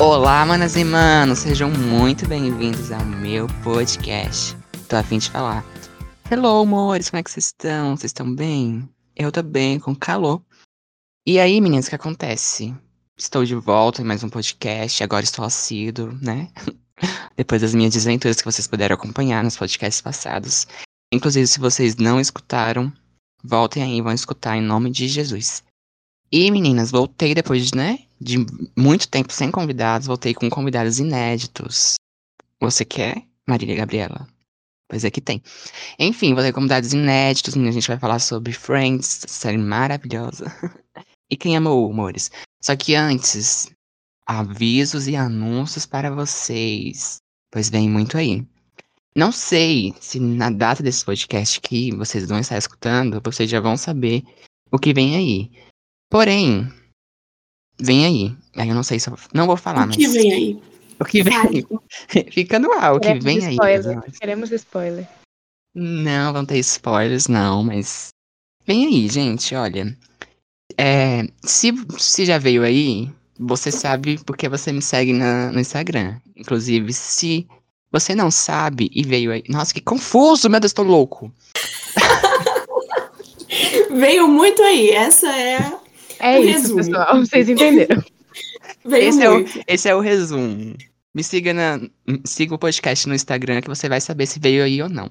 Olá, 0.00 0.46
manas 0.46 0.74
e 0.74 0.84
manos, 0.84 1.40
sejam 1.40 1.70
muito 1.70 2.26
bem-vindos 2.26 2.90
ao 2.90 3.04
meu 3.04 3.46
podcast. 3.62 4.56
Tô 4.88 4.96
a 4.96 5.02
fim 5.02 5.18
de 5.18 5.30
falar. 5.30 5.62
Hello, 6.30 6.62
amores, 6.62 7.10
como 7.10 7.20
é 7.20 7.22
que 7.22 7.30
vocês 7.30 7.44
estão? 7.44 7.94
Vocês 7.94 8.08
estão 8.08 8.34
bem? 8.34 8.88
Eu 9.14 9.30
tô 9.30 9.42
bem, 9.42 9.78
com 9.78 9.94
calor. 9.94 10.42
E 11.26 11.38
aí, 11.38 11.60
meninas, 11.60 11.88
o 11.88 11.90
que 11.90 11.96
acontece? 11.96 12.74
Estou 13.18 13.44
de 13.44 13.54
volta 13.54 14.00
em 14.00 14.06
mais 14.06 14.24
um 14.24 14.30
podcast, 14.30 15.04
agora 15.04 15.24
estou 15.24 15.44
assíduo, 15.44 16.18
né? 16.22 16.48
Depois 17.36 17.60
das 17.60 17.74
minhas 17.74 17.92
desventuras 17.92 18.38
que 18.38 18.46
vocês 18.46 18.66
puderam 18.66 18.94
acompanhar 18.94 19.44
nos 19.44 19.58
podcasts 19.58 20.00
passados. 20.00 20.66
Inclusive, 21.14 21.46
se 21.46 21.60
vocês 21.60 21.94
não 21.94 22.18
escutaram, 22.18 22.92
voltem 23.42 23.84
aí, 23.84 24.00
vão 24.00 24.12
escutar 24.12 24.56
em 24.56 24.60
nome 24.60 24.90
de 24.90 25.06
Jesus. 25.06 25.62
E, 26.32 26.50
meninas, 26.50 26.90
voltei 26.90 27.32
depois, 27.36 27.72
né, 27.72 28.00
de 28.20 28.44
muito 28.76 29.08
tempo 29.08 29.32
sem 29.32 29.48
convidados, 29.48 30.08
voltei 30.08 30.34
com 30.34 30.50
convidados 30.50 30.98
inéditos. 30.98 31.94
Você 32.60 32.84
quer, 32.84 33.22
Marília 33.48 33.76
Gabriela? 33.76 34.26
Pois 34.88 35.04
é 35.04 35.10
que 35.10 35.20
tem. 35.20 35.40
Enfim, 36.00 36.34
voltei 36.34 36.50
com 36.50 36.56
convidados 36.56 36.92
inéditos, 36.92 37.56
a 37.56 37.70
gente 37.70 37.86
vai 37.86 37.98
falar 37.98 38.18
sobre 38.18 38.52
Friends, 38.52 39.24
série 39.28 39.56
maravilhosa. 39.56 40.46
e 41.30 41.36
quem 41.36 41.56
amou, 41.56 41.92
amores? 41.92 42.28
Só 42.60 42.74
que 42.74 42.96
antes, 42.96 43.70
avisos 44.26 45.06
e 45.06 45.14
anúncios 45.14 45.86
para 45.86 46.10
vocês, 46.10 47.18
pois 47.52 47.70
vem 47.70 47.88
muito 47.88 48.18
aí. 48.18 48.44
Não 49.16 49.30
sei 49.30 49.94
se 50.00 50.18
na 50.18 50.50
data 50.50 50.82
desse 50.82 51.04
podcast 51.04 51.60
que 51.60 51.94
vocês 51.94 52.28
vão 52.28 52.38
estar 52.38 52.58
escutando, 52.58 53.20
vocês 53.24 53.48
já 53.48 53.60
vão 53.60 53.76
saber 53.76 54.24
o 54.72 54.78
que 54.78 54.92
vem 54.92 55.16
aí. 55.16 55.50
Porém, 56.10 56.68
vem 57.80 58.04
aí. 58.04 58.36
Aí 58.56 58.68
eu 58.68 58.74
não 58.74 58.82
sei 58.82 58.98
se 58.98 59.08
eu 59.08 59.16
não 59.32 59.46
vou 59.46 59.56
falar, 59.56 59.84
o 59.84 59.86
mas 59.88 59.96
que 59.96 60.08
vem 60.08 60.32
aí? 60.32 60.62
o 60.98 61.04
que 61.04 61.22
vem 61.22 61.36
aí. 61.36 61.64
Fica 62.32 62.58
no 62.58 62.72
ar, 62.72 62.94
o 62.94 63.00
que 63.00 63.14
vem 63.20 63.44
aí. 63.44 63.52
spoiler. 63.52 64.12
Queremos 64.18 64.50
spoiler. 64.50 65.08
Não, 65.74 66.32
vão 66.32 66.44
ter 66.44 66.58
spoilers, 66.58 67.28
não, 67.28 67.62
mas. 67.62 68.08
Vem 68.66 68.86
aí, 68.86 69.08
gente, 69.08 69.54
olha. 69.54 69.96
É, 70.76 71.22
se, 71.44 71.72
se 71.98 72.24
já 72.24 72.38
veio 72.38 72.62
aí, 72.64 73.10
você 73.38 73.70
sabe 73.70 74.18
porque 74.24 74.48
você 74.48 74.72
me 74.72 74.80
segue 74.82 75.12
na- 75.12 75.52
no 75.52 75.60
Instagram. 75.60 76.20
Inclusive, 76.34 76.92
se 76.92 77.46
você 77.94 78.12
não 78.12 78.28
sabe 78.28 78.90
e 78.92 79.04
veio 79.04 79.30
aí. 79.30 79.44
Nossa, 79.48 79.72
que 79.72 79.80
confuso, 79.80 80.50
meu 80.50 80.58
Deus, 80.58 80.72
tô 80.72 80.82
louco. 80.82 81.32
Veio 83.92 84.26
muito 84.26 84.60
aí. 84.62 84.90
Essa 84.90 85.28
é. 85.28 85.78
É 86.18 86.40
O 86.40 86.42
isso, 86.42 86.52
resumo. 86.58 86.76
pessoal. 86.78 87.18
Vocês 87.20 87.48
entenderam. 87.48 88.02
Veio 88.84 89.08
Esse 89.08 89.22
é, 89.22 89.30
o, 89.30 89.34
muito. 89.34 89.62
esse 89.68 89.88
é 89.88 89.94
o 89.94 90.00
resumo. 90.00 90.74
Me 91.14 91.22
siga, 91.22 91.54
na, 91.54 91.80
siga 92.24 92.56
o 92.56 92.58
podcast 92.58 93.08
no 93.08 93.14
Instagram 93.14 93.60
que 93.60 93.68
você 93.68 93.88
vai 93.88 94.00
saber 94.00 94.26
se 94.26 94.40
veio 94.40 94.64
aí 94.64 94.82
ou 94.82 94.88
não. 94.88 95.08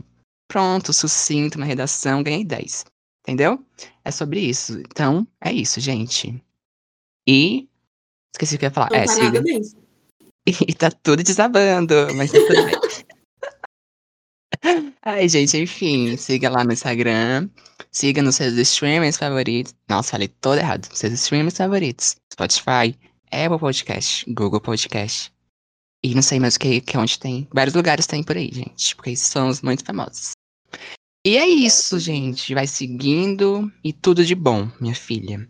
Pronto, 0.49 0.91
sucinto 0.91 1.57
na 1.57 1.65
redação, 1.65 2.21
ganhei 2.21 2.43
10. 2.43 2.83
Entendeu? 3.21 3.65
É 4.03 4.11
sobre 4.11 4.41
isso. 4.41 4.77
Então, 4.79 5.25
é 5.39 5.53
isso, 5.53 5.79
gente. 5.79 6.43
E. 7.25 7.69
Esqueci 8.35 8.55
o 8.55 8.59
que 8.59 8.65
eu 8.65 8.67
ia 8.67 8.73
falar. 8.73 8.89
Não 8.91 8.97
é, 8.97 9.05
tá 9.05 9.13
siga. 9.13 9.41
nada. 9.41 9.82
E 10.67 10.73
tá 10.73 10.91
tudo 10.91 11.23
desabando, 11.23 11.93
mas 12.15 12.31
tá 12.31 12.37
tudo 12.39 12.65
bem. 12.65 12.75
Ai, 15.01 15.27
gente, 15.27 15.57
enfim, 15.57 16.15
siga 16.17 16.49
lá 16.49 16.63
no 16.63 16.73
Instagram. 16.73 17.49
Siga 17.91 18.21
nos 18.21 18.35
seus 18.35 18.53
streamers 18.57 19.17
favoritos. 19.17 19.73
Nossa, 19.89 20.11
falei 20.11 20.27
todo 20.27 20.57
errado. 20.57 20.87
Seus 20.93 21.13
streamers 21.13 21.57
favoritos. 21.57 22.15
Spotify, 22.31 22.97
Apple 23.31 23.59
Podcast, 23.59 24.25
Google 24.33 24.61
Podcast. 24.61 25.31
E 26.03 26.13
não 26.13 26.21
sei 26.21 26.39
mais 26.39 26.55
o 26.55 26.59
que, 26.59 26.81
que 26.81 26.97
é 26.97 26.99
onde 26.99 27.19
tem. 27.19 27.47
Vários 27.53 27.75
lugares 27.75 28.07
tem 28.07 28.23
por 28.23 28.35
aí, 28.35 28.49
gente. 28.51 28.95
Porque 28.95 29.15
são 29.15 29.47
os 29.47 29.61
muito 29.61 29.85
famosos. 29.85 30.31
E 31.25 31.37
é 31.37 31.47
isso, 31.47 31.99
gente. 31.99 32.53
Vai 32.53 32.67
seguindo 32.67 33.71
e 33.83 33.93
tudo 33.93 34.25
de 34.25 34.35
bom, 34.35 34.69
minha 34.79 34.95
filha. 34.95 35.47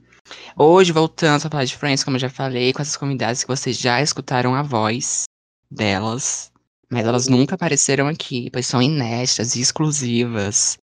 Hoje, 0.58 0.92
voltando 0.92 1.46
a 1.46 1.50
falar 1.50 1.66
de 1.66 1.76
Friends, 1.76 2.04
como 2.04 2.16
eu 2.18 2.22
já 2.22 2.30
falei, 2.30 2.74
com 2.74 2.82
essas 2.82 2.98
convidadas 2.98 3.44
que 3.44 3.48
vocês 3.48 3.78
já 3.78 4.02
escutaram 4.02 4.54
a 4.54 4.62
voz 4.62 5.24
delas. 5.70 6.52
Mas 6.90 7.06
elas 7.08 7.28
nunca 7.28 7.56
apareceram 7.56 8.08
aqui, 8.08 8.50
pois 8.52 8.68
são 8.68 8.82
inéditas 8.82 9.56
e 9.56 9.62
exclusivas. 9.62 10.78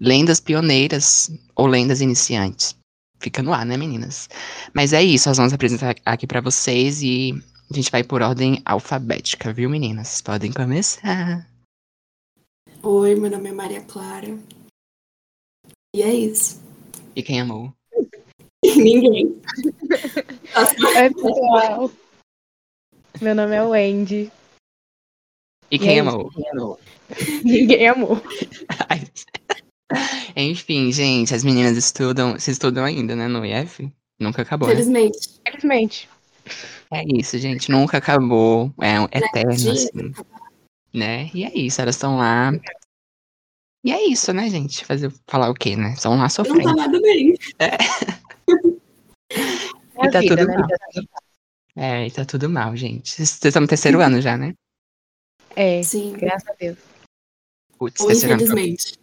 Lendas 0.00 0.40
pioneiras 0.40 1.30
ou 1.54 1.66
lendas 1.66 2.00
iniciantes. 2.00 2.74
Fica 3.20 3.42
no 3.42 3.52
ar, 3.52 3.64
né, 3.64 3.76
meninas? 3.76 4.28
Mas 4.74 4.92
é 4.92 5.02
isso, 5.02 5.28
nós 5.28 5.36
vamos 5.36 5.52
apresentar 5.52 5.94
aqui 6.04 6.26
pra 6.26 6.40
vocês 6.40 7.02
e 7.02 7.32
a 7.70 7.74
gente 7.74 7.90
vai 7.90 8.02
por 8.02 8.20
ordem 8.20 8.60
alfabética, 8.64 9.52
viu, 9.52 9.70
meninas? 9.70 10.20
Podem 10.20 10.52
começar. 10.52 11.46
Oi, 12.82 13.14
meu 13.14 13.30
nome 13.30 13.50
é 13.50 13.52
Maria 13.52 13.80
Clara. 13.82 14.36
E 15.94 16.02
é 16.02 16.12
isso. 16.12 16.60
E 17.14 17.22
quem 17.22 17.40
amou? 17.40 17.72
Ninguém. 18.76 19.40
Oi, 20.56 21.14
pessoal. 21.14 21.90
Meu 23.20 23.34
nome 23.34 23.54
é 23.54 23.62
Wendy. 23.62 24.30
E 25.70 25.76
E 25.76 25.78
quem 25.78 25.98
é 25.98 26.00
amou? 26.00 26.30
Ninguém 27.44 27.88
amou. 27.88 28.20
Enfim, 30.36 30.90
gente, 30.92 31.34
as 31.34 31.44
meninas 31.44 31.76
estudam. 31.76 32.32
Vocês 32.32 32.56
estudam 32.56 32.84
ainda, 32.84 33.14
né, 33.14 33.28
no 33.28 33.44
IF? 33.44 33.90
Nunca 34.18 34.42
acabou, 34.42 34.68
né? 34.68 34.74
Felizmente. 34.74 35.18
Felizmente. 35.46 36.08
É 36.90 37.02
isso, 37.06 37.38
gente. 37.38 37.70
Nunca 37.70 37.98
acabou. 37.98 38.72
É 38.80 38.98
um 39.00 39.04
eterno, 39.04 39.54
Dia. 39.54 39.72
assim. 39.72 40.12
Né? 40.94 41.30
E 41.34 41.44
é 41.44 41.52
isso, 41.54 41.80
elas 41.80 41.96
estão 41.96 42.16
lá. 42.16 42.52
E 43.84 43.92
é 43.92 44.06
isso, 44.06 44.32
né, 44.32 44.48
gente? 44.48 44.84
Fazer, 44.84 45.12
falar 45.26 45.50
o 45.50 45.54
quê, 45.54 45.76
né? 45.76 45.92
Estão 45.92 46.12
lá 46.12 46.22
Não 46.22 46.28
sofrendo. 46.28 46.64
tá 46.64 46.74
nada 46.74 47.00
bem. 47.00 47.34
É 47.58 47.76
a 49.98 50.10
tá 50.10 50.20
vida, 50.20 50.36
tudo 50.36 50.48
né? 50.48 50.56
mal. 50.56 50.68
É, 51.74 52.06
e 52.06 52.10
tá 52.10 52.24
tudo 52.24 52.50
mal, 52.50 52.76
gente. 52.76 53.10
Vocês 53.10 53.38
estão 53.42 53.62
no 53.62 53.68
terceiro 53.68 54.00
ano 54.02 54.20
já, 54.20 54.36
né? 54.36 54.54
É, 55.56 55.82
Sim. 55.82 56.12
graças 56.12 56.48
a 56.48 56.52
Deus. 56.58 56.78
Putz, 57.78 58.00
Ou 58.00 58.06
terceiro 58.08 58.34
ano 58.34 58.46
foi, 58.46 58.52
infelizmente. 58.52 58.98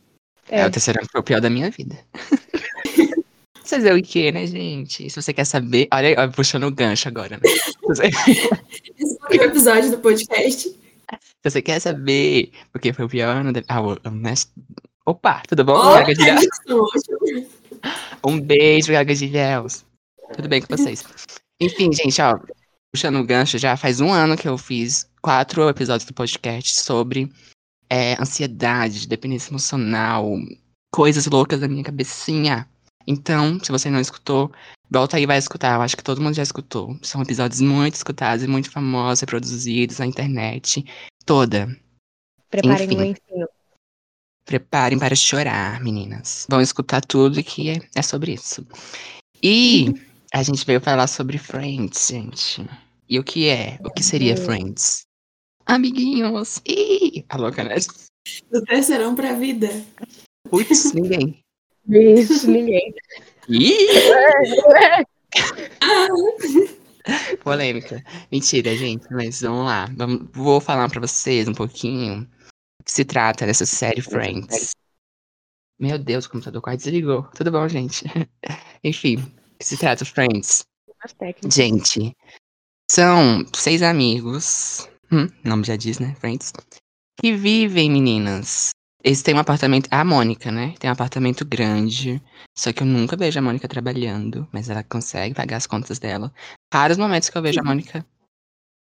é, 0.49 0.61
É, 0.61 0.67
o 0.67 0.71
terceiro 0.71 0.99
ano 0.99 1.09
foi 1.11 1.21
o 1.21 1.23
pior 1.23 1.41
da 1.41 1.49
minha 1.49 1.69
vida. 1.69 1.97
Vocês 3.63 3.83
veem 3.83 3.99
o 3.99 4.03
quê, 4.03 4.31
né, 4.31 4.47
gente? 4.47 5.07
Se 5.11 5.21
você 5.21 5.31
quer 5.31 5.45
saber. 5.45 5.87
Olha, 5.93 6.07
aí, 6.07 6.15
ó, 6.17 6.27
puxando 6.31 6.63
o 6.63 6.71
gancho 6.71 7.07
agora, 7.07 7.37
né? 7.37 7.41
Esse 8.97 9.19
foi 9.19 9.37
o 9.37 9.43
episódio 9.43 9.91
do 9.91 9.99
podcast. 9.99 10.69
Se 10.69 10.77
você 11.43 11.61
quer 11.61 11.79
saber 11.79 12.51
porque 12.71 12.91
foi 12.93 13.05
o 13.05 13.09
pior 13.09 13.27
ano 13.35 13.53
da. 13.53 13.61
Ah, 13.67 13.79
o-? 13.79 13.95
Opa, 15.05 15.43
tudo 15.47 15.63
bom? 15.63 15.75
Oh, 15.75 15.97
é. 15.97 16.05
Um 18.25 18.41
beijo, 18.41 18.91
Gaga 18.91 19.13
de 19.13 19.27
Léus. 19.27 19.85
Tudo 20.33 20.47
bem 20.47 20.61
com 20.61 20.75
vocês? 20.75 21.03
Enfim, 21.59 21.91
gente, 21.91 22.21
ó, 22.21 22.39
puxando 22.93 23.17
o 23.19 23.25
gancho, 23.25 23.57
já 23.57 23.75
faz 23.75 23.99
um 23.99 24.11
ano 24.11 24.37
que 24.37 24.47
eu 24.47 24.57
fiz 24.57 25.09
quatro 25.21 25.67
episódios 25.69 26.05
do 26.05 26.13
podcast 26.13 26.79
sobre 26.79 27.31
é, 27.89 28.13
ansiedade, 28.21 29.07
dependência 29.07 29.51
emocional, 29.51 30.37
coisas 30.93 31.25
loucas 31.25 31.59
da 31.59 31.67
minha 31.67 31.83
cabecinha. 31.83 32.67
Então, 33.07 33.59
se 33.63 33.71
você 33.71 33.89
não 33.89 33.99
escutou, 33.99 34.51
volta 34.89 35.17
aí 35.17 35.23
e 35.23 35.27
vai 35.27 35.37
escutar. 35.37 35.75
Eu 35.75 35.81
acho 35.81 35.97
que 35.97 36.03
todo 36.03 36.21
mundo 36.21 36.35
já 36.35 36.43
escutou. 36.43 36.97
São 37.01 37.21
episódios 37.21 37.61
muito 37.61 37.95
escutados 37.95 38.43
e 38.43 38.47
muito 38.47 38.69
famosos, 38.69 39.21
reproduzidos 39.21 39.99
na 39.99 40.05
internet 40.05 40.85
toda. 41.25 41.67
preparem 42.49 42.85
enfim. 42.85 42.97
o 42.97 43.03
ensino. 43.03 43.47
Preparem 44.45 44.97
para 44.97 45.15
chorar, 45.15 45.79
meninas. 45.81 46.47
Vão 46.49 46.59
escutar 46.61 47.01
tudo 47.01 47.43
que 47.43 47.69
é, 47.69 47.79
é 47.95 48.01
sobre 48.01 48.33
isso. 48.33 48.65
E 49.43 49.93
a 50.33 50.43
gente 50.43 50.65
veio 50.65 50.79
falar 50.81 51.07
sobre 51.07 51.37
Friends, 51.37 52.07
gente. 52.07 52.67
E 53.07 53.17
o 53.17 53.23
que 53.23 53.47
é? 53.47 53.79
O 53.83 53.89
que 53.89 54.03
seria 54.03 54.35
Uhum. 54.35 54.45
Friends? 54.45 55.05
Amiguinhos! 55.65 56.61
Ih! 56.67 57.25
A 57.29 57.37
louca, 57.37 57.63
né? 57.63 57.75
Do 58.51 58.63
terceirão 58.63 59.15
pra 59.15 59.33
vida. 59.33 59.67
Putz, 60.49 60.93
ninguém. 60.93 61.43
Isso, 61.87 62.49
ninguém. 62.49 62.93
Ih! 63.47 63.87
Polêmica. 67.43 68.03
Mentira, 68.31 68.75
gente, 68.75 69.07
mas 69.11 69.41
vamos 69.41 69.65
lá. 69.65 69.87
Vou 70.33 70.61
falar 70.61 70.89
pra 70.89 71.01
vocês 71.01 71.47
um 71.47 71.53
pouquinho 71.53 72.27
o 72.79 72.83
que 72.83 72.91
se 72.91 73.03
trata 73.03 73.45
dessa 73.45 73.65
série 73.65 74.01
Friends. 74.01 74.71
Meu 75.79 75.97
Deus, 75.97 76.25
o 76.25 76.29
computador 76.29 76.61
quase 76.61 76.83
desligou. 76.83 77.23
Tudo 77.35 77.51
bom, 77.51 77.67
gente? 77.67 78.03
Enfim, 78.83 79.17
que 79.59 79.65
se 79.65 79.77
trata 79.77 80.05
Friends? 80.05 80.65
Gente, 81.51 82.15
são 82.89 83.45
seis 83.53 83.81
amigos, 83.81 84.89
hum, 85.11 85.27
nome 85.43 85.65
já 85.65 85.75
diz, 85.75 85.99
né? 85.99 86.15
Friends. 86.15 86.53
Que 87.19 87.35
vivem, 87.35 87.91
meninas, 87.91 88.71
Eles 89.03 89.21
têm 89.21 89.35
um 89.35 89.39
apartamento. 89.39 89.87
A 89.91 90.03
Mônica, 90.03 90.51
né? 90.51 90.73
Tem 90.79 90.89
um 90.89 90.93
apartamento 90.93 91.45
grande. 91.45 92.21
Só 92.57 92.71
que 92.73 92.83
eu 92.83 92.87
nunca 92.87 93.15
vejo 93.15 93.39
a 93.39 93.41
Mônica 93.41 93.67
trabalhando. 93.67 94.47
Mas 94.51 94.69
ela 94.69 94.83
consegue 94.83 95.35
pagar 95.35 95.57
as 95.57 95.67
contas 95.67 95.99
dela. 95.99 96.33
Raros 96.73 96.97
momentos 96.97 97.29
que 97.29 97.37
eu 97.37 97.41
vejo 97.41 97.59
a 97.59 97.63
Mônica 97.63 98.05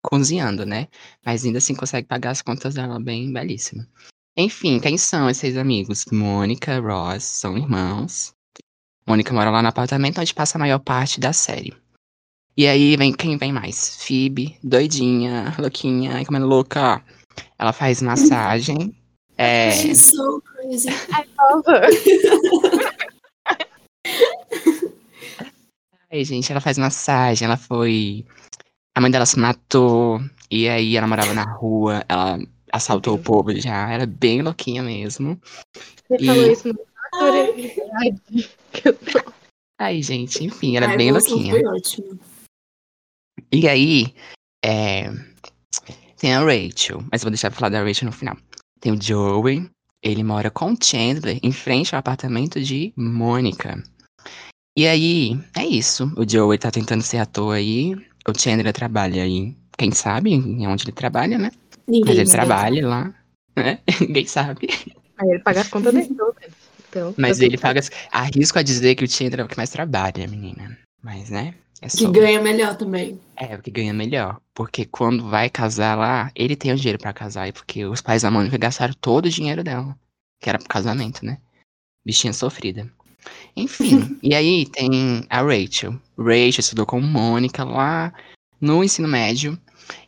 cozinhando, 0.03 0.65
né? 0.65 0.87
Mas 1.25 1.43
ainda 1.45 1.57
assim 1.57 1.75
consegue 1.75 2.07
pagar 2.07 2.31
as 2.31 2.41
contas 2.41 2.75
dela 2.75 2.99
bem 2.99 3.31
belíssima. 3.31 3.87
Enfim, 4.37 4.79
quem 4.79 4.97
são 4.97 5.29
esses 5.29 5.57
amigos? 5.57 6.05
Mônica, 6.11 6.79
Ross, 6.79 7.23
são 7.23 7.57
irmãos. 7.57 8.33
Mônica 9.07 9.33
mora 9.33 9.51
lá 9.51 9.61
no 9.61 9.67
apartamento 9.67 10.19
onde 10.19 10.33
passa 10.33 10.57
a 10.57 10.59
maior 10.59 10.79
parte 10.79 11.19
da 11.19 11.31
série. 11.31 11.73
E 12.57 12.65
aí 12.67 12.95
vem 12.97 13.13
quem 13.13 13.37
vem 13.37 13.51
mais? 13.51 13.97
Phoebe, 14.03 14.57
doidinha, 14.63 15.53
louquinha, 15.59 16.25
comendo 16.25 16.47
louca. 16.47 17.03
Ela 17.59 17.73
faz 17.73 18.01
massagem. 18.01 18.95
É... 19.37 19.69
She's 19.71 19.99
so 19.99 20.41
crazy. 20.41 20.87
Aí, 26.09 26.23
gente, 26.23 26.49
ela 26.49 26.61
faz 26.61 26.77
massagem, 26.77 27.45
ela 27.45 27.57
foi. 27.57 28.25
A 28.95 29.01
mãe 29.01 29.11
dela 29.11 29.25
se 29.25 29.37
matou, 29.37 30.21
e 30.49 30.69
aí 30.69 30.95
ela 30.95 31.05
morava 31.05 31.33
na 31.33 31.43
rua, 31.43 32.05
ela 32.07 32.39
assaltou 32.71 33.15
o 33.15 33.21
povo 33.21 33.53
já, 33.59 33.91
era 33.91 34.05
bem 34.05 34.41
louquinha 34.41 34.81
mesmo. 34.81 35.37
Você 36.07 36.15
E- 36.17 36.25
falou 36.25 36.49
isso 36.49 36.67
no 36.69 36.79
naturalidade. 37.19 38.49
que 38.71 38.87
eu 38.89 38.93
tô- 38.93 39.33
Aí, 39.79 40.01
gente, 40.01 40.43
enfim, 40.43 40.77
era 40.77 40.93
A 40.93 40.97
bem 40.97 41.11
louquinha. 41.11 41.51
Foi 41.51 41.65
ótimo. 41.65 42.17
E 43.51 43.67
aí, 43.67 44.13
é, 44.63 45.09
tem 46.17 46.33
a 46.33 46.39
Rachel, 46.39 47.03
mas 47.11 47.21
eu 47.21 47.25
vou 47.25 47.31
deixar 47.31 47.49
pra 47.51 47.59
falar 47.59 47.69
da 47.69 47.83
Rachel 47.83 48.05
no 48.07 48.11
final. 48.13 48.37
Tem 48.79 48.91
o 48.93 49.01
Joey, 49.01 49.69
ele 50.01 50.23
mora 50.23 50.49
com 50.49 50.71
o 50.71 50.77
Chandler 50.81 51.39
em 51.43 51.51
frente 51.51 51.93
ao 51.93 51.99
apartamento 51.99 52.61
de 52.61 52.93
Mônica. 52.95 53.81
E 54.77 54.87
aí, 54.87 55.37
é 55.57 55.65
isso. 55.65 56.11
O 56.17 56.27
Joey 56.29 56.57
tá 56.57 56.71
tentando 56.71 57.01
ser 57.01 57.17
ator 57.17 57.53
aí, 57.55 57.95
o 58.27 58.37
Chandler 58.37 58.71
trabalha 58.73 59.23
aí, 59.23 59.55
quem 59.77 59.91
sabe 59.91 60.35
onde 60.35 60.85
ele 60.85 60.91
trabalha, 60.93 61.37
né? 61.37 61.51
Ninguém 61.87 62.05
Mas 62.05 62.17
ele 62.17 62.25
sabe. 62.27 62.45
trabalha 62.47 62.87
lá, 62.87 63.13
né? 63.57 63.79
Ninguém 64.01 64.25
sabe. 64.25 64.67
Aí 65.17 65.29
ele 65.29 65.39
paga 65.39 65.61
as 65.61 65.67
contas 65.69 65.93
dele, 65.93 66.13
pelo 66.13 66.33
menos. 66.39 66.55
Então, 66.95 67.13
Mas 67.17 67.41
ele 67.41 67.57
paga. 67.57 67.81
Arrisco 68.09 68.57
a 68.57 68.63
dizer 68.63 68.95
que 68.95 69.03
o 69.03 69.09
Chandler 69.09 69.41
é 69.41 69.43
o 69.43 69.47
que 69.49 69.57
mais 69.57 69.69
trabalha, 69.69 70.25
menina. 70.27 70.77
Mas, 71.03 71.29
né? 71.29 71.53
É 71.81 71.89
Que 71.89 72.07
ganha 72.07 72.41
melhor 72.41 72.77
também. 72.77 73.19
É, 73.35 73.53
o 73.53 73.61
que 73.61 73.69
ganha 73.69 73.93
melhor. 73.93 74.39
Porque 74.53 74.85
quando 74.85 75.29
vai 75.29 75.49
casar 75.49 75.97
lá, 75.97 76.31
ele 76.33 76.55
tem 76.55 76.71
o 76.71 76.75
dinheiro 76.77 76.97
pra 76.97 77.11
casar. 77.11 77.49
E 77.49 77.51
porque 77.51 77.83
os 77.85 77.99
pais 77.99 78.21
da 78.21 78.31
Mônica 78.31 78.57
gastaram 78.57 78.93
todo 78.93 79.25
o 79.25 79.29
dinheiro 79.29 79.61
dela. 79.61 79.93
Que 80.39 80.47
era 80.47 80.57
pro 80.57 80.69
casamento, 80.69 81.25
né? 81.25 81.37
Bichinha 82.05 82.31
sofrida. 82.31 82.89
Enfim, 83.57 84.17
e 84.23 84.33
aí 84.33 84.65
tem 84.65 85.25
a 85.29 85.41
Rachel. 85.41 85.99
Rachel 86.17 86.59
estudou 86.59 86.85
com 86.85 87.01
Mônica 87.01 87.65
lá 87.65 88.13
no 88.61 88.83
ensino 88.85 89.07
médio. 89.07 89.59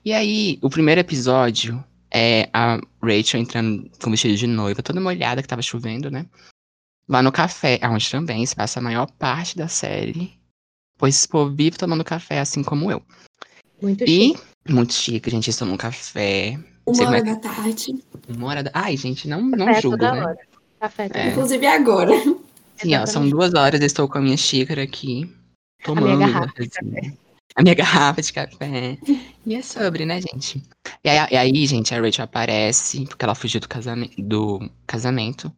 E 0.05 0.13
aí, 0.13 0.57
o 0.61 0.69
primeiro 0.69 1.01
episódio 1.01 1.83
é 2.09 2.49
a 2.53 2.79
Rachel 3.01 3.41
entrando 3.41 3.91
com 4.01 4.09
vestido 4.09 4.37
de 4.37 4.47
noiva, 4.47 4.81
toda 4.81 5.01
molhada, 5.01 5.41
que 5.41 5.47
tava 5.47 5.61
chovendo, 5.61 6.09
né? 6.09 6.25
Lá 7.09 7.21
no 7.21 7.31
café, 7.31 7.79
onde 7.83 8.09
também 8.09 8.45
se 8.45 8.55
passa 8.55 8.79
a 8.79 8.83
maior 8.83 9.09
parte 9.11 9.57
da 9.57 9.67
série. 9.67 10.37
Pois 10.97 11.15
esse 11.15 11.27
povo 11.27 11.55
vive 11.55 11.77
tomando 11.77 12.03
café, 12.03 12.39
assim 12.39 12.63
como 12.63 12.91
eu. 12.91 13.01
Muito 13.81 14.03
E 14.03 14.29
chique. 14.29 14.41
muito 14.69 14.93
chique, 14.93 15.29
a 15.29 15.31
gente 15.31 15.57
toma 15.57 15.73
um 15.73 15.77
café. 15.77 16.59
Uma 16.85 17.03
é 17.03 17.07
hora 17.07 17.23
da 17.23 17.35
tarde. 17.35 18.03
Uma 18.27 18.47
hora 18.47 18.63
da... 18.63 18.71
Ai, 18.73 18.97
gente, 18.97 19.27
não, 19.27 19.41
não 19.41 19.65
Café 19.65 19.81
julgo, 19.81 19.97
toda 19.97 20.11
né? 20.13 20.25
hora. 20.25 20.37
Café 20.79 21.09
É. 21.13 21.27
Inclusive 21.29 21.65
agora. 21.67 22.11
Sim, 22.77 22.95
ó, 22.95 23.05
são 23.05 23.27
duas 23.29 23.53
horas, 23.53 23.79
eu 23.79 23.87
estou 23.87 24.07
com 24.07 24.17
a 24.17 24.21
minha 24.21 24.37
xícara 24.37 24.83
aqui, 24.83 25.33
tomando 25.83 26.05
minha 26.05 26.17
meu 26.17 26.27
garrafa 26.27 26.47
de 26.63 26.69
cafezinho. 26.69 27.17
A 27.55 27.63
minha 27.63 27.73
garrafa 27.75 28.21
de 28.21 28.33
café. 28.33 28.97
E 29.45 29.55
é 29.55 29.61
sobre, 29.61 30.05
né, 30.05 30.21
gente? 30.21 30.63
E 31.03 31.09
aí, 31.09 31.27
e 31.31 31.37
aí, 31.37 31.65
gente, 31.65 31.93
a 31.93 31.99
Rachel 32.01 32.25
aparece, 32.25 33.05
porque 33.05 33.25
ela 33.25 33.33
fugiu 33.35 33.59
do 33.59 33.67
casamento, 33.67 34.21
do 34.21 34.69
casamento. 34.85 35.51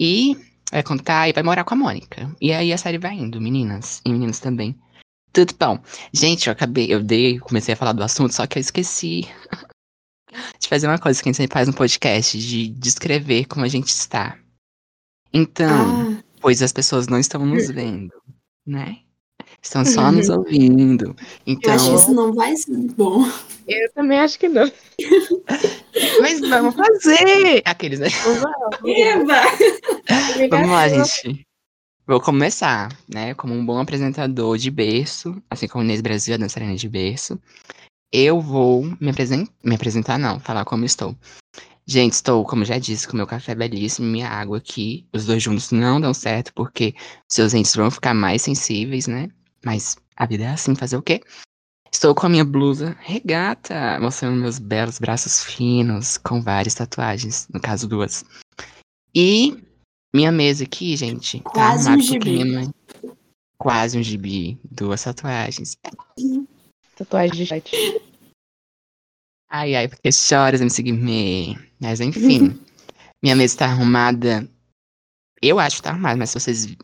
E 0.00 0.36
vai 0.70 0.82
contar 0.82 1.28
e 1.28 1.32
vai 1.32 1.42
morar 1.42 1.64
com 1.64 1.74
a 1.74 1.76
Mônica. 1.76 2.34
E 2.40 2.52
aí 2.52 2.72
a 2.72 2.78
série 2.78 2.98
vai 2.98 3.14
indo, 3.14 3.40
meninas. 3.40 4.00
E 4.04 4.12
meninos 4.12 4.38
também. 4.38 4.78
Tudo 5.32 5.54
bom. 5.58 5.78
Gente, 6.12 6.46
eu 6.46 6.52
acabei, 6.52 6.92
eu 6.92 7.02
dei, 7.02 7.38
comecei 7.38 7.74
a 7.74 7.76
falar 7.76 7.92
do 7.92 8.02
assunto, 8.02 8.34
só 8.34 8.46
que 8.46 8.58
eu 8.58 8.60
esqueci 8.60 9.22
de 10.58 10.68
fazer 10.68 10.86
uma 10.86 10.98
coisa 10.98 11.22
que 11.22 11.28
a 11.28 11.30
gente 11.30 11.36
sempre 11.36 11.54
faz 11.54 11.68
no 11.68 11.74
podcast, 11.74 12.38
de 12.38 12.68
descrever 12.68 13.46
como 13.46 13.64
a 13.64 13.68
gente 13.68 13.88
está. 13.88 14.38
Então, 15.32 16.18
Ah, 16.18 16.22
pois 16.40 16.62
as 16.62 16.72
pessoas 16.72 17.06
não 17.06 17.18
estão 17.18 17.44
nos 17.44 17.68
vendo, 17.68 18.12
né? 18.66 18.98
Estão 19.62 19.84
só 19.84 20.10
nos 20.12 20.28
ouvindo. 20.30 21.06
eu 21.06 21.16
Então, 21.46 21.74
acho 21.74 21.90
que 21.90 21.96
isso 21.96 22.14
não 22.14 22.32
vai 22.32 22.56
ser 22.56 22.76
bom. 22.96 23.24
Eu 23.66 23.92
também 23.92 24.18
acho 24.18 24.38
que 24.38 24.48
não. 24.48 24.70
mas 26.20 26.40
vamos 26.40 26.74
fazer! 26.74 27.62
Aqueles, 27.64 27.98
né? 27.98 28.08
Eva! 28.86 29.42
Vamos 30.50 30.70
lá, 30.70 30.88
gente. 30.88 31.46
Vou 32.06 32.20
começar, 32.20 32.88
né? 33.06 33.34
Como 33.34 33.52
um 33.52 33.64
bom 33.64 33.78
apresentador 33.78 34.56
de 34.56 34.70
berço, 34.70 35.36
assim 35.50 35.68
como 35.68 35.84
Inês 35.84 36.00
Brasil, 36.00 36.34
a 36.34 36.38
dançarina 36.38 36.74
de 36.74 36.88
berço. 36.88 37.38
Eu 38.10 38.40
vou 38.40 38.84
me, 38.98 39.10
apresen 39.10 39.46
me 39.62 39.74
apresentar, 39.74 40.18
não, 40.18 40.40
falar 40.40 40.64
como 40.64 40.86
estou. 40.86 41.14
Gente, 41.86 42.14
estou, 42.14 42.44
como 42.44 42.64
já 42.64 42.78
disse, 42.78 43.06
com 43.06 43.16
meu 43.16 43.26
café 43.26 43.54
belíssimo 43.54 44.06
e 44.06 44.10
minha 44.10 44.28
água 44.28 44.56
aqui. 44.56 45.06
Os 45.12 45.26
dois 45.26 45.42
juntos 45.42 45.70
não 45.70 46.00
dão 46.00 46.14
certo, 46.14 46.52
porque 46.54 46.94
seus 47.30 47.52
dentes 47.52 47.74
vão 47.74 47.90
ficar 47.90 48.14
mais 48.14 48.40
sensíveis, 48.40 49.06
né? 49.06 49.28
Mas 49.64 49.96
a 50.16 50.26
vida 50.26 50.44
é 50.44 50.48
assim, 50.48 50.74
fazer 50.74 50.96
o 50.96 51.02
quê? 51.02 51.22
Estou 51.92 52.14
com 52.14 52.26
a 52.26 52.28
minha 52.28 52.44
blusa 52.44 52.96
regata, 53.00 53.98
mostrando 54.00 54.40
meus 54.40 54.58
belos 54.58 54.98
braços 54.98 55.42
finos, 55.42 56.18
com 56.18 56.42
várias 56.42 56.74
tatuagens, 56.74 57.48
no 57.48 57.60
caso 57.60 57.88
duas. 57.88 58.24
E 59.14 59.64
minha 60.14 60.30
mesa 60.30 60.64
aqui, 60.64 60.96
gente, 60.96 61.40
tá 61.40 61.50
Quase 61.50 61.88
um 61.88 61.92
arrumada 61.92 61.96
com 61.96 62.12
gibi. 62.12 62.20
clima. 62.20 62.74
Quase 63.58 63.98
um 63.98 64.02
gibi, 64.02 64.60
duas 64.70 65.02
tatuagens. 65.02 65.76
Tatuagem 66.94 67.36
de 67.36 67.46
chat. 67.46 67.70
Ai, 69.50 69.74
ai, 69.74 69.88
porque 69.88 70.12
choras, 70.12 70.60
MC 70.60 70.82
Guimê. 70.82 71.56
Mas 71.80 72.00
enfim, 72.00 72.60
minha 73.22 73.34
mesa 73.34 73.58
tá 73.58 73.64
arrumada. 73.66 74.48
Eu 75.40 75.58
acho 75.58 75.76
que 75.76 75.82
tá 75.82 75.90
arrumada, 75.90 76.16
mas 76.16 76.30
se 76.30 76.38
vocês 76.38 76.76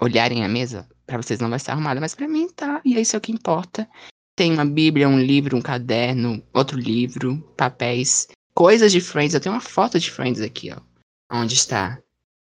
olharem 0.00 0.44
a 0.44 0.48
mesa, 0.48 0.88
pra 1.18 1.26
vocês 1.26 1.40
não 1.40 1.48
vai 1.48 1.56
estar 1.56 1.72
arrumada, 1.72 2.00
mas 2.00 2.14
pra 2.14 2.28
mim 2.28 2.48
tá. 2.48 2.80
E 2.84 2.98
isso 3.00 3.16
é 3.16 3.18
o 3.18 3.20
que 3.20 3.32
importa. 3.32 3.88
Tem 4.36 4.52
uma 4.52 4.64
bíblia, 4.64 5.08
um 5.08 5.20
livro, 5.20 5.56
um 5.56 5.62
caderno, 5.62 6.42
outro 6.52 6.78
livro, 6.78 7.40
papéis, 7.56 8.28
coisas 8.54 8.90
de 8.90 9.00
Friends. 9.00 9.34
Eu 9.34 9.40
tenho 9.40 9.54
uma 9.54 9.60
foto 9.60 9.98
de 9.98 10.10
Friends 10.10 10.40
aqui, 10.40 10.72
ó. 10.72 10.80
Onde 11.30 11.54
está 11.54 11.98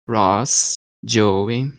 Ross, 0.07 0.73
Joey, 1.03 1.71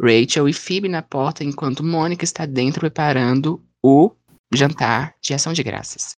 Rachel 0.00 0.48
e 0.48 0.52
Phoebe 0.52 0.88
na 0.88 1.02
porta, 1.02 1.42
enquanto 1.42 1.84
Mônica 1.84 2.24
está 2.24 2.44
dentro 2.46 2.80
preparando 2.80 3.62
o 3.82 4.12
jantar 4.52 5.14
de 5.20 5.34
ação 5.34 5.52
de 5.52 5.62
graças. 5.62 6.16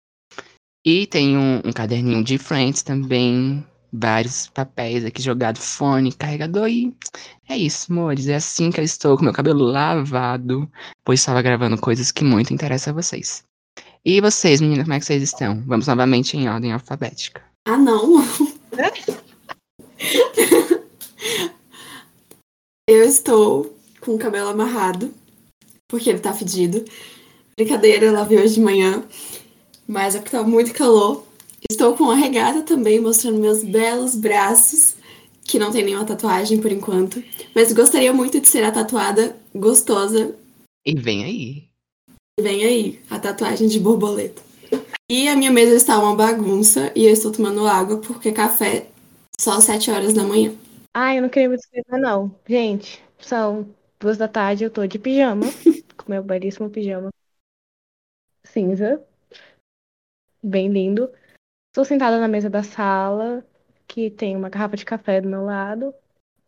E 0.85 1.05
tem 1.05 1.37
um, 1.37 1.61
um 1.65 1.71
caderninho 1.71 2.23
de 2.23 2.37
Friends 2.37 2.81
também, 2.81 3.65
vários 3.91 4.47
papéis 4.47 5.05
aqui 5.05 5.21
jogado, 5.21 5.57
fone, 5.57 6.11
carregador 6.11 6.67
e 6.67 6.95
é 7.49 7.57
isso, 7.57 7.91
amores. 7.91 8.27
É 8.27 8.35
assim 8.35 8.71
que 8.71 8.79
eu 8.79 8.83
estou 8.83 9.17
com 9.17 9.23
meu 9.23 9.33
cabelo 9.33 9.63
lavado, 9.63 10.69
pois 11.03 11.19
estava 11.19 11.41
gravando 11.41 11.77
coisas 11.77 12.11
que 12.11 12.23
muito 12.23 12.53
interessam 12.53 12.91
a 12.91 12.95
vocês. 12.95 13.43
E 14.03 14.21
vocês, 14.21 14.61
meninas, 14.61 14.85
como 14.85 14.93
é 14.93 14.99
que 14.99 15.05
vocês 15.05 15.23
estão? 15.23 15.61
Vamos 15.65 15.87
novamente 15.87 16.37
em 16.37 16.47
ordem 16.47 16.71
alfabética. 16.71 17.43
Ah, 17.65 17.77
não. 17.77 18.23
Eu 22.89 23.03
estou 23.03 23.77
com 23.99 24.15
o 24.15 24.17
cabelo 24.17 24.47
amarrado, 24.47 25.13
porque 25.89 26.09
ele 26.09 26.19
tá 26.19 26.33
fedido. 26.33 26.85
Brincadeira, 27.57 28.05
eu 28.05 28.13
lavei 28.13 28.37
hoje 28.39 28.53
de 28.53 28.61
manhã, 28.61 29.03
mas 29.85 30.15
é 30.15 30.19
porque 30.19 30.37
tá 30.37 30.41
muito 30.41 30.73
calor. 30.73 31.26
Estou 31.69 31.95
com 31.95 32.09
a 32.09 32.15
regata 32.15 32.61
também, 32.61 32.99
mostrando 32.99 33.39
meus 33.39 33.63
belos 33.63 34.15
braços, 34.15 34.95
que 35.43 35.59
não 35.59 35.71
tem 35.71 35.83
nenhuma 35.83 36.05
tatuagem 36.05 36.59
por 36.59 36.71
enquanto. 36.71 37.23
Mas 37.53 37.71
gostaria 37.73 38.13
muito 38.13 38.39
de 38.39 38.47
ser 38.47 38.63
a 38.63 38.71
tatuada 38.71 39.35
gostosa. 39.53 40.35
E 40.85 40.95
vem 40.95 41.23
aí. 41.23 41.69
Vem 42.39 42.63
aí, 42.63 43.01
a 43.09 43.19
tatuagem 43.19 43.67
de 43.67 43.79
borboleta. 43.79 44.41
E 45.09 45.27
a 45.27 45.35
minha 45.35 45.51
mesa 45.51 45.75
está 45.75 45.97
uma 45.99 46.15
bagunça 46.15 46.91
e 46.95 47.05
eu 47.05 47.11
estou 47.11 47.31
tomando 47.31 47.65
água 47.65 47.97
porque 47.97 48.31
café 48.31 48.87
só 49.39 49.53
às 49.53 49.63
7 49.63 49.89
horas 49.89 50.13
da 50.13 50.23
manhã. 50.23 50.53
Ai, 50.93 51.17
eu 51.17 51.21
não 51.21 51.29
queria 51.29 51.49
me 51.49 51.55
descrever, 51.55 51.97
não. 51.97 52.35
Gente, 52.47 53.01
são 53.19 53.67
duas 53.99 54.17
da 54.17 54.27
tarde, 54.27 54.63
eu 54.63 54.69
tô 54.69 54.85
de 54.85 54.99
pijama. 54.99 55.45
com 55.97 56.11
meu 56.11 56.21
belíssimo 56.23 56.69
pijama 56.69 57.09
cinza. 58.57 59.05
Bem 60.41 60.69
lindo. 60.69 61.11
Estou 61.77 61.85
sentada 61.85 62.19
na 62.19 62.27
mesa 62.27 62.49
da 62.49 62.63
sala. 62.63 63.45
que 63.87 64.09
tem 64.09 64.35
uma 64.35 64.49
garrafa 64.49 64.75
de 64.75 64.83
café 64.83 65.21
do 65.21 65.29
meu 65.29 65.45
lado, 65.45 65.93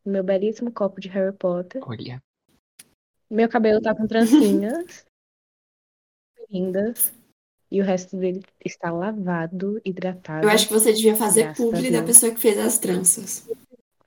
meu 0.04 0.24
belíssimo 0.24 0.72
copo 0.72 1.00
de 1.00 1.08
Harry 1.08 1.32
Potter. 1.32 1.88
Olha. 1.88 2.20
Meu 3.30 3.48
cabelo 3.48 3.80
tá 3.80 3.94
com 3.94 4.08
trancinhas 4.08 5.06
lindas. 6.50 7.14
E 7.70 7.80
o 7.80 7.84
resto 7.84 8.18
dele 8.18 8.42
está 8.66 8.92
lavado, 8.92 9.80
hidratado. 9.86 10.48
Eu 10.48 10.50
acho 10.50 10.68
que 10.68 10.74
você 10.74 10.92
devia 10.92 11.16
fazer 11.16 11.54
publi 11.54 11.92
da 11.92 12.02
pessoa 12.02 12.34
que 12.34 12.40
fez 12.40 12.58
as 12.58 12.80
tranças. 12.80 13.48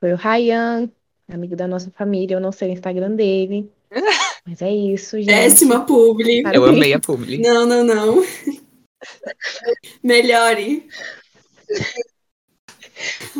Foi 0.01 0.13
o 0.13 0.17
Ryan, 0.17 0.91
amigo 1.29 1.55
da 1.55 1.69
nossa 1.69 1.89
família. 1.93 2.35
Eu 2.35 2.41
não 2.41 2.51
sei 2.51 2.71
o 2.71 2.73
Instagram 2.73 3.15
dele. 3.15 3.71
Mas 4.45 4.61
é 4.61 4.73
isso, 4.73 5.17
gente. 5.19 5.29
Péssima 5.29 5.87
publi. 5.87 6.43
Para 6.43 6.57
Eu 6.57 6.65
amei 6.65 6.93
a 6.93 6.99
publi. 6.99 7.39
Não, 7.39 7.65
não, 7.65 7.85
não. 7.85 8.17
Melhore. 10.03 10.89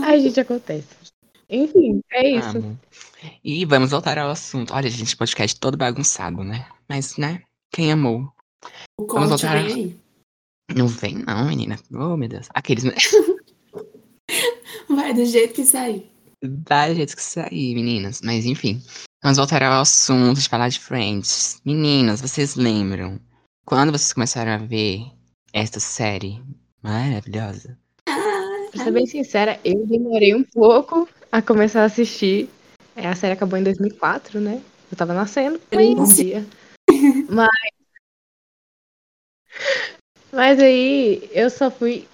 Ai, 0.03 0.21
gente, 0.21 0.41
acontece. 0.41 0.89
Enfim, 1.49 2.01
é 2.11 2.31
isso. 2.31 2.59
Amo. 2.59 2.79
E 3.45 3.65
vamos 3.65 3.91
voltar 3.91 4.19
ao 4.19 4.31
assunto. 4.31 4.73
Olha, 4.73 4.89
gente, 4.89 5.17
podcast 5.17 5.59
todo 5.59 5.77
bagunçado, 5.77 6.43
né? 6.43 6.67
Mas, 6.89 7.17
né? 7.17 7.43
Quem 7.71 7.93
amou? 7.93 8.33
O 8.99 9.07
Vamos 9.07 9.29
voltar. 9.29 9.63
vem 9.63 9.75
aí. 9.75 10.01
Não 10.75 10.89
vem, 10.89 11.19
não, 11.19 11.47
menina. 11.47 11.79
Oh, 11.93 12.17
meu 12.17 12.29
Deus. 12.29 12.49
Aqueles. 12.55 12.85
Vai 14.89 15.13
do 15.13 15.25
jeito 15.25 15.55
que 15.55 15.65
sair. 15.65 16.11
Vários 16.43 16.97
jeitos 16.97 17.15
que 17.15 17.23
sair, 17.23 17.75
meninas. 17.75 18.21
Mas, 18.23 18.47
enfim. 18.47 18.83
Vamos 19.23 19.39
voltar 19.39 19.63
ao 19.63 19.83
assunto 19.83 20.41
de 20.41 20.49
falar 20.49 20.69
de 20.69 20.81
Friends. 20.81 21.61
Meninas, 21.65 22.21
vocês 22.21 22.57
lembram? 22.57 23.21
Quando 23.65 23.93
vocês 23.93 24.13
começaram 24.13 24.53
a 24.53 24.59
ver 24.59 25.05
esta 25.53 25.79
série 25.79 26.43
maravilhosa? 26.83 27.79
Pra 28.05 28.85
ser 28.85 28.91
bem 28.91 29.07
sincera, 29.07 29.61
eu 29.65 29.87
demorei 29.87 30.35
um 30.35 30.43
pouco 30.43 31.09
a 31.31 31.43
começar 31.43 31.83
a 31.83 31.85
assistir. 31.85 32.49
É, 32.97 33.07
a 33.07 33.15
série 33.15 33.35
acabou 33.35 33.59
em 33.59 33.63
2004, 33.63 34.41
né? 34.41 34.63
Eu 34.91 34.97
tava 34.97 35.15
nascendo. 35.15 35.61
Um 35.73 36.05
dia. 36.05 36.45
Mas... 37.29 37.49
Mas 40.33 40.59
aí, 40.61 41.29
eu 41.33 41.51
só 41.51 41.71
fui 41.71 42.09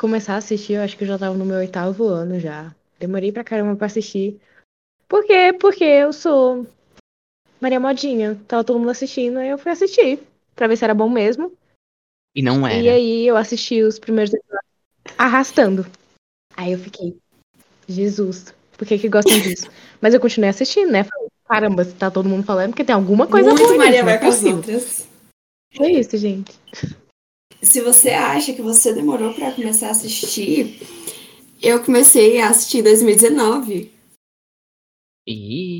começar 0.00 0.34
a 0.34 0.38
assistir, 0.38 0.72
eu 0.72 0.82
acho 0.82 0.96
que 0.96 1.04
eu 1.04 1.08
já 1.08 1.16
tava 1.16 1.36
no 1.36 1.44
meu 1.44 1.58
oitavo 1.58 2.04
ano 2.04 2.40
já. 2.40 2.74
Demorei 2.98 3.30
pra 3.30 3.44
caramba 3.44 3.76
pra 3.76 3.86
assistir. 3.86 4.40
Por 5.08 5.24
quê? 5.24 5.52
Porque 5.60 5.84
eu 5.84 6.12
sou 6.12 6.66
Maria 7.60 7.78
Modinha. 7.78 8.40
Tava 8.48 8.64
todo 8.64 8.80
mundo 8.80 8.90
assistindo, 8.90 9.38
aí 9.38 9.48
eu 9.48 9.58
fui 9.58 9.70
assistir. 9.70 10.20
Pra 10.56 10.66
ver 10.66 10.76
se 10.76 10.84
era 10.84 10.94
bom 10.94 11.08
mesmo. 11.08 11.52
E 12.34 12.42
não 12.42 12.66
E 12.66 12.86
era. 12.88 12.96
aí 12.96 13.26
eu 13.26 13.36
assisti 13.36 13.82
os 13.82 13.98
primeiros 13.98 14.32
episódios 14.32 14.62
arrastando. 15.18 15.86
Aí 16.56 16.72
eu 16.72 16.78
fiquei, 16.78 17.16
Jesus, 17.88 18.54
por 18.76 18.86
que 18.86 18.98
que 18.98 19.08
gostam 19.08 19.38
disso? 19.40 19.68
Mas 20.00 20.14
eu 20.14 20.20
continuei 20.20 20.50
assistindo, 20.50 20.90
né? 20.90 21.04
Falei, 21.04 21.28
Caramba, 21.48 21.84
se 21.84 21.92
tá 21.94 22.10
todo 22.10 22.28
mundo 22.28 22.44
falando, 22.44 22.70
porque 22.70 22.84
tem 22.84 22.94
alguma 22.94 23.26
coisa 23.26 23.50
Muito 23.50 23.62
boa 23.62 23.76
Maria 23.76 24.02
vai 24.04 24.18
com 24.18 24.26
as 24.26 24.42
outras. 24.42 25.06
É 25.78 25.90
isso, 25.90 26.16
gente. 26.16 26.52
Se 27.60 27.80
você 27.80 28.10
acha 28.10 28.52
que 28.54 28.62
você 28.62 28.92
demorou 28.94 29.34
pra 29.34 29.52
começar 29.52 29.88
a 29.88 29.90
assistir, 29.90 30.80
eu 31.60 31.84
comecei 31.84 32.40
a 32.40 32.48
assistir 32.48 32.78
em 32.78 32.82
2019. 32.84 33.92
Ih, 35.28 35.71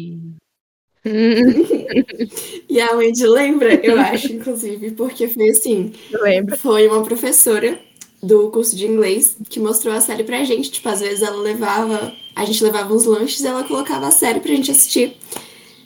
E 2.68 2.80
a 2.80 2.92
Wendy 2.94 3.26
lembra, 3.26 3.74
eu 3.74 3.98
acho, 4.00 4.32
inclusive, 4.32 4.92
porque 4.92 5.28
foi 5.28 5.50
assim. 5.50 5.92
Eu 6.10 6.22
lembro. 6.22 6.56
Foi 6.56 6.86
uma 6.86 7.02
professora 7.02 7.78
do 8.22 8.50
curso 8.50 8.76
de 8.76 8.86
inglês 8.86 9.36
que 9.48 9.58
mostrou 9.58 9.92
a 9.92 10.00
série 10.00 10.22
pra 10.22 10.44
gente. 10.44 10.70
Tipo, 10.70 10.88
às 10.88 11.00
vezes 11.00 11.22
ela 11.22 11.36
levava. 11.36 12.12
A 12.36 12.44
gente 12.44 12.62
levava 12.62 12.94
uns 12.94 13.04
lanches 13.04 13.40
e 13.40 13.46
ela 13.46 13.64
colocava 13.64 14.06
a 14.06 14.12
série 14.12 14.40
pra 14.40 14.54
gente 14.54 14.70
assistir. 14.70 15.16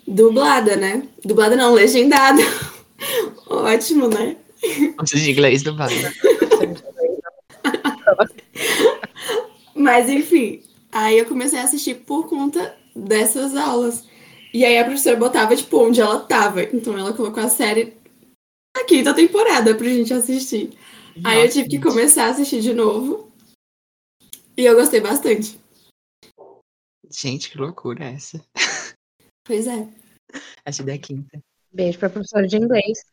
Dublada, 0.07 0.77
né? 0.77 1.03
Dublada 1.25 1.57
não, 1.57 1.73
legendada. 1.73 2.43
Ótimo, 3.49 4.09
né? 4.09 4.37
curso 4.97 5.17
de 5.17 5.31
inglês 5.31 5.63
do 5.63 5.75
Vale. 5.77 5.95
Mas 9.75 10.09
enfim, 10.09 10.63
aí 10.91 11.19
eu 11.19 11.27
comecei 11.27 11.59
a 11.59 11.63
assistir 11.63 11.95
por 11.97 12.29
conta 12.29 12.75
dessas 12.95 13.55
aulas. 13.55 14.05
E 14.57 14.65
aí 14.65 14.79
a 14.79 14.85
professora 14.87 15.19
botava, 15.19 15.55
tipo, 15.55 15.77
onde 15.87 16.01
ela 16.01 16.19
tava. 16.19 16.63
Então 16.63 16.99
ela 16.99 17.13
colocou 17.13 17.43
a 17.43 17.49
série 17.51 17.95
na 18.75 18.85
quinta 18.87 19.13
temporada 19.13 19.75
pra 19.75 19.87
gente 19.87 20.15
assistir. 20.15 20.71
Aí 21.23 21.43
eu 21.43 21.51
tive 21.51 21.69
que 21.69 21.79
começar 21.79 22.25
a 22.25 22.31
assistir 22.31 22.63
de 22.63 22.73
novo. 22.73 23.31
E 24.57 24.65
eu 24.65 24.75
gostei 24.75 24.99
bastante. 24.99 25.61
Gente, 27.11 27.51
que 27.51 27.59
loucura 27.59 28.07
é 28.07 28.15
essa? 28.15 28.43
Pois 29.45 29.67
é. 29.67 29.87
Acho 30.65 30.83
da 30.85 30.97
quinta. 30.97 31.39
Beijo 31.71 31.99
pra 31.99 32.09
professora 32.09 32.47
de 32.47 32.57
inglês, 32.57 33.05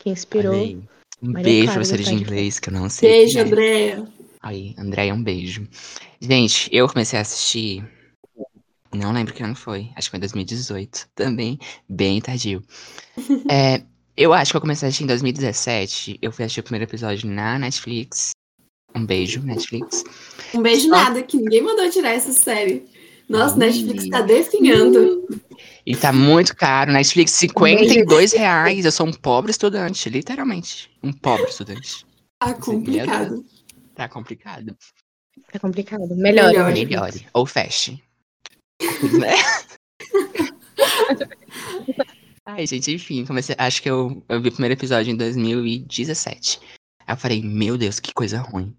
que 0.00 0.10
inspirou. 0.10 0.52
Um 0.52 0.82
Maria 1.22 1.44
beijo, 1.44 1.64
Clara, 1.66 1.78
professora 1.78 2.02
de 2.02 2.14
inglês, 2.14 2.58
que 2.58 2.70
eu 2.70 2.72
não 2.72 2.90
sei. 2.90 3.08
Beijo, 3.08 3.38
é. 3.38 3.42
Andréia. 3.42 4.12
Aí, 4.42 4.74
Andréia, 4.76 5.14
um 5.14 5.22
beijo. 5.22 5.64
Gente, 6.20 6.68
eu 6.74 6.88
comecei 6.88 7.20
a 7.20 7.22
assistir. 7.22 7.88
Não 8.98 9.12
lembro 9.12 9.32
que 9.32 9.42
ano 9.42 9.54
foi. 9.54 9.90
Acho 9.94 10.08
que 10.08 10.10
foi 10.10 10.16
em 10.18 10.20
2018. 10.20 11.08
Também 11.14 11.58
bem 11.88 12.20
tardio. 12.20 12.62
É, 13.50 13.82
eu 14.16 14.32
acho 14.32 14.50
que 14.52 14.56
eu 14.56 14.60
comecei 14.60 14.86
a 14.86 14.88
assistir 14.88 15.04
em 15.04 15.08
2017. 15.08 16.18
Eu 16.20 16.32
fui 16.32 16.44
assistir 16.44 16.60
o 16.60 16.62
primeiro 16.64 16.84
episódio 16.88 17.28
na 17.28 17.58
Netflix. 17.58 18.30
Um 18.94 19.04
beijo, 19.04 19.40
Netflix. 19.42 20.02
Um 20.54 20.62
beijo 20.62 20.88
Só- 20.88 20.96
nada, 20.96 21.22
que 21.22 21.36
ninguém 21.36 21.62
mandou 21.62 21.88
tirar 21.90 22.10
essa 22.10 22.32
série. 22.32 22.86
Nossa, 23.28 23.54
Ih. 23.56 23.58
Netflix 23.58 24.08
tá 24.08 24.22
definhando. 24.22 25.28
E 25.86 25.94
tá 25.96 26.12
muito 26.12 26.56
caro. 26.56 26.92
Netflix, 26.92 27.32
52 27.32 28.32
reais. 28.32 28.84
Eu 28.84 28.92
sou 28.92 29.06
um 29.06 29.12
pobre 29.12 29.50
estudante, 29.50 30.08
literalmente. 30.08 30.90
Um 31.02 31.12
pobre 31.12 31.48
estudante. 31.48 32.04
Tá 32.40 32.54
complicado. 32.54 33.44
Tá 33.94 34.08
complicado. 34.08 34.76
Tá 35.52 35.58
complicado. 35.58 36.08
Melhor. 36.16 36.48
Melhor. 36.48 36.72
Melhore. 36.72 37.26
Ou 37.34 37.44
feche. 37.46 38.00
né? 39.18 39.34
Ai, 42.46 42.66
gente, 42.66 42.92
enfim, 42.92 43.24
comecei. 43.26 43.54
Acho 43.58 43.82
que 43.82 43.90
eu, 43.90 44.22
eu 44.28 44.40
vi 44.40 44.48
o 44.48 44.52
primeiro 44.52 44.74
episódio 44.74 45.12
em 45.12 45.16
2017. 45.16 46.60
Aí 47.06 47.14
eu 47.14 47.16
falei, 47.18 47.42
meu 47.42 47.76
Deus, 47.76 48.00
que 48.00 48.12
coisa 48.12 48.38
ruim. 48.40 48.74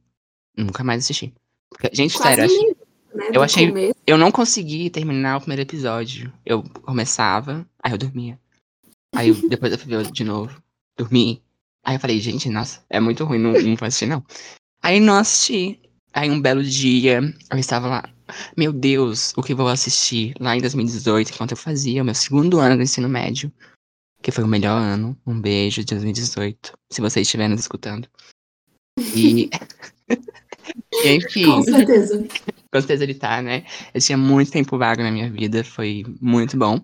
Nunca 0.58 0.84
mais 0.84 1.04
assisti. 1.04 1.34
Porque- 1.70 1.90
gente, 1.96 2.18
Quase 2.18 2.36
sério, 2.36 2.44
eu 2.44 2.46
achei- 2.46 2.58
ninguém, 2.58 2.76
né, 3.14 3.32
eu 3.34 3.44
achei- 3.44 3.68
começo. 3.68 3.96
eu 4.08 4.18
não 4.18 4.32
consegui 4.32 4.90
terminar 4.90 5.38
o 5.38 5.40
primeiro 5.42 5.62
episódio. 5.62 6.34
Eu 6.46 6.64
começava, 6.64 7.68
aí 7.84 7.92
eu 7.92 7.98
dormia. 7.98 8.40
Aí 9.16 9.30
eu- 9.30 9.50
depois 9.50 9.72
eu 9.72 9.78
fui 9.78 9.88
ver 9.96 10.12
de 10.12 10.24
novo. 10.24 10.62
Dormi. 10.98 11.44
Aí 11.84 11.96
eu 11.96 12.00
falei, 12.00 12.20
gente, 12.20 12.50
nossa, 12.50 12.84
é 12.90 13.00
muito 13.00 13.24
ruim, 13.24 13.38
não, 13.40 13.52
não 13.54 13.76
vou 13.76 13.88
assistir, 13.88 14.08
não. 14.08 14.24
Aí 14.82 15.00
não 15.00 15.16
assisti. 15.16 15.80
Aí 16.14 16.30
um 16.30 16.42
belo 16.42 16.64
dia, 16.64 17.22
eu 17.52 17.58
estava 17.58 17.88
lá. 17.88 18.10
Meu 18.58 18.74
Deus, 18.74 19.34
o 19.38 19.44
que 19.44 19.54
vou 19.54 19.68
assistir? 19.68 20.34
Lá 20.40 20.56
em 20.56 20.62
2018, 20.62 21.32
enquanto 21.32 21.52
eu 21.52 21.58
fazia 21.58 22.02
o 22.02 22.06
meu 22.06 22.16
segundo 22.16 22.60
ano 22.60 22.78
do 22.78 22.84
ensino 22.84 23.08
médio. 23.08 23.52
Que 24.22 24.32
foi 24.32 24.44
o 24.44 24.48
melhor 24.48 24.78
ano. 24.82 25.18
Um 25.26 25.40
beijo 25.40 25.82
de 25.82 25.94
2018. 25.94 26.74
Se 26.92 27.02
vocês 27.02 27.26
estiverem 27.28 27.52
nos 27.52 27.62
escutando. 27.62 28.08
E. 29.16 29.50
Enfim. 31.06 31.46
Com 31.46 31.64
certeza. 31.64 32.28
Com 32.72 32.82
certeza 32.82 33.04
ele 33.04 33.14
tá, 33.14 33.42
né? 33.42 33.66
Eu 33.94 34.02
tinha 34.02 34.18
muito 34.18 34.52
tempo 34.52 34.78
vago 34.78 35.02
na 35.02 35.12
minha 35.12 35.30
vida, 35.30 35.64
foi 35.64 36.04
muito 36.20 36.58
bom. 36.58 36.84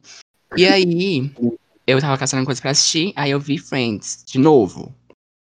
E 0.55 0.65
aí, 0.65 1.31
eu 1.85 1.99
tava 1.99 2.17
caçando 2.17 2.45
coisas 2.45 2.61
pra 2.61 2.71
assistir, 2.71 3.11
aí 3.15 3.31
eu 3.31 3.39
vi 3.39 3.57
Friends 3.57 4.23
de 4.25 4.39
novo. 4.39 4.95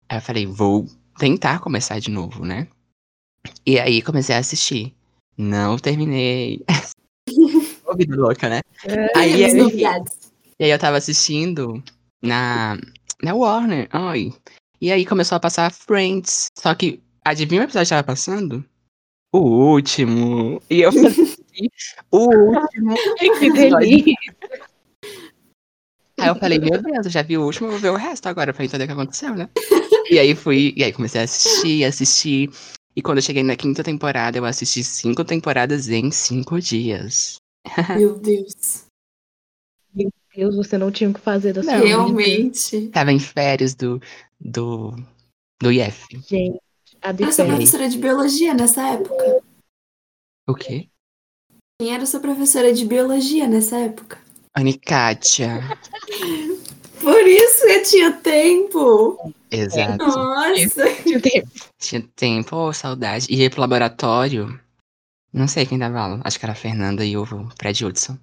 Aí 0.09 0.19
eu 0.19 0.23
falei, 0.23 0.47
vou 0.47 0.87
tentar 1.19 1.61
começar 1.61 1.99
de 2.01 2.11
novo, 2.11 2.45
né? 2.45 2.67
E 3.67 3.79
aí 3.79 4.03
comecei 4.03 4.35
a 4.35 4.39
assistir. 4.39 4.95
Não 5.37 5.79
terminei. 5.79 6.65
Ô, 7.87 7.95
vida 7.97 8.17
louca, 8.17 8.49
né? 8.49 8.61
Aí, 9.15 9.47
Temos 9.47 9.73
aí, 9.73 9.83
e 10.61 10.65
aí 10.65 10.71
eu 10.71 10.79
tava 10.79 10.97
assistindo 10.97 11.83
na, 12.21 12.77
na 13.23 13.35
Warner. 13.35 13.89
Ai. 13.93 14.33
E 14.81 14.91
aí 14.91 15.07
começou 15.07 15.37
a 15.37 15.41
passar 15.41 15.73
Friends. 15.73 16.49
Só 16.59 16.75
que, 16.75 17.01
adivinha 17.25 17.63
o 17.63 17.65
episódio 17.65 17.87
que 17.87 17.91
tava 17.91 18.03
passando? 18.03 18.65
O 19.33 19.39
último. 19.39 20.61
E 20.69 20.81
eu 20.81 20.93
falei, 20.93 21.13
o 22.11 22.19
último. 22.19 22.95
Que 23.39 23.53
delícia. 23.53 24.15
Aí 26.19 26.29
eu 26.29 26.35
falei, 26.35 26.59
meu 26.59 26.83
Deus, 26.83 27.07
eu 27.07 27.11
já 27.11 27.23
vi 27.23 27.39
o 27.39 27.45
último, 27.45 27.71
vou 27.71 27.79
ver 27.79 27.91
o 27.91 27.97
resto 27.97 28.27
agora 28.27 28.53
pra 28.53 28.65
entender 28.65 28.85
o 28.85 28.87
que 28.89 28.93
aconteceu, 28.93 29.37
né? 29.37 29.49
E 30.11 30.19
aí 30.19 30.35
fui, 30.35 30.75
e 30.77 30.83
aí 30.83 30.93
comecei 30.93 31.21
a 31.21 31.25
assistir, 31.25 31.85
assistir. 31.85 32.51
E 32.99 33.01
quando 33.01 33.19
eu 33.19 33.23
cheguei 33.23 33.45
na 33.45 33.55
quinta 33.55 33.85
temporada, 33.85 34.39
eu 34.39 34.45
assisti 34.45 34.83
cinco 34.83 35.25
temporadas 35.25 35.89
em 35.89 36.11
cinco 36.11 36.61
dias. 36.61 37.37
Meu 37.97 38.19
Deus. 38.19 38.87
Deus, 40.35 40.57
você 40.57 40.77
não 40.77 40.91
tinha 40.91 41.09
o 41.09 41.15
que 41.15 41.21
fazer 41.21 41.53
da 41.53 41.63
sua 41.63 41.75
Não, 41.75 41.79
vida. 41.79 41.91
Realmente. 41.91 42.89
Tava 42.89 43.13
em 43.13 43.21
férias 43.21 43.77
do. 43.77 44.03
do. 44.41 44.97
do 45.63 45.71
IF. 45.71 46.09
Gente, 46.27 46.59
a 47.01 47.13
de 47.13 47.23
Eu 47.23 47.31
sou 47.31 47.47
professora 47.47 47.89
de 47.89 47.99
biologia 47.99 48.53
nessa 48.53 48.89
época. 48.89 49.45
O 50.49 50.55
quê? 50.57 50.89
Quem 51.81 51.95
era 51.95 52.05
sua 52.05 52.19
professora 52.19 52.73
de 52.73 52.85
biologia 52.85 53.47
nessa 53.47 53.79
época? 53.79 54.21
Anikátia. 54.53 55.61
Por 57.09 57.27
isso 57.27 57.65
eu 57.67 57.83
tinha 57.85 58.13
tempo. 58.13 59.33
Exato. 59.51 60.05
Nossa. 60.05 60.85
Tinha 61.79 62.03
tempo, 62.15 62.55
oh, 62.55 62.73
saudade. 62.75 63.27
E 63.31 63.37
ia 63.41 63.49
pro 63.49 63.63
laboratório. 63.63 64.61
Não 65.33 65.49
sei 65.49 65.65
quem 65.65 65.79
dava 65.79 66.01
aula. 66.01 66.21
Acho 66.23 66.39
que 66.39 66.45
era 66.45 66.53
a 66.53 66.55
Fernanda 66.55 67.03
e 67.07 67.17
o 67.17 67.25
Fred 67.59 67.83
Hudson. 67.87 68.19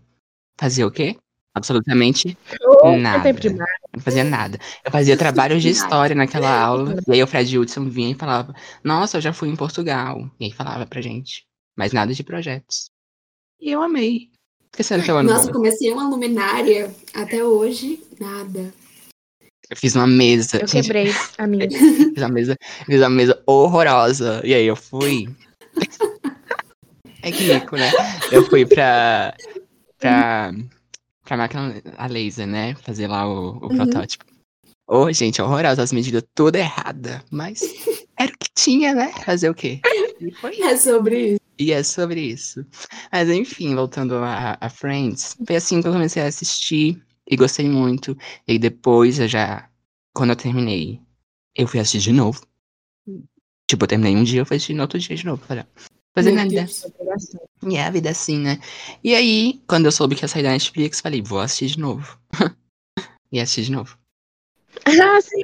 Fazia 0.59 0.85
o 0.85 0.91
quê? 0.91 1.17
Absolutamente 1.55 2.37
Oh, 2.83 2.95
nada. 2.95 3.23
tempo 3.23 3.39
demais. 3.39 3.71
Não 3.91 4.03
fazia 4.03 4.23
nada. 4.23 4.59
Eu 4.83 4.91
fazia 4.91 5.17
trabalhos 5.17 5.63
de 5.63 5.69
história 5.69 6.15
naquela 6.15 6.55
aula. 6.55 6.95
E 7.07 7.13
aí 7.13 7.23
o 7.23 7.27
Fred 7.27 7.57
Hudson 7.57 7.89
vinha 7.89 8.11
e 8.11 8.15
falava: 8.15 8.53
Nossa, 8.83 9.17
eu 9.17 9.21
já 9.21 9.33
fui 9.33 9.49
em 9.49 9.55
Portugal. 9.55 10.29
E 10.39 10.45
aí 10.45 10.51
falava 10.51 10.85
pra 10.85 11.01
gente. 11.01 11.43
Mas 11.75 11.91
nada 11.91 12.13
de 12.13 12.23
projetos. 12.23 12.91
E 13.59 13.71
eu 13.71 13.81
amei. 13.81 14.29
Esqueceram 14.71 15.01
que 15.03 15.09
eu 15.09 15.17
ano 15.17 15.29
Nossa, 15.31 15.47
bom. 15.47 15.53
comecei 15.53 15.89
uma 15.93 16.09
luminária. 16.09 16.93
Até 17.13 17.41
hoje, 17.41 18.03
nada. 18.19 18.73
Eu 19.69 19.75
fiz 19.77 19.95
uma 19.95 20.05
mesa. 20.07 20.57
Eu 20.61 20.67
gente, 20.67 20.83
quebrei 20.83 21.11
a 21.37 21.47
minha. 21.47 21.69
Fiz 21.69 22.17
uma 22.17 22.29
mesa, 22.29 22.55
fiz 22.85 22.99
uma 23.01 23.09
mesa 23.09 23.41
horrorosa. 23.47 24.41
E 24.43 24.53
aí 24.53 24.65
eu 24.65 24.75
fui. 24.75 25.27
é 27.21 27.31
que 27.31 27.43
rico, 27.51 27.75
né? 27.75 27.91
Eu 28.31 28.45
fui 28.47 28.65
pra. 28.65 29.33
pra. 29.97 30.51
pra 31.23 31.37
máquina 31.37 31.81
a 31.97 32.07
laser, 32.07 32.45
né? 32.47 32.75
Fazer 32.75 33.07
lá 33.07 33.27
o, 33.27 33.57
o 33.57 33.63
Uhum. 33.69 33.75
protótipo. 33.75 34.25
Ô, 34.87 35.11
gente, 35.11 35.41
horrorosa, 35.41 35.81
as 35.81 35.91
medidas 35.91 36.23
toda 36.35 36.59
errada. 36.59 37.23
Mas 37.31 37.61
era 38.17 38.31
o 38.31 38.37
que 38.37 38.49
tinha, 38.53 38.93
né? 38.93 39.11
Fazer 39.25 39.49
o 39.49 39.55
quê? 39.55 39.81
E 40.21 40.31
foi 40.35 40.61
É 40.61 40.77
sobre 40.77 41.29
isso. 41.31 41.39
e 41.57 41.71
é 41.71 41.81
sobre 41.81 42.21
isso. 42.21 42.63
Mas 43.11 43.27
enfim, 43.29 43.73
voltando 43.73 44.13
a, 44.17 44.57
a 44.61 44.69
Friends, 44.69 45.35
foi 45.45 45.55
assim 45.55 45.81
que 45.81 45.87
eu 45.87 45.91
comecei 45.91 46.21
a 46.21 46.27
assistir 46.27 47.01
e 47.27 47.35
gostei 47.35 47.67
muito. 47.69 48.17
E 48.47 48.59
depois 48.59 49.19
eu 49.19 49.27
já, 49.27 49.69
quando 50.13 50.31
eu 50.31 50.35
terminei, 50.35 51.01
eu 51.55 51.67
fui 51.67 51.79
assistir 51.79 52.11
de 52.11 52.13
novo. 52.13 52.45
Tipo, 53.67 53.83
eu 53.85 53.87
terminei 53.87 54.15
um 54.15 54.23
dia, 54.23 54.41
eu 54.41 54.45
fui 54.45 54.57
assistir 54.57 54.73
no 54.73 54.83
outro 54.83 54.99
dia 54.99 55.15
de 55.15 55.25
novo. 55.25 55.43
Falei, 55.45 55.63
"Ah, 55.63 55.81
fazer 56.13 56.31
Meu 56.31 56.43
nada. 56.43 56.65
E 57.67 57.75
é 57.77 57.83
a 57.83 57.89
vida 57.89 58.09
assim, 58.09 58.39
né? 58.39 58.59
E 59.03 59.15
aí, 59.15 59.61
quando 59.67 59.85
eu 59.85 59.91
soube 59.91 60.15
que 60.15 60.23
ia 60.23 60.27
sair 60.27 60.43
da 60.43 60.51
Netflix, 60.51 61.01
falei, 61.01 61.21
vou 61.21 61.39
assistir 61.39 61.67
de 61.75 61.79
novo. 61.79 62.19
e 63.31 63.39
assisti 63.39 63.63
de 63.63 63.71
novo. 63.71 63.97
Ah, 64.85 65.21
sim. 65.21 65.43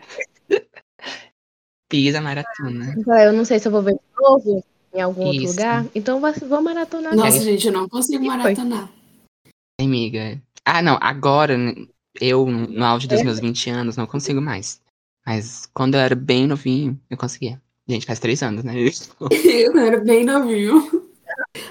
Fiz 1.92 2.16
a 2.16 2.22
maratona. 2.22 2.96
Eu 3.26 3.34
não 3.34 3.44
sei 3.44 3.60
se 3.60 3.68
eu 3.68 3.72
vou 3.72 3.82
ver 3.82 3.94
de 3.94 4.00
novo 4.22 4.64
em 4.94 5.02
algum 5.02 5.24
outro 5.24 5.44
Isso. 5.44 5.54
lugar. 5.54 5.86
Então 5.96 6.20
vou, 6.20 6.32
vou 6.48 6.62
maratonar. 6.62 7.16
Nossa, 7.16 7.42
gente, 7.42 7.68
eu 7.68 7.74
não 7.74 7.90
consigo 7.90 8.24
E 8.24 8.28
foi. 8.28 8.38
maratonar. 8.38 8.90
Amiga. 9.80 10.42
Ah, 10.66 10.82
não, 10.82 10.98
agora, 11.02 11.58
né, 11.58 11.74
eu, 12.20 12.46
no 12.46 12.84
auge 12.86 13.08
dos 13.08 13.20
É. 13.20 13.24
meus 13.24 13.40
20 13.40 13.70
anos, 13.70 13.98
não 13.98 14.06
consigo 14.06 14.42
mais. 14.42 14.82
Mas 15.26 15.68
quando 15.74 15.96
eu 15.96 16.02
era 16.02 16.16
bem 16.16 16.48
novinho, 16.48 17.00
eu 17.10 17.18
conseguia. 17.18 17.62
Gente, 17.88 18.06
faz 18.06 18.20
três 18.20 18.42
anos, 18.42 18.64
né? 18.64 18.74
Eu 19.32 19.78
era 19.78 20.00
bem 20.00 20.24
novinho. 20.24 21.10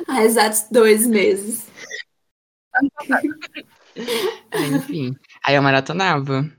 Há 0.09 0.25
exatos 0.25 0.67
dois 0.71 1.07
meses. 1.07 1.67
Aí, 4.53 4.75
enfim. 4.75 5.17
Aí 5.45 5.55
eu 5.55 5.63
maratonava. 5.63 6.51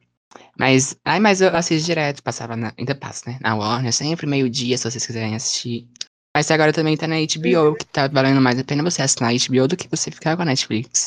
Mas, 0.57 0.95
ai, 1.05 1.19
mas 1.19 1.41
eu 1.41 1.49
assisto 1.55 1.85
direto, 1.85 2.23
passava 2.23 2.55
na, 2.55 2.73
ainda 2.77 2.95
passa, 2.95 3.29
né? 3.29 3.37
Na 3.41 3.55
Warner, 3.55 3.93
sempre 3.93 4.25
meio-dia, 4.27 4.77
se 4.77 4.83
vocês 4.89 5.05
quiserem 5.05 5.35
assistir. 5.35 5.87
Mas 6.35 6.49
agora 6.49 6.71
também 6.71 6.95
tá 6.95 7.07
na 7.07 7.15
HBO, 7.17 7.75
que 7.75 7.85
tá 7.85 8.07
valendo 8.07 8.41
mais 8.41 8.57
a 8.57 8.63
pena 8.63 8.83
você 8.83 9.01
assinar 9.01 9.31
a 9.31 9.33
HBO 9.33 9.67
do 9.67 9.75
que 9.75 9.89
você 9.89 10.09
ficar 10.09 10.35
com 10.35 10.43
a 10.43 10.45
Netflix. 10.45 11.05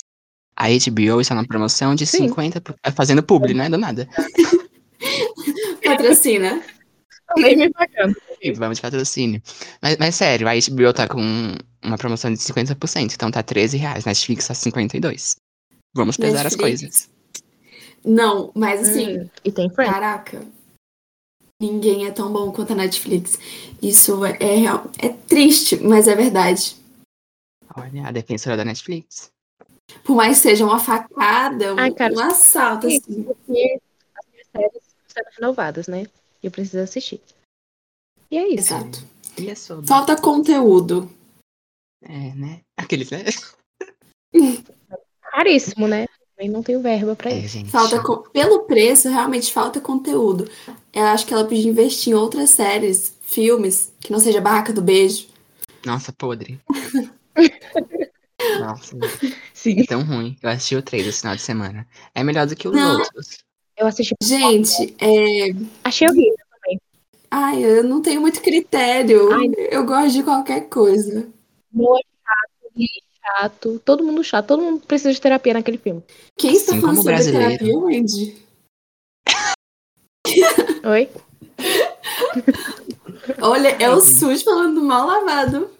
A 0.56 0.66
HBO 0.68 1.20
está 1.20 1.34
na 1.34 1.44
promoção 1.46 1.94
de 1.94 2.06
Sim. 2.06 2.28
50%, 2.28 2.61
por- 2.61 2.76
é, 2.84 2.90
fazendo 2.90 3.23
publi, 3.23 3.54
né? 3.54 3.68
Do 3.68 3.76
nada. 3.78 4.08
Patrocina. 5.85 6.62
Nem 7.37 7.57
me 7.57 7.70
pagando. 7.70 8.14
Vamos 8.57 8.76
de 8.78 8.83
patrocínio. 8.83 9.42
Mas, 9.83 9.96
mas 9.98 10.14
sério, 10.14 10.46
a 10.46 10.52
HBO 10.52 10.92
tá 10.92 11.09
com 11.09 11.20
uma 11.83 11.96
promoção 11.96 12.31
de 12.33 12.38
50%, 12.38 13.14
então 13.14 13.31
tá 13.31 13.42
13 13.42 13.76
reais. 13.78 14.05
Netflix 14.05 14.46
tá 14.46 14.55
52. 14.55 15.37
Vamos 15.94 16.16
pesar 16.16 16.46
as 16.46 16.52
Netflix. 16.55 16.81
coisas. 16.81 17.11
Não, 18.05 18.52
mas 18.55 18.87
assim, 18.87 19.18
Hum, 19.20 19.28
E 19.44 19.50
tem 19.50 19.70
Friends. 19.70 19.92
caraca. 19.94 20.42
Ninguém 21.61 22.07
é 22.07 22.11
tão 22.11 22.31
bom 22.33 22.52
quanto 22.52 22.72
a 22.72 22.76
Netflix. 22.76 23.38
Isso 23.83 24.22
é, 24.24 24.37
é 24.40 24.55
real. 24.57 24.90
É 24.98 25.09
triste, 25.09 25.76
mas 25.83 26.07
é 26.07 26.14
verdade. 26.14 26.76
Olha, 27.74 28.07
a 28.07 28.12
defensora 28.12 28.57
da 28.57 28.64
Netflix. 28.64 29.31
Por 30.03 30.16
mais 30.16 30.37
que 30.38 30.42
seja 30.44 30.64
uma 30.64 30.79
facada, 30.79 31.75
um, 31.75 31.79
Ai, 31.79 31.92
cara, 31.92 32.14
um 32.14 32.20
assalto, 32.20 32.88
sim. 32.88 32.99
assim. 32.99 33.23
Porque 33.23 33.81
as 34.16 34.27
minhas 34.33 34.47
séries 34.55 34.83
serão 35.09 35.31
renovadas, 35.37 35.87
né? 35.88 36.05
E 36.42 36.47
eu 36.47 36.51
preciso 36.51 36.79
assistir. 36.83 37.20
E 38.31 38.37
é 38.38 38.49
isso. 38.49 38.73
Exato. 38.75 39.05
E 39.38 39.49
é 39.51 39.55
sobre. 39.55 39.87
Falta 39.87 40.20
conteúdo. 40.20 41.11
É, 42.03 42.35
né? 42.35 42.61
Aqueles, 42.77 43.11
né? 43.11 43.25
Caríssimo, 45.33 45.87
né? 45.88 46.07
Também 46.37 46.51
não 46.51 46.62
tenho 46.62 46.81
verba 46.83 47.14
pra 47.14 47.31
É, 47.31 47.38
isso. 47.38 47.55
gente. 47.55 47.70
Falta 47.70 48.03
co- 48.03 48.29
Pelo 48.31 48.64
preço, 48.64 49.09
realmente 49.09 49.53
falta 49.53 49.81
conteúdo. 49.81 50.51
Eu 50.92 51.05
acho 51.05 51.27
que 51.27 51.33
ela 51.33 51.44
podia 51.44 51.68
investir 51.70 52.12
em 52.12 52.16
outras 52.16 52.51
séries, 52.51 53.16
filmes, 53.23 53.92
que 54.01 54.11
não 54.12 54.18
seja 54.18 54.40
Barraca 54.40 54.73
do 54.73 54.83
Beijo. 54.83 55.29
Nossa, 55.85 56.12
podre. 56.12 56.61
Nossa, 58.61 58.97
Sim. 59.64 59.81
é 59.81 59.85
tão 59.87 60.03
ruim. 60.05 60.37
Eu 60.42 60.50
assisti 60.50 60.77
o 60.77 60.83
3 60.83 61.07
esse 61.07 61.20
final 61.20 61.35
de 61.37 61.42
semana. 61.42 61.87
É 62.14 62.22
melhor 62.22 62.46
do 62.46 62.55
que 62.55 62.68
os 62.68 62.74
Não. 62.74 62.98
outros. 62.98 63.38
Eu 63.77 63.87
assisti. 63.87 64.14
Gente, 64.22 64.94
é... 65.00 65.55
Achei 65.83 66.07
horrível. 66.09 66.37
ai, 67.31 67.64
eu 67.64 67.83
não 67.83 68.00
tenho 68.03 68.20
muito 68.20 68.40
critério. 68.40 69.33
Ai. 69.33 69.46
Eu 69.70 69.85
gosto 69.85 70.12
de 70.12 70.22
qualquer 70.22 70.68
coisa. 70.68 71.29
Boa, 71.72 71.98
chato, 72.24 72.85
chato. 73.24 73.83
Todo 73.85 74.05
mundo 74.05 74.22
chato. 74.22 74.46
Todo 74.46 74.62
mundo 74.62 74.87
precisa 74.87 75.12
de 75.12 75.20
terapia 75.20 75.55
naquele 75.55 75.79
filme. 75.79 76.03
Quem 76.38 76.53
está 76.53 76.72
Assim 76.72 76.81
falando 76.81 76.96
como 76.96 77.09
sobre 77.09 77.14
brasileiro. 77.14 77.59
terapia, 77.59 77.79
Wendy? 77.79 78.44
Oi? 80.85 81.09
Olha, 83.40 83.68
é 83.81 83.90
o. 83.90 84.00
SUS 84.00 84.42
falando 84.42 84.83
mal 84.83 85.07
lavado. 85.07 85.70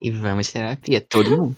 E 0.00 0.10
vamos 0.10 0.50
terapia, 0.50 1.00
todo 1.00 1.36
mundo. 1.36 1.56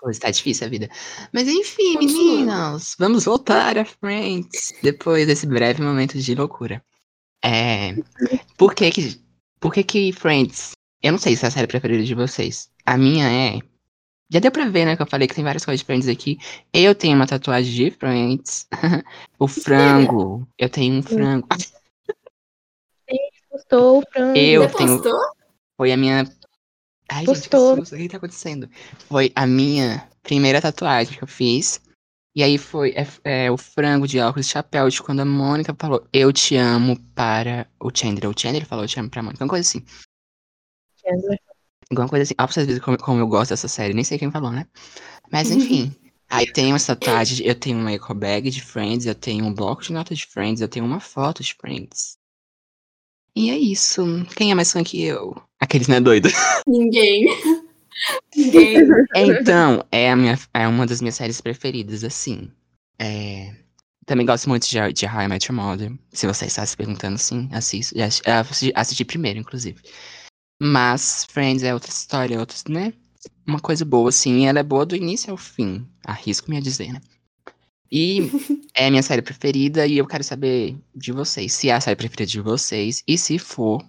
Pois 0.00 0.18
tá 0.18 0.30
difícil 0.30 0.66
a 0.66 0.70
vida. 0.70 0.88
Mas 1.32 1.48
enfim, 1.48 1.96
meninos, 1.98 2.94
vamos 2.98 3.24
voltar 3.24 3.78
a 3.78 3.84
Friends 3.84 4.74
depois 4.82 5.26
desse 5.26 5.46
breve 5.46 5.82
momento 5.82 6.18
de 6.18 6.34
loucura. 6.34 6.84
É. 7.42 7.94
Por 8.56 8.74
que 8.74 8.90
que. 8.90 9.20
Por 9.60 9.72
que 9.72 9.82
que 9.82 10.12
Friends. 10.12 10.72
Eu 11.02 11.12
não 11.12 11.18
sei 11.18 11.36
se 11.36 11.44
é 11.44 11.48
a 11.48 11.50
série 11.50 11.66
preferida 11.66 12.02
de 12.02 12.14
vocês. 12.14 12.70
A 12.84 12.98
minha 12.98 13.30
é. 13.30 13.60
Já 14.30 14.40
deu 14.40 14.50
pra 14.50 14.68
ver, 14.68 14.84
né? 14.84 14.96
Que 14.96 15.02
eu 15.02 15.06
falei 15.06 15.28
que 15.28 15.34
tem 15.34 15.44
várias 15.44 15.64
coisas 15.64 15.80
de 15.80 15.86
Friends 15.86 16.08
aqui. 16.08 16.38
Eu 16.72 16.94
tenho 16.94 17.14
uma 17.14 17.26
tatuagem 17.26 17.72
de 17.72 17.90
Friends. 17.90 18.66
o 19.38 19.46
frango. 19.46 20.46
Eu 20.58 20.68
tenho 20.68 20.96
um 20.96 21.02
frango. 21.02 21.46
Gostou, 23.54 24.02
Fran? 24.12 24.36
Eu 24.36 24.62
Você 24.62 24.76
tenho. 24.76 25.00
postou? 25.00 25.20
Foi 25.76 25.92
a 25.92 25.96
minha. 25.96 26.24
Ai, 27.08 27.26
gente, 27.26 27.48
Postou. 27.48 27.78
o 27.78 27.84
que 27.84 28.08
tá 28.08 28.16
acontecendo? 28.16 28.68
Foi 29.08 29.30
a 29.34 29.46
minha 29.46 30.08
primeira 30.22 30.60
tatuagem 30.60 31.16
que 31.16 31.22
eu 31.22 31.28
fiz. 31.28 31.80
E 32.36 32.42
aí 32.42 32.58
foi 32.58 32.92
é, 32.96 33.06
é, 33.44 33.50
o 33.50 33.56
frango 33.56 34.08
de 34.08 34.18
óculos 34.18 34.46
e 34.46 34.50
chapéu 34.50 34.88
de 34.88 35.00
quando 35.00 35.20
a 35.20 35.24
Mônica 35.24 35.74
falou 35.78 36.04
eu 36.12 36.32
te 36.32 36.56
amo 36.56 36.98
para 37.14 37.68
o 37.78 37.90
Chandler. 37.94 38.28
O 38.28 38.34
Chandler 38.36 38.66
falou 38.66 38.84
eu 38.84 38.88
te 38.88 38.98
amo 38.98 39.08
pra 39.08 39.22
Mônica. 39.22 39.44
Uma 39.44 39.50
coisa 39.50 39.68
assim. 39.68 39.84
Chandler. 41.00 41.38
Alguma 41.90 42.08
coisa 42.08 42.24
assim. 42.24 42.34
Ó, 42.34 42.44
pra 42.44 42.52
vocês 42.52 42.66
verem 42.66 42.82
como, 42.82 42.98
como 42.98 43.20
eu 43.20 43.28
gosto 43.28 43.50
dessa 43.50 43.68
série. 43.68 43.94
Nem 43.94 44.02
sei 44.02 44.18
quem 44.18 44.32
falou, 44.32 44.50
né? 44.50 44.66
Mas 45.30 45.50
enfim. 45.50 45.94
Aí 46.28 46.50
tem 46.52 46.72
umas 46.72 46.84
tatuagens. 46.84 47.40
Eu 47.40 47.54
tenho 47.54 47.78
uma 47.78 47.92
eco 47.92 48.12
bag 48.14 48.50
de 48.50 48.60
Friends. 48.60 49.06
Eu 49.06 49.14
tenho 49.14 49.44
um 49.44 49.54
bloco 49.54 49.82
de 49.82 49.92
notas 49.92 50.18
de 50.18 50.26
Friends. 50.26 50.60
Eu 50.60 50.68
tenho 50.68 50.84
uma 50.84 50.98
foto 50.98 51.42
de 51.42 51.54
Friends. 51.54 52.18
E 53.36 53.50
é 53.50 53.56
isso. 53.56 54.02
Quem 54.36 54.50
é 54.50 54.54
mais 54.54 54.72
fã 54.72 54.82
que 54.82 55.02
eu? 55.02 55.36
Aqueles, 55.64 55.88
né, 55.88 55.98
doido? 55.98 56.28
Ninguém. 56.66 57.24
Ninguém. 58.36 58.76
Então, 59.16 59.82
é, 59.90 60.10
a 60.10 60.16
minha, 60.16 60.38
é 60.52 60.68
uma 60.68 60.86
das 60.86 61.00
minhas 61.00 61.14
séries 61.14 61.40
preferidas, 61.40 62.04
assim. 62.04 62.50
É, 62.98 63.50
Também 64.04 64.26
gosto 64.26 64.46
muito 64.46 64.68
de, 64.68 64.92
de 64.92 65.06
How 65.06 65.22
I 65.22 65.28
Met 65.28 65.50
Your 65.50 65.58
Mother. 65.58 65.90
Se 66.12 66.26
você 66.26 66.44
está 66.44 66.66
se 66.66 66.76
perguntando, 66.76 67.16
sim, 67.16 67.48
assisto. 67.50 67.96
Já 67.96 68.08
assisti, 68.40 68.72
assisti, 68.74 69.04
primeiro, 69.06 69.38
inclusive. 69.40 69.80
Mas 70.62 71.24
Friends 71.30 71.62
é 71.62 71.72
outra 71.72 71.90
história, 71.90 72.34
é 72.34 72.38
outra, 72.38 72.58
né? 72.68 72.92
Uma 73.46 73.58
coisa 73.58 73.86
boa, 73.86 74.10
assim. 74.10 74.42
e 74.42 74.44
Ela 74.44 74.58
é 74.58 74.62
boa 74.62 74.84
do 74.84 74.94
início 74.94 75.30
ao 75.30 75.38
fim. 75.38 75.88
Arrisco-me 76.04 76.58
a 76.58 76.60
dizer, 76.60 76.92
né? 76.92 77.00
E 77.90 78.20
é 78.76 78.88
a 78.88 78.90
minha 78.90 79.02
série 79.02 79.22
preferida 79.22 79.86
e 79.86 79.96
eu 79.96 80.06
quero 80.06 80.22
saber 80.24 80.76
de 80.94 81.10
vocês. 81.10 81.54
Se 81.54 81.70
é 81.70 81.72
a 81.74 81.80
série 81.80 81.96
preferida 81.96 82.26
de 82.26 82.40
vocês 82.42 83.02
e 83.08 83.16
se 83.16 83.38
for, 83.38 83.82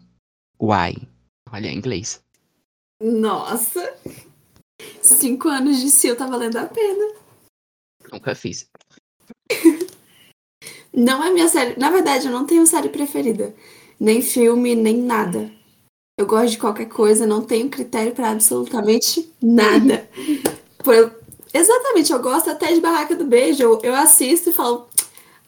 why? 0.57 0.95
Olha, 1.56 1.70
em 1.70 1.78
inglês. 1.78 2.22
Nossa! 3.02 3.98
Cinco 5.02 5.48
anos 5.48 5.80
de 5.80 5.89
Sil 5.89 6.12
tá 6.18 6.28
valendo 6.28 6.58
a 6.58 6.65
pena. 6.65 7.13
Nunca 8.12 8.36
fiz. 8.36 8.68
Não 10.94 11.24
é 11.24 11.32
minha 11.32 11.48
série. 11.48 11.80
Na 11.80 11.89
verdade, 11.91 12.26
eu 12.28 12.32
não 12.32 12.46
tenho 12.46 12.65
série 12.68 12.89
preferida. 12.89 13.54
Nem 14.00 14.22
filme, 14.22 14.76
nem 14.76 14.98
nada. 14.98 15.50
Eu 16.18 16.26
gosto 16.26 16.52
de 16.52 16.58
qualquer 16.58 16.86
coisa, 16.88 17.26
não 17.28 17.41
tenho 17.46 17.70
critério 17.70 18.13
pra 18.13 18.32
absolutamente 18.32 19.30
nada. 19.41 20.10
Por- 20.84 21.22
Exatamente, 21.54 22.12
eu 22.12 22.22
gosto 22.22 22.50
até 22.50 22.74
de 22.74 22.80
Barraca 22.82 23.15
do 23.15 23.26
Beijo. 23.26 23.62
Eu, 23.63 23.82
eu 23.82 23.96
assisto 23.96 24.50
e 24.50 24.54
falo, 24.54 24.89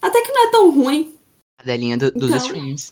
até 0.02 0.22
que 0.22 0.32
não 0.32 0.48
é 0.48 0.52
tão 0.52 0.70
ruim. 0.72 1.18
A 1.60 1.64
delinha 1.64 1.98
do- 1.98 2.12
dos 2.12 2.30
Então. 2.30 2.38
streams. 2.46 2.92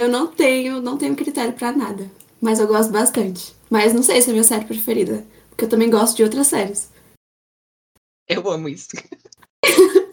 Eu 0.00 0.08
não 0.08 0.26
tenho, 0.28 0.80
não 0.80 0.96
tenho 0.96 1.14
critério 1.14 1.52
pra 1.52 1.72
nada. 1.72 2.10
Mas 2.40 2.58
eu 2.58 2.66
gosto 2.66 2.90
bastante. 2.90 3.54
Mas 3.68 3.92
não 3.92 4.02
sei 4.02 4.22
se 4.22 4.28
é 4.28 4.30
a 4.30 4.32
minha 4.32 4.44
série 4.44 4.64
preferida. 4.64 5.26
Porque 5.50 5.66
eu 5.66 5.68
também 5.68 5.90
gosto 5.90 6.16
de 6.16 6.22
outras 6.22 6.46
séries. 6.46 6.90
Eu 8.26 8.50
amo 8.50 8.66
isso. 8.66 8.88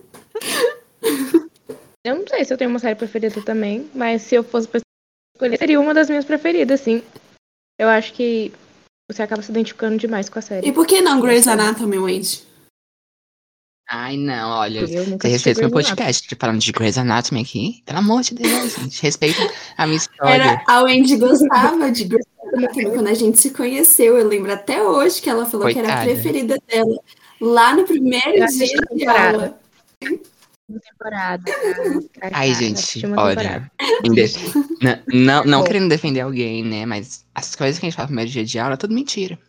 Eu 2.04 2.16
não 2.20 2.28
sei 2.28 2.46
se 2.46 2.54
eu 2.54 2.58
tenho 2.58 2.70
uma 2.70 2.80
série 2.80 2.96
preferida 2.96 3.42
também, 3.42 3.92
mas 3.94 4.22
se 4.22 4.34
eu 4.36 4.42
fosse 4.42 4.70
escolher, 5.36 5.58
seria 5.58 5.78
uma 5.78 5.94
das 5.94 6.08
minhas 6.08 6.24
preferidas, 6.24 6.80
sim. 6.80 7.04
Eu 7.78 7.90
acho 7.90 8.14
que 8.14 8.54
você 9.12 9.24
acaba 9.24 9.42
se 9.42 9.52
identificando 9.52 9.98
demais 9.98 10.30
com 10.30 10.40
a 10.40 10.42
série. 10.42 10.70
E 10.70 10.72
por 10.72 10.88
que 10.88 11.02
não 11.02 11.20
Grey's 11.20 11.50
Anatomy, 11.50 12.00
Wendy? 12.00 12.48
Ai, 13.90 14.18
não, 14.18 14.50
olha. 14.50 14.86
Você 14.86 15.28
respeita 15.30 15.62
meu 15.62 15.72
podcast, 15.72 16.28
tipo, 16.28 16.42
falando 16.42 16.60
de 16.60 16.72
Grey's 16.74 16.98
Anatomy 16.98 17.42
aqui. 17.42 17.82
Pelo 17.86 18.00
amor 18.00 18.22
de 18.22 18.36
Deus, 18.36 18.76
gente. 18.76 19.02
Respeita 19.02 19.50
a 19.78 19.86
minha 19.86 19.98
história. 19.98 20.34
Era, 20.34 20.64
a 20.68 20.82
Wendy 20.84 21.16
gostava 21.16 21.90
de 21.90 22.04
Grey's 22.04 22.28
Anatomy 22.54 22.86
quando 22.92 23.08
a 23.08 23.14
gente 23.14 23.40
se 23.40 23.52
conheceu. 23.52 24.18
Eu 24.18 24.28
lembro 24.28 24.52
até 24.52 24.84
hoje 24.84 25.22
que 25.22 25.30
ela 25.30 25.46
falou 25.46 25.68
que 25.72 25.80
era 25.80 25.88
a 25.88 25.98
Coitada. 25.98 26.12
preferida 26.12 26.58
dela. 26.68 26.98
Lá 27.40 27.76
no 27.76 27.86
primeiro 27.86 28.46
dia 28.48 28.68
de 28.68 28.88
temporada. 28.88 29.38
aula. 29.38 29.60
Uma 30.70 30.80
temporada. 30.82 31.44
cara. 32.20 32.32
Ai, 32.34 32.54
gente, 32.54 33.02
olha. 33.16 33.72
Não, 34.82 35.00
não, 35.08 35.44
não 35.46 35.64
querendo 35.64 35.88
defender 35.88 36.20
alguém, 36.20 36.62
né? 36.62 36.86
Mas 36.86 37.24
as 37.34 37.56
coisas 37.56 37.80
que 37.80 37.86
a 37.86 37.90
gente 37.90 37.96
fala 37.96 38.08
no 38.08 38.10
primeiro 38.10 38.32
dia 38.32 38.44
de 38.44 38.60
aula 38.60 38.74
é 38.74 38.78
tudo 38.78 38.94
mentira. 38.94 39.40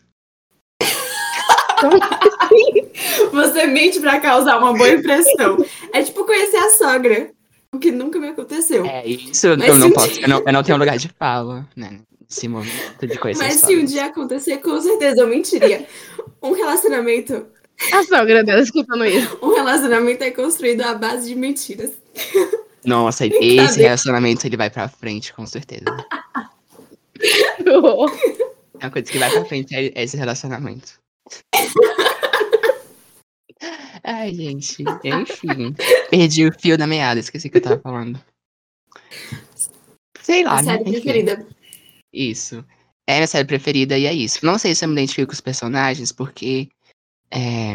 Você 3.32 3.66
mente 3.66 4.00
pra 4.00 4.20
causar 4.20 4.58
uma 4.58 4.72
boa 4.72 4.88
impressão. 4.90 5.64
É 5.92 6.02
tipo 6.02 6.24
conhecer 6.24 6.56
a 6.56 6.70
sogra. 6.70 7.30
O 7.72 7.78
que 7.78 7.90
nunca 7.90 8.18
me 8.18 8.28
aconteceu. 8.28 8.84
É 8.86 9.06
isso, 9.06 9.46
eu, 9.46 9.58
Mas 9.58 9.68
eu 9.68 9.76
não 9.78 9.88
um 9.88 9.92
posso. 9.92 10.20
Eu 10.20 10.28
não, 10.28 10.42
eu 10.46 10.52
não 10.52 10.62
tenho 10.62 10.78
lugar 10.78 10.96
de 10.96 11.08
fala, 11.18 11.68
né? 11.76 12.00
Nesse 12.28 12.48
momento 12.48 13.06
de 13.06 13.18
coisa. 13.18 13.42
Mas 13.42 13.56
se 13.56 13.76
um 13.76 13.84
dia 13.84 14.06
acontecer, 14.06 14.58
com 14.58 14.80
certeza 14.80 15.20
eu 15.20 15.26
mentiria. 15.26 15.86
Um 16.42 16.52
relacionamento, 16.52 17.46
A 17.92 18.02
sogra 18.04 18.42
dela 18.42 18.60
escutando 18.62 19.04
isso. 19.04 19.38
um 19.42 19.54
relacionamento 19.54 20.24
é 20.24 20.30
construído 20.30 20.82
à 20.82 20.94
base 20.94 21.28
de 21.28 21.34
mentiras. 21.34 21.90
Nossa, 22.84 23.24
esse 23.26 23.38
Brincadeira. 23.38 23.82
relacionamento 23.82 24.46
ele 24.46 24.56
vai 24.56 24.70
pra 24.70 24.88
frente, 24.88 25.32
com 25.34 25.46
certeza. 25.46 25.84
É 28.80 28.86
uma 28.86 28.90
coisa 28.92 29.10
que 29.10 29.18
vai 29.18 29.28
pra 29.28 29.44
frente 29.44 29.74
é 29.74 30.04
esse 30.04 30.16
relacionamento. 30.16 31.00
Ai, 34.04 34.34
gente. 34.34 34.84
Enfim. 35.04 35.74
Perdi 36.10 36.46
o 36.46 36.52
fio 36.52 36.78
da 36.78 36.86
meada, 36.86 37.20
esqueci 37.20 37.48
o 37.48 37.50
que 37.50 37.58
eu 37.58 37.62
tava 37.62 37.80
falando. 37.80 38.20
Sei 40.22 40.44
lá, 40.44 40.58
a 40.58 40.62
né? 40.62 40.72
série 40.72 40.82
Enfim. 40.82 40.92
preferida. 40.92 41.46
Isso. 42.12 42.64
É 43.06 43.14
minha 43.14 43.26
série 43.26 43.46
preferida 43.46 43.98
e 43.98 44.06
é 44.06 44.12
isso. 44.12 44.44
Não 44.44 44.58
sei 44.58 44.74
se 44.74 44.84
eu 44.84 44.88
me 44.88 44.94
identifico 44.94 45.28
com 45.28 45.32
os 45.32 45.40
personagens, 45.40 46.12
porque. 46.12 46.68
É... 47.30 47.74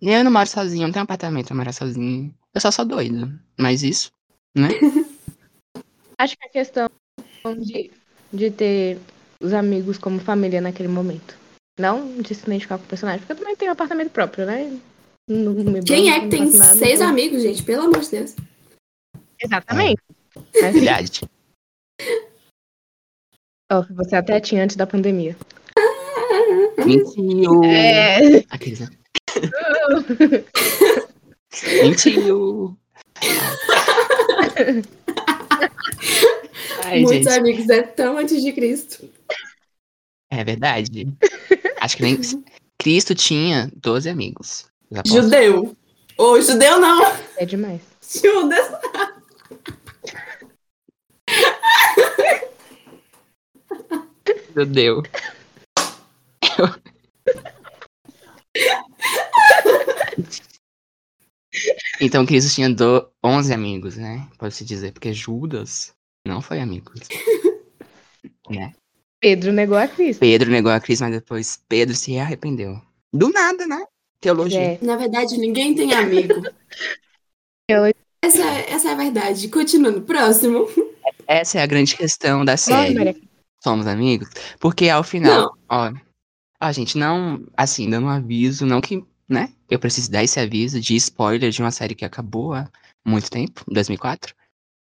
Eu 0.00 0.24
não 0.24 0.30
moro 0.30 0.48
sozinho, 0.48 0.86
não 0.86 0.92
tenho 0.92 1.02
apartamento 1.04 1.48
pra 1.48 1.56
morar 1.56 1.72
sozinho. 1.72 2.34
Eu 2.54 2.60
só 2.60 2.70
sou 2.70 2.86
doido. 2.86 3.38
Mas 3.58 3.82
isso, 3.82 4.10
né? 4.56 4.68
Acho 6.18 6.36
que 6.36 6.46
a 6.46 6.50
questão 6.50 6.88
de, 7.58 7.90
de 8.32 8.50
ter 8.50 8.98
os 9.40 9.52
amigos 9.52 9.98
como 9.98 10.20
família 10.20 10.60
naquele 10.60 10.88
momento. 10.88 11.36
Não 11.78 12.20
de 12.20 12.34
se 12.34 12.44
identificar 12.44 12.78
com 12.78 12.84
o 12.84 12.88
personagem, 12.88 13.20
porque 13.20 13.32
eu 13.32 13.36
também 13.36 13.56
tenho 13.56 13.70
um 13.70 13.72
apartamento 13.72 14.10
próprio, 14.10 14.44
né? 14.44 14.78
Não, 15.28 15.80
Quem 15.82 16.10
é 16.10 16.20
que 16.20 16.28
tem 16.28 16.50
nada, 16.50 16.76
seis 16.76 16.94
então- 16.96 17.08
amigos, 17.08 17.42
gente? 17.42 17.62
Pelo 17.62 17.82
amor 17.84 18.00
de 18.00 18.10
Deus. 18.10 18.34
Exatamente. 19.42 20.00
Mas, 20.60 20.74
Verdade. 20.74 21.20
ó, 23.72 23.82
você 23.90 24.16
até 24.16 24.40
tinha 24.40 24.64
antes 24.64 24.76
da 24.76 24.86
pandemia. 24.86 25.36
Mentiu. 26.84 27.62
É. 27.64 28.44
Aqueles, 28.50 28.80
né? 28.80 28.88
Mentiu. 31.82 32.76
Ai, 36.84 37.00
Muitos 37.02 37.24
gente. 37.32 37.38
amigos 37.38 37.68
é 37.68 37.82
tão 37.82 38.18
antes 38.18 38.42
de 38.42 38.52
Cristo. 38.52 39.08
É 40.30 40.44
verdade. 40.44 41.06
Acho 41.80 41.96
que 41.96 42.02
nem. 42.02 42.18
Cristo 42.78 43.14
tinha 43.14 43.70
12 43.76 44.08
amigos. 44.08 44.66
Judeu. 45.06 45.76
Ô, 46.18 46.40
judeu 46.40 46.80
não. 46.80 47.00
É 47.36 47.46
demais. 47.46 47.80
Judas. 48.02 48.66
Judeu. 54.54 55.02
Então 62.00 62.26
Cristo 62.26 62.54
tinha 62.54 62.68
do... 62.68 63.08
11 63.24 63.52
amigos, 63.52 63.96
né? 63.96 64.28
Pode-se 64.38 64.64
dizer, 64.64 64.92
porque 64.92 65.12
Judas 65.12 65.92
não 66.26 66.40
foi 66.40 66.58
amigo. 66.60 66.92
né? 68.50 68.74
Pedro 69.20 69.52
negou 69.52 69.76
a 69.76 69.86
Cristo. 69.86 70.20
Pedro 70.20 70.50
negou 70.50 70.72
a 70.72 70.80
Cristo, 70.80 71.02
mas 71.02 71.12
depois 71.12 71.62
Pedro 71.68 71.94
se 71.94 72.18
arrependeu. 72.18 72.80
Do 73.12 73.30
nada, 73.30 73.66
né? 73.66 73.84
Teologia. 74.20 74.60
É. 74.60 74.78
Na 74.82 74.96
verdade, 74.96 75.36
ninguém 75.38 75.74
tem 75.74 75.92
amigo. 75.94 76.34
Essa, 78.22 78.42
é- 78.44 78.70
essa 78.72 78.88
é 78.88 78.92
a 78.92 78.96
verdade. 78.96 79.48
Continuando. 79.48 80.02
Próximo. 80.02 80.66
Essa 81.26 81.58
é 81.58 81.62
a 81.62 81.66
grande 81.66 81.96
questão 81.96 82.44
da 82.44 82.56
série. 82.56 83.22
Somos 83.62 83.86
amigos? 83.86 84.28
Porque 84.58 84.88
ao 84.88 85.02
final, 85.04 85.40
Não. 85.42 85.52
ó, 85.68 85.92
ó, 86.60 86.72
gente, 86.72 86.98
não, 86.98 87.44
assim, 87.56 87.88
dando 87.88 88.06
um 88.06 88.10
aviso, 88.10 88.66
não 88.66 88.80
que, 88.80 89.04
né, 89.28 89.52
eu 89.70 89.78
preciso 89.78 90.10
dar 90.10 90.24
esse 90.24 90.40
aviso 90.40 90.80
de 90.80 90.96
spoiler 90.96 91.50
de 91.50 91.60
uma 91.62 91.70
série 91.70 91.94
que 91.94 92.04
acabou 92.04 92.54
há 92.54 92.68
muito 93.06 93.30
tempo, 93.30 93.62
2004, 93.68 94.34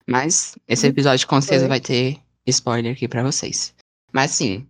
mas 0.06 0.56
esse 0.68 0.86
episódio 0.86 1.26
com 1.26 1.40
certeza 1.40 1.68
vai 1.68 1.80
ter 1.80 2.18
spoiler 2.46 2.92
aqui 2.92 3.08
pra 3.08 3.22
vocês. 3.22 3.74
Mas 4.12 4.32
assim, 4.32 4.66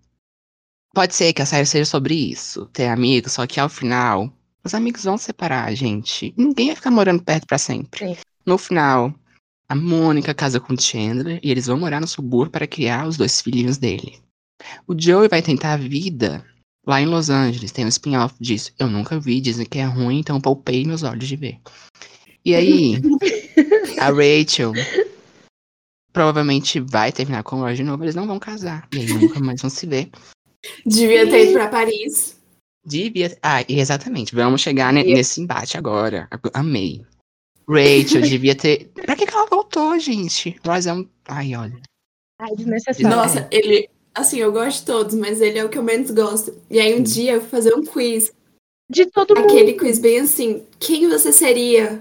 pode 0.94 1.14
ser 1.14 1.32
que 1.32 1.42
a 1.42 1.46
série 1.46 1.66
seja 1.66 1.86
sobre 1.86 2.14
isso, 2.14 2.66
ter 2.66 2.88
amigos, 2.88 3.32
só 3.32 3.46
que 3.46 3.58
ao 3.58 3.68
final, 3.70 4.30
os 4.64 4.74
amigos 4.74 5.04
vão 5.04 5.18
separar, 5.18 5.74
gente. 5.74 6.32
Ninguém 6.36 6.68
vai 6.68 6.76
ficar 6.76 6.90
morando 6.90 7.22
perto 7.22 7.46
pra 7.46 7.58
sempre. 7.58 7.98
Sim. 7.98 8.16
No 8.46 8.56
final, 8.58 9.14
a 9.68 9.74
Mônica 9.74 10.34
casa 10.34 10.60
com 10.60 10.74
o 10.74 10.80
Chandler 10.80 11.40
e 11.42 11.50
eles 11.50 11.66
vão 11.66 11.78
morar 11.78 12.00
no 12.00 12.06
subúrbio 12.06 12.52
para 12.52 12.66
criar 12.66 13.06
os 13.06 13.16
dois 13.16 13.40
filhinhos 13.40 13.78
dele. 13.78 14.18
O 14.86 14.94
Joey 14.98 15.28
vai 15.28 15.42
tentar 15.42 15.72
a 15.72 15.76
vida 15.76 16.44
lá 16.86 17.00
em 17.00 17.06
Los 17.06 17.30
Angeles. 17.30 17.72
Tem 17.72 17.84
um 17.84 17.88
spin-off 17.88 18.34
disso. 18.40 18.72
Eu 18.78 18.88
nunca 18.88 19.18
vi, 19.18 19.40
dizem 19.40 19.66
que 19.66 19.78
é 19.78 19.84
ruim, 19.84 20.18
então 20.18 20.40
poupei 20.40 20.84
meus 20.84 21.02
olhos 21.02 21.26
de 21.26 21.36
ver. 21.36 21.58
E 22.44 22.54
aí, 22.54 23.00
a 23.98 24.10
Rachel 24.10 24.72
provavelmente 26.12 26.78
vai 26.80 27.10
terminar 27.10 27.42
com 27.42 27.56
o 27.56 27.60
Roy 27.60 27.74
de 27.74 27.82
novo. 27.82 28.04
Eles 28.04 28.14
não 28.14 28.26
vão 28.26 28.38
casar. 28.38 28.86
E 28.92 28.98
aí 28.98 29.06
nunca 29.08 29.40
mais 29.40 29.60
vão 29.60 29.70
se 29.70 29.86
ver. 29.86 30.10
Devia 30.86 31.28
ter 31.28 31.44
ido 31.44 31.52
pra 31.54 31.68
Paris. 31.68 32.40
Devia. 32.84 33.36
Ah, 33.42 33.64
exatamente. 33.68 34.34
Vamos 34.34 34.60
chegar 34.60 34.92
ne- 34.92 35.04
nesse 35.04 35.40
embate 35.40 35.76
agora. 35.78 36.28
Ag- 36.30 36.50
Amei. 36.52 37.04
Rachel 37.68 38.20
devia 38.28 38.54
ter. 38.54 38.90
Pra 38.94 39.16
que, 39.16 39.26
que 39.26 39.32
ela 39.34 39.46
voltou, 39.46 39.98
gente? 39.98 40.56
Ross 40.66 40.86
é 40.86 40.92
um. 40.92 41.08
Ai, 41.26 41.54
olha. 41.56 41.80
Ai, 42.40 42.54
desnecessário. 42.56 43.08
Nossa, 43.16 43.48
ele. 43.50 43.88
Assim, 44.14 44.38
eu 44.38 44.52
gosto 44.52 44.80
de 44.80 44.86
todos, 44.86 45.14
mas 45.16 45.40
ele 45.40 45.58
é 45.58 45.64
o 45.64 45.68
que 45.68 45.78
eu 45.78 45.82
menos 45.82 46.10
gosto. 46.10 46.54
E 46.70 46.78
aí 46.78 46.94
um 46.94 47.02
dia 47.02 47.32
eu 47.32 47.40
fui 47.40 47.48
fazer 47.50 47.74
um 47.74 47.82
quiz. 47.82 48.32
De 48.88 49.06
todo 49.06 49.34
mundo. 49.34 49.46
Aquele 49.46 49.72
quiz 49.72 49.98
bem 49.98 50.20
assim. 50.20 50.64
Quem 50.78 51.08
você 51.08 51.32
seria 51.32 52.00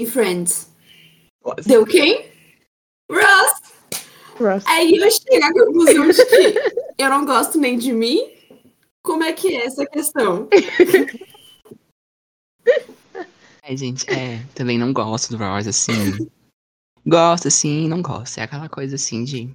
em 0.00 0.06
Friends? 0.06 0.68
Deu 1.66 1.84
quem? 1.84 2.24
Ross! 3.10 3.60
Ross. 4.38 4.64
Aí 4.66 4.96
eu 4.96 5.10
cheguei 5.10 5.42
à 5.42 5.52
conclusão 5.52 6.08
de 6.08 6.24
que 6.24 7.02
eu 7.02 7.10
não 7.10 7.26
gosto 7.26 7.58
nem 7.58 7.76
de 7.76 7.92
mim. 7.92 8.30
Como 9.02 9.24
é 9.24 9.32
que 9.32 9.56
é 9.56 9.66
essa 9.66 9.84
questão? 9.86 10.48
Ai, 13.64 13.76
gente, 13.76 14.08
é. 14.10 14.44
Também 14.54 14.78
não 14.78 14.92
gosto 14.92 15.30
do 15.30 15.36
Ross, 15.36 15.66
assim. 15.66 15.92
gosto, 17.06 17.48
assim, 17.48 17.88
não 17.88 18.02
gosto. 18.02 18.38
É 18.38 18.42
aquela 18.42 18.68
coisa 18.68 18.96
assim 18.96 19.24
de. 19.24 19.54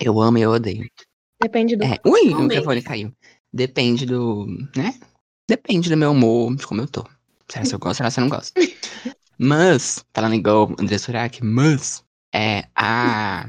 Eu 0.00 0.20
amo 0.20 0.38
e 0.38 0.42
eu 0.42 0.50
odeio. 0.50 0.88
Depende 1.40 1.76
do. 1.76 1.84
É, 1.84 1.98
ui, 2.04 2.32
o 2.32 2.42
microfone 2.42 2.82
caiu. 2.82 3.12
Depende 3.52 4.06
do, 4.06 4.46
né? 4.76 4.98
Depende 5.48 5.90
do 5.90 5.96
meu 5.96 6.12
humor, 6.12 6.54
de 6.56 6.66
como 6.66 6.80
eu 6.80 6.86
tô. 6.86 7.04
Será 7.48 7.64
se 7.64 7.74
eu 7.74 7.78
gosto, 7.78 7.98
será 7.98 8.10
se 8.10 8.20
eu 8.20 8.22
não 8.22 8.30
gosto. 8.30 8.52
Mas, 9.38 10.04
falando 10.14 10.34
igual 10.34 10.74
André 10.78 10.98
Surak, 10.98 11.42
mas, 11.42 12.04
é, 12.32 12.68
a, 12.76 13.48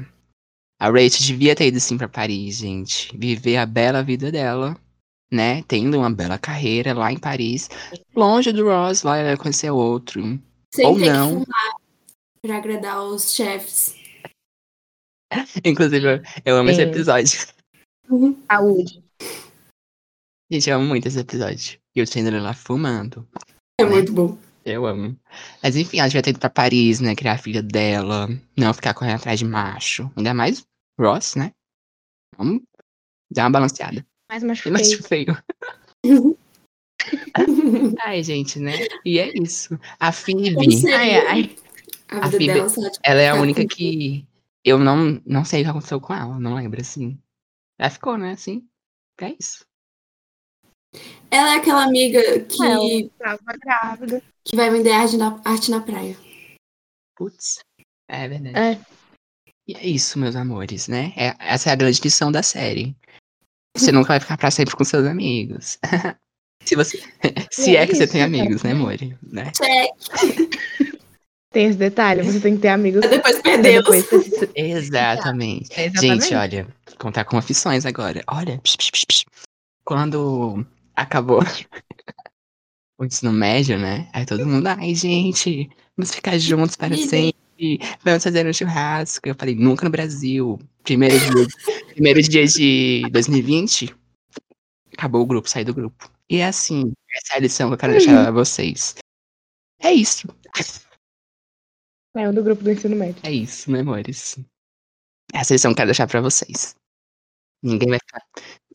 a 0.80 0.90
Rachel 0.90 1.24
devia 1.24 1.54
ter 1.54 1.68
ido 1.68 1.78
sim 1.78 1.96
pra 1.96 2.08
Paris, 2.08 2.56
gente. 2.56 3.16
Viver 3.16 3.58
a 3.58 3.66
bela 3.66 4.02
vida 4.02 4.32
dela, 4.32 4.76
né? 5.32 5.62
Tendo 5.64 5.98
uma 5.98 6.10
bela 6.10 6.38
carreira 6.38 6.92
lá 6.94 7.12
em 7.12 7.18
Paris. 7.18 7.68
Longe 8.14 8.52
do 8.52 8.64
Ross, 8.64 9.02
lá 9.02 9.16
ela 9.18 9.30
ia 9.30 9.36
conhecer 9.36 9.70
outro. 9.70 10.22
Sem 10.74 10.86
Ou 10.86 10.98
ter 10.98 11.12
não. 11.12 11.40
que 11.40 11.44
fumar 11.44 11.74
pra 12.42 12.56
agradar 12.58 13.02
os 13.02 13.32
chefes. 13.32 13.96
Inclusive, 15.64 16.22
eu- 16.44 16.56
amo 16.56 16.70
esse 16.70 16.82
Sim. 16.82 16.88
episódio. 16.90 17.46
Saúde. 18.50 19.04
Gente, 20.50 20.70
eu 20.70 20.76
amo 20.76 20.86
muito 20.86 21.08
esse 21.08 21.18
episódio. 21.18 21.80
E 21.96 22.02
o 22.02 22.06
Chandler 22.06 22.42
lá 22.42 22.52
fumando. 22.54 23.26
É 23.80 23.84
muito 23.84 24.12
bom. 24.12 24.38
Eu 24.64 24.86
amo. 24.86 25.18
Mas 25.62 25.76
enfim, 25.76 25.98
ela 25.98 26.08
devia 26.08 26.22
ter 26.22 26.30
ido 26.30 26.38
pra 26.38 26.48
Paris, 26.50 27.00
né? 27.00 27.14
Criar 27.14 27.34
a 27.34 27.38
filha 27.38 27.62
dela. 27.62 28.28
Não 28.56 28.72
ficar 28.74 28.94
correndo 28.94 29.16
atrás 29.16 29.38
de 29.38 29.44
macho. 29.44 30.10
Ainda 30.16 30.32
mais 30.32 30.64
Ross, 30.98 31.34
né? 31.34 31.52
Vamos 32.36 32.62
dar 33.30 33.44
uma 33.44 33.50
balanceada. 33.50 34.04
Mais 34.34 34.42
macho 34.42 34.68
E 34.68 34.72
mais 34.72 34.92
feio. 34.94 35.36
feio. 36.04 36.36
Ai, 38.04 38.22
gente, 38.24 38.58
né? 38.58 38.72
E 39.04 39.18
é 39.20 39.32
isso. 39.38 39.78
A 40.00 40.10
Phoebe, 40.10 40.56
Ai, 40.92 41.14
ai. 41.26 41.56
A 42.08 42.18
A 42.26 42.30
Phoebe, 42.30 42.46
dela 42.48 42.66
ela 43.02 43.20
é 43.20 43.28
a 43.28 43.32
ficar 43.32 43.42
única 43.42 43.62
com- 43.62 43.68
que 43.68 44.26
eu 44.64 44.78
não, 44.78 45.20
não 45.24 45.44
sei 45.44 45.60
o 45.60 45.64
que 45.64 45.70
aconteceu 45.70 46.00
com 46.00 46.14
ela. 46.14 46.38
Não 46.40 46.54
lembro, 46.54 46.80
assim. 46.80 47.16
Ela 47.78 47.90
ficou, 47.90 48.16
né? 48.18 48.32
Assim. 48.32 48.66
É 49.20 49.34
isso. 49.38 49.64
Ela 51.30 51.54
é 51.54 51.56
aquela 51.58 51.84
amiga 51.84 52.20
que, 52.40 52.62
Ela 52.64 53.10
tava 53.18 53.58
grávida. 53.58 54.22
que 54.44 54.56
vai 54.56 54.70
vender 54.70 54.90
arte 54.92 55.16
na, 55.16 55.40
arte 55.44 55.70
na 55.70 55.80
praia. 55.80 56.16
Putz. 57.16 57.60
É 58.08 58.28
verdade. 58.28 58.58
É. 58.58 58.80
E 59.66 59.74
é 59.76 59.86
isso, 59.86 60.18
meus 60.18 60.36
amores, 60.36 60.88
né? 60.88 61.12
É- 61.16 61.34
essa 61.38 61.70
é 61.70 61.72
a 61.72 61.76
grande 61.76 62.00
lição 62.02 62.30
da 62.32 62.42
série. 62.42 62.94
Você 63.76 63.90
nunca 63.92 64.08
vai 64.08 64.20
ficar 64.20 64.36
pra 64.36 64.50
sempre 64.50 64.74
com 64.76 64.84
seus 64.84 65.06
amigos. 65.06 65.78
Se 66.64 66.74
você. 66.76 66.98
Se 67.50 67.76
é 67.76 67.82
é 67.82 67.86
que 67.86 67.94
você 67.94 68.04
isso, 68.04 68.12
tem 68.12 68.22
amigos, 68.22 68.62
né. 68.62 68.72
Mori? 68.72 69.16
Né? 69.22 69.52
Tem 71.52 71.66
esse 71.66 71.78
detalhe, 71.78 72.22
você 72.22 72.40
tem 72.40 72.56
que 72.56 72.62
ter 72.62 72.68
amigos. 72.68 73.00
Depois 73.02 73.34
pra 73.40 73.42
perdeu. 73.52 73.82
depois 73.82 74.04
você 74.08 74.22
se- 74.30 74.50
Exatamente. 74.56 75.68
Exatamente. 75.78 76.22
Gente, 76.24 76.34
olha, 76.34 76.66
contar 76.98 77.24
com 77.24 77.36
aflições 77.36 77.86
agora. 77.86 78.22
Olha, 78.26 78.58
psh, 78.58 78.76
psh, 78.76 78.90
psh, 78.90 79.04
psh. 79.04 79.24
quando 79.84 80.66
acabou 80.96 81.40
o 82.98 83.04
ensino 83.04 83.32
médio, 83.32 83.78
né? 83.78 84.08
Aí 84.12 84.24
todo 84.26 84.46
mundo, 84.46 84.66
ai, 84.66 84.94
gente, 84.94 85.70
vamos 85.96 86.12
ficar 86.14 86.38
juntos 86.38 86.76
para 86.76 86.88
Vida. 86.96 87.08
Sempre. 87.54 87.78
Vamos 88.02 88.22
fazer 88.22 88.46
um 88.46 88.52
churrasco. 88.52 89.28
Eu 89.28 89.34
falei, 89.34 89.54
nunca 89.54 89.84
no 89.84 89.90
Brasil. 89.90 90.58
Primeiro 90.82 91.18
dia, 91.18 91.46
primeiro 91.94 92.22
dia 92.22 92.46
de 92.46 93.02
2020, 93.10 93.94
acabou 94.92 95.22
o 95.22 95.26
grupo, 95.26 95.48
saí 95.48 95.64
do 95.64 95.74
grupo. 95.74 96.10
E 96.28 96.38
é 96.38 96.46
assim, 96.46 96.92
essa 97.10 97.34
é 97.34 97.36
a 97.36 97.40
lição 97.40 97.68
que 97.68 97.74
eu 97.74 97.78
quero 97.78 97.92
deixar 97.92 98.28
a 98.28 98.30
vocês. 98.30 98.94
É 99.80 99.92
isso. 99.92 100.28
É 102.16 102.28
um 102.28 102.34
do 102.34 102.42
grupo 102.42 102.62
do 102.62 102.70
ensino 102.70 102.96
médio. 102.96 103.20
É 103.24 103.30
isso, 103.30 103.70
né, 103.70 103.80
amores? 103.80 104.38
Essa 105.32 105.52
lição 105.52 105.70
que 105.70 105.74
eu 105.74 105.76
quero 105.76 105.88
deixar 105.88 106.06
pra 106.06 106.20
vocês. 106.20 106.74
Ninguém 107.62 107.88
vai 107.88 107.98
ficar. 107.98 108.22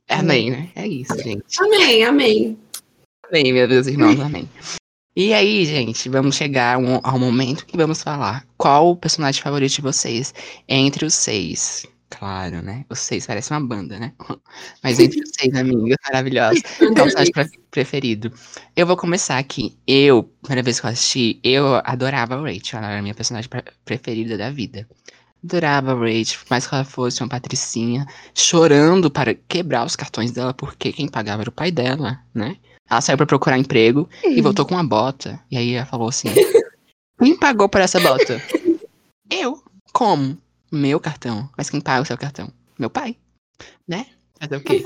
Amém, 0.10 0.52
né? 0.52 0.72
É 0.76 0.88
isso, 0.88 1.16
gente. 1.20 1.62
Amém, 1.62 2.04
amém. 2.04 2.60
Amém, 3.26 3.54
meus 3.54 3.88
irmãos, 3.88 4.20
amém. 4.20 4.50
E 5.16 5.34
aí, 5.34 5.66
gente, 5.66 6.08
vamos 6.08 6.36
chegar 6.36 6.76
ao 7.04 7.20
momento 7.20 7.66
que 7.66 7.76
vamos 7.76 8.02
falar 8.02 8.46
qual 8.58 8.92
o 8.92 8.96
personagem 8.96 9.42
favorito 9.42 9.74
de 9.74 9.82
vocês 9.82 10.34
entre 10.68 11.06
os 11.06 11.14
seis. 11.14 11.86
Claro, 12.10 12.62
né? 12.62 12.86
Os 12.90 13.00
seis 13.00 13.26
parece 13.28 13.52
uma 13.52 13.60
banda, 13.60 14.00
né? 14.00 14.14
Mas 14.84 15.00
entre 15.00 15.20
os 15.22 15.30
seis 15.38 15.54
amigos 15.56 15.96
maravilhosos, 16.06 16.62
qual 16.78 16.92
o 16.92 16.94
personagem 16.96 17.32
pre- 17.34 17.50
preferido? 17.70 18.32
Eu 18.76 18.88
vou 18.88 18.96
começar 18.98 19.38
aqui. 19.38 19.78
Eu, 19.86 20.24
primeira 20.42 20.64
vez 20.64 20.80
que 20.80 20.86
eu 20.86 20.90
assisti, 20.90 21.40
eu 21.44 21.76
adorava 21.84 22.36
a 22.36 22.42
Rachel. 22.42 22.80
Ela 22.80 22.90
era 22.90 23.00
a 23.00 23.02
minha 23.02 23.14
personagem 23.14 23.50
pre- 23.50 23.64
preferida 23.86 24.38
da 24.38 24.50
vida. 24.50 24.88
Adorava 25.44 25.92
a 25.92 25.96
Rachel, 25.96 26.40
por 26.44 26.50
mais 26.50 26.68
que 26.68 26.74
ela 26.76 26.84
fosse 26.84 27.22
uma 27.22 27.30
patricinha, 27.30 28.06
chorando 28.34 29.10
para 29.12 29.34
quebrar 29.34 29.86
os 29.86 29.96
cartões 29.96 30.32
dela, 30.32 30.54
porque 30.54 30.92
quem 30.94 31.08
pagava 31.08 31.44
era 31.44 31.50
o 31.50 31.54
pai 31.54 31.72
dela, 31.72 32.20
né? 32.34 32.58
Ela 32.90 33.02
saiu 33.02 33.18
pra 33.18 33.26
procurar 33.26 33.58
emprego 33.58 34.10
e 34.24 34.42
voltou 34.42 34.66
com 34.66 34.74
uma 34.76 34.84
bota. 34.84 35.40
E 35.52 35.58
aí 35.58 35.74
ela 35.74 35.86
falou 35.86 36.10
assim: 36.10 36.30
Quem 37.22 37.38
pagou 37.38 37.70
por 37.70 37.82
essa 37.82 38.00
bota? 38.00 38.42
Eu. 39.30 39.64
Como? 39.94 40.38
Meu 40.72 41.00
cartão. 41.00 41.50
Mas 41.58 41.70
quem 41.70 41.82
paga 41.82 42.02
o 42.02 42.06
seu 42.06 42.18
cartão? 42.18 42.52
Meu 42.78 42.90
pai. 42.90 43.16
Né? 43.88 44.08
Fazer 44.40 44.56
o 44.56 44.62
quê? 44.62 44.82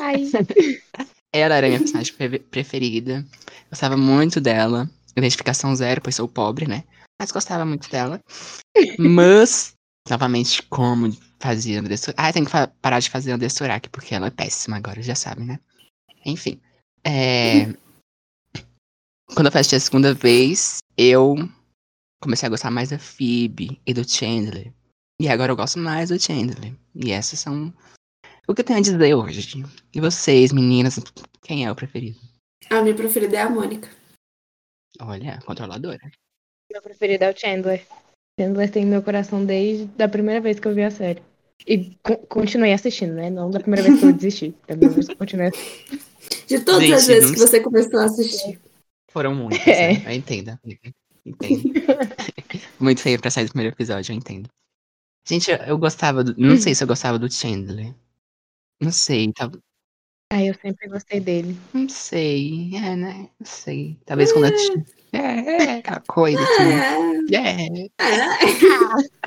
Ela 1.32 1.56
era 1.56 1.68
a 1.68 1.70
minha 1.70 1.80
personagem 1.80 2.14
pre- 2.14 2.40
preferida. 2.40 3.26
Gostava 3.70 3.96
muito 3.96 4.42
dela. 4.42 4.90
Identificação 5.16 5.76
zero, 5.76 6.02
pois 6.02 6.16
sou 6.16 6.28
pobre, 6.28 6.68
né? 6.68 6.84
Mas 7.20 7.32
gostava 7.32 7.66
muito 7.66 7.90
dela. 7.90 8.20
Mas, 8.98 9.74
novamente, 10.10 10.62
como 10.64 11.16
fazia 11.40 11.80
André 11.80 11.98
Surak. 11.98 12.16
Ah, 12.18 12.34
tem 12.34 12.44
que 12.44 12.52
parar 12.82 13.00
de 13.00 13.10
fazer 13.10 13.32
André 13.32 13.50
Surak, 13.50 13.90
porque 13.90 14.16
ela 14.16 14.28
é 14.28 14.32
péssima 14.32 14.78
agora, 14.78 15.02
já 15.02 15.16
sabe, 15.16 15.44
né? 15.44 15.60
Enfim. 16.26 16.60
É... 17.04 17.68
Quando 19.36 19.48
eu 19.48 19.52
fui 19.52 19.62
assistir 19.62 19.76
a 19.76 19.80
segunda 19.80 20.14
vez, 20.14 20.78
eu 20.98 21.36
comecei 22.22 22.48
a 22.48 22.50
gostar 22.50 22.70
mais 22.72 22.90
da 22.90 23.00
Phoebe 23.00 23.80
e 23.86 23.94
do 23.94 24.08
Chandler. 24.08 24.72
E 25.22 25.28
agora 25.28 25.52
eu 25.52 25.56
gosto 25.56 25.80
mais 25.80 26.10
do 26.10 26.20
Chandler. 26.20 26.74
E 26.96 27.12
essas 27.12 27.40
são 27.40 27.74
o 28.48 28.54
que 28.54 28.62
eu 28.62 28.66
tenho 28.66 28.80
a 28.80 28.82
dizer 28.82 29.14
hoje. 29.16 29.64
E 29.94 30.00
vocês, 30.02 30.52
meninas, 30.52 31.00
quem 31.42 31.66
é 31.66 31.72
o 31.72 31.76
preferido? 31.76 32.20
A 32.70 32.82
minha 32.82 32.96
preferida 32.96 33.38
é 33.38 33.42
a 33.42 33.50
Mônica. 33.50 33.90
Olha, 35.02 35.40
controladora. 35.46 36.12
meu 36.72 36.82
preferido 36.82 37.24
é 37.24 37.32
o 37.32 37.38
Chandler. 37.38 37.86
Chandler 38.40 38.72
tem 38.72 38.86
meu 38.86 39.02
coração 39.02 39.44
desde 39.46 39.90
a 40.02 40.08
primeira 40.10 40.42
vez 40.42 40.60
que 40.60 40.68
eu 40.68 40.74
vi 40.76 40.84
a 40.84 40.92
série. 40.92 41.22
E 41.68 41.96
co- 42.04 42.18
continuei 42.28 42.74
assistindo, 42.74 43.14
né? 43.14 43.30
Não 43.30 43.50
da 43.50 43.60
primeira 43.60 43.84
vez 43.88 44.00
que 44.00 44.06
eu 44.06 44.14
desisti. 44.14 44.50
Da 44.68 44.76
primeira 44.76 44.94
vez 44.94 45.08
que 45.08 45.14
eu 45.14 45.18
continuei 45.18 45.48
assistindo. 45.48 46.04
De 46.48 46.60
todas 46.60 46.82
Gente, 46.82 46.94
as 46.94 47.08
vezes 47.08 47.24
não 47.30 47.34
que 47.34 47.40
você 47.40 47.60
começou 47.60 48.00
a 48.00 48.06
assistir. 48.06 48.60
Foram 49.14 49.36
muitas, 49.36 49.66
É. 49.68 49.94
né? 49.94 50.04
Eu 50.08 50.12
entendo, 50.18 50.60
amiga. 50.64 50.94
Entendo. 51.26 51.64
Muito 52.80 53.02
feio 53.02 53.20
pra 53.22 53.32
sair 53.32 53.46
do 53.46 53.52
primeiro 53.52 53.74
episódio, 53.74 54.12
eu 54.12 54.18
entendo. 54.18 54.50
Gente, 55.26 55.50
eu, 55.52 55.78
gostava 55.78 56.24
do. 56.24 56.36
Não 56.38 56.58
sei 56.58 56.76
se 56.76 56.84
eu 56.84 56.88
gostava 56.88 57.18
do 57.18 57.32
Chandler. 57.32 57.94
Não 58.82 58.92
sei, 58.92 59.32
tá, 59.32 59.50
Ai, 60.34 60.50
eu 60.50 60.56
sempre 60.56 60.90
gostei 60.90 61.20
dele. 61.20 61.58
não 61.74 61.88
sei. 61.88 62.76
É, 62.76 62.96
né? 62.96 63.30
Não 63.40 63.46
sei. 63.46 63.98
Talvez 64.06 64.34
quando 64.34 64.48
eu 64.48 64.54
assisti. 64.54 64.84
É, 65.14 65.20
é, 65.20 65.78
aquela 65.78 66.02
coisa 66.02 66.42
assim. 66.42 67.36
É. 67.36 67.90
É. 68.04 69.24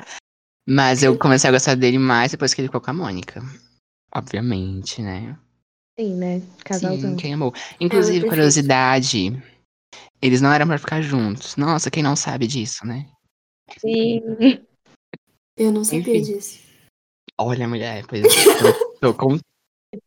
Mas 0.69 1.01
eu 1.01 1.17
comecei 1.17 1.49
a 1.49 1.53
gostar 1.53 1.75
dele 1.75 1.97
mais 1.97 2.31
depois 2.31 2.53
que 2.53 2.59
ele 2.59 2.67
ficou 2.67 2.81
com 2.81 2.91
a 2.91 2.93
Mônica. 2.93 3.41
Obviamente, 4.13 5.01
né? 5.01 5.37
Sim, 5.97 6.15
né? 6.15 6.41
Casalzão. 6.63 7.11
Sim, 7.11 7.15
quem 7.15 7.33
amou. 7.33 7.53
Inclusive, 7.79 8.19
perfeito. 8.19 8.29
curiosidade. 8.29 9.41
Eles 10.21 10.41
não 10.41 10.51
eram 10.51 10.67
pra 10.67 10.77
ficar 10.77 11.01
juntos. 11.01 11.55
Nossa, 11.55 11.91
quem 11.91 12.01
não 12.03 12.15
sabe 12.15 12.47
disso, 12.47 12.85
né? 12.85 13.05
Sim. 13.79 14.21
Eu 15.57 15.71
não 15.71 15.83
sabia 15.83 16.17
Enfim. 16.17 16.33
disso. 16.33 16.59
Olha, 17.39 17.67
mulher, 17.67 18.05
pois 18.07 18.23
eu 18.23 18.99
tô 18.99 19.13
com. 19.13 19.37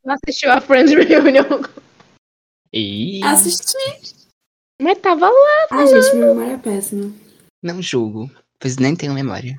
Não 0.05 0.14
assistiu 0.14 0.50
a 0.53 0.61
Friends 0.61 0.92
Reunion. 0.94 1.62
Ih, 2.72 3.22
Assisti. 3.24 3.76
Mas 4.81 4.98
tava 4.98 5.29
lá. 5.29 5.66
Ai, 5.72 5.87
gente, 5.87 6.14
minha 6.14 6.26
memória 6.26 6.53
é 6.55 6.59
péssima. 6.59 7.12
não 7.62 7.83
julgo, 7.83 8.31
pois 8.59 8.76
nem 8.76 8.96
tenho 8.96 9.12
memória. 9.12 9.55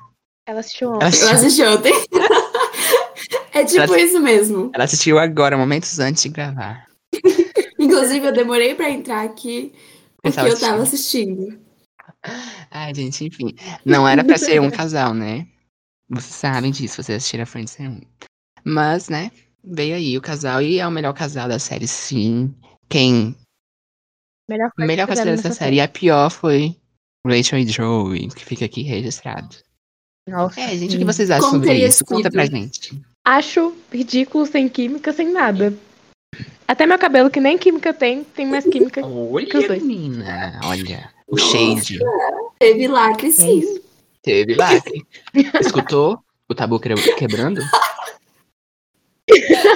Ela 0.48 0.60
assistiu 0.62 0.88
Ela 0.90 0.96
ontem. 0.96 1.06
Eu 1.06 1.08
assistiu, 1.10 1.36
assisti 1.36 1.64
ontem. 1.64 1.94
é 3.54 3.64
tipo 3.66 3.82
Ela- 3.82 4.00
isso 4.02 4.20
mesmo. 4.20 4.72
ela 4.74 4.84
assistiu 4.86 5.20
agora, 5.20 5.58
momentos 5.58 6.00
antes 6.00 6.24
de 6.24 6.30
gravar. 6.30 6.88
Inclusive, 7.80 8.28
eu 8.28 8.34
demorei 8.34 8.74
pra 8.76 8.90
entrar 8.90 9.24
aqui 9.24 9.74
porque 10.22 10.40
eu 10.40 10.60
tava 10.60 10.84
assistindo. 10.84 11.60
Ai, 12.70 12.94
gente, 12.94 13.26
enfim. 13.26 13.56
Não 13.86 14.08
era 14.08 14.24
pra 14.24 14.38
ser 14.38 14.62
um 14.62 14.70
casal, 14.72 15.14
né? 15.14 15.48
Vocês 16.10 16.36
sabem 16.36 16.72
disso, 16.72 17.02
vocês 17.02 17.18
assistiram 17.18 17.44
a 17.44 17.46
Friends 17.46 17.78
um. 17.80 18.02
Mas, 18.64 19.10
né, 19.10 19.32
veio 19.64 19.96
aí 19.96 20.18
o 20.18 20.22
casal 20.22 20.62
e 20.62 20.80
é 20.80 20.88
o 20.88 20.92
melhor 20.92 21.14
casal 21.14 21.48
da 21.48 21.58
série, 21.58 21.88
sim. 21.88 22.54
Quem 22.90 23.36
Melhor 24.50 24.70
melhor 24.78 25.08
fizeram 25.08 25.32
dessa 25.32 25.54
série. 25.54 25.78
E 25.78 25.82
a 25.82 25.88
pior 25.88 26.30
foi 26.30 26.76
Rachel 27.26 27.60
e 27.60 27.68
Joey, 27.68 28.28
que 28.28 28.44
fica 28.44 28.66
aqui 28.66 28.82
registrado. 28.82 29.56
Nossa, 30.28 30.60
É, 30.60 30.76
gente, 30.78 30.96
o 30.96 31.00
que 31.00 31.06
vocês 31.06 31.32
acham 31.32 31.52
Como 31.52 31.64
sobre 31.64 31.86
isso? 31.86 32.04
Conta 32.04 32.30
pra 32.30 32.46
gente. 32.46 33.02
Acho 33.26 33.76
ridículo 33.92 34.46
sem 34.46 34.68
química, 34.68 35.14
sem 35.14 35.32
nada. 35.32 35.74
Até 36.68 36.86
meu 36.86 36.98
cabelo, 37.00 37.30
que 37.30 37.40
nem 37.40 37.58
química 37.58 37.94
tem, 37.94 38.24
tem 38.24 38.46
mais 38.48 38.64
química. 38.66 39.02
que 39.02 39.08
os 39.08 39.34
Olha, 39.34 39.68
dois. 39.68 39.84
menina. 39.84 40.60
Olha. 40.64 41.12
O 41.28 41.36
Nossa. 41.38 41.52
shade. 41.58 42.00
Teve 42.60 42.88
lacre, 42.88 43.32
sim. 43.32 43.82
Teve 44.22 44.56
lacre. 44.56 45.06
Escutou 45.60 46.20
o 46.50 46.54
tabu 46.56 46.80
que- 46.80 47.16
quebrando? 47.16 47.62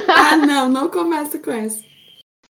Ah, 0.08 0.36
não, 0.36 0.68
não 0.68 0.88
começa 0.88 1.38
com 1.38 1.50
essa. 1.50 1.82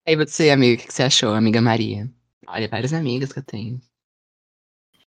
Aí 0.07 0.16
você, 0.16 0.50
amiga, 0.50 0.74
o 0.74 0.79
que 0.79 0.87
que 0.88 0.94
você 0.94 1.02
achou, 1.05 1.31
amiga 1.35 1.61
Maria? 1.61 2.09
Olha, 2.46 2.68
várias 2.68 2.92
amigas 2.92 3.33
que 3.33 3.38
eu 3.38 3.44
tenho. 3.44 3.81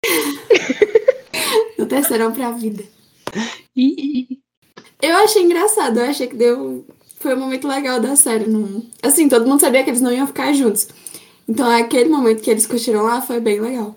No 1.78 1.86
terceirão 1.86 2.32
pra 2.32 2.50
vida. 2.52 2.84
Ih, 3.74 4.38
Eu 5.00 5.16
achei 5.16 5.42
engraçado, 5.42 5.98
eu 5.98 6.04
achei 6.10 6.28
que 6.28 6.36
deu. 6.36 6.86
Foi 7.22 7.34
um 7.36 7.38
momento 7.38 7.68
legal 7.68 8.00
da 8.00 8.16
série. 8.16 8.46
Não... 8.48 8.84
Assim, 9.00 9.28
todo 9.28 9.46
mundo 9.46 9.60
sabia 9.60 9.84
que 9.84 9.90
eles 9.90 10.00
não 10.00 10.12
iam 10.12 10.26
ficar 10.26 10.52
juntos. 10.52 10.88
Então 11.48 11.70
aquele 11.70 12.08
momento 12.08 12.42
que 12.42 12.50
eles 12.50 12.66
curtiram 12.66 13.02
lá 13.02 13.22
foi 13.22 13.38
bem 13.38 13.60
legal. 13.60 13.96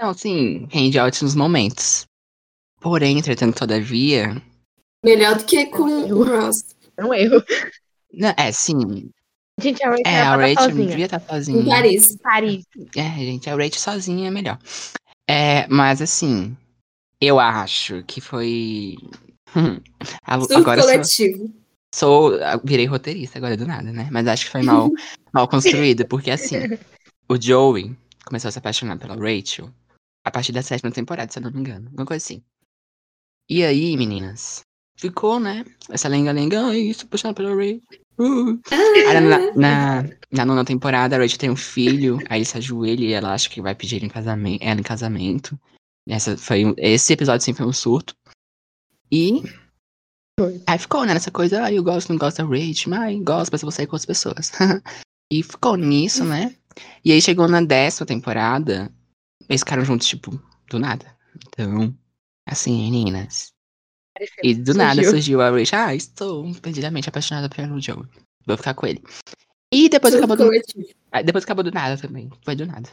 Não, 0.00 0.14
sim, 0.14 0.68
rende 0.70 0.98
ótimos 0.98 1.34
momentos. 1.34 2.04
Porém, 2.80 3.18
entretanto, 3.18 3.58
todavia. 3.58 4.40
Melhor 5.04 5.36
do 5.36 5.44
que 5.44 5.66
com 5.66 5.82
o 5.82 6.24
Ross. 6.24 6.64
É 6.96 7.04
um 7.04 7.12
erro. 7.12 7.42
Não, 8.12 8.32
é, 8.36 8.52
sim. 8.52 9.10
Gente, 9.60 9.82
a 9.82 9.90
Rachel 9.90 10.06
É, 10.06 10.20
a 10.20 10.24
tava 10.24 10.42
Rachel 10.42 10.64
sozinha. 10.70 10.86
devia 10.88 11.04
estar 11.06 11.20
Em 11.20 11.26
sozinha. 11.26 11.64
Paris. 11.64 12.16
Paris. 12.22 12.64
É, 12.96 13.10
gente, 13.18 13.50
a 13.50 13.56
Rachel 13.56 13.80
sozinha 13.80 14.28
é 14.28 14.30
melhor. 14.30 14.58
É, 15.28 15.66
mas 15.68 16.00
assim, 16.00 16.56
eu 17.20 17.38
acho 17.40 18.02
que 18.04 18.20
foi. 18.20 18.96
Hum, 19.56 19.80
agora 20.22 20.52
sou, 20.52 20.64
coletivo. 20.64 21.54
sou. 21.92 22.32
Virei 22.62 22.86
roteirista 22.86 23.38
agora 23.38 23.56
do 23.56 23.66
nada, 23.66 23.92
né? 23.92 24.08
Mas 24.12 24.28
acho 24.28 24.44
que 24.44 24.52
foi 24.52 24.62
mal, 24.62 24.88
mal 25.34 25.48
construído, 25.48 26.06
porque 26.06 26.30
assim, 26.30 26.56
o 27.28 27.40
Joey 27.40 27.96
começou 28.24 28.48
a 28.48 28.52
se 28.52 28.58
apaixonar 28.58 28.96
pela 28.96 29.16
Rachel 29.16 29.68
a 30.24 30.30
partir 30.30 30.52
da 30.52 30.62
sétima 30.62 30.92
temporada, 30.92 31.32
se 31.32 31.38
eu 31.38 31.42
não 31.42 31.50
me 31.50 31.60
engano. 31.60 31.86
Alguma 31.88 32.06
coisa 32.06 32.24
assim. 32.24 32.42
E 33.48 33.64
aí, 33.64 33.96
meninas, 33.96 34.60
ficou, 34.96 35.40
né? 35.40 35.64
Essa 35.88 36.08
lenga-lenga, 36.08 36.66
ai, 36.66 36.92
se 36.94 37.04
apaixonar 37.04 37.34
pela 37.34 37.50
Rachel. 37.50 37.82
Uh. 38.18 38.60
Aí 38.70 39.20
na, 39.20 39.54
na, 39.56 40.04
na 40.30 40.44
nona 40.44 40.64
temporada, 40.64 41.16
a 41.16 41.18
Rachel 41.18 41.38
tem 41.38 41.50
um 41.50 41.56
filho, 41.56 42.18
aí 42.28 42.38
ele 42.38 42.44
se 42.44 42.56
ajoelha 42.56 43.04
e 43.04 43.12
ela 43.12 43.32
acha 43.32 43.48
que 43.48 43.62
vai 43.62 43.74
pedir 43.74 43.96
ele 43.96 44.06
em 44.06 44.10
casamento, 44.10 44.62
ela 44.62 44.78
em 44.78 44.84
casamento. 44.84 45.58
Essa 46.08 46.36
foi 46.36 46.74
esse 46.76 47.12
episódio 47.12 47.44
sim 47.44 47.54
foi 47.54 47.66
um 47.66 47.72
surto. 47.72 48.14
E 49.12 49.42
Foi. 50.38 50.62
aí 50.66 50.78
ficou, 50.78 51.04
né, 51.04 51.14
nessa 51.14 51.30
coisa, 51.30 51.64
ah, 51.64 51.72
eu 51.72 51.82
gosto, 51.82 52.10
não 52.10 52.18
gosto 52.18 52.38
da 52.38 52.44
Rachel, 52.44 52.90
mas 52.90 53.22
gosto, 53.22 53.52
mas 53.52 53.62
eu 53.62 53.66
vou 53.66 53.72
sair 53.72 53.86
com 53.86 53.96
outras 53.96 54.06
pessoas. 54.06 54.52
e 55.32 55.42
ficou 55.42 55.76
nisso, 55.76 56.24
né? 56.24 56.54
E 57.04 57.12
aí 57.12 57.20
chegou 57.20 57.48
na 57.48 57.60
décima 57.60 58.06
temporada, 58.06 58.90
eles 59.48 59.60
ficaram 59.60 59.84
juntos, 59.84 60.06
tipo, 60.06 60.40
do 60.68 60.78
nada. 60.78 61.16
Então, 61.48 61.94
assim, 62.46 62.90
meninas. 62.90 63.52
E 64.42 64.54
do 64.54 64.74
nada 64.74 64.96
Surgiu. 64.96 65.10
surgiu 65.10 65.40
a 65.40 65.50
Rachel, 65.50 65.78
ah, 65.78 65.94
estou 65.94 66.54
perdidamente 66.56 67.08
apaixonada 67.08 67.48
pelo 67.48 67.80
Joe. 67.80 68.04
Vou 68.46 68.56
ficar 68.56 68.74
com 68.74 68.86
ele. 68.86 69.02
E 69.72 69.88
depois 69.88 70.14
acabou 70.14 70.36
do. 70.36 70.50
Aí 71.12 71.24
depois 71.24 71.44
acabou 71.44 71.64
do 71.64 71.70
nada 71.70 72.00
também. 72.00 72.30
Foi 72.44 72.56
do 72.56 72.66
nada. 72.66 72.90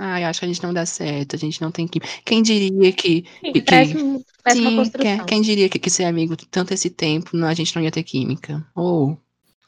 Ai, 0.00 0.22
acho 0.22 0.38
que 0.38 0.44
a 0.44 0.48
gente 0.48 0.62
não 0.62 0.72
dá 0.72 0.86
certo, 0.86 1.34
a 1.34 1.38
gente 1.38 1.60
não 1.60 1.72
tem 1.72 1.86
que. 1.88 1.98
Quem 2.24 2.40
diria 2.40 2.92
que. 2.92 3.24
Sim, 3.44 3.52
que- 3.52 3.62
parece, 3.62 3.96
um- 3.96 4.22
parece 4.44 4.60
uma 4.60 4.70
Sim, 4.70 4.76
construção. 4.76 5.16
quem, 5.16 5.26
quem 5.26 5.42
diria 5.42 5.68
que, 5.68 5.78
que 5.78 5.90
ser 5.90 6.04
amigo 6.04 6.36
tanto 6.36 6.72
esse 6.72 6.88
tempo, 6.88 7.36
não, 7.36 7.48
a 7.48 7.54
gente 7.54 7.74
não 7.74 7.82
ia 7.82 7.90
ter 7.90 8.04
química? 8.04 8.64
Oh, 8.76 9.16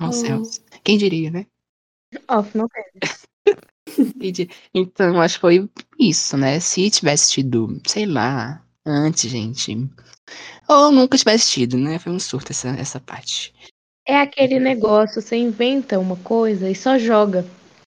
oh, 0.00 0.06
Oh. 0.06 0.12
céus. 0.12 0.62
Quem 0.84 0.96
diria, 0.96 1.32
né? 1.32 1.46
Off, 2.28 2.56
não 2.56 2.68
diria? 4.16 4.48
Então, 4.72 5.20
acho 5.20 5.34
que 5.34 5.40
foi 5.40 5.68
isso, 5.98 6.36
né? 6.36 6.60
Se 6.60 6.88
tivesse 6.90 7.32
tido, 7.32 7.80
sei 7.86 8.06
lá, 8.06 8.64
antes, 8.86 9.28
gente. 9.28 9.76
Ou 10.68 10.92
nunca 10.92 11.18
tivesse 11.18 11.50
tido, 11.50 11.76
né? 11.76 11.98
Foi 11.98 12.12
um 12.12 12.20
surto 12.20 12.52
essa, 12.52 12.68
essa 12.70 13.00
parte. 13.00 13.52
É 14.06 14.16
aquele 14.16 14.60
negócio, 14.60 15.20
você 15.20 15.36
inventa 15.36 15.98
uma 15.98 16.16
coisa 16.16 16.70
e 16.70 16.74
só 16.74 16.96
joga. 16.98 17.44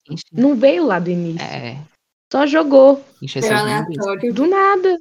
Gente, 0.07 0.23
Não 0.31 0.55
veio 0.55 0.85
lá 0.85 0.99
do 0.99 1.09
início. 1.09 1.41
É, 1.41 1.77
Só 2.31 2.45
jogou. 2.45 3.03
encher 3.21 3.41
seus 3.41 3.61
linguiças. 3.61 4.07
aleatório. 4.07 4.33
Do 4.33 4.47
nada. 4.47 4.99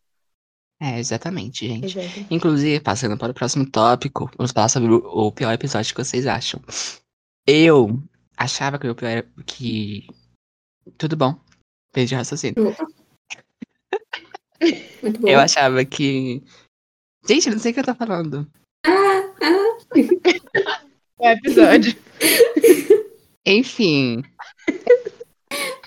É, 0.81 0.99
exatamente, 0.99 1.67
gente. 1.67 1.99
Exato. 1.99 2.27
Inclusive, 2.31 2.81
passando 2.81 3.17
para 3.17 3.31
o 3.31 3.35
próximo 3.35 3.69
tópico, 3.69 4.31
vamos 4.37 4.53
falar 4.53 4.69
sobre 4.69 4.93
o, 4.93 5.33
pior 5.33 5.53
episódio 5.53 5.95
que 5.95 6.05
vocês 6.05 6.27
acham. 6.27 6.61
Eu 7.47 8.03
achava 8.37 8.79
que 8.79 8.89
o 8.89 8.95
pior 8.95 9.09
era 9.09 9.27
que. 9.47 10.07
Tudo 10.99 11.17
bom. 11.17 11.41
Perdi 11.93 12.15
o 12.15 12.19
raciocínio. 12.19 12.63
Muito 12.63 12.77
bom. 12.77 13.05
Eu 15.29 15.39
achava 15.39 15.85
que. 15.85 16.43
Gente, 17.27 17.49
eu 17.49 17.53
não 17.53 17.59
sei 17.59 17.71
o 17.71 17.75
que 17.75 17.81
eu 17.81 17.85
tô 17.85 17.95
falando. 17.95 18.47
O 21.19 21.27
episódio. 21.27 21.95
Enfim. 23.47 24.23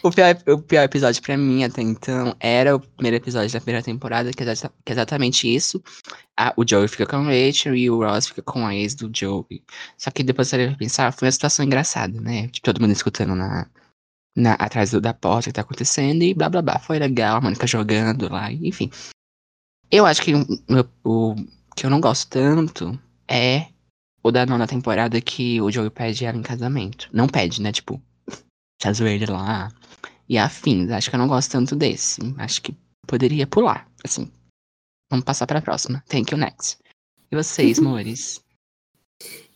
O 0.08 0.12
pior, 0.12 0.38
o 0.48 0.58
pior 0.62 0.84
episódio 0.84 1.22
pra 1.22 1.36
mim 1.38 1.66
até 1.66 1.82
então 1.82 2.34
era 2.40 2.76
o 2.76 2.80
primeiro 2.80 3.18
episódio 3.18 3.52
da 3.52 3.60
primeira 3.60 3.84
temporada, 3.84 4.32
que 4.32 4.42
é, 4.42 4.56
que 4.56 4.66
é 4.86 4.92
exatamente 4.94 5.54
isso. 5.54 5.84
A- 6.40 6.54
o 6.56 6.64
Joey 6.66 6.88
fica 6.88 7.06
com 7.06 7.18
a 7.18 7.24
Rachel 7.24 7.76
e 7.76 7.90
o 7.90 8.00
Ross 8.04 8.28
fica 8.28 8.42
com 8.42 8.66
a 8.66 8.74
ex 8.74 8.96
do 8.96 9.12
Joey. 9.14 9.62
Só 9.98 10.10
que 10.10 10.24
depois 10.24 10.50
vai 10.50 10.74
pensar, 10.76 11.12
foi 11.12 11.28
uma 11.28 11.32
situação 11.32 11.66
engraçada, 11.66 12.22
né? 12.22 12.48
Tipo, 12.48 12.66
todo 12.66 12.80
mundo 12.80 12.92
escutando 12.92 13.36
na, 13.36 13.68
na, 14.36 14.54
atrás 14.54 14.92
da 14.92 15.14
porta 15.14 15.50
o 15.50 15.52
que 15.52 15.56
tá 15.56 15.62
acontecendo 15.62 16.22
e 16.24 16.34
blá 16.34 16.48
blá 16.48 16.62
blá. 16.62 16.80
Foi 16.80 16.98
legal, 17.00 17.38
a 17.38 17.42
Mônica 17.42 17.68
jogando 17.68 18.32
lá, 18.32 18.50
enfim. 18.52 18.90
Eu 19.92 20.06
acho 20.06 20.22
que 20.22 20.34
o, 20.36 20.46
o 21.04 21.36
que 21.76 21.86
eu 21.86 21.90
não 21.90 22.00
gosto 22.00 22.30
tanto 22.30 22.98
é 23.28 23.68
o 24.24 24.32
da 24.32 24.46
nona 24.46 24.68
temporada 24.68 25.20
que 25.20 25.60
o 25.60 25.70
Joey 25.70 25.90
pede 25.90 26.24
ela 26.24 26.38
em 26.38 26.42
casamento. 26.44 27.10
Não 27.12 27.28
pede, 27.28 27.62
né? 27.62 27.74
Tipo, 27.74 28.02
se 28.82 28.88
ajoelha 28.88 29.32
lá 29.32 29.70
e 30.30 30.38
afins. 30.38 30.92
Acho 30.92 31.10
que 31.10 31.16
eu 31.16 31.20
não 31.20 31.28
gosto 31.28 31.52
tanto 31.52 31.76
desse. 31.76 32.22
Acho 32.38 32.62
que 32.62 32.76
poderia 33.06 33.48
pular, 33.48 33.88
assim. 34.04 34.32
Vamos 35.10 35.26
passar 35.26 35.48
pra 35.48 35.62
próxima. 35.62 36.04
Thank 36.08 36.34
you, 36.34 36.38
next. 36.38 36.78
E 37.32 37.36
vocês, 37.36 37.80
amores? 37.80 38.42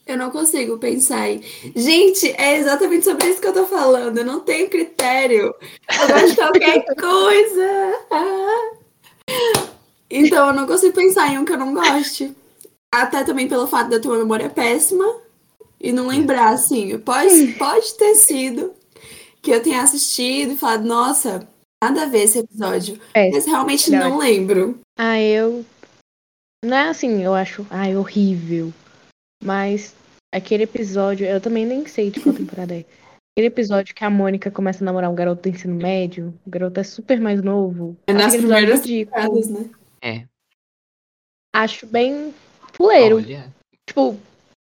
Eu 0.05 0.17
não 0.17 0.31
consigo 0.31 0.77
pensar 0.77 1.29
em. 1.29 1.41
Gente, 1.75 2.29
é 2.31 2.57
exatamente 2.57 3.05
sobre 3.05 3.27
isso 3.27 3.39
que 3.39 3.47
eu 3.47 3.53
tô 3.53 3.65
falando. 3.65 4.17
Eu 4.17 4.25
não 4.25 4.39
tenho 4.39 4.69
critério. 4.69 5.53
Eu 6.01 6.07
gosto 6.07 6.29
de 6.29 6.35
qualquer 6.35 6.85
coisa. 6.95 8.05
Ah. 8.09 8.71
Então 10.09 10.47
eu 10.47 10.53
não 10.53 10.67
consigo 10.67 10.93
pensar 10.93 11.31
em 11.31 11.37
um 11.37 11.45
que 11.45 11.53
eu 11.53 11.57
não 11.57 11.73
goste. 11.73 12.35
Até 12.93 13.23
também 13.23 13.47
pelo 13.47 13.67
fato 13.67 14.01
ter 14.01 14.07
uma 14.07 14.17
memória 14.17 14.49
péssima 14.49 15.05
e 15.79 15.93
não 15.93 16.07
lembrar, 16.07 16.49
assim. 16.49 16.97
Pode, 16.99 17.53
pode 17.53 17.93
ter 17.93 18.15
sido 18.15 18.73
que 19.41 19.51
eu 19.51 19.61
tenha 19.61 19.81
assistido 19.81 20.53
e 20.53 20.57
falado, 20.57 20.85
nossa, 20.85 21.47
nada 21.83 22.03
a 22.03 22.05
ver 22.05 22.23
esse 22.23 22.39
episódio. 22.39 22.99
É, 23.13 23.31
Mas 23.31 23.45
realmente 23.45 23.89
não 23.91 24.17
lembro. 24.17 24.79
Ah, 24.97 25.19
eu. 25.19 25.65
Não 26.63 26.77
é 26.77 26.89
assim, 26.89 27.23
eu 27.23 27.33
acho. 27.33 27.65
Ai, 27.69 27.95
horrível. 27.95 28.71
Mas 29.43 29.95
aquele 30.33 30.63
episódio, 30.63 31.25
eu 31.25 31.41
também 31.41 31.65
nem 31.65 31.85
sei 31.87 32.11
de 32.11 32.19
qual 32.19 32.35
temporada 32.35 32.75
é. 32.75 32.85
Aquele 33.33 33.47
episódio 33.47 33.95
que 33.95 34.03
a 34.03 34.09
Mônica 34.09 34.51
começa 34.51 34.83
a 34.83 34.85
namorar 34.85 35.09
um 35.09 35.15
garoto 35.15 35.41
do 35.41 35.49
ensino 35.49 35.75
médio. 35.75 36.33
O 36.45 36.49
garoto 36.49 36.79
é 36.79 36.83
super 36.83 37.19
mais 37.19 37.41
novo. 37.41 37.97
É 38.05 38.13
nas 38.13 38.35
primeiras 38.35 38.81
temporadas, 38.81 39.49
né? 39.49 39.69
É. 40.03 40.25
Acho 41.55 41.87
bem 41.87 42.33
fuleiro. 42.73 43.17
Olha. 43.17 43.51
Tipo, 43.87 44.17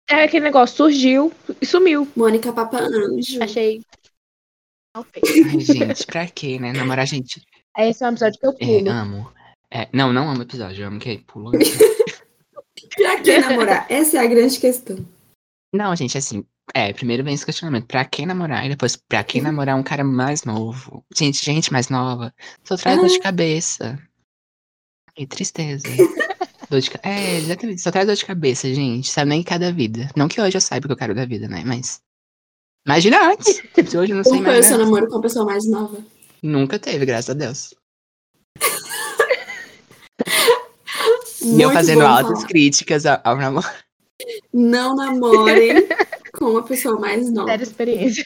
é 0.08 0.24
aquele 0.24 0.44
negócio, 0.44 0.76
surgiu 0.76 1.32
e 1.60 1.66
sumiu. 1.66 2.08
Mônica 2.16 2.52
Papa 2.52 2.78
Anjo. 2.78 3.42
Achei. 3.42 3.82
Mal 4.94 5.04
feito. 5.04 5.28
Ai, 5.28 5.60
gente, 5.60 6.06
pra 6.06 6.26
quê, 6.26 6.58
né? 6.58 6.72
Namorar 6.72 7.06
gente. 7.06 7.42
Esse 7.76 8.04
é 8.04 8.06
um 8.06 8.10
episódio 8.10 8.38
que 8.38 8.46
eu 8.46 8.52
É, 8.60 8.78
pulo. 8.78 8.90
amo. 8.90 9.32
É, 9.70 9.88
não, 9.92 10.12
não 10.12 10.30
amo 10.30 10.42
episódio, 10.42 10.82
eu 10.82 10.88
amo 10.88 11.00
que 11.00 11.18
pula. 11.18 11.50
Pra 12.96 13.20
que 13.20 13.38
namorar? 13.38 13.86
Essa 13.90 14.18
é 14.18 14.20
a 14.20 14.26
grande 14.26 14.58
questão. 14.60 15.04
Não, 15.74 15.94
gente, 15.96 16.16
assim. 16.16 16.44
É, 16.72 16.92
primeiro 16.92 17.24
vem 17.24 17.34
esse 17.34 17.44
questionamento. 17.44 17.86
Pra 17.86 18.04
quem 18.04 18.24
namorar? 18.24 18.64
E 18.64 18.68
depois, 18.68 18.96
pra 18.96 19.24
quem 19.24 19.40
namorar 19.42 19.76
um 19.76 19.82
cara 19.82 20.04
mais 20.04 20.44
novo? 20.44 21.04
Gente, 21.16 21.44
gente 21.44 21.72
mais 21.72 21.88
nova. 21.88 22.32
Só 22.62 22.76
traz 22.76 22.98
dor 22.98 23.08
de 23.08 23.18
cabeça. 23.18 23.98
Que 25.14 25.26
tristeza. 25.26 25.84
dor 26.70 26.80
de. 26.80 26.90
É, 27.02 27.38
exatamente. 27.38 27.80
Só 27.82 27.90
traz 27.90 28.06
dor 28.06 28.14
de 28.16 28.24
cabeça, 28.24 28.72
gente. 28.72 29.10
Sabe 29.10 29.30
nem 29.30 29.42
cada 29.42 29.72
vida. 29.72 30.08
Não 30.14 30.28
que 30.28 30.40
hoje 30.40 30.56
eu 30.56 30.60
saiba 30.60 30.86
o 30.86 30.88
que 30.88 30.92
eu 30.92 30.98
quero 30.98 31.14
da 31.14 31.24
vida, 31.26 31.48
né? 31.48 31.62
Mas. 31.66 32.00
Imagina 32.86 33.30
antes. 33.32 33.62
Se 33.88 33.96
hoje 33.98 34.12
não 34.14 34.22
sei 34.24 34.32
Como 34.32 34.44
foi 34.44 34.52
o 34.52 34.54
mais. 34.54 34.66
seu 34.66 34.78
nada. 34.78 34.84
namoro 34.90 35.08
com 35.08 35.18
a 35.18 35.22
pessoa 35.22 35.44
mais 35.46 35.66
nova? 35.68 35.98
Nunca 36.42 36.78
teve, 36.78 37.06
graças 37.06 37.30
a 37.30 37.34
Deus. 37.34 37.74
E 41.46 41.60
eu 41.60 41.70
fazendo 41.72 42.00
altas 42.06 42.38
falar. 42.38 42.46
críticas 42.48 43.04
ao, 43.04 43.20
ao 43.22 43.36
namoro. 43.36 43.68
Não 44.52 44.96
namorem 44.96 45.86
com 46.32 46.46
uma 46.46 46.62
pessoa 46.62 46.98
mais 46.98 47.30
nova. 47.30 47.48
Zero 47.50 47.62
experiência. 47.62 48.24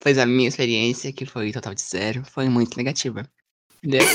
Pois 0.00 0.16
a 0.16 0.24
minha 0.24 0.48
experiência, 0.48 1.12
que 1.12 1.26
foi 1.26 1.52
total 1.52 1.74
de 1.74 1.82
zero, 1.82 2.22
foi 2.24 2.48
muito 2.48 2.78
negativa. 2.78 3.28
Entendeu? 3.84 4.06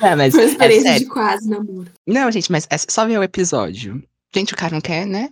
é, 0.00 0.14
mas 0.16 0.34
Foi 0.34 0.44
uma 0.44 0.48
é 0.48 0.52
experiência 0.52 0.88
sério. 0.92 1.06
de 1.06 1.12
quase 1.12 1.50
namoro. 1.50 1.90
Não, 2.06 2.30
gente, 2.30 2.50
mas 2.50 2.66
é 2.70 2.78
só 2.78 3.06
ver 3.06 3.18
o 3.18 3.22
episódio. 3.22 4.02
Gente, 4.34 4.54
o 4.54 4.56
cara 4.56 4.72
não 4.72 4.80
quer, 4.80 5.06
né? 5.06 5.30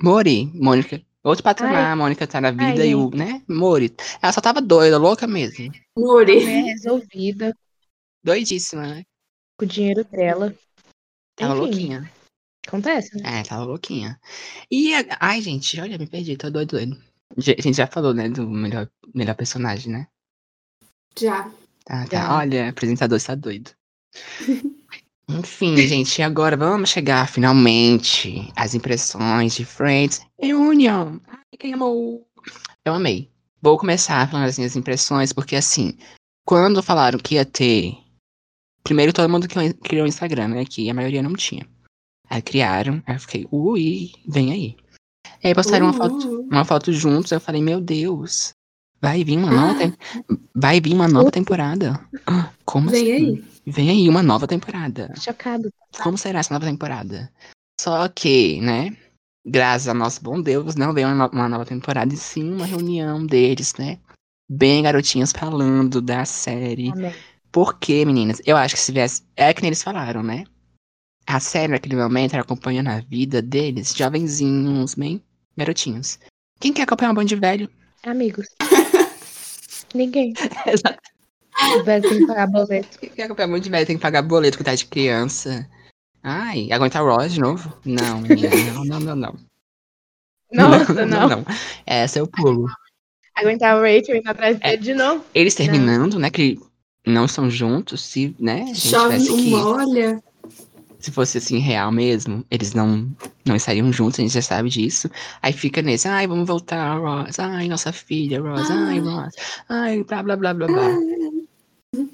Mori, 0.00 0.50
Mônica. 0.54 1.00
Outro 1.22 1.42
patamar, 1.42 1.86
Ai. 1.86 1.92
a 1.92 1.96
Mônica 1.96 2.26
tá 2.26 2.40
na 2.40 2.50
vida 2.50 2.82
Ai, 2.82 2.90
e 2.90 2.94
o, 2.94 3.10
né? 3.10 3.42
Mori. 3.48 3.94
Ela 4.20 4.32
só 4.32 4.40
tava 4.40 4.60
doida, 4.60 4.98
louca 4.98 5.26
mesmo. 5.26 5.72
Mori. 5.96 6.42
É 6.42 6.60
resolvida 6.72 7.56
Doidíssima, 8.22 8.82
né? 8.86 9.04
com 9.58 9.64
o 9.64 9.68
dinheiro 9.68 10.04
dela. 10.04 10.54
Tava 11.36 11.54
Enfim, 11.54 11.60
louquinha. 11.62 12.12
Acontece, 12.66 13.16
né? 13.16 13.40
É, 13.40 13.42
tava 13.42 13.64
louquinha. 13.64 14.18
E, 14.70 14.94
a- 14.94 15.16
ai, 15.20 15.40
gente, 15.40 15.80
olha, 15.80 15.98
me 15.98 16.06
perdi, 16.06 16.36
tô 16.36 16.50
doido, 16.50 16.70
doido. 16.72 17.02
A 17.36 17.40
gente 17.62 17.74
já 17.74 17.86
falou, 17.86 18.12
né, 18.14 18.28
do 18.28 18.48
melhor, 18.48 18.88
melhor 19.14 19.34
personagem, 19.34 19.92
né? 19.92 20.08
Já. 21.18 21.50
Tá, 21.84 22.06
tá. 22.06 22.10
Já. 22.10 22.36
Olha, 22.38 22.66
o 22.66 22.68
apresentador 22.68 23.16
está 23.16 23.34
doido. 23.34 23.70
Enfim, 25.28 25.76
gente, 25.76 26.18
e 26.18 26.22
agora 26.22 26.56
vamos 26.56 26.90
chegar 26.90 27.26
finalmente 27.28 28.50
às 28.56 28.74
impressões 28.74 29.54
de 29.54 29.64
Friends 29.64 30.20
Reunion. 30.40 31.18
Ai, 31.26 31.38
quem 31.58 31.72
amou? 31.74 32.26
Eu 32.84 32.94
amei. 32.94 33.30
Vou 33.62 33.78
começar 33.78 34.28
falando 34.30 34.46
as 34.46 34.76
impressões, 34.76 35.32
porque 35.32 35.56
assim, 35.56 35.96
quando 36.46 36.82
falaram 36.82 37.18
que 37.18 37.36
ia 37.36 37.44
ter. 37.44 37.96
Primeiro 38.82 39.14
todo 39.14 39.30
mundo 39.30 39.48
criou- 39.48 39.72
criou 39.82 40.04
o 40.04 40.08
Instagram, 40.08 40.48
né? 40.48 40.64
Que 40.66 40.90
a 40.90 40.94
maioria 40.94 41.22
não 41.22 41.34
tinha. 41.34 41.66
Aí 42.28 42.42
criaram, 42.42 43.02
aí 43.06 43.16
eu 43.16 43.20
fiquei, 43.20 43.46
ui, 43.50 44.12
vem 44.28 44.52
aí. 44.52 44.76
Aí 45.42 45.54
postaram 45.54 45.86
uma 45.86 45.94
foto 45.94 46.40
uma 46.50 46.64
foto 46.64 46.92
juntos, 46.92 47.32
eu 47.32 47.40
falei, 47.40 47.62
meu 47.62 47.80
Deus, 47.80 48.52
vai 49.00 49.24
vir 49.24 49.38
uma 49.38 49.50
nova, 49.50 49.84
Ah. 49.84 50.36
vai 50.54 50.80
vir 50.80 50.92
uma 50.94 51.08
nova 51.08 51.30
temporada. 51.30 51.98
Como 52.66 52.90
Vem 52.90 53.12
assim? 53.12 53.24
aí. 53.36 53.44
Vem 53.66 53.90
aí 53.90 54.08
uma 54.08 54.22
nova 54.22 54.46
temporada. 54.46 55.12
Chocado. 55.18 55.72
Como 56.02 56.18
será 56.18 56.40
essa 56.40 56.52
nova 56.52 56.66
temporada? 56.66 57.32
Só 57.80 58.08
que, 58.08 58.60
né, 58.60 58.96
graças 59.44 59.88
ao 59.88 59.94
nosso 59.94 60.22
bom 60.22 60.40
Deus, 60.40 60.74
não 60.74 60.92
veio 60.92 61.08
uma, 61.08 61.28
no- 61.28 61.32
uma 61.32 61.48
nova 61.48 61.64
temporada, 61.64 62.12
e 62.12 62.16
sim 62.16 62.52
uma 62.52 62.66
reunião 62.66 63.24
deles, 63.26 63.74
né? 63.74 63.98
Bem 64.48 64.82
garotinhas 64.82 65.32
falando 65.32 66.00
da 66.02 66.24
série. 66.24 66.90
Amém. 66.92 67.14
Por 67.50 67.78
quê, 67.78 68.04
meninas? 68.04 68.42
Eu 68.44 68.56
acho 68.56 68.74
que 68.74 68.80
se 68.80 68.92
viesse. 68.92 69.22
É 69.36 69.54
que 69.54 69.62
nem 69.62 69.68
eles 69.68 69.82
falaram, 69.82 70.22
né? 70.22 70.44
A 71.26 71.40
série 71.40 71.72
naquele 71.72 71.96
momento 71.96 72.34
era 72.34 72.42
acompanhando 72.42 72.88
a 72.88 73.00
vida 73.00 73.40
deles, 73.40 73.94
jovenzinhos, 73.96 74.94
bem 74.94 75.22
garotinhos. 75.56 76.18
Quem 76.60 76.72
quer 76.72 76.82
acompanhar 76.82 77.12
um 77.12 77.14
bando 77.14 77.28
de 77.28 77.36
velho? 77.36 77.70
Amigos. 78.04 78.46
Ninguém. 79.94 80.34
O 81.76 81.84
velho 81.84 82.02
tem 82.08 82.18
que 82.18 82.26
pagar 82.26 82.46
boleto. 82.48 82.98
Quem 82.98 83.10
quer 83.10 83.22
acompanhar 83.24 83.48
um 83.48 83.52
bando 83.52 83.64
de 83.64 83.70
velho 83.70 83.86
tem 83.86 83.96
que 83.96 84.02
pagar 84.02 84.22
boleto, 84.22 84.58
cuidar 84.58 84.74
de 84.74 84.86
criança. 84.86 85.68
Ai, 86.22 86.70
aguentar 86.72 87.02
o 87.04 87.06
Ross 87.14 87.32
de 87.34 87.40
novo? 87.40 87.72
Não, 87.84 88.20
menina, 88.20 88.50
não, 88.74 88.84
não, 88.84 89.00
não, 89.00 89.16
não. 89.16 89.34
Nossa, 90.52 91.04
não. 91.06 91.44
Essa 91.86 92.18
eu 92.18 92.26
pulo. 92.26 92.66
Aguentar 93.36 93.76
o 93.76 93.80
Rachel 93.82 94.16
indo 94.16 94.28
atrás 94.28 94.56
É. 94.60 94.70
dele 94.70 94.82
de 94.82 94.94
novo. 94.94 95.24
Eles 95.34 95.54
terminando, 95.54 96.18
né? 96.18 96.30
Que 96.30 96.58
não 97.06 97.26
são 97.26 97.50
juntos, 97.50 98.00
se, 98.02 98.34
né? 98.38 98.66
A 98.70 98.74
Chove, 98.74 99.18
tivesse 99.18 99.26
que. 99.26 99.32
um 99.32 99.50
molha. 99.50 100.22
se 101.00 101.10
fosse 101.10 101.38
assim, 101.38 101.58
real 101.58 101.90
mesmo, 101.92 102.44
eles 102.50 102.72
não, 102.72 103.10
não 103.44 103.56
estariam 103.56 103.92
juntos, 103.92 104.18
a 104.20 104.22
gente 104.22 104.32
já 104.32 104.40
sabe 104.40 104.70
disso. 104.70 105.10
Aí 105.42 105.52
fica 105.52 105.82
nesse, 105.82 106.08
ai, 106.08 106.26
vamos 106.26 106.46
voltar, 106.46 106.96
Ross. 106.98 107.38
Ai, 107.40 107.68
nossa 107.68 107.92
filha, 107.92 108.40
Ross. 108.40 108.70
Ai, 108.70 109.00
Ross. 109.00 109.34
Ai, 109.68 110.04
blá, 110.04 110.22
blá, 110.22 110.36
blá, 110.36 110.54
blá, 110.54 110.66
blá. 110.68 110.88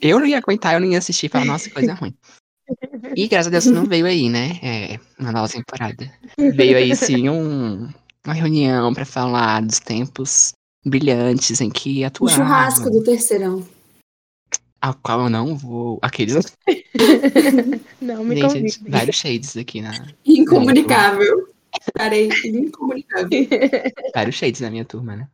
Eu 0.00 0.18
não 0.20 0.26
ia 0.26 0.38
aguentar, 0.38 0.74
eu 0.74 0.80
não 0.80 0.88
ia 0.88 0.98
assistir 0.98 1.26
e 1.26 1.28
falar, 1.28 1.44
nossa, 1.44 1.68
que 1.68 1.74
coisa 1.74 1.94
ruim. 1.94 2.14
E 3.16 3.26
graças 3.26 3.48
a 3.48 3.50
Deus 3.50 3.66
não 3.66 3.84
veio 3.84 4.06
aí, 4.06 4.28
né? 4.28 4.58
É, 4.62 5.00
uma 5.18 5.32
nova 5.32 5.48
temporada. 5.48 6.10
Veio 6.38 6.76
aí, 6.76 6.94
sim, 6.94 7.28
um, 7.28 7.88
uma 8.24 8.34
reunião 8.34 8.94
pra 8.94 9.04
falar 9.04 9.62
dos 9.62 9.80
tempos 9.80 10.52
brilhantes 10.84 11.60
em 11.60 11.68
que 11.68 12.02
O 12.02 12.06
atuavam. 12.06 12.36
churrasco 12.36 12.90
do 12.90 13.02
terceirão. 13.02 13.66
A 14.80 14.94
qual 14.94 15.22
eu 15.24 15.28
não 15.28 15.56
vou. 15.56 15.98
Aqueles. 16.00 16.56
Não 18.00 18.24
me 18.24 18.36
Gente, 18.36 18.46
convide. 18.78 18.80
vários 18.88 19.16
shades 19.16 19.56
aqui 19.56 19.82
na. 19.82 19.92
Incomunicável. 20.24 21.48
Parei, 21.92 22.30
incomunicável. 22.46 23.28
Vários 24.14 24.36
shades 24.36 24.60
na 24.60 24.70
minha 24.70 24.84
turma, 24.84 25.16
né? 25.16 25.28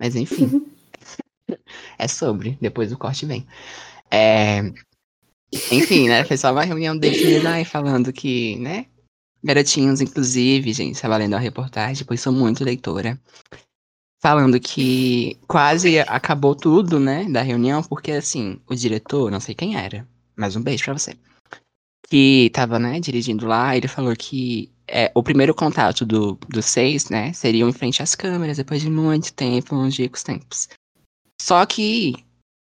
Mas 0.00 0.16
enfim. 0.16 0.64
é 1.98 2.08
sobre. 2.08 2.58
Depois 2.60 2.92
o 2.92 2.98
corte 2.98 3.26
vem. 3.26 3.46
É... 4.10 4.72
Enfim, 5.72 6.08
né? 6.08 6.24
Foi 6.24 6.36
só 6.36 6.52
uma 6.52 6.64
reunião 6.64 6.96
deles 6.96 7.42
e 7.44 7.64
falando 7.64 8.12
que, 8.12 8.56
né? 8.56 8.86
Garotinhos, 9.42 10.00
inclusive, 10.00 10.72
gente, 10.72 10.94
estava 10.94 11.16
lendo 11.16 11.34
a 11.34 11.38
reportagem, 11.38 12.04
pois 12.04 12.20
sou 12.20 12.32
muito 12.32 12.64
leitora. 12.64 13.18
Falando 14.20 14.58
que 14.58 15.38
quase 15.46 16.00
acabou 16.00 16.54
tudo, 16.54 16.98
né? 16.98 17.24
Da 17.30 17.40
reunião, 17.40 17.82
porque 17.82 18.12
assim, 18.12 18.60
o 18.68 18.74
diretor, 18.74 19.30
não 19.30 19.40
sei 19.40 19.54
quem 19.54 19.76
era, 19.76 20.06
mas 20.36 20.56
um 20.56 20.62
beijo 20.62 20.84
pra 20.84 20.98
você. 20.98 21.16
Que 22.08 22.50
tava, 22.52 22.78
né, 22.78 22.98
dirigindo 23.00 23.46
lá, 23.46 23.76
ele 23.76 23.86
falou 23.86 24.14
que 24.16 24.72
é, 24.88 25.12
o 25.14 25.22
primeiro 25.22 25.54
contato 25.54 26.04
do, 26.06 26.38
dos 26.48 26.64
seis, 26.64 27.10
né, 27.10 27.32
seriam 27.32 27.68
em 27.68 27.72
frente 27.72 28.02
às 28.02 28.14
câmeras, 28.14 28.56
depois 28.56 28.80
de 28.80 28.90
muito 28.90 29.32
tempo, 29.34 29.74
longínquos 29.74 30.22
tempos. 30.22 30.68
Só 31.40 31.64
que 31.66 32.14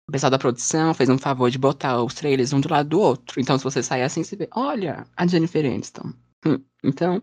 o 0.07 0.11
pessoal 0.11 0.30
da 0.30 0.39
produção 0.39 0.93
fez 0.93 1.09
um 1.09 1.17
favor 1.17 1.49
de 1.51 1.57
botar 1.57 2.01
os 2.01 2.13
trailers 2.13 2.53
um 2.53 2.61
do 2.61 2.69
lado 2.69 2.89
do 2.89 2.99
outro. 2.99 3.39
Então, 3.39 3.57
se 3.57 3.63
você 3.63 3.84
sair 3.84 4.03
assim, 4.03 4.23
você 4.23 4.36
vê, 4.36 4.47
olha, 4.55 5.05
a 5.15 5.28
Jennifer 5.28 5.65
Aniston. 5.65 6.13
Hum, 6.45 6.59
Então, 6.84 7.21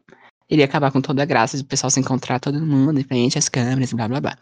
ele 0.48 0.60
ia 0.60 0.66
acabar 0.66 0.92
com 0.92 1.00
toda 1.00 1.22
a 1.22 1.26
graça 1.26 1.56
de 1.56 1.62
o 1.62 1.66
pessoal 1.66 1.90
se 1.90 1.98
encontrar 2.00 2.38
todo 2.40 2.60
mundo 2.60 3.00
em 3.00 3.04
frente 3.04 3.38
às 3.38 3.48
câmeras 3.48 3.92
e 3.92 3.96
blá 3.96 4.08
blá 4.08 4.20
blá. 4.20 4.38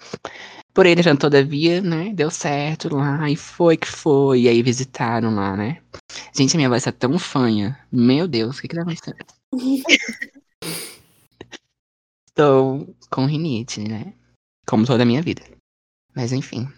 Por 0.75 0.87
ele, 0.87 1.03
já 1.03 1.15
todavia, 1.17 1.81
né, 1.83 2.13
deu 2.15 2.31
certo 2.31 2.95
lá, 2.95 3.31
e 3.31 3.37
foi 3.37 3.77
que 3.77 3.87
foi, 3.87 4.43
e 4.43 4.49
aí 4.49 4.63
visitaram 4.63 5.35
lá, 5.35 5.57
né. 5.57 5.83
Gente, 6.35 6.57
a 6.57 6.59
minha 6.59 6.69
voz 6.69 6.85
tá 6.85 6.93
tão 6.93 7.19
fanha. 7.19 7.79
Meu 7.93 8.27
Deus, 8.27 8.59
o 8.59 8.63
que 8.63 8.69
que 8.69 8.75
tá 8.77 8.83
acontecendo? 8.83 9.17
Estou 12.29 12.97
com 13.11 13.27
rinite, 13.27 13.81
né? 13.87 14.15
Como 14.67 14.87
toda 14.87 15.03
a 15.03 15.07
minha 15.07 15.23
vida. 15.23 15.43
Mas 16.15 16.33
enfim. 16.33 16.69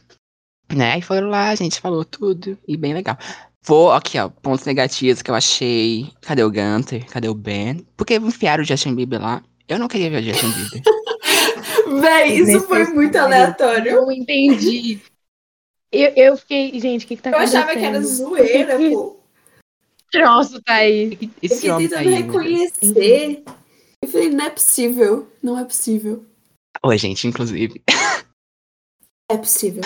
Né? 0.75 0.99
E 0.99 1.03
foram 1.03 1.29
lá, 1.29 1.51
a 1.51 1.55
gente 1.55 1.81
falou 1.81 2.05
tudo. 2.05 2.59
E 2.67 2.77
bem 2.77 2.95
legal. 2.95 3.17
Vou, 3.63 3.93
aqui, 3.93 4.19
ó, 4.19 4.29
pontos 4.29 4.67
negativos 4.67 5.23
que 5.23 5.31
eu 5.31 5.35
achei. 5.35 6.13
Cadê 6.21 6.43
o 6.43 6.51
Gunter? 6.51 7.07
Cadê 7.07 7.29
o 7.29 7.35
Ben? 7.35 7.87
Porque 7.97 8.17
enfiaram 8.17 8.63
o 8.63 8.67
Justin 8.67 8.95
Bieber 8.95 9.21
lá. 9.21 9.43
Eu 9.67 9.79
não 9.79 9.89
queria 9.89 10.11
ver 10.11 10.21
o 10.21 10.23
Justin 10.23 10.51
Bieber. 10.51 10.83
Véi, 12.01 12.39
isso 12.39 12.61
foi 12.63 12.85
muito 12.87 13.17
aleatório. 13.17 13.97
Não 13.97 14.13
entendi. 14.13 15.01
Eu, 15.91 16.13
eu 16.17 16.37
fiquei, 16.37 16.79
gente, 16.81 17.05
o 17.05 17.09
que, 17.09 17.17
que 17.17 17.23
tá 17.23 17.31
Eu 17.31 17.37
acontecendo? 17.37 17.63
achava 17.63 17.79
que 17.79 17.85
era 17.85 18.03
zoeira, 18.03 18.79
pô. 18.79 19.21
troço 20.11 20.61
tá 20.63 20.75
aí? 20.75 21.19
Eu 21.23 21.31
Esse 21.41 21.55
fiquei 21.57 21.71
homem 21.71 21.89
tá 21.89 21.99
tentando 21.99 22.17
reconhecer. 22.17 23.45
Eu 24.03 24.09
falei, 24.09 24.29
não 24.29 24.45
é 24.45 24.51
possível. 24.51 25.29
Não 25.43 25.59
é 25.59 25.65
possível. 25.65 26.25
Oi, 26.85 26.99
gente, 26.99 27.27
inclusive. 27.27 27.81
É 29.31 29.37
possível. 29.39 29.83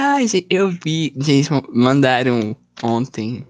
Ai, 0.00 0.28
gente, 0.28 0.46
eu 0.48 0.70
vi. 0.70 1.12
Gente, 1.16 1.48
mandaram 1.74 2.56
ontem. 2.82 3.44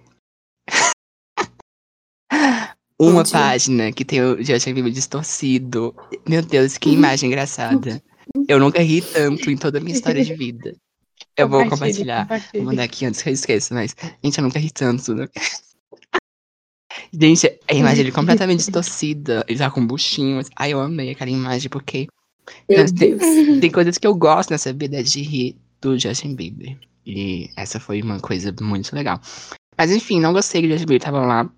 Uma 2.99 3.21
Onde? 3.21 3.33
página 3.33 3.93
que 3.93 4.03
tem 4.05 4.23
o 4.23 4.43
Justin 4.43 4.73
Bieber 4.73 4.91
distorcido. 4.91 5.95
Meu 6.27 6.41
Deus, 6.43 6.79
que 6.79 6.89
imagem 6.91 7.29
engraçada. 7.29 8.03
Eu 8.49 8.59
nunca 8.59 8.81
ri 8.83 9.03
tanto 9.03 9.51
em 9.51 9.57
toda 9.59 9.77
a 9.79 9.81
minha 9.81 9.95
história 9.95 10.25
de 10.25 10.35
vida. 10.35 10.75
Eu 11.37 11.49
vou 11.49 11.69
compartilhar. 11.69 12.27
Vou 12.55 12.63
mandar 12.65 12.85
aqui 12.85 13.05
antes 13.05 13.21
que 13.23 13.29
eu 13.29 13.33
esqueça, 13.35 13.75
mas. 13.75 13.95
Gente, 14.25 14.39
eu 14.39 14.45
nunca 14.45 14.59
ri 14.59 14.71
tanto. 14.71 15.15
Né? 15.15 15.29
Gente, 17.13 17.59
a 17.69 17.75
imagem 17.75 17.99
dele 17.99 18.13
completamente 18.13 18.61
distorcida. 18.61 19.45
Ele 19.47 19.59
tá 19.59 19.71
com 19.71 19.87
buchinho. 19.87 20.41
Ai, 20.57 20.73
eu 20.73 20.81
amei 20.81 21.11
aquela 21.11 21.31
imagem, 21.31 21.69
porque 21.69 22.09
tem- 22.67 22.85
Deus. 22.87 23.21
tem 23.61 23.71
coisas 23.71 23.99
que 23.99 24.07
eu 24.07 24.15
gosto 24.15 24.49
nessa 24.51 24.73
vida 24.73 25.03
de 25.05 25.21
rir 25.23 25.57
do 25.81 25.99
Justin 25.99 26.35
Bieber. 26.35 26.79
E 27.07 27.51
essa 27.57 27.81
foi 27.81 28.03
uma 28.03 28.21
coisa 28.21 28.55
muito 28.61 28.95
legal. 28.95 29.21
Mas 29.77 29.91
enfim, 29.91 30.21
não 30.21 30.33
gostei 30.33 30.61
que 30.63 30.67
o 30.69 30.71
Justin 30.71 30.87
Bieber 30.87 31.05
tava 31.05 31.21
lá. 31.25 31.51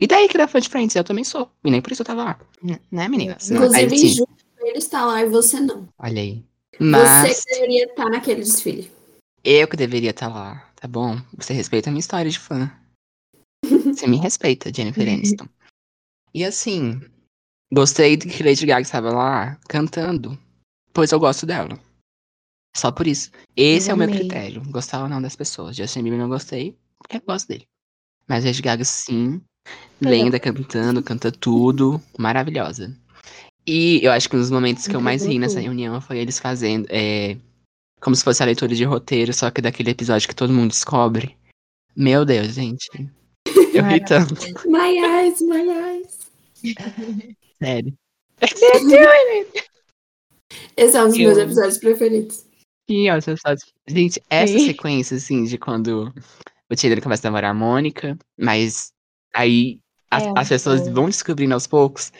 E 0.00 0.06
daí 0.06 0.28
que 0.28 0.36
ele 0.36 0.44
é 0.44 0.48
fã 0.48 0.60
de 0.60 0.68
Friends? 0.68 0.94
Eu 0.94 1.04
também 1.04 1.24
sou. 1.24 1.50
E 1.64 1.70
nem 1.70 1.80
por 1.82 1.92
isso 1.92 2.02
eu 2.02 2.06
tava 2.06 2.24
lá. 2.24 2.40
Né, 2.90 3.08
meninas? 3.08 3.50
Aí, 3.50 3.56
Inclusive, 3.56 3.98
sim, 3.98 4.06
injusto 4.06 4.28
ele 4.60 4.78
estar 4.78 5.04
lá 5.04 5.22
e 5.22 5.28
você 5.28 5.60
não. 5.60 5.88
olha 5.98 6.20
aí. 6.22 6.44
Você 6.72 6.84
Mas 6.84 7.44
que 7.44 7.52
deveria 7.54 7.84
estar 7.86 8.08
naquele 8.10 8.42
desfile. 8.42 8.90
eu 9.42 9.66
que 9.66 9.76
deveria 9.76 10.10
estar 10.10 10.28
lá, 10.28 10.70
tá 10.76 10.86
bom? 10.86 11.20
Você 11.36 11.52
respeita 11.52 11.88
a 11.88 11.92
minha 11.92 12.00
história 12.00 12.30
de 12.30 12.38
fã. 12.38 12.70
Você 13.64 14.06
me 14.06 14.16
respeita, 14.18 14.72
Jennifer 14.72 15.02
Aniston. 15.08 15.48
E 16.32 16.44
assim, 16.44 17.00
Gostei 17.72 18.16
que 18.16 18.42
Lady 18.42 18.64
Gaga 18.64 18.80
estava 18.82 19.10
lá 19.10 19.58
cantando, 19.68 20.38
pois 20.92 21.12
eu 21.12 21.18
gosto 21.20 21.44
dela. 21.44 21.78
Só 22.78 22.92
por 22.92 23.06
isso. 23.06 23.30
Esse 23.56 23.88
Eu 23.88 23.92
é 23.92 23.94
o 23.94 23.98
meu 23.98 24.06
amei. 24.08 24.20
critério. 24.20 24.62
Gostar 24.70 25.02
ou 25.02 25.08
não 25.08 25.20
das 25.20 25.34
pessoas. 25.34 25.74
Justin 25.76 26.02
Bieber 26.02 26.18
não 26.18 26.28
gostei, 26.28 26.76
porque 26.98 27.16
eu 27.16 27.22
gosto 27.26 27.48
dele. 27.48 27.66
Mas 28.28 28.44
Lady 28.44 28.62
Gaga, 28.62 28.84
sim. 28.84 29.40
Lenda 30.00 30.38
cantando, 30.38 31.02
canta 31.02 31.32
tudo. 31.32 32.00
Maravilhosa. 32.18 32.96
E 33.66 34.00
eu 34.02 34.12
acho 34.12 34.28
que 34.30 34.36
um 34.36 34.38
dos 34.38 34.50
momentos 34.50 34.86
que 34.86 34.94
eu 34.94 35.00
mais 35.00 35.26
ri 35.26 35.38
nessa 35.38 35.60
reunião 35.60 36.00
foi 36.00 36.18
eles 36.18 36.38
fazendo. 36.38 36.86
É, 36.88 37.36
como 38.00 38.14
se 38.14 38.22
fosse 38.22 38.42
a 38.42 38.46
leitura 38.46 38.74
de 38.74 38.84
roteiro, 38.84 39.32
só 39.34 39.50
que 39.50 39.60
daquele 39.60 39.90
episódio 39.90 40.28
que 40.28 40.34
todo 40.34 40.52
mundo 40.52 40.70
descobre. 40.70 41.36
Meu 41.96 42.24
Deus, 42.24 42.54
gente. 42.54 42.88
Eu 43.74 43.84
ri 43.84 44.02
tanto, 44.04 44.34
My 44.68 44.98
eyes, 44.98 45.40
my 45.42 45.68
eyes. 45.68 46.18
sério. 47.60 47.92
Esse 50.76 50.96
é 50.96 51.02
um 51.02 51.08
dos 51.08 51.18
Eu- 51.18 51.24
meus 51.26 51.38
episódios 51.38 51.78
preferidos. 51.78 52.44
Só- 53.22 53.54
Gente, 53.86 54.22
essa 54.30 54.58
Sim. 54.58 54.66
sequência, 54.66 55.16
assim, 55.16 55.44
de 55.44 55.58
quando 55.58 56.12
o 56.70 56.76
Chandler 56.78 57.02
começa 57.02 57.26
a 57.26 57.30
namorar 57.30 57.50
a 57.50 57.54
Mônica, 57.54 58.16
mas 58.38 58.92
aí 59.34 59.78
as, 60.10 60.22
É, 60.24 60.32
as 60.36 60.48
pessoas 60.48 60.80
boa. 60.82 60.94
vão 60.94 61.04
descobrindo 61.06 61.54
aos 61.54 61.66
poucos, 61.66 62.12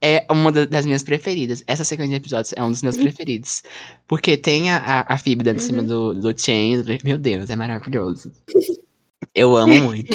é 0.00 0.24
uma 0.30 0.52
da- 0.52 0.66
das 0.66 0.84
minhas 0.86 1.02
preferidas. 1.02 1.64
Essa 1.66 1.82
sequência 1.84 2.10
de 2.10 2.16
episódios 2.16 2.52
é 2.56 2.62
um 2.62 2.70
dos 2.70 2.82
meus 2.82 2.96
preferidos. 2.96 3.62
Porque 4.06 4.36
tem 4.36 4.70
a, 4.70 5.00
a, 5.08 5.16
Phoebe 5.18 5.42
dando 5.42 5.56
em 5.56 5.60
cima 5.60 5.82
do, 5.82 6.12
do 6.14 6.38
Chandler. 6.38 7.00
Meu 7.02 7.16
Deus, 7.18 7.48
é 7.50 7.56
maravilhoso. 7.56 8.30
Eu 9.34 9.56
amo 9.56 9.74
muito. 9.82 10.12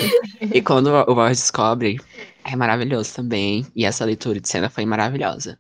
E 0.54 0.62
quando 0.62 0.88
o 0.88 1.14
Ross 1.14 1.40
descobre, 1.40 2.00
é 2.46 2.56
maravilhoso 2.56 3.16
também. 3.16 3.66
E 3.76 3.84
essa 3.84 4.06
leitura 4.06 4.40
de 4.40 4.48
cena 4.48 4.70
foi 4.70 4.86
maravilhosa. 4.86 5.58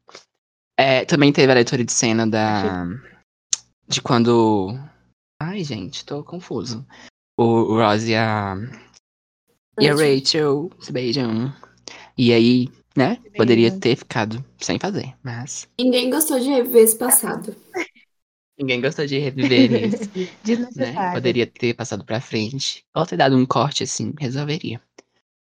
É, 0.77 1.03
também 1.05 1.33
teve 1.33 1.51
a 1.51 1.55
leitura 1.55 1.83
de 1.83 1.91
cena 1.91 2.25
da. 2.27 2.87
De 3.89 4.03
quando. 4.03 4.77
Ai, 5.41 5.63
gente, 5.63 6.05
tô 6.05 6.23
confuso. 6.23 6.85
O, 7.35 7.43
o 7.43 7.77
Ross 7.77 8.03
e 8.03 8.15
a. 8.15 8.55
E 9.79 9.87
a 9.87 9.93
Rachel 9.95 10.69
se 10.79 10.91
beijam. 10.91 11.51
E 12.15 12.31
aí, 12.31 12.69
né? 12.95 13.15
Poderia 13.35 13.71
ter 13.79 13.95
ficado 13.95 14.45
sem 14.59 14.77
fazer, 14.77 15.15
mas. 15.23 15.67
Ninguém 15.79 16.11
gostou 16.11 16.39
de 16.39 16.49
rever 16.49 16.83
esse 16.83 16.97
passado. 16.97 17.55
Ninguém 18.59 18.79
gostou 18.79 19.07
de 19.07 19.17
reviver 19.17 19.71
isso. 19.87 20.09
né? 20.77 21.11
Poderia 21.13 21.47
ter 21.47 21.73
passado 21.73 22.05
pra 22.05 22.21
frente. 22.21 22.83
Ou 22.93 23.07
ter 23.07 23.17
dado 23.17 23.35
um 23.35 23.45
corte 23.45 23.83
assim, 23.83 24.13
resolveria. 24.19 24.79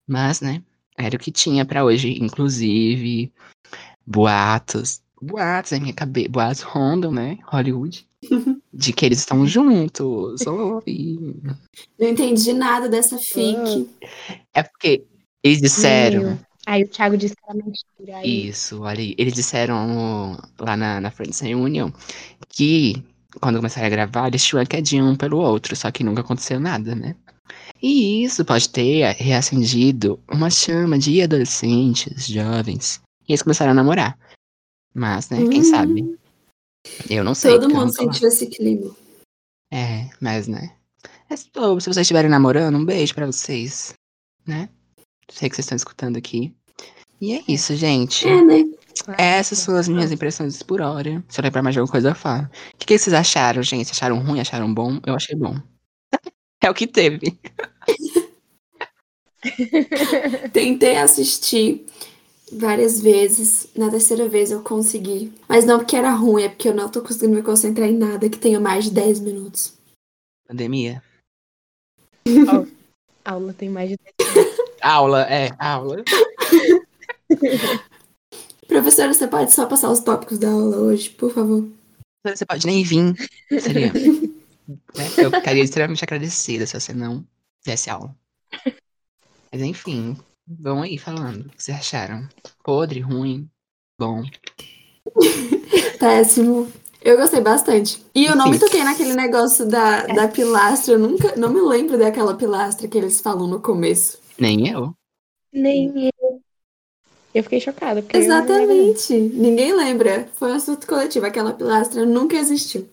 Mas, 0.05 0.41
né? 0.41 0.61
Era 0.95 1.15
o 1.15 1.19
que 1.19 1.31
tinha 1.31 1.65
pra 1.65 1.83
hoje. 1.85 2.21
Inclusive, 2.21 3.31
boatos. 4.05 5.01
Boatos 5.21 5.71
na 5.71 5.79
minha 5.79 5.93
cabeça. 5.93 6.29
Boatos 6.29 6.61
rondam, 6.61 7.11
né? 7.11 7.37
Hollywood. 7.45 8.07
De 8.73 8.93
que 8.93 9.05
eles 9.05 9.19
estão 9.19 9.45
juntos. 9.47 10.45
Oi. 10.45 11.35
Não 11.99 12.07
entendi 12.07 12.53
nada 12.53 12.87
dessa 12.87 13.17
fic. 13.17 13.89
É 14.53 14.63
porque 14.63 15.05
eles 15.43 15.61
disseram. 15.61 16.21
Menino. 16.21 16.47
Aí 16.65 16.83
o 16.83 16.87
Thiago 16.87 17.17
disse 17.17 17.35
que 17.35 17.41
era 17.49 17.57
mentira. 17.57 18.17
Aí 18.17 18.47
Isso, 18.49 18.81
olha 18.81 18.99
aí. 18.99 19.15
Eles 19.17 19.33
disseram 19.33 20.37
lá 20.59 20.75
na, 20.75 20.99
na 20.99 21.09
Friends 21.09 21.39
Reunion 21.39 21.89
que 22.49 23.01
quando 23.39 23.57
começaram 23.57 23.87
a 23.87 23.89
gravar, 23.89 24.27
eles 24.27 24.43
tinham 24.43 24.59
uma 24.59 24.65
quedinha 24.65 25.03
um 25.03 25.15
pelo 25.15 25.37
outro, 25.37 25.75
só 25.75 25.91
que 25.91 26.03
nunca 26.03 26.21
aconteceu 26.21 26.59
nada, 26.59 26.95
né? 26.95 27.15
E 27.81 28.23
isso 28.23 28.43
pode 28.43 28.69
ter 28.69 29.15
reacendido 29.15 30.19
uma 30.29 30.49
chama 30.49 30.97
de 30.97 31.21
adolescentes, 31.21 32.27
jovens, 32.27 33.01
e 33.27 33.31
eles 33.31 33.43
começaram 33.43 33.71
a 33.71 33.75
namorar. 33.75 34.17
Mas, 34.97 35.29
né, 35.29 35.47
quem 35.47 35.63
sabe? 35.63 36.17
Eu 37.07 37.23
não 37.23 37.35
sei. 37.35 37.51
Todo 37.51 37.69
mundo 37.69 37.93
sentiu 37.93 38.27
esse 38.27 38.47
clima. 38.47 38.95
É, 39.71 40.09
mas, 40.19 40.47
né? 40.47 40.75
É, 41.29 41.35
se 41.35 41.51
vocês 41.53 41.97
estiverem 41.97 42.31
namorando, 42.31 42.77
um 42.77 42.85
beijo 42.85 43.13
pra 43.13 43.27
vocês, 43.27 43.93
né? 44.43 44.67
Sei 45.29 45.49
que 45.49 45.55
vocês 45.55 45.65
estão 45.65 45.75
escutando 45.75 46.17
aqui. 46.17 46.51
E 47.21 47.33
é 47.33 47.43
isso, 47.47 47.75
gente. 47.75 48.27
É, 48.27 48.41
né? 48.41 48.63
Essas 49.19 49.59
são 49.59 49.75
as 49.75 49.87
minhas 49.87 50.11
impressões 50.11 50.63
por 50.63 50.81
hora. 50.81 51.23
Se 51.29 51.39
eu 51.39 51.43
lembrar 51.43 51.61
mais 51.61 51.75
de 51.75 51.79
alguma 51.79 51.91
coisa, 51.91 52.09
eu 52.09 52.15
falo. 52.15 52.45
O 52.73 52.77
que, 52.79 52.87
que 52.87 52.97
vocês 52.97 53.13
acharam, 53.13 53.61
gente? 53.61 53.91
Acharam 53.91 54.17
ruim? 54.17 54.39
Acharam 54.39 54.73
bom? 54.73 54.99
Eu 55.05 55.13
achei 55.13 55.35
bom. 55.35 55.61
é 56.63 56.71
o 56.71 56.73
que 56.73 56.87
teve. 56.87 57.37
Tentei 60.51 60.97
assistir 60.97 61.85
várias 62.51 62.99
vezes. 63.01 63.67
Na 63.75 63.89
terceira 63.89 64.27
vez 64.27 64.51
eu 64.51 64.61
consegui. 64.61 65.33
Mas 65.47 65.65
não 65.65 65.79
porque 65.79 65.95
era 65.95 66.11
ruim, 66.11 66.43
é 66.43 66.49
porque 66.49 66.69
eu 66.69 66.73
não 66.73 66.89
tô 66.89 67.01
conseguindo 67.01 67.35
me 67.35 67.43
concentrar 67.43 67.87
em 67.87 67.97
nada 67.97 68.29
que 68.29 68.37
tenha 68.37 68.59
mais 68.59 68.85
de 68.85 68.91
10 68.91 69.19
minutos. 69.19 69.73
Pandemia. 70.47 71.03
a 73.25 73.31
aula 73.31 73.53
tem 73.53 73.69
mais 73.69 73.89
de 73.89 73.97
Aula, 74.81 75.23
é, 75.23 75.49
aula. 75.59 76.03
Professora, 78.67 79.13
você 79.13 79.27
pode 79.27 79.51
só 79.51 79.65
passar 79.65 79.89
os 79.89 80.01
tópicos 80.01 80.37
da 80.37 80.49
aula 80.49 80.77
hoje, 80.77 81.09
por 81.09 81.33
favor? 81.33 81.67
Você 82.25 82.45
pode 82.45 82.65
nem 82.67 82.83
vir. 82.83 83.15
Seria. 83.59 83.91
né? 84.95 85.05
Eu 85.17 85.31
ficaria 85.31 85.63
extremamente 85.63 86.03
agradecida 86.03 86.65
se 86.65 86.79
você 86.79 86.93
não 86.93 87.25
desse 87.65 87.89
aula. 87.89 88.15
Mas 89.51 89.61
enfim, 89.61 90.17
vão 90.47 90.81
aí 90.81 90.97
falando. 90.97 91.47
O 91.47 91.49
que 91.49 91.63
vocês 91.63 91.77
acharam? 91.77 92.27
Podre, 92.63 92.99
ruim, 92.99 93.49
bom. 93.99 94.23
Péssimo. 95.99 96.71
Eu 97.01 97.17
gostei 97.17 97.41
bastante. 97.41 98.03
E 98.13 98.25
eu 98.25 98.35
não 98.35 98.49
me 98.49 98.59
toquei 98.59 98.83
naquele 98.83 99.13
negócio 99.13 99.67
da, 99.67 100.05
da 100.07 100.27
pilastra. 100.27 100.95
Eu 100.95 100.99
nunca. 100.99 101.35
Não 101.35 101.49
me 101.49 101.61
lembro 101.61 101.97
daquela 101.97 102.35
pilastra 102.35 102.87
que 102.87 102.97
eles 102.97 103.21
falam 103.21 103.47
no 103.47 103.61
começo. 103.61 104.19
Nem 104.37 104.67
eu. 104.67 104.93
Nem 105.53 106.09
eu. 106.21 106.41
Eu 107.33 107.43
fiquei 107.43 107.61
chocada. 107.61 108.03
Exatamente. 108.13 109.13
Ninguém 109.13 109.73
lembra. 109.73 110.27
Foi 110.33 110.51
um 110.51 110.55
assunto 110.55 110.87
coletivo. 110.87 111.25
Aquela 111.25 111.53
pilastra 111.53 112.05
nunca 112.05 112.35
existiu. 112.35 112.89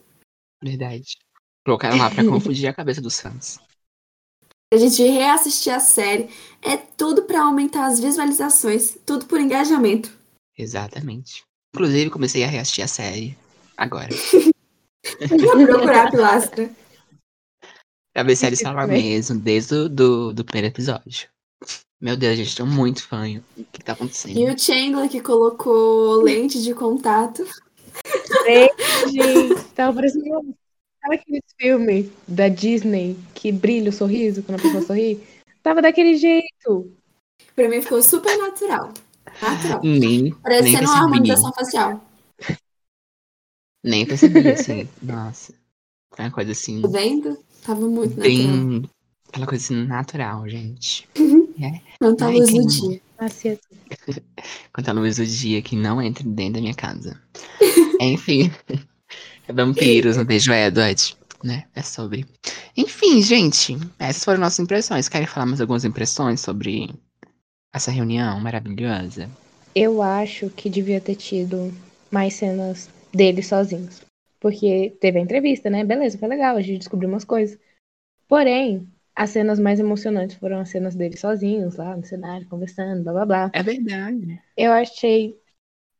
Verdade. 0.62 1.16
Colocaram 1.64 1.96
lá 1.96 2.10
pra 2.10 2.22
confundir 2.28 2.68
a 2.68 2.74
cabeça 2.74 3.00
dos 3.00 3.18
fãs. 3.18 3.58
A 4.74 4.76
gente 4.76 5.00
reassistir 5.04 5.72
a 5.72 5.78
série. 5.78 6.28
É 6.60 6.76
tudo 6.76 7.22
pra 7.22 7.44
aumentar 7.44 7.86
as 7.86 8.00
visualizações. 8.00 8.98
Tudo 9.06 9.24
por 9.26 9.40
engajamento. 9.40 10.10
Exatamente. 10.58 11.44
Inclusive, 11.72 12.10
comecei 12.10 12.42
a 12.42 12.48
reassistir 12.48 12.82
a 12.82 12.88
série 12.88 13.38
agora. 13.76 14.08
Vou 15.30 15.66
procurar 15.66 16.08
a 16.08 16.10
pilastra. 16.10 16.70
Pra 18.12 18.24
ver 18.24 18.34
se 18.34 18.56
falam 18.56 18.80
também. 18.80 19.12
mesmo, 19.12 19.38
desde 19.38 19.74
o 19.74 19.88
do, 19.88 20.32
do 20.32 20.44
primeiro 20.44 20.74
episódio. 20.74 21.28
Meu 22.00 22.16
Deus, 22.16 22.36
gente, 22.36 22.56
tô 22.56 22.66
muito 22.66 23.06
fã. 23.06 23.26
O 23.56 23.64
que 23.70 23.84
tá 23.84 23.92
acontecendo? 23.92 24.36
E 24.36 24.50
o 24.50 24.58
Chandler 24.58 25.08
que 25.08 25.20
colocou 25.20 26.20
lente 26.20 26.60
de 26.60 26.74
contato. 26.74 27.46
Gente, 29.06 29.54
tava 29.76 29.94
parecendo. 29.94 30.56
Sabe 31.04 31.16
aqueles 31.16 31.42
filmes 31.60 32.06
da 32.26 32.48
Disney 32.48 33.16
que 33.34 33.52
brilha 33.52 33.90
o 33.90 33.92
sorriso 33.92 34.42
quando 34.42 34.58
a 34.58 34.62
pessoa 34.62 34.82
sorri? 34.82 35.22
Tava 35.62 35.82
daquele 35.82 36.16
jeito. 36.16 36.90
Pra 37.54 37.68
mim 37.68 37.82
ficou 37.82 38.02
super 38.02 38.36
natural. 38.38 38.92
Natural. 39.42 39.80
Nem, 39.82 40.22
nem 40.22 40.32
Parecendo 40.34 40.70
uma 40.70 40.78
percebi. 40.78 40.98
harmonização 41.00 41.52
facial. 41.52 42.04
Nem 43.84 44.06
percebi, 44.06 44.48
assim. 44.48 44.88
Nossa. 45.02 45.52
Foi 46.14 46.24
uma 46.24 46.30
coisa 46.30 46.52
assim, 46.52 46.80
Tá 46.80 46.88
vendo? 46.88 47.38
Tava 47.66 47.86
muito 47.86 48.16
natural. 48.16 48.22
bem. 48.22 48.90
Aquela 49.28 49.46
coisa 49.46 49.64
assim, 49.64 49.84
natural, 49.86 50.48
gente. 50.48 51.08
Tanta 51.98 52.26
Ai, 52.26 52.38
luz 52.38 52.50
que 52.50 52.60
do 52.60 52.66
dia. 52.66 53.00
Quanto 54.72 54.88
a 54.88 54.92
luz 54.92 55.16
do 55.16 55.26
dia 55.26 55.60
que 55.60 55.76
não 55.76 56.00
entra 56.00 56.24
dentro 56.24 56.54
da 56.54 56.60
minha 56.60 56.74
casa. 56.74 57.20
Enfim. 58.00 58.50
Vampiros, 59.48 60.16
um 60.16 60.24
beijo, 60.24 60.52
Edward. 60.52 61.16
Né? 61.42 61.64
É 61.74 61.82
sobre. 61.82 62.24
Enfim, 62.76 63.20
gente. 63.20 63.76
Essas 63.98 64.24
foram 64.24 64.40
nossas 64.40 64.60
impressões. 64.60 65.08
Querem 65.08 65.26
falar 65.26 65.46
mais 65.46 65.60
algumas 65.60 65.84
impressões 65.84 66.40
sobre 66.40 66.88
essa 67.72 67.90
reunião 67.90 68.40
maravilhosa? 68.40 69.28
Eu 69.74 70.00
acho 70.00 70.48
que 70.50 70.70
devia 70.70 71.00
ter 71.00 71.16
tido 71.16 71.72
mais 72.10 72.34
cenas 72.34 72.88
deles 73.12 73.46
sozinhos. 73.46 74.00
Porque 74.40 74.96
teve 75.00 75.18
a 75.18 75.22
entrevista, 75.22 75.68
né? 75.68 75.84
Beleza, 75.84 76.18
foi 76.18 76.28
legal, 76.28 76.56
a 76.56 76.60
gente 76.60 76.78
descobriu 76.78 77.08
umas 77.08 77.24
coisas. 77.24 77.58
Porém, 78.28 78.88
as 79.14 79.30
cenas 79.30 79.58
mais 79.58 79.80
emocionantes 79.80 80.36
foram 80.36 80.60
as 80.60 80.70
cenas 80.70 80.94
deles 80.94 81.20
sozinhos, 81.20 81.76
lá 81.76 81.96
no 81.96 82.04
cenário, 82.04 82.46
conversando, 82.48 83.02
blá 83.02 83.12
blá 83.12 83.26
blá. 83.26 83.50
É 83.52 83.62
verdade. 83.62 84.40
Eu 84.56 84.72
achei 84.72 85.38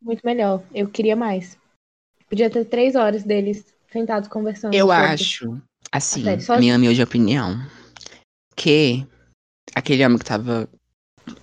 muito 0.01 0.20
melhor. 0.24 0.62
Eu 0.74 0.88
queria 0.88 1.16
mais. 1.16 1.59
Podia 2.35 2.51
ter 2.51 2.64
três 2.64 2.97
horas 2.97 3.22
deles 3.22 3.64
sentados 3.93 4.28
conversando. 4.28 4.74
Eu 4.74 4.89
sobre- 4.89 4.97
acho, 5.07 5.62
assim, 5.93 6.24
série 6.24 6.41
sozinho. 6.41 6.59
minha 6.64 6.76
humilde 6.76 7.01
opinião, 7.01 7.64
que 8.57 9.07
aquele 9.72 10.05
homem 10.05 10.18
que 10.18 10.24
tava 10.24 10.68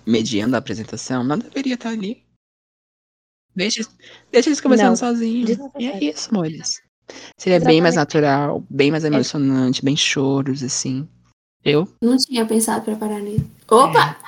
mediando 0.06 0.54
a 0.54 0.58
apresentação 0.58 1.24
não 1.24 1.38
deveria 1.38 1.76
estar 1.76 1.88
ali. 1.88 2.22
Deixa, 3.56 3.88
deixa 4.30 4.50
eles 4.50 4.60
conversando 4.60 4.88
Não, 4.90 4.96
sozinhos. 4.96 5.50
E 5.78 5.86
é 5.86 6.04
isso, 6.04 6.28
amores. 6.30 6.82
Seria 7.38 7.58
bem 7.58 7.80
mais 7.80 7.94
Exatamente. 7.94 8.22
natural, 8.26 8.62
bem 8.68 8.90
mais 8.90 9.04
emocionante, 9.04 9.82
bem 9.82 9.96
choros, 9.96 10.62
assim. 10.62 11.08
Eu? 11.64 11.88
Não 12.02 12.18
tinha 12.18 12.44
pensado 12.44 12.84
pra 12.84 12.96
parar 12.96 13.20
nisso. 13.20 13.46
Opa! 13.70 14.18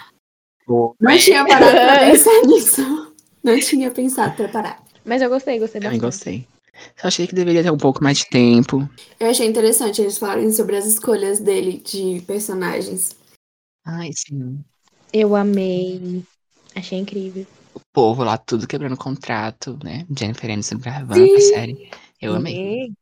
Não 0.67 0.95
Não 0.99 1.19
tinha 1.19 1.47
parado 1.47 1.73
pra 1.73 1.99
pensar 2.11 2.41
nisso. 2.47 3.15
Não 3.43 3.61
tinha 3.61 3.91
pensado 3.91 4.35
pra 4.35 4.49
parar. 4.49 4.83
Mas 5.05 5.21
eu 5.21 5.29
gostei, 5.29 5.59
gostei 5.59 5.83
bastante. 5.83 6.01
gostei. 6.01 6.54
Só 6.97 7.09
achei 7.09 7.27
que 7.27 7.35
deveria 7.35 7.63
ter 7.63 7.71
um 7.71 7.79
pouco 7.79 8.03
mais 8.03 8.19
de 8.19 8.29
tempo. 8.29 8.89
Eu 9.19 9.31
achei 9.31 9.47
interessante 9.47 10.03
eles 10.03 10.19
falarem 10.19 10.51
sobre 10.53 10.77
as 10.77 10.87
escolhas 10.87 11.41
dele 11.41 11.79
de 11.79 12.23
personagens. 12.27 13.17
Ai, 13.85 14.11
sim. 14.13 14.63
Eu 15.13 15.37
amei. 15.37 16.23
Achei 16.75 16.99
incrível. 16.99 17.47
O 17.75 17.81
povo 17.93 18.25
lá, 18.25 18.39
tudo 18.39 18.67
quebrando 18.67 18.97
contrato, 18.97 19.79
né? 19.83 20.07
Jennifer 20.17 20.51
Aniston 20.51 20.79
gravando 20.79 21.27
Sim. 21.27 21.37
a 21.37 21.41
série. 21.41 21.91
Eu 22.21 22.35
amei. 22.35 22.55
Amei. 22.55 22.87
Eu 22.87 22.93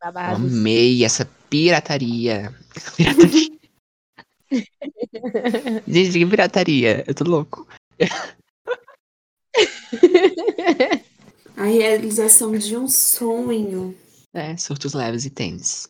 Babados. 0.00 0.52
amei 0.52 1.04
essa 1.04 1.24
pirataria. 1.48 2.54
Pirataria. 2.96 3.56
Gente, 5.88 6.18
que 6.18 6.26
pirataria? 6.26 7.04
Eu 7.06 7.14
tô 7.14 7.24
louco. 7.24 7.66
A 11.56 11.64
realização 11.64 12.52
de 12.52 12.76
um 12.76 12.86
sonho. 12.86 13.96
É, 14.34 14.54
surtos 14.58 14.92
leves 14.92 15.24
e 15.24 15.30
tênis. 15.30 15.88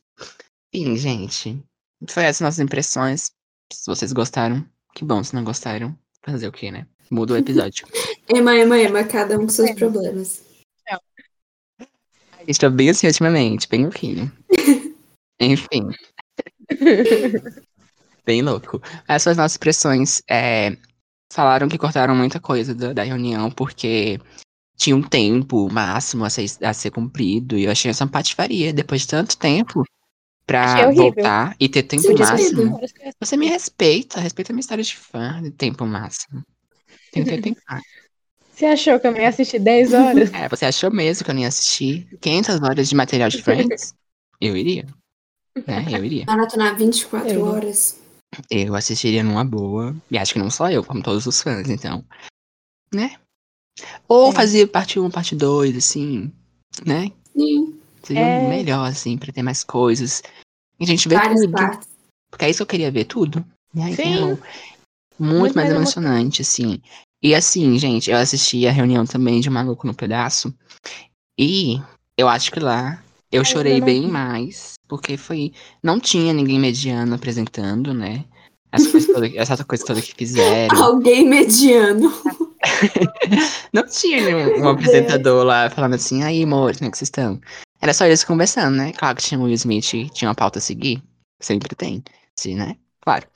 Enfim, 0.73 0.97
gente. 0.97 1.61
Foi 2.09 2.23
essas 2.23 2.41
nossas 2.41 2.61
impressões. 2.61 3.33
Se 3.73 3.87
vocês 3.87 4.13
gostaram, 4.13 4.65
que 4.95 5.05
bom. 5.05 5.25
Se 5.25 5.35
não 5.35 5.43
gostaram, 5.43 5.99
fazer 6.25 6.47
o 6.47 6.53
quê, 6.53 6.71
né? 6.71 6.87
Muda 7.11 7.35
o 7.35 7.37
episódio. 7.37 7.87
Ema, 8.29 8.57
ema, 8.57 8.77
ema, 8.77 9.05
cada 9.05 9.37
um 9.37 9.43
com 9.43 9.49
seus 9.49 9.71
problemas. 9.73 10.43
Estou 12.47 12.71
bem 12.71 12.91
assim 12.91 13.07
ultimamente, 13.07 13.69
bem 13.69 13.83
louquinho. 13.83 14.33
Enfim. 15.41 15.91
bem 18.25 18.43
louco. 18.43 18.81
Essas 19.07 19.37
nossas 19.37 19.57
impressões 19.57 20.23
é, 20.29 20.77
falaram 21.33 21.69
que 21.69 21.79
cortaram 21.79 22.15
muita 22.15 22.41
coisa 22.41 22.75
da, 22.75 22.93
da 22.93 23.03
reunião 23.05 23.51
porque 23.51 24.21
tinha 24.77 24.95
um 24.95 25.03
tempo 25.03 25.69
máximo 25.73 26.25
a 26.25 26.31
ser, 26.31 26.47
a 26.63 26.73
ser 26.73 26.91
cumprido. 26.91 27.57
E 27.57 27.65
eu 27.65 27.71
achei 27.71 27.91
essa 27.91 28.07
patifaria. 28.07 28.73
Depois 28.73 29.03
de 29.03 29.09
tanto 29.09 29.37
tempo 29.37 29.85
pra 30.47 30.91
voltar 30.93 31.57
e 31.59 31.69
ter 31.69 31.83
tempo 31.83 32.03
Sim, 32.03 32.15
máximo. 32.15 32.81
Você 33.19 33.37
me 33.37 33.47
respeita, 33.47 34.21
respeita 34.21 34.53
a 34.53 34.55
minha 34.55 34.61
história 34.61 34.85
de 34.85 34.95
fã 34.95 35.43
de 35.43 35.51
tempo 35.51 35.85
máximo. 35.87 36.43
Tem 37.11 37.25
que 37.25 37.31
ter 37.31 37.41
tempo 37.41 37.61
máximo. 37.69 37.97
Você 38.53 38.67
achou 38.67 38.99
que 38.99 39.07
eu 39.07 39.13
não 39.13 39.21
ia 39.21 39.29
assistir 39.29 39.59
10 39.59 39.93
horas? 39.93 40.33
É, 40.33 40.49
você 40.49 40.65
achou 40.65 40.91
mesmo 40.91 41.25
que 41.25 41.31
eu 41.31 41.35
não 41.35 41.43
ia 41.43 41.49
assistir 41.49 42.09
500 42.21 42.63
horas 42.63 42.89
de 42.89 42.95
material 42.95 43.29
de 43.29 43.43
Friends? 43.43 43.95
Eu 44.41 44.57
iria. 44.57 44.87
Né? 45.67 45.85
Eu 45.91 46.05
iria. 46.05 46.25
Maratonar 46.27 46.77
24 46.77 47.29
Eu. 47.29 47.45
horas. 47.45 48.01
Eu 48.51 48.75
assistiria 48.75 49.23
numa 49.23 49.45
boa. 49.45 49.95
E 50.11 50.17
acho 50.17 50.33
que 50.33 50.39
não 50.39 50.51
só 50.51 50.71
eu, 50.71 50.83
como 50.85 51.03
todos 51.03 51.27
os 51.27 51.43
fãs, 51.43 51.69
então. 51.69 52.05
Né? 52.95 53.17
Ou 54.09 54.31
É. 54.31 54.33
fazer 54.33 54.67
parte 54.69 54.99
1, 54.99 55.11
parte 55.11 55.35
2, 55.35 55.77
assim. 55.77 56.33
Né? 56.85 57.11
Sim, 57.37 57.75
Seria 58.03 58.23
É. 58.23 58.49
melhor, 58.49 58.85
assim, 58.89 59.19
pra 59.19 59.33
ter 59.33 59.43
mais 59.43 59.65
coisas. 59.65 60.23
E 60.79 60.85
a 60.85 60.87
gente 60.87 61.09
vê 61.09 61.17
várias 61.17 61.41
tudo. 61.41 61.53
partes. 61.53 61.89
Porque 62.31 62.45
é 62.45 62.51
isso 62.51 62.59
que 62.59 62.63
eu 62.63 62.67
queria 62.67 62.91
ver 62.91 63.05
tudo. 63.05 63.45
Né? 63.75 63.93
Sim. 63.95 64.13
Então, 64.15 64.29
muito, 65.19 65.39
Muito 65.41 65.55
mais 65.57 65.71
emocionante, 65.71 66.43
assim. 66.43 66.81
E 67.23 67.35
assim, 67.35 67.77
gente, 67.79 68.11
eu 68.11 68.17
assisti 68.17 68.67
a 68.67 68.71
reunião 68.71 69.05
também 69.07 69.41
de 69.41 69.49
Maluco 69.51 69.87
no 69.87 69.95
Pedaço. 69.95 70.55
E 71.39 71.81
eu 72.17 72.29
acho 72.29 72.53
que 72.53 72.61
lá 72.61 73.03
eu 73.33 73.41
Ai, 73.41 73.45
chorei 73.45 73.79
não 73.81 73.87
bem 73.87 74.07
mais. 74.09 74.75
Porque 74.87 75.17
foi. 75.17 75.53
Não 75.83 75.99
tinha 75.99 76.33
ninguém 76.33 76.61
mediano 76.61 77.15
apresentando, 77.15 77.93
né? 77.93 78.25
Essa 78.71 78.91
coisa 78.91 79.13
toda, 79.13 79.27
essa 79.37 79.65
coisa 79.65 79.85
toda 79.85 80.01
que 80.03 80.15
fizeram. 80.15 80.81
Alguém 80.81 81.27
mediano. 81.27 82.13
Não 83.73 83.87
tinha 83.87 84.25
nenhum 84.25 84.63
um 84.65 84.69
apresentador 84.69 85.45
lá 85.45 85.71
falando 85.71 85.95
assim, 85.95 86.23
aí, 86.23 86.43
amor, 86.43 86.75
como 86.77 86.89
é 86.89 86.91
que 86.91 86.99
vocês 86.99 87.09
estão? 87.09 87.41
Era 87.81 87.93
só 87.93 88.07
eles 88.07 88.25
conversando, 88.25 88.77
né? 88.77 88.93
Claro 88.93 89.17
que 89.17 89.23
tinha 89.23 89.39
o 89.39 89.45
Will 89.45 89.55
Smith, 89.55 90.11
tinha 90.13 90.29
uma 90.29 90.35
pauta 90.35 90.59
a 90.59 90.63
seguir. 90.63 91.03
Sempre 91.41 91.75
tem, 91.75 92.03
sim, 92.35 92.55
né? 92.55 92.77
Claro. 93.01 93.27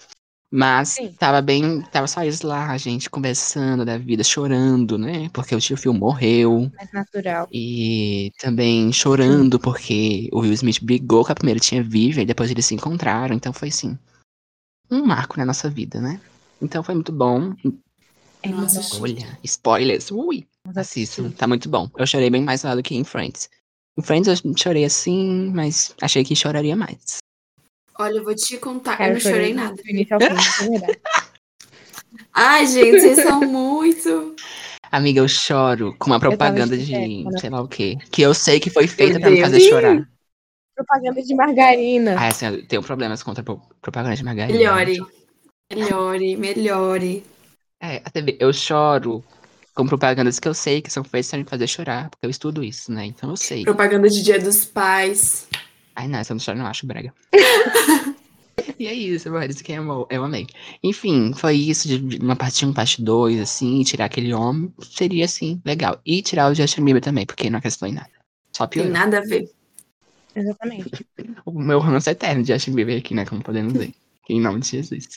Mas 0.53 0.89
Sim. 0.89 1.13
tava 1.13 1.41
bem, 1.41 1.81
tava 1.93 2.09
só 2.09 2.25
eles 2.25 2.43
lá, 2.43 2.71
a 2.71 2.77
gente 2.77 3.09
conversando 3.09 3.85
da 3.85 3.97
vida, 3.97 4.25
chorando, 4.25 4.99
né? 4.99 5.29
Porque 5.33 5.55
o 5.55 5.61
tio 5.61 5.77
Phil 5.77 5.95
morreu. 5.95 6.69
Mais 6.77 6.93
natural. 6.93 7.49
E 7.53 8.33
também 8.41 8.93
chorando 8.93 9.61
porque 9.61 10.29
o 10.33 10.41
Will 10.41 10.53
Smith 10.55 10.83
brigou 10.83 11.25
com 11.25 11.31
a 11.31 11.37
primeira 11.37 11.61
tia 11.61 11.85
Vivian 11.85 12.25
e 12.25 12.27
depois 12.27 12.51
eles 12.51 12.67
se 12.67 12.75
encontraram. 12.75 13.37
Então 13.37 13.53
foi 13.53 13.69
assim, 13.69 13.97
um 14.91 15.07
marco 15.07 15.39
na 15.39 15.47
nossa 15.47 15.71
vida, 15.71 16.01
né? 16.01 16.21
Então 16.61 16.83
foi 16.83 16.97
muito 16.97 17.13
bom. 17.13 17.55
É 18.43 18.49
Nossa, 18.49 18.81
muito 18.81 18.95
bom. 18.95 19.03
Olha, 19.03 19.39
spoilers. 19.45 20.11
Ui, 20.11 20.47
Mas 20.67 20.77
assistam. 20.77 21.31
Tá 21.31 21.47
muito 21.47 21.69
bom. 21.69 21.91
Eu 21.97 22.07
chorei 22.07 22.31
bem 22.31 22.43
mais 22.43 22.63
lá 22.63 22.75
do 22.75 22.83
que 22.83 22.95
em 22.95 23.05
Friends. 23.05 23.51
Em 23.99 24.03
Friends 24.03 24.29
eu 24.29 24.53
chorei 24.57 24.85
assim, 24.85 25.51
mas 25.55 25.95
achei 26.01 26.25
que 26.25 26.35
choraria 26.35 26.75
mais. 26.77 27.19
Olha, 27.99 28.19
eu 28.19 28.25
vou 28.25 28.35
te 28.35 28.57
contar, 28.57 28.97
Cara, 28.97 29.11
eu 29.11 29.15
não 29.15 29.21
chorei 29.21 29.53
nada. 29.53 29.81
é. 29.83 31.01
Ai, 32.33 32.67
gente, 32.67 33.01
vocês 33.01 33.19
são 33.19 33.41
muito. 33.41 34.35
Amiga, 34.91 35.21
eu 35.21 35.29
choro 35.29 35.95
com 35.99 36.07
uma 36.07 36.19
propaganda 36.19 36.77
de 36.77 36.87
sei 37.39 37.51
lá 37.51 37.61
o 37.61 37.69
quê. 37.69 37.97
Que 38.11 38.23
eu 38.23 38.33
sei 38.35 38.59
que 38.59 38.71
foi 38.71 38.87
feita 38.89 39.21
pra 39.21 39.31
me 39.31 39.41
fazer 39.41 39.61
chorar. 39.61 40.09
Propaganda 40.75 41.23
de 41.23 41.35
margarina. 41.35 42.17
Ah, 42.19 42.29
assim, 42.29 42.47
eu 42.47 42.67
tenho 42.67 42.83
problemas 42.83 43.23
contra 43.23 43.45
pro- 43.45 43.61
propaganda 43.83 44.17
de 44.17 44.25
margarina. 44.25 44.59
Melhore. 44.59 44.99
Melhore, 45.73 46.37
melhore. 46.37 47.25
É, 47.81 48.03
até 48.05 48.21
ver, 48.21 48.37
eu 48.39 48.53
choro 48.53 49.25
com 49.75 49.87
propagandas 49.87 50.39
que 50.39 50.47
eu 50.47 50.53
sei 50.55 50.83
que 50.83 50.93
são 50.93 51.03
feitas 51.03 51.31
pra 51.31 51.39
me 51.39 51.45
fazer 51.45 51.67
chorar, 51.67 52.11
porque 52.11 52.27
eu 52.27 52.31
estudo 52.31 52.63
isso, 52.63 52.93
né? 52.93 53.07
Então 53.07 53.31
eu 53.31 53.37
sei. 53.37 53.65
Propaganda 53.65 54.09
de 54.09 54.23
Dia 54.23 54.39
dos 54.39 54.65
Pais. 54.65 55.49
Ai, 55.97 56.07
não, 56.07 56.19
essa 56.19 56.33
eu 56.33 56.35
não 56.35 56.41
choro, 56.41 56.59
não 56.59 56.67
acho 56.67 56.87
brega. 56.87 57.13
e 58.79 58.87
é 58.87 58.93
isso, 58.93 59.29
amor, 59.29 59.49
isso 59.49 59.65
que 59.65 59.73
amou, 59.73 60.07
eu 60.11 60.23
amei. 60.23 60.47
Enfim, 60.83 61.33
foi 61.35 61.55
isso, 61.55 61.89
de 61.89 62.19
uma 62.19 62.37
parte 62.37 62.65
1, 62.65 62.73
parte 62.73 63.03
2, 63.03 63.41
assim, 63.41 63.83
tirar 63.83 64.07
aquele 64.07 64.33
homem, 64.35 64.73
seria, 64.83 65.25
assim, 65.25 65.61
legal. 65.65 66.01
E 66.05 66.21
tirar 66.23 66.51
o 66.51 66.55
Justin 66.55 66.85
Bieber 66.85 67.03
também, 67.03 67.25
porque 67.25 67.49
não 67.49 67.59
acrescentou 67.59 67.89
em 67.89 67.93
nada. 67.93 68.11
Só 68.55 68.67
Tem 68.67 68.83
piorou. 68.83 68.93
nada 68.93 69.19
a 69.19 69.23
ver. 69.23 69.51
Exatamente. 70.35 71.07
O 71.45 71.59
meu 71.59 71.79
ranço 71.81 72.09
é 72.09 72.13
eterno 72.13 72.43
de 72.43 72.53
Justin 72.53 72.73
Bieber 72.73 72.99
aqui, 72.99 73.15
né, 73.15 73.25
como 73.25 73.43
podemos 73.43 73.73
ver. 73.73 73.93
em 74.29 74.41
nome 74.41 74.61
de 74.61 74.69
Jesus. 74.69 75.09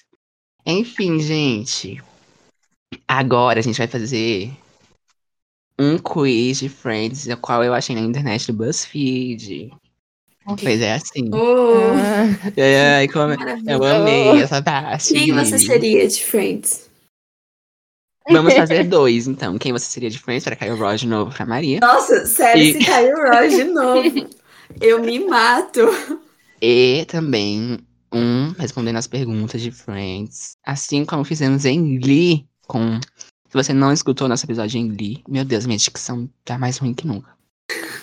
Enfim, 0.65 1.19
gente. 1.19 2.01
Agora 3.07 3.59
a 3.59 3.63
gente 3.63 3.77
vai 3.77 3.87
fazer 3.87 4.51
um 5.79 5.97
quiz 5.97 6.59
de 6.59 6.69
Friends, 6.69 7.27
o 7.27 7.37
qual 7.37 7.63
eu 7.63 7.73
achei 7.73 7.95
na 7.95 8.01
internet 8.01 8.51
do 8.51 8.57
BuzzFeed. 8.57 9.71
Pois 10.45 10.81
é 10.81 10.93
assim. 10.93 11.29
Oh, 11.33 11.93
Ah, 11.95 12.51
Ai, 12.57 12.75
ai, 12.95 13.07
como... 13.07 13.33
Eu 13.33 13.79
maravilha. 13.79 13.95
amei 13.95 14.41
essa 14.41 14.61
parte. 14.61 15.13
Quem 15.13 15.31
você 15.31 15.57
seria 15.57 16.07
de 16.07 16.23
Friends? 16.23 16.89
Vamos 18.29 18.53
fazer 18.53 18.83
dois, 18.85 19.27
então. 19.27 19.57
Quem 19.57 19.71
você 19.73 19.85
seria 19.85 20.09
de 20.09 20.19
Friends 20.19 20.43
para 20.43 20.55
cair 20.55 20.71
o 20.71 20.77
Roy 20.77 20.95
de 20.97 21.07
novo 21.07 21.33
pra 21.33 21.45
Maria. 21.45 21.79
Nossa, 21.81 22.25
sério, 22.25 22.61
E- 22.61 22.73
se 22.73 22.85
caiu 22.85 23.15
o 23.17 23.29
Roy 23.29 23.49
de 23.49 23.63
novo. 23.65 24.29
Eu 24.81 25.01
me 25.01 25.19
mato. 25.27 25.81
E 26.61 27.05
também 27.05 27.79
um 28.13 28.51
respondendo 28.57 28.95
as 28.97 29.07
perguntas 29.07 29.61
de 29.61 29.71
Friends. 29.71 30.55
Assim 30.65 31.03
como 31.05 31.23
fizemos 31.25 31.65
em 31.65 31.99
Glee 31.99 32.45
com. 32.73 32.99
Se 32.99 33.53
você 33.53 33.71
não 33.71 33.93
escutou 33.93 34.27
nosso 34.27 34.47
episódio 34.47 34.79
em 34.79 34.87
Glee, 34.87 35.23
meu 35.27 35.45
Deus, 35.45 35.67
minha 35.67 35.77
dicção 35.77 36.27
tá 36.43 36.57
mais 36.57 36.79
ruim 36.79 36.95
que 36.95 37.05
nunca. 37.05 37.29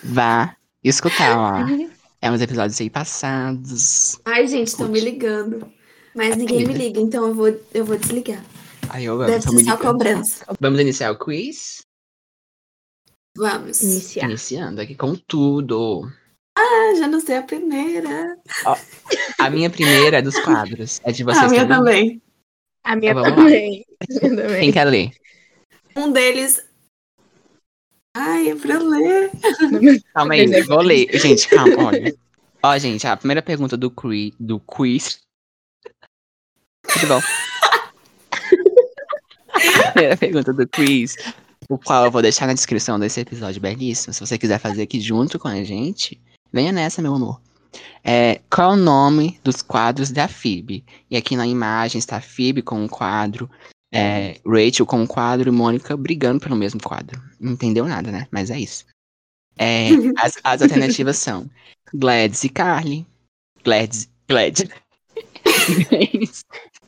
Vá 0.04 0.56
escutar 0.84 1.36
lá. 1.36 1.66
É 2.22 2.30
uns 2.30 2.42
episódios 2.42 2.78
aí 2.78 2.90
passados. 2.90 4.20
Ai, 4.26 4.46
gente, 4.46 4.68
estão 4.68 4.86
me 4.88 5.00
ligando. 5.00 5.66
Mas 6.14 6.36
ninguém 6.36 6.66
me 6.66 6.74
liga, 6.74 7.00
então 7.00 7.26
eu 7.26 7.34
vou, 7.34 7.60
eu 7.72 7.82
vou 7.82 7.96
desligar. 7.96 8.44
Aí 8.90 9.06
eu 9.06 9.14
amo, 9.14 9.24
Deve 9.24 9.40
ser 9.40 9.64
só 9.64 9.78
cobrança. 9.78 10.44
Vamos 10.60 10.80
iniciar 10.80 11.12
o 11.12 11.18
quiz? 11.18 11.80
Vamos. 13.34 13.80
Iniciar. 13.80 14.26
Iniciando 14.26 14.82
aqui 14.82 14.94
com 14.94 15.14
tudo. 15.14 16.12
Ah, 16.58 16.94
já 16.98 17.08
não 17.08 17.20
sei 17.20 17.38
a 17.38 17.42
primeira. 17.42 18.36
A 19.38 19.48
minha 19.48 19.70
primeira 19.70 20.18
é 20.18 20.22
dos 20.22 20.38
quadros. 20.40 21.00
É 21.02 21.12
de 21.12 21.24
vocês 21.24 21.42
a 21.42 21.48
minha 21.48 21.66
também? 21.66 22.20
A 22.84 22.96
minha 22.96 23.12
Então 23.12 23.22
lá. 23.22 23.34
também. 23.34 23.84
Também. 24.20 24.60
Quem 24.60 24.72
quer 24.72 24.84
ler? 24.84 25.10
Um 25.94 26.10
deles. 26.10 26.64
Ai, 28.16 28.50
é 28.50 28.56
pra 28.56 28.78
ler. 28.78 29.30
Calma 30.14 30.34
aí, 30.34 30.62
vou 30.62 30.80
ler. 30.80 31.08
Gente, 31.18 31.48
calma, 31.48 31.84
olha. 31.84 32.14
Ó, 32.62 32.78
gente, 32.78 33.06
a 33.06 33.16
primeira 33.16 33.42
pergunta 33.42 33.76
do, 33.76 33.90
cri, 33.90 34.34
do 34.40 34.58
quiz. 34.60 35.20
Tudo 36.92 37.06
bom? 37.08 37.20
a 39.52 39.92
primeira 39.92 40.16
pergunta 40.16 40.52
do 40.52 40.66
quiz 40.66 41.16
o 41.70 41.78
qual 41.78 42.04
eu 42.04 42.10
vou 42.10 42.20
deixar 42.20 42.48
na 42.48 42.52
descrição 42.54 42.98
desse 42.98 43.20
episódio 43.20 43.60
belíssimo. 43.60 44.12
Se 44.12 44.20
você 44.20 44.36
quiser 44.36 44.58
fazer 44.58 44.82
aqui 44.82 45.00
junto 45.00 45.38
com 45.38 45.46
a 45.46 45.62
gente, 45.62 46.20
venha 46.52 46.72
nessa, 46.72 47.00
meu 47.00 47.14
amor. 47.14 47.40
É, 48.02 48.40
qual 48.50 48.72
é 48.72 48.74
o 48.74 48.76
nome 48.76 49.38
dos 49.44 49.62
quadros 49.62 50.10
da 50.10 50.28
Phoebe? 50.28 50.84
E 51.10 51.16
aqui 51.16 51.36
na 51.36 51.46
imagem 51.46 51.98
está 51.98 52.16
a 52.16 52.20
Phoebe 52.20 52.62
com 52.62 52.82
um 52.82 52.88
quadro, 52.88 53.50
é, 53.92 54.40
Rachel 54.46 54.86
com 54.86 55.00
um 55.00 55.06
quadro 55.06 55.48
e 55.48 55.52
Mônica 55.52 55.96
brigando 55.96 56.40
pelo 56.40 56.56
mesmo 56.56 56.82
quadro. 56.82 57.20
Não 57.38 57.52
entendeu 57.52 57.86
nada, 57.86 58.10
né? 58.10 58.26
Mas 58.30 58.50
é 58.50 58.58
isso. 58.58 58.84
É, 59.58 59.88
as, 60.18 60.38
as 60.42 60.62
alternativas 60.62 61.18
são 61.18 61.48
Gladys 61.92 62.44
e 62.44 62.48
Carly, 62.48 63.06
Gladys, 63.64 64.08
Gladys, 64.28 64.68
Gladys 65.88 66.44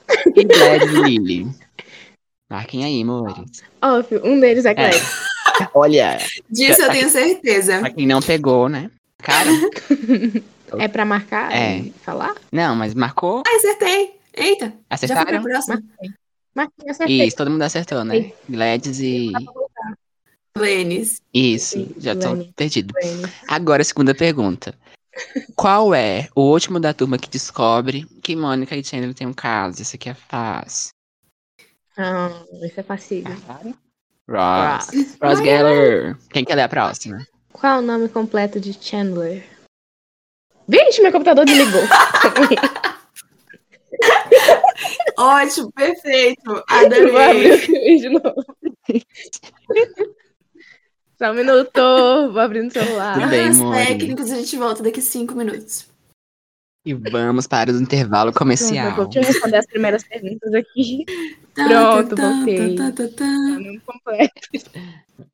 e 0.37 0.45
Gladys 0.45 0.93
e 0.93 1.03
Lily. 1.03 1.63
Marquem 2.51 2.85
aí, 2.85 3.03
amores. 3.03 3.63
Óbvio, 3.81 4.21
um 4.25 4.39
deles 4.39 4.67
é 4.67 4.75
Claire. 4.75 5.01
Olha, 5.75 6.19
Disso 6.51 6.83
eu 6.83 6.91
tenho 6.91 7.09
certeza. 7.09 7.81
pra 7.81 7.91
quem 7.91 8.07
não 8.07 8.21
pegou, 8.21 8.69
né? 8.69 8.91
Cara, 9.19 9.49
É 10.81 10.89
pra 10.89 11.05
marcar 11.05 11.53
É. 11.53 11.79
e 11.79 11.91
falar? 12.03 12.35
não, 12.51 12.75
mas 12.77 12.95
marcou? 12.95 13.43
Ah, 13.47 13.57
acertei. 13.57 14.15
Eita, 14.35 14.67
já 14.67 14.73
foi 14.73 14.77
pra 14.79 14.95
Acertaram? 14.95 15.43
próxima. 15.43 15.83
Marquei, 16.55 16.91
acertei. 16.91 17.27
Isso, 17.27 17.37
todo 17.37 17.51
mundo 17.51 17.63
acertou, 17.63 18.05
né? 18.05 18.33
Gladys 18.49 18.99
e. 19.01 19.31
Lênis. 20.57 21.21
Isso, 21.33 21.79
Sim, 21.79 21.95
já 21.99 22.15
tô 22.15 22.35
Glenn. 22.35 22.53
perdido. 22.55 22.93
Glenn. 22.95 23.23
Agora, 23.49 23.83
a 23.83 23.85
segunda 23.85 24.15
pergunta. 24.15 24.75
Qual 25.55 25.95
é 25.95 26.29
o 26.35 26.43
último 26.43 26.79
da 26.81 26.93
turma 26.95 27.19
que 27.19 27.29
descobre 27.29 28.07
que 28.23 28.35
Mônica 28.37 28.75
e 28.77 28.85
Chandler 28.85 29.15
têm 29.15 29.27
um 29.27 29.33
caso? 29.35 29.83
Isso 29.83 29.97
aqui 29.97 30.09
é 30.11 30.15
fácil. 30.15 30.91
Ah, 31.97 32.31
isso 32.63 32.81
é 32.81 32.83
fácil. 32.83 33.25
Ross. 34.29 34.89
Ross 35.23 35.39
Geller. 35.41 36.17
Quem 36.31 36.45
quer 36.45 36.55
ler 36.55 36.63
a 36.63 36.69
próxima? 36.69 37.27
Qual 37.53 37.75
é 37.75 37.79
o 37.79 37.83
nome 37.83 38.09
completo 38.09 38.59
de 38.59 38.73
Chandler? 38.73 39.45
Vixe, 40.69 41.03
meu 41.03 41.13
computador 41.13 41.45
desligou. 41.45 41.83
Ótimo, 45.19 45.73
perfeito. 45.73 46.43
Vou 46.45 46.63
abrir 46.69 47.05
o 47.11 47.17
Adorei. 47.19 47.57
vídeo 47.57 47.99
de 48.01 48.09
novo. 48.09 48.45
Só 51.19 51.31
um 51.31 51.35
minuto, 51.35 51.81
vou 52.33 52.41
abrir 52.41 52.63
no 52.63 52.71
celular. 52.71 53.15
Tudo 53.15 53.29
bem, 53.29 53.53
Mori. 53.55 53.87
técnicos, 53.87 54.31
a 54.31 54.37
gente 54.37 54.57
volta 54.57 54.83
daqui 54.83 55.01
cinco 55.01 55.35
minutos. 55.35 55.87
E 56.85 56.95
vamos 56.95 57.47
para 57.47 57.71
o 57.71 57.81
intervalo 57.81 58.33
comercial. 58.33 58.93
Pronto, 58.95 59.11
deixa 59.13 59.29
eu 59.29 59.33
responder 59.33 59.57
as 59.59 59.67
primeiras 59.67 60.03
perguntas 60.05 60.53
aqui. 60.55 61.05
Tá, 61.55 61.69
Pronto, 61.69 62.17
tá, 62.17 62.23
tá, 62.23 62.31
voltei. 62.31 62.75
tá, 62.77 62.93
tá, 62.93 63.09
tá. 63.15 63.27
Nome 63.27 63.79
completo. 63.81 64.33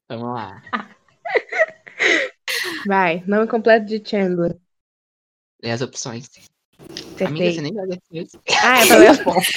Vamos 0.09 0.35
lá. 0.35 0.61
Vai, 2.89 3.23
nome 3.25 3.47
completo 3.47 3.87
de 3.87 4.03
Chandler. 4.05 4.57
Lê 5.63 5.71
as 5.71 5.81
opções. 5.81 6.29
Amiga, 7.25 7.53
você 7.53 7.61
nem 7.61 7.75
vai 7.75 7.87
ler 7.87 8.01
isso. 8.13 8.41
Ah, 8.63 8.81
é 8.81 8.87
pra 8.87 8.97
ler 8.97 9.09
as 9.09 9.19
pontas. 9.23 9.49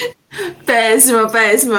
Péssima, 0.66 1.30
péssima. 1.30 1.78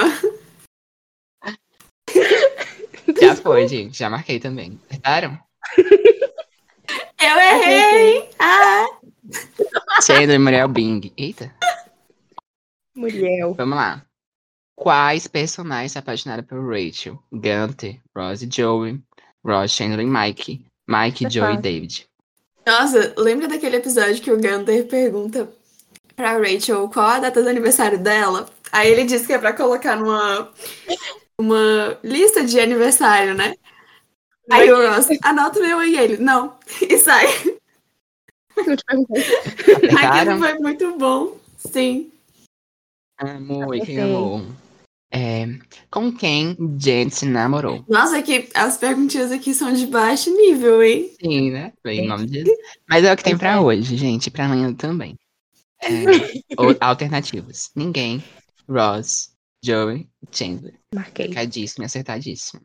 Já 3.22 3.36
foi, 3.36 3.68
gente. 3.68 3.98
Já 3.98 4.10
marquei 4.10 4.40
também. 4.40 4.80
Acertaram? 4.90 5.38
Eu 5.78 7.38
errei. 7.40 8.30
Ah, 8.40 8.86
Chandler 10.02 10.36
e 10.36 10.40
Muriel 10.40 10.68
Bing. 10.68 11.12
Eita. 11.18 11.54
Muriel. 12.96 13.54
Vamos 13.54 13.76
lá. 13.78 14.06
Quais 14.76 15.28
personagens 15.28 15.92
se 15.94 16.00
apaixonaram 16.00 16.44
por 16.44 16.60
Rachel? 16.68 17.22
Gunter, 17.32 18.02
Ross 18.16 18.42
e 18.42 18.50
Joey, 18.52 19.02
Ross, 19.46 19.72
Chandler 19.72 20.06
e 20.06 20.10
Mike. 20.10 20.66
Mike, 20.88 21.30
Joey 21.30 21.56
e. 21.56 21.62
David. 21.62 22.08
Nossa, 22.66 23.14
lembra 23.18 23.48
daquele 23.48 23.78
episódio 23.78 24.22
que 24.22 24.32
o 24.32 24.38
Gunter 24.40 24.88
pergunta 24.88 25.52
pra 26.16 26.38
Rachel 26.38 26.90
qual 26.90 27.08
a 27.08 27.20
data 27.20 27.42
do 27.42 27.50
aniversário 27.50 27.98
dela? 28.00 28.48
Aí 28.72 28.90
ele 28.92 29.04
disse 29.04 29.28
que 29.28 29.34
é 29.34 29.38
pra 29.38 29.54
colocar 29.54 29.96
numa 29.96 30.50
uma 31.38 31.98
lista 32.04 32.44
de 32.44 32.60
aniversário, 32.60 33.34
né? 33.34 33.56
Aí 34.50 34.72
o 34.72 34.90
Ross, 34.90 35.08
anota 35.24 35.60
o 35.60 35.62
meu 35.62 35.80
aí 35.80 35.98
ele, 35.98 36.18
não, 36.18 36.58
e 36.82 36.98
sai. 36.98 37.28
Não 38.56 38.76
te 38.76 38.84
perguntei. 38.86 39.24
Aquilo 39.98 40.38
foi 40.38 40.54
muito 40.60 40.98
bom, 40.98 41.38
sim. 41.58 42.12
Amor, 43.18 43.76
e 43.76 43.82
quem 43.82 44.02
amou? 44.02 44.42
É, 45.16 45.46
com 45.92 46.12
quem 46.12 46.58
Jen 46.80 47.10
se 47.12 47.28
namorou? 47.28 47.86
Nossa, 47.88 48.20
que 48.24 48.50
as 48.56 48.78
perguntinhas 48.78 49.32
aqui 49.32 49.54
são 49.54 49.72
de 49.72 49.86
baixo 49.86 50.36
nível, 50.36 50.82
hein? 50.82 51.12
Sim, 51.22 51.52
né? 51.52 51.72
Falei 51.84 52.00
em 52.00 52.08
nome 52.08 52.26
disso. 52.26 52.52
Mas 52.90 53.06
é 53.06 53.14
o 53.14 53.16
que 53.16 53.24
tem 53.24 53.38
pra 53.38 53.62
hoje, 53.62 53.96
gente. 53.96 54.32
Pra 54.32 54.46
amanhã 54.46 54.74
também. 54.74 55.16
É, 55.84 55.88
ou- 56.58 56.76
alternativas. 56.80 57.70
Ninguém. 57.76 58.24
Ross, 58.68 59.30
Joey, 59.64 60.08
Chandler. 60.32 60.74
Marquei. 60.96 61.30
Cadíssimo 61.30 61.84
e 61.84 61.86
acertadíssimo. 61.86 62.62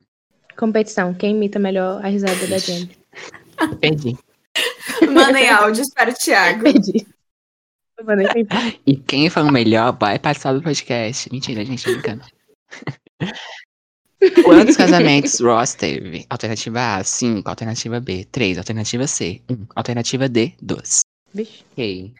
Competição. 0.56 1.12
Quem 1.12 1.32
imita 1.36 1.58
melhor 1.58 2.02
a 2.02 2.08
risada 2.08 2.46
da 2.46 2.56
Jen? 2.56 2.88
Perdi. 3.78 4.16
Mandem 5.12 5.50
áudios 5.50 5.90
para 5.92 6.10
o 6.10 6.14
Thiago. 6.14 6.62
Perdi. 6.62 7.06
E 8.86 8.96
quem 8.96 9.28
foi 9.28 9.42
o 9.42 9.52
melhor 9.52 9.96
vai 9.98 10.18
participar 10.18 10.54
do 10.54 10.62
podcast. 10.62 11.30
Mentira, 11.30 11.64
gente, 11.64 11.84
brincando. 11.90 12.22
Quantos 14.44 14.76
casamentos 14.76 15.40
Ross 15.40 15.74
teve? 15.74 16.26
Alternativa 16.28 16.96
A, 16.96 17.04
5. 17.04 17.48
Alternativa 17.48 18.00
B, 18.00 18.24
3. 18.24 18.58
Alternativa 18.58 19.06
C, 19.06 19.42
1. 19.48 19.66
Alternativa 19.74 20.28
D, 20.28 20.54
2. 20.60 21.00
Vixe. 21.32 21.64
Ok. 21.72 22.14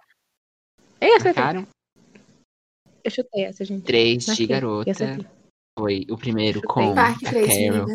Ei, 1.01 1.09
acertei. 1.15 1.43
Marcaram? 1.43 1.67
Eu 3.05 3.11
chutei 3.11 3.45
essa, 3.45 3.65
gente. 3.65 3.85
3 3.85 4.27
de 4.27 4.47
garota. 4.47 4.93
Foi 5.79 6.05
o 6.11 6.17
primeiro 6.17 6.61
com 6.63 6.91
a 6.91 7.15
Carol. 7.19 7.87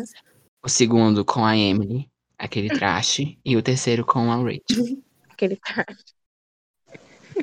O 0.62 0.68
segundo 0.68 1.24
com 1.24 1.44
a 1.44 1.56
Emily, 1.56 2.10
aquele 2.38 2.68
traste. 2.68 3.38
E 3.44 3.56
o 3.56 3.62
terceiro 3.62 4.04
com 4.04 4.30
a 4.32 4.36
Rachel. 4.36 4.62
Aquele 5.34 5.56
cara. 5.56 5.96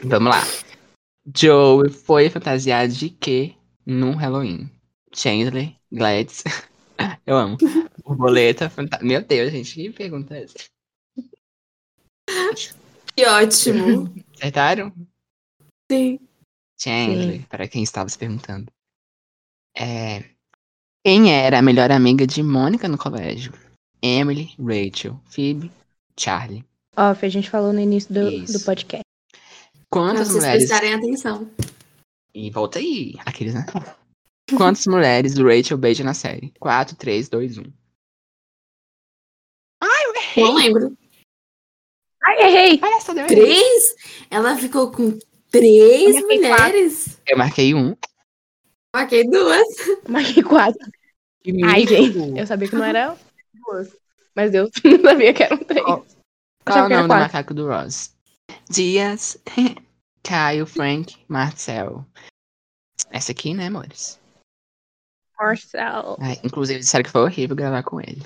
Vamos 0.01 0.29
lá. 0.33 0.41
Joe 1.35 1.89
foi 1.89 2.29
fantasiado 2.29 2.93
de 2.93 3.09
quê 3.09 3.53
no 3.85 4.13
Halloween? 4.13 4.71
Chandler, 5.13 5.75
Gladys. 5.91 6.43
Eu 7.25 7.35
amo. 7.35 7.57
Borboleta, 8.03 8.69
fanta... 8.69 8.99
Meu 9.01 9.21
Deus, 9.21 9.51
gente, 9.51 9.73
que 9.73 9.89
pergunta 9.91 10.35
é 10.35 10.43
essa? 10.43 10.55
Que 13.15 13.25
ótimo. 13.25 14.13
Acertaram? 14.35 14.93
Sim. 15.91 16.19
Chandler, 16.79 17.47
para 17.47 17.67
quem 17.67 17.83
estava 17.83 18.09
se 18.09 18.17
perguntando. 18.17 18.71
É... 19.77 20.23
Quem 21.05 21.33
era 21.33 21.59
a 21.59 21.61
melhor 21.61 21.91
amiga 21.91 22.25
de 22.27 22.43
Mônica 22.43 22.87
no 22.87 22.97
colégio? 22.97 23.53
Emily, 24.01 24.55
Rachel, 24.59 25.19
Phoebe, 25.25 25.71
Charlie. 26.17 26.65
Ó, 26.95 27.15
a 27.19 27.29
gente 27.29 27.49
falou 27.49 27.71
no 27.71 27.79
início 27.79 28.13
do, 28.13 28.29
Isso. 28.29 28.53
do 28.53 28.65
podcast. 28.65 29.03
Pra 29.03 29.81
Quantas 29.89 30.27
vocês 30.27 30.43
mulheres. 30.43 30.67
prestarem 30.67 30.93
atenção. 30.93 31.49
E 32.33 32.49
volta 32.49 32.79
aí, 32.79 33.15
aqueles, 33.25 33.53
né? 33.53 33.65
Quantas 34.57 34.87
mulheres 34.87 35.37
Rachel 35.37 35.77
beija 35.77 36.03
na 36.03 36.13
série? 36.13 36.53
4, 36.59 36.95
3, 36.95 37.29
2, 37.29 37.57
1. 37.57 37.63
Não 40.37 40.55
lembro. 40.55 40.97
Ai, 42.23 42.37
errei! 42.43 42.79
Olha 42.81 43.01
só, 43.01 43.13
deu. 43.13 43.27
Três? 43.27 43.95
Ela 44.29 44.55
ficou 44.55 44.91
com 44.91 45.17
três 45.49 46.15
Eu 46.15 46.27
mulheres? 46.27 47.19
Eu 47.27 47.37
marquei 47.37 47.73
um. 47.73 47.95
Marquei 48.95 49.27
duas. 49.29 49.67
Marquei 50.07 50.43
quatro. 50.43 50.79
Ai, 51.65 51.87
gente. 51.87 52.37
Eu 52.37 52.45
sabia 52.47 52.69
que 52.69 52.75
não 52.75 52.85
era 52.85 53.17
duas. 53.53 53.95
Mas 54.35 54.53
eu 54.53 54.69
não 54.85 55.01
sabia 55.01 55.33
que 55.33 55.43
eram 55.43 55.57
três. 55.57 55.83
Qual 55.83 56.05
é 56.65 56.69
achava 56.69 56.85
o 56.85 56.89
nome 56.89 57.03
do 57.03 57.07
quatro. 57.07 57.23
macaco 57.23 57.53
do 57.53 57.67
Ross? 57.67 58.15
Dias, 58.69 59.37
Caio, 60.23 60.65
Frank, 60.65 61.17
Marcel. 61.27 62.05
Essa 63.09 63.31
aqui, 63.31 63.53
né, 63.53 63.67
amores? 63.67 64.20
Marcel. 65.41 66.17
Ai, 66.19 66.39
inclusive, 66.43 66.79
disseram 66.79 67.03
que 67.03 67.09
foi 67.09 67.21
horrível 67.21 67.55
gravar 67.55 67.83
com 67.83 67.99
ele. 67.99 68.21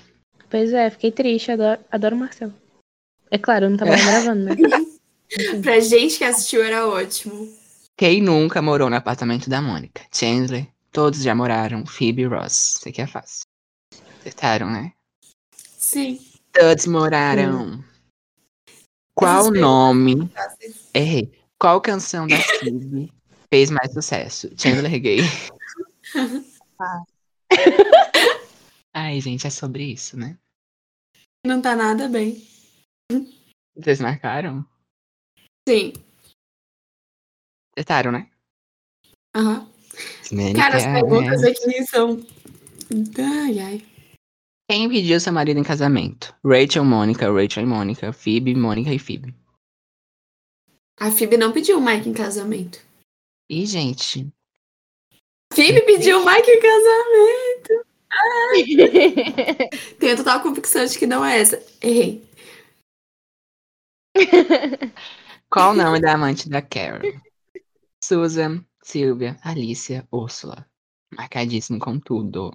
Pois 0.50 0.74
é, 0.74 0.90
fiquei 0.90 1.12
triste. 1.12 1.52
Adoro, 1.52 1.80
adoro 1.92 2.16
o 2.16 2.20
Marcel. 2.20 2.52
É 3.32 3.38
claro, 3.38 3.66
eu 3.66 3.70
não 3.70 3.78
tava 3.78 3.92
mais 3.92 4.06
gravando, 4.06 4.46
né? 4.46 4.56
Pra 5.64 5.80
gente 5.80 6.18
que 6.18 6.24
assistiu 6.24 6.64
era 6.64 6.88
ótimo. 6.88 7.50
Quem 7.98 8.22
nunca 8.22 8.62
morou 8.62 8.90
no 8.90 8.96
apartamento 8.96 9.50
da 9.50 9.62
Mônica? 9.62 10.04
Chandler. 10.14 10.68
Todos 10.92 11.24
já 11.24 11.34
moraram. 11.34 11.86
Phoebe 11.86 12.22
e 12.22 12.26
Ross. 12.26 12.76
Isso 12.78 12.90
aqui 12.90 13.02
é 13.02 13.08
fácil. 13.08 13.46
Acertaram, 14.20 14.70
né? 14.70 14.94
Sim. 15.52 16.20
Todos 16.54 16.86
moraram. 16.86 17.84
Qual 19.14 19.48
Essas 19.48 19.60
nome? 19.60 20.30
Errei. 20.94 21.32
Qual 21.58 21.82
canção 21.82 22.28
da 22.28 22.38
Phoebe 22.38 23.12
fez 23.50 23.72
mais 23.72 23.92
sucesso? 23.94 24.50
Chandler 24.58 25.00
Gay. 25.00 25.20
Ai, 28.94 29.20
gente, 29.22 29.48
é 29.48 29.50
sobre 29.50 29.84
isso, 29.84 30.18
né? 30.18 30.38
Não 31.46 31.62
tá 31.62 31.76
nada 31.76 32.08
bem. 32.08 32.46
Vocês 33.76 34.00
marcaram? 34.00 34.66
Sim. 35.68 35.94
Testaram, 37.76 38.12
né? 38.12 38.30
Aham. 39.36 39.70
Many 40.32 40.56
Cara, 40.56 40.78
as 40.78 40.84
perguntas 40.84 41.42
parents. 41.42 41.62
aqui 41.62 41.86
são. 41.86 42.26
Ai, 43.20 43.60
ai. 43.60 43.86
Quem 44.70 44.90
pediu 44.90 45.20
seu 45.20 45.32
marido 45.32 45.60
em 45.60 45.64
casamento? 45.64 46.36
Rachel, 46.44 46.84
Mônica, 46.84 47.32
Rachel 47.32 47.64
e 47.64 47.66
Mônica, 47.68 48.12
Phoebe, 48.12 48.56
Mônica 48.56 48.92
e 48.92 48.98
Phoebe. 48.98 49.36
A 51.00 51.12
Phoebe 51.12 51.38
não 51.38 51.52
pediu 51.52 51.78
o 51.78 51.86
Mike 51.86 52.10
em 52.10 52.14
casamento. 52.14 52.80
Ih, 53.50 53.66
gente. 53.66 54.28
Phoebe 55.56 55.82
pediu 55.86 56.22
o 56.22 56.26
Mike 56.26 56.52
em 56.52 56.60
casamento. 56.60 57.86
Tenho 60.00 60.18
total 60.18 60.42
convicção 60.42 60.86
de 60.86 61.00
que 61.00 61.08
não 61.08 61.24
é 61.24 61.40
essa. 61.40 61.66
Errei. 61.82 62.30
Qual 65.50 65.72
o 65.72 65.74
nome 65.74 66.02
da 66.02 66.14
amante 66.14 66.50
da 66.50 66.62
Carol? 66.62 67.02
Susan, 68.04 68.66
Sylvia, 68.84 69.40
Alicia, 69.42 70.06
Úrsula. 70.12 70.70
Marcadíssimo 71.14 71.80
com 71.80 71.98
tudo. 72.00 72.54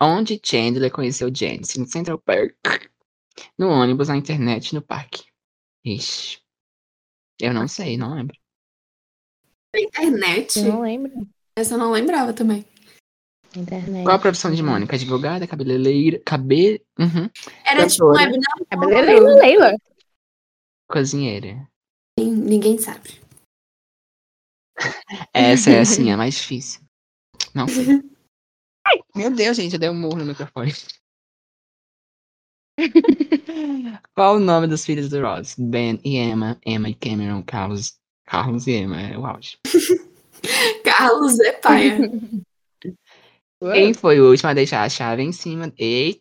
Onde 0.00 0.40
Chandler 0.42 0.90
conheceu 0.90 1.30
Janice? 1.34 1.78
No 1.78 1.86
Central 1.86 2.18
Park. 2.18 2.90
No 3.58 3.68
ônibus, 3.68 4.08
na 4.08 4.16
internet, 4.16 4.74
no 4.74 4.80
parque. 4.80 5.24
Ixi. 5.84 6.40
Eu 7.38 7.52
não 7.52 7.68
sei, 7.68 7.98
não 7.98 8.14
lembro. 8.14 8.38
Na 9.74 9.80
internet? 9.80 10.58
Eu 10.58 10.64
não 10.64 10.80
lembro. 10.80 11.28
Essa 11.56 11.74
eu 11.74 11.78
não 11.78 11.92
lembrava 11.92 12.32
também. 12.32 12.64
Internet. 13.54 14.04
Qual 14.04 14.16
a 14.16 14.18
profissão 14.18 14.52
de 14.52 14.62
Mônica? 14.62 14.96
Advogada, 14.96 15.46
cabeleireira, 15.46 16.20
cabe... 16.24 16.82
Uhum. 16.98 17.28
Era 17.64 17.86
tipo 17.86 18.06
um 18.06 18.12
webinar. 18.12 18.66
Cabeleireira, 18.70 19.34
Leila. 19.34 19.76
Cozinheira. 20.88 21.68
Ninguém 22.18 22.78
sabe. 22.78 23.20
Essa 25.32 25.70
é 25.70 25.80
assim, 25.80 26.10
a 26.10 26.16
mais 26.16 26.34
difícil. 26.34 26.80
Não 27.54 27.68
sei. 27.68 27.84
Meu 29.14 29.30
Deus, 29.30 29.56
gente, 29.56 29.74
eu 29.74 29.78
dei 29.78 29.90
um 29.90 29.94
murro 29.94 30.18
no 30.18 30.24
microfone. 30.24 30.72
Qual 34.14 34.36
o 34.36 34.40
nome 34.40 34.66
dos 34.66 34.84
filhos 34.84 35.10
do 35.10 35.20
Ross? 35.20 35.54
Ben 35.58 36.00
e 36.04 36.16
Emma, 36.16 36.58
Emma 36.64 36.88
e 36.88 36.94
Cameron, 36.94 37.42
Carlos. 37.42 37.98
Carlos 38.26 38.66
e 38.66 38.72
Emma, 38.72 39.00
é 39.00 39.18
o 39.18 39.26
auge. 39.26 39.58
Carlos 40.96 41.38
é 41.40 41.52
paia. 41.52 41.98
Quem 43.72 43.94
foi 43.94 44.20
o 44.20 44.30
último 44.30 44.50
a 44.50 44.54
deixar 44.54 44.82
a 44.82 44.88
chave 44.88 45.22
em 45.22 45.30
cima? 45.32 45.72
Eita, 45.78 46.20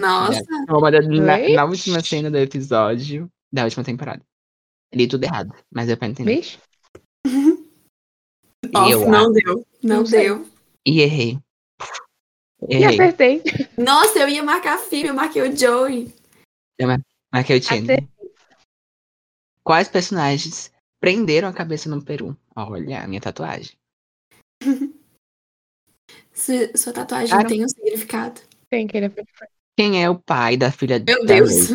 Nossa. 0.00 0.42
na, 0.68 1.36
Oi? 1.36 1.52
na 1.54 1.64
última 1.64 2.00
cena 2.00 2.30
do 2.30 2.36
episódio 2.36 3.30
da 3.52 3.64
última 3.64 3.82
temporada. 3.82 4.22
Li 4.94 5.08
tudo 5.08 5.24
errado, 5.24 5.54
mas 5.72 5.88
eu 5.88 5.96
pra 5.96 6.08
entender. 6.08 6.36
Vixe. 6.36 6.58
Off, 8.74 8.92
eu 8.92 9.08
não 9.08 9.32
deu. 9.32 9.66
Não, 9.82 9.96
Não 9.98 10.06
sei. 10.06 10.24
deu. 10.24 10.46
E 10.86 11.00
errei. 11.00 11.38
E 12.68 12.74
Errei. 12.74 12.86
acertei. 13.00 13.42
Nossa, 13.78 14.18
eu 14.18 14.28
ia 14.28 14.42
marcar 14.42 14.74
a 14.74 14.78
Phoebe, 14.78 15.08
eu 15.08 15.14
marquei 15.14 15.42
o 15.42 15.56
Joey. 15.56 16.12
Marquei 17.32 17.58
o 17.58 17.62
Chandler. 17.62 18.06
Quais 19.64 19.88
personagens 19.88 20.70
prenderam 21.00 21.48
a 21.48 21.52
cabeça 21.52 21.88
no 21.88 22.04
Peru? 22.04 22.36
Olha, 22.54 23.02
a 23.02 23.08
minha 23.08 23.20
tatuagem. 23.20 23.79
Se- 26.32 26.72
sua 26.76 26.92
tatuagem 26.92 27.30
Cara. 27.36 27.48
tem 27.48 27.64
um 27.64 27.68
significado. 27.68 28.40
Tem 28.70 28.86
que 28.86 28.96
ele. 28.96 29.12
Quem 29.76 30.02
é 30.02 30.08
o 30.08 30.18
pai 30.18 30.56
da 30.56 30.70
filha 30.72 30.98
Meu 31.06 31.24
da 31.26 31.34
Deus. 31.34 31.70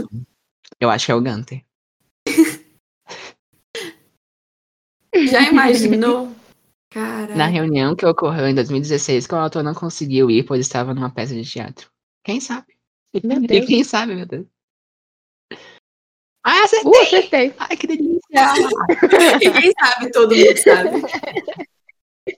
Eu 0.80 0.90
acho 0.90 1.06
que 1.06 1.12
é 1.12 1.16
o 1.16 1.22
Gunter. 1.22 1.64
Já 5.30 5.42
imaginou? 5.50 6.32
Cara. 6.92 7.36
Na 7.36 7.46
reunião 7.48 7.96
que 7.96 8.06
ocorreu 8.06 8.48
em 8.48 8.56
2016, 8.56 9.28
que 9.28 9.34
o 9.34 9.38
autor 9.38 9.64
não 9.64 9.74
conseguiu 9.74 10.30
ir, 10.30 10.44
pois 10.46 10.62
estava 10.62 10.94
numa 10.94 11.10
peça 11.14 11.34
de 11.34 11.44
teatro. 11.44 11.90
Quem 12.24 12.40
sabe? 12.40 12.76
Meu 13.24 13.38
E 13.44 13.48
Deus. 13.48 13.66
quem 13.66 13.84
sabe, 13.84 14.16
meu 14.16 14.26
Deus? 14.26 14.46
Ah, 16.48 16.64
acertei! 16.64 16.92
Uh, 16.92 17.02
acertei. 17.02 17.54
Ai, 17.58 17.76
que 17.78 17.88
delícia! 17.88 18.22
E 19.42 19.52
quem 19.62 19.72
sabe, 19.74 20.12
todo 20.12 20.36
mundo 20.36 20.58
sabe. 20.58 20.90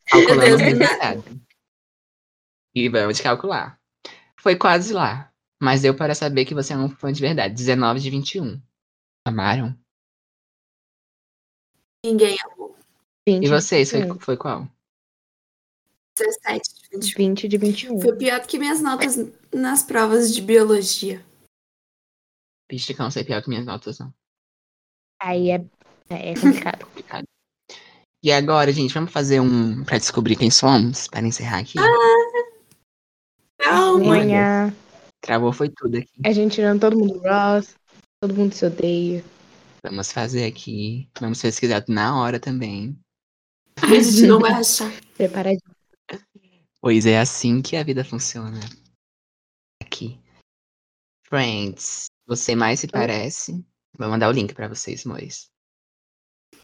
Calculamos 0.07 0.45
Deus, 0.45 0.61
bem 0.61 0.73
do 0.73 0.79
nada. 0.79 1.15
verdade. 1.15 1.41
E 2.75 2.89
vamos 2.89 3.19
calcular. 3.21 3.79
Foi 4.39 4.55
quase 4.55 4.93
lá, 4.93 5.33
mas 5.61 5.81
deu 5.81 5.95
para 5.95 6.13
saber 6.13 6.45
que 6.45 6.53
você 6.53 6.73
é 6.73 6.77
um 6.77 6.89
fã 6.89 7.11
de 7.11 7.21
verdade. 7.21 7.53
19 7.53 7.99
de 7.99 8.09
21. 8.09 8.61
Amaram? 9.25 9.77
Ninguém. 12.05 12.38
20 13.27 13.43
E 13.43 13.49
vocês, 13.49 13.89
foi, 13.89 14.01
21. 14.01 14.19
foi 14.19 14.38
qual? 14.38 14.67
17, 16.17 16.89
21. 16.91 17.17
20 17.17 17.47
de 17.47 17.57
21. 17.57 18.01
Foi 18.01 18.15
pior 18.15 18.39
do 18.39 18.47
que 18.47 18.57
minhas 18.57 18.81
notas 18.81 19.15
nas 19.53 19.83
provas 19.83 20.33
de 20.33 20.41
biologia. 20.41 21.25
Eu 22.69 22.95
não 22.99 23.11
sei 23.11 23.23
pior 23.23 23.41
que 23.41 23.49
minhas 23.49 23.65
notas, 23.65 23.99
não. 23.99 24.13
Aí 25.21 25.51
é, 25.51 25.65
é 26.09 26.33
complicado. 26.35 26.85
Complicado. 26.85 27.25
E 28.28 28.32
agora, 28.34 28.73
gente, 28.73 28.93
vamos 28.93 29.13
fazer 29.13 29.39
um 29.39 29.86
pra 29.86 29.97
descobrir 29.97 30.36
quem 30.36 30.51
somos? 30.51 31.07
Para 31.07 31.25
encerrar 31.25 31.59
aqui. 31.59 31.78
Não, 33.57 33.97
Meu 33.97 34.11
Amanhã 34.11 34.75
Travou 35.21 35.53
foi 35.53 35.69
tudo 35.69 35.97
aqui. 35.97 36.11
a 36.25 36.34
gente 36.34 36.55
tirando 36.55 36.82
todo 36.82 36.99
mundo 36.99 37.21
Ross. 37.21 37.73
Todo 38.21 38.36
mundo 38.36 38.53
se 38.53 38.65
odeia. 38.65 39.23
Vamos 39.82 40.11
fazer 40.11 40.43
aqui. 40.43 41.09
Vamos 41.21 41.41
pesquisar 41.41 41.86
na 41.88 42.21
hora 42.21 42.38
também. 42.38 42.99
a 43.82 43.88
gente 43.88 44.28
não 44.28 44.41
vai 44.41 44.51
achar. 44.51 44.91
Preparadinho. 45.15 45.61
Pois 46.82 47.05
é 47.05 47.21
assim 47.21 47.61
que 47.61 47.78
a 47.78 47.84
vida 47.84 48.03
funciona. 48.03 48.59
Aqui. 49.82 50.19
Friends, 51.30 52.07
você 52.28 52.57
mais 52.57 52.82
se 52.82 52.89
parece. 52.89 53.65
Vou 53.97 54.09
mandar 54.09 54.28
o 54.28 54.34
link 54.34 54.53
pra 54.53 54.67
vocês, 54.67 55.05
amores. 55.05 55.49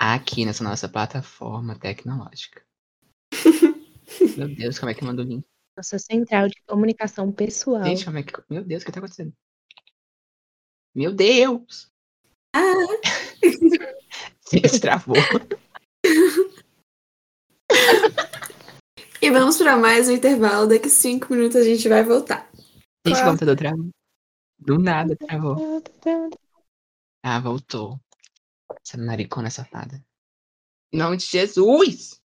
Aqui 0.05 0.43
nessa 0.43 0.65
nossa 0.65 0.89
plataforma 0.89 1.79
tecnológica. 1.79 2.61
Meu 4.37 4.53
Deus, 4.53 4.77
como 4.77 4.89
é 4.91 4.93
que 4.93 5.01
manda 5.01 5.21
o 5.21 5.25
link? 5.25 5.45
Nossa 5.77 5.97
central 5.97 6.49
de 6.49 6.61
comunicação 6.67 7.31
pessoal. 7.31 7.85
Gente, 7.85 8.03
como 8.03 8.17
é 8.17 8.23
que. 8.23 8.33
Meu 8.49 8.65
Deus, 8.65 8.83
o 8.83 8.85
que 8.85 8.91
tá 8.91 8.99
acontecendo? 8.99 9.33
Meu 10.93 11.15
Deus! 11.15 11.87
Ah, 12.53 12.59
Gente, 14.51 14.81
travou. 14.81 15.15
e 19.21 19.31
vamos 19.31 19.57
para 19.57 19.77
mais 19.77 20.09
um 20.09 20.11
intervalo. 20.11 20.67
Daqui 20.67 20.89
cinco 20.89 21.33
minutos 21.33 21.55
a 21.55 21.63
gente 21.63 21.87
vai 21.87 22.03
voltar. 22.03 22.51
Gente, 23.07 23.21
o 23.21 23.23
computador 23.23 23.55
travou. 23.55 23.89
Do 24.59 24.77
nada 24.77 25.15
travou. 25.15 25.81
Ah, 27.23 27.39
voltou. 27.39 27.97
Essa 28.85 28.97
maricona 28.97 29.49
safada. 29.49 30.03
Em 30.91 30.97
nome 30.97 31.17
de 31.17 31.25
Jesus! 31.25 32.19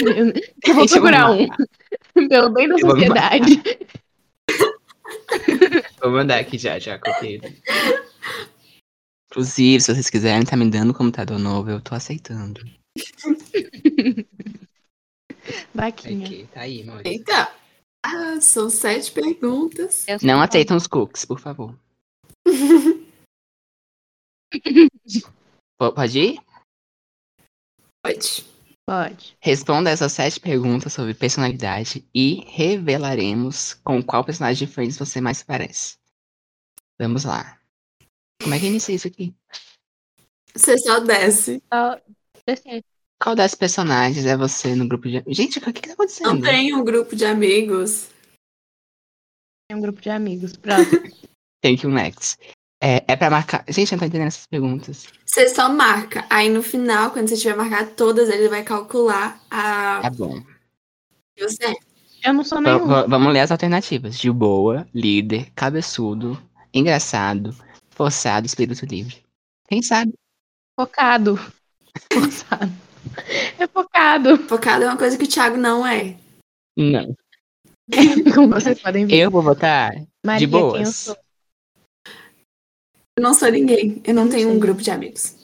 Eu, 0.00 0.26
eu 0.26 0.74
vou 0.74 0.86
Gente, 0.86 0.94
eu 0.94 1.00
procurar 1.00 1.30
um. 1.30 1.48
Pelo 2.28 2.50
bem 2.50 2.68
da 2.68 2.74
Eu 2.74 2.80
sociedade. 2.80 3.62
Vou 6.00 6.10
mandar 6.10 6.38
aqui 6.38 6.58
já, 6.58 6.78
já, 6.78 6.98
copiei. 6.98 7.40
Inclusive, 9.30 9.82
se 9.82 9.92
vocês 9.92 10.10
quiserem 10.10 10.44
tá 10.44 10.56
me 10.56 10.70
dando 10.70 10.90
um 10.90 10.94
computador 10.94 11.38
novo, 11.38 11.70
eu 11.70 11.80
tô 11.80 11.94
aceitando. 11.94 12.60
Vaquinha. 15.74 16.26
Aqui, 16.26 16.48
tá 16.52 16.60
aí, 16.62 16.82
amor. 16.82 17.02
Eita! 17.04 17.52
Ah, 18.04 18.40
são 18.40 18.70
sete 18.70 19.12
perguntas. 19.12 20.06
Não 20.22 20.40
aceitam 20.40 20.76
os 20.76 20.86
cookies, 20.86 21.24
por 21.24 21.38
favor. 21.40 21.74
Po- 25.78 25.92
Pode 25.92 26.18
ir? 26.18 26.40
Pode. 28.02 28.44
Pode. 28.88 29.36
Responda 29.40 29.90
essas 29.90 30.12
sete 30.12 30.38
perguntas 30.38 30.92
sobre 30.92 31.12
personalidade 31.12 32.08
e 32.14 32.44
revelaremos 32.46 33.74
com 33.74 34.02
qual 34.02 34.24
personagem 34.24 34.66
de 34.66 34.72
Friends 34.72 34.96
você 34.96 35.20
mais 35.20 35.38
se 35.38 35.44
parece. 35.44 35.96
Vamos 36.98 37.24
lá. 37.24 37.60
Como 38.40 38.54
é 38.54 38.60
que 38.60 38.66
inicia 38.66 38.94
isso 38.94 39.08
aqui? 39.08 39.34
Você 40.54 40.78
só 40.78 41.00
desce. 41.00 41.62
Só. 41.72 42.00
Qual 43.20 43.34
das 43.34 43.54
personagens 43.54 44.24
é 44.24 44.36
você 44.36 44.74
no 44.74 44.86
grupo 44.86 45.08
de. 45.08 45.22
Gente, 45.28 45.58
o 45.58 45.62
que 45.62 45.72
que 45.72 45.88
tá 45.88 45.94
acontecendo? 45.94 46.34
Não 46.34 46.40
tem 46.42 46.74
um 46.74 46.84
grupo 46.84 47.16
de 47.16 47.24
amigos. 47.24 48.08
Tem 49.68 49.76
um 49.76 49.80
grupo 49.80 50.00
de 50.00 50.10
amigos. 50.10 50.56
Pronto. 50.56 50.90
Tem 51.60 51.76
que 51.76 51.86
um 51.86 51.92
next. 51.92 52.38
É, 52.82 53.02
é 53.08 53.16
pra 53.16 53.30
marcar. 53.30 53.64
Gente, 53.68 53.92
eu 53.92 53.96
não 53.96 54.00
tô 54.00 54.06
entendendo 54.06 54.28
essas 54.28 54.46
perguntas. 54.46 55.06
Você 55.24 55.48
só 55.48 55.68
marca. 55.68 56.26
Aí 56.28 56.48
no 56.50 56.62
final, 56.62 57.10
quando 57.10 57.28
você 57.28 57.36
tiver 57.36 57.56
marcado 57.56 57.90
todas, 57.92 58.28
ele 58.28 58.48
vai 58.48 58.62
calcular 58.62 59.40
a. 59.50 60.00
Tá 60.02 60.10
bom. 60.10 60.42
Você. 61.38 61.74
Eu 62.22 62.34
não 62.34 62.44
sou 62.44 62.60
nenhum. 62.60 62.86
va- 62.86 63.06
vamos 63.06 63.32
ler 63.32 63.40
as 63.40 63.50
alternativas. 63.50 64.18
De 64.18 64.30
boa, 64.30 64.86
líder, 64.94 65.50
cabeçudo, 65.54 66.40
engraçado, 66.72 67.54
forçado, 67.90 68.46
espírito 68.46 68.84
livre. 68.84 69.22
Quem 69.68 69.80
sabe? 69.82 70.12
Focado. 70.78 71.38
Forçado. 72.12 72.72
É 73.58 73.66
focado. 73.66 74.36
Focado 74.48 74.84
é 74.84 74.88
uma 74.88 74.98
coisa 74.98 75.16
que 75.16 75.24
o 75.24 75.28
Thiago 75.28 75.56
não 75.56 75.86
é. 75.86 76.16
Não. 76.76 77.14
Como 78.34 78.48
vocês 78.48 78.78
podem 78.80 79.06
ver. 79.06 79.16
Eu 79.16 79.30
vou 79.30 79.40
votar 79.40 79.94
Maria, 80.24 80.46
de 80.46 80.52
quem 80.52 80.60
eu 80.62 80.68
boas. 80.70 81.14
Eu 83.18 83.22
não 83.22 83.32
sou 83.34 83.50
ninguém. 83.50 84.02
Eu 84.04 84.12
não 84.14 84.24
Não 84.24 84.30
tenho 84.30 84.50
um 84.50 84.58
grupo 84.58 84.82
de 84.82 84.90
amigos. 84.90 85.34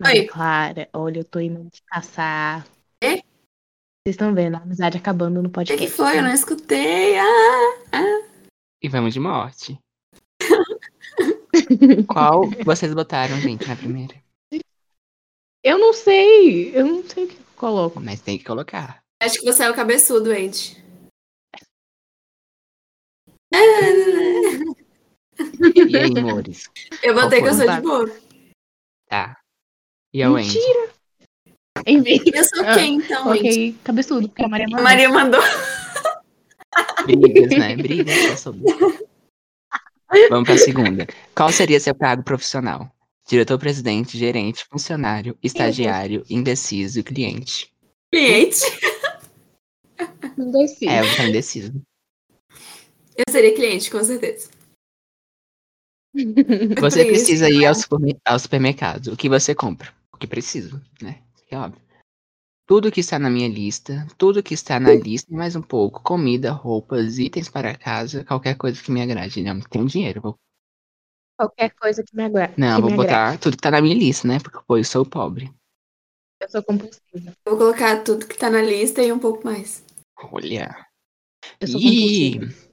Maria 0.00 0.22
Oi. 0.22 0.26
Clara, 0.28 0.88
olha, 0.92 1.20
eu 1.20 1.24
tô 1.24 1.38
indo 1.40 1.70
te 1.70 1.82
caçar. 1.84 2.66
Quê? 3.00 3.22
Vocês 4.04 4.14
estão 4.16 4.34
vendo 4.34 4.56
a 4.56 4.58
amizade 4.58 4.98
acabando 4.98 5.40
no 5.40 5.48
O 5.48 5.50
que, 5.50 5.54
podcast. 5.54 5.86
que 5.86 5.90
foi? 5.90 6.18
Eu 6.18 6.22
não 6.22 6.34
escutei. 6.34 7.16
Ah, 7.18 8.28
E 8.82 8.88
vamos 8.88 9.14
de 9.14 9.20
morte. 9.20 9.78
Qual 12.08 12.42
vocês 12.64 12.92
botaram, 12.92 13.36
gente, 13.40 13.66
na 13.66 13.76
primeira? 13.76 14.20
Eu 15.64 15.78
não 15.78 15.92
sei. 15.92 16.76
Eu 16.76 16.84
não 16.86 17.04
sei 17.08 17.24
o 17.24 17.28
que 17.28 17.36
eu 17.36 17.44
coloco. 17.56 18.00
Mas 18.00 18.20
tem 18.20 18.36
que 18.36 18.44
colocar. 18.44 19.00
acho 19.22 19.38
que 19.38 19.44
você 19.46 19.62
é 19.62 19.70
o 19.70 19.74
cabeçudo, 19.74 20.30
Andy. 20.32 20.82
E 25.74 25.96
aí, 25.96 26.18
amores? 26.18 26.68
Eu 27.02 27.14
botei 27.14 27.40
que 27.42 27.48
eu 27.48 27.54
sou 27.54 27.60
de 27.60 27.66
Tá. 27.66 27.80
boa. 27.80 28.10
Tá. 29.08 29.36
E 30.14 30.22
a 30.22 30.30
Wendy? 30.30 30.58
Mentira. 30.58 30.90
Enfim. 31.86 32.30
Eu 32.34 32.44
sou 32.44 32.64
Ah, 32.64 32.74
quem, 32.74 32.94
então, 32.96 33.30
Andy? 33.30 33.40
Coloquei 33.40 33.72
cabeçudo, 33.84 34.28
porque 34.28 34.44
a 34.44 34.48
Maria 34.48 34.66
A 34.66 34.70
mandou. 34.70 34.84
Maria 34.84 35.08
mandou. 35.08 35.40
Brigas, 37.04 37.50
né? 37.58 37.76
Brigas, 37.76 38.44
eu. 38.46 38.54
Vamos 40.30 40.46
pra 40.46 40.58
segunda. 40.58 41.06
Qual 41.34 41.50
seria 41.52 41.80
seu 41.80 41.94
cargo 41.94 42.22
profissional? 42.22 42.90
Diretor-presidente, 43.26 44.18
gerente, 44.18 44.64
funcionário, 44.70 45.36
estagiário, 45.42 46.24
indeciso 46.28 47.00
e 47.00 47.02
cliente. 47.02 47.72
Cliente. 48.12 48.60
Indeciso. 50.38 50.90
É, 50.90 50.98
eu 51.00 51.02
vou 51.04 51.10
estar 51.12 51.24
indeciso. 51.28 51.72
Eu 53.16 53.24
seria 53.30 53.54
cliente, 53.54 53.90
com 53.90 54.02
certeza. 54.02 54.50
Você 56.80 57.04
Por 57.04 57.12
isso. 57.12 57.24
precisa 57.24 57.48
ir 57.48 57.66
ao, 57.66 57.74
supermer- 57.74 58.18
ao 58.24 58.38
supermercado. 58.38 59.08
O 59.12 59.16
que 59.16 59.28
você 59.28 59.54
compra? 59.54 59.92
O 60.12 60.16
que 60.16 60.26
preciso, 60.26 60.80
né? 61.00 61.22
É 61.50 61.56
óbvio. 61.56 61.80
Tudo 62.66 62.92
que 62.92 63.00
está 63.00 63.18
na 63.18 63.28
minha 63.28 63.48
lista, 63.48 64.06
tudo 64.16 64.42
que 64.42 64.54
está 64.54 64.78
na 64.78 64.94
lista 64.94 65.32
e 65.32 65.36
mais 65.36 65.56
um 65.56 65.62
pouco. 65.62 66.02
Comida, 66.02 66.52
roupas, 66.52 67.18
itens 67.18 67.48
para 67.48 67.76
casa, 67.76 68.24
qualquer 68.24 68.56
coisa 68.56 68.82
que 68.82 68.90
me 68.90 69.02
agrade. 69.02 69.42
Não, 69.42 69.60
tenho 69.60 69.86
dinheiro. 69.86 70.20
Vou... 70.20 70.36
Qualquer 71.38 71.74
coisa 71.74 72.02
que 72.02 72.14
me 72.16 72.24
agrade. 72.24 72.54
Não, 72.56 72.80
vou 72.80 72.90
botar 72.90 73.24
agrade. 73.26 73.38
tudo 73.42 73.56
que 73.56 73.62
tá 73.62 73.70
na 73.70 73.82
minha 73.82 73.94
lista, 73.96 74.28
né? 74.28 74.38
Porque 74.38 74.58
pô, 74.66 74.78
eu 74.78 74.84
sou 74.84 75.04
pobre. 75.04 75.52
Eu 76.40 76.48
sou 76.50 76.62
compulsiva. 76.62 77.02
Eu 77.14 77.32
vou 77.44 77.58
colocar 77.58 78.02
tudo 78.04 78.26
que 78.26 78.36
tá 78.38 78.48
na 78.48 78.62
lista 78.62 79.02
e 79.02 79.12
um 79.12 79.18
pouco 79.18 79.44
mais. 79.44 79.84
Olha. 80.32 80.74
Eu 81.60 81.68
sou 81.68 81.80
E 81.80 82.38
compulsiva. 82.38 82.72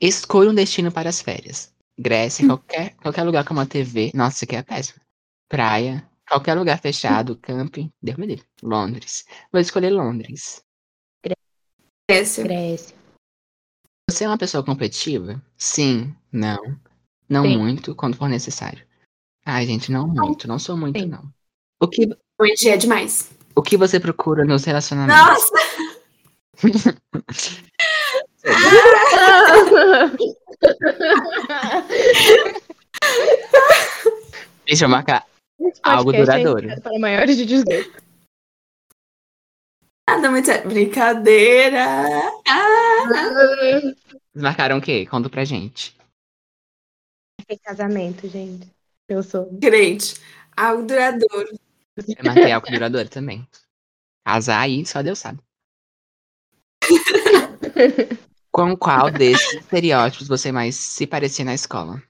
escolha 0.00 0.50
um 0.50 0.54
destino 0.54 0.92
para 0.92 1.08
as 1.08 1.20
férias. 1.20 1.72
Grécia, 1.98 2.46
qualquer, 2.46 2.94
qualquer 2.96 3.24
lugar 3.24 3.44
com 3.44 3.54
uma 3.54 3.66
TV. 3.66 4.12
Nossa, 4.14 4.36
isso 4.36 4.44
aqui 4.44 4.56
é 4.56 4.62
péssimo. 4.62 5.00
Praia, 5.48 6.08
qualquer 6.28 6.54
lugar 6.54 6.78
fechado, 6.80 7.36
camping. 7.36 7.90
Deus 8.00 8.16
me 8.16 8.26
livre. 8.26 8.46
Londres. 8.62 9.24
Vou 9.50 9.60
escolher 9.60 9.90
Londres. 9.90 10.62
Essa. 12.10 12.42
Grécia. 12.42 12.96
Você 14.08 14.24
é 14.24 14.28
uma 14.28 14.38
pessoa 14.38 14.64
competitiva? 14.64 15.42
Sim, 15.56 16.14
não. 16.32 16.58
Não 17.28 17.44
Sim. 17.44 17.58
muito, 17.58 17.94
quando 17.94 18.16
for 18.16 18.28
necessário. 18.28 18.86
Ai, 19.44 19.66
gente, 19.66 19.92
não 19.92 20.08
muito. 20.08 20.48
Não 20.48 20.58
sou 20.58 20.76
muito, 20.76 20.98
Sim. 20.98 21.06
não. 21.06 21.30
O 21.80 21.86
que, 21.86 22.06
O 22.06 22.44
Andy 22.44 22.68
é 22.70 22.76
demais. 22.76 23.30
o 23.54 23.60
que 23.60 23.76
você 23.76 24.00
procura 24.00 24.44
nos 24.44 24.64
relacionamentos? 24.64 25.22
Nossa! 25.22 25.52
Deixa 34.66 34.84
eu 34.84 34.88
marcar. 34.88 35.26
Algo 35.82 36.12
é 36.12 36.18
duradouro. 36.18 36.64
indicado 36.64 36.82
Para 36.82 36.98
maiores 36.98 37.36
de 37.36 37.46
18. 37.46 38.02
Nada 40.08 40.30
muito 40.30 40.46
sério. 40.46 40.70
Brincadeira. 40.70 41.86
Vocês 44.32 44.42
marcaram 44.42 44.78
o 44.78 44.82
quê? 44.82 45.06
Conta 45.06 45.28
pra 45.28 45.44
gente. 45.44 45.96
Tem 47.46 47.58
casamento, 47.58 48.26
gente. 48.28 48.68
Eu 49.08 49.22
sou. 49.22 49.46
Crente. 49.58 50.20
Algo 50.56 50.86
duradouro. 50.86 51.58
Eu 51.96 52.24
marquei 52.24 52.52
álcool 52.52 52.70
duradouro 52.70 53.08
também. 53.08 53.46
Casar 54.24 54.60
aí, 54.60 54.86
só 54.86 55.02
Deus 55.02 55.18
sabe. 55.18 55.40
Com 58.50 58.76
qual 58.76 59.10
desses 59.10 59.54
estereótipos 59.54 60.26
você 60.26 60.50
mais 60.50 60.74
se 60.74 61.06
parecia 61.06 61.44
na 61.44 61.54
escola? 61.54 62.02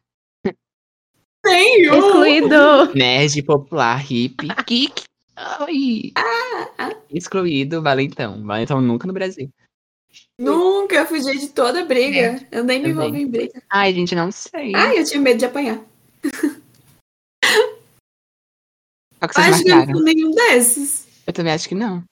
Tenho. 1.43 1.95
Excluído! 1.95 2.95
Nerd, 2.95 3.43
popular, 3.43 3.97
hippie, 3.99 4.49
geek. 4.67 5.05
Ai. 5.37 6.13
Excluído, 7.11 7.83
valentão. 7.83 8.45
Valentão 8.45 8.81
nunca 8.81 9.07
no 9.07 9.13
Brasil. 9.13 9.51
Nunca 10.39 11.05
fugi 11.07 11.39
de 11.39 11.49
toda 11.49 11.85
briga. 11.85 12.47
Eu 12.51 12.65
nem 12.65 12.81
me 12.83 12.91
envolvi 12.91 13.23
em 13.23 13.29
briga. 13.29 13.63
Ai, 13.69 13.93
gente, 13.93 14.15
não 14.15 14.31
sei. 14.31 14.75
Ai, 14.75 14.99
eu 14.99 15.05
tinha 15.05 15.21
medo 15.21 15.39
de 15.39 15.45
apanhar. 15.45 15.81
Que 19.21 19.41
Acho 19.41 19.65
que 19.65 19.71
eu 19.71 19.77
não 19.77 19.95
sou 19.95 20.03
nenhum 20.05 20.31
desses. 20.31 21.09
Eu 21.27 21.33
também 21.33 21.53
acho 21.53 21.69
que 21.69 21.75
não. 21.75 22.05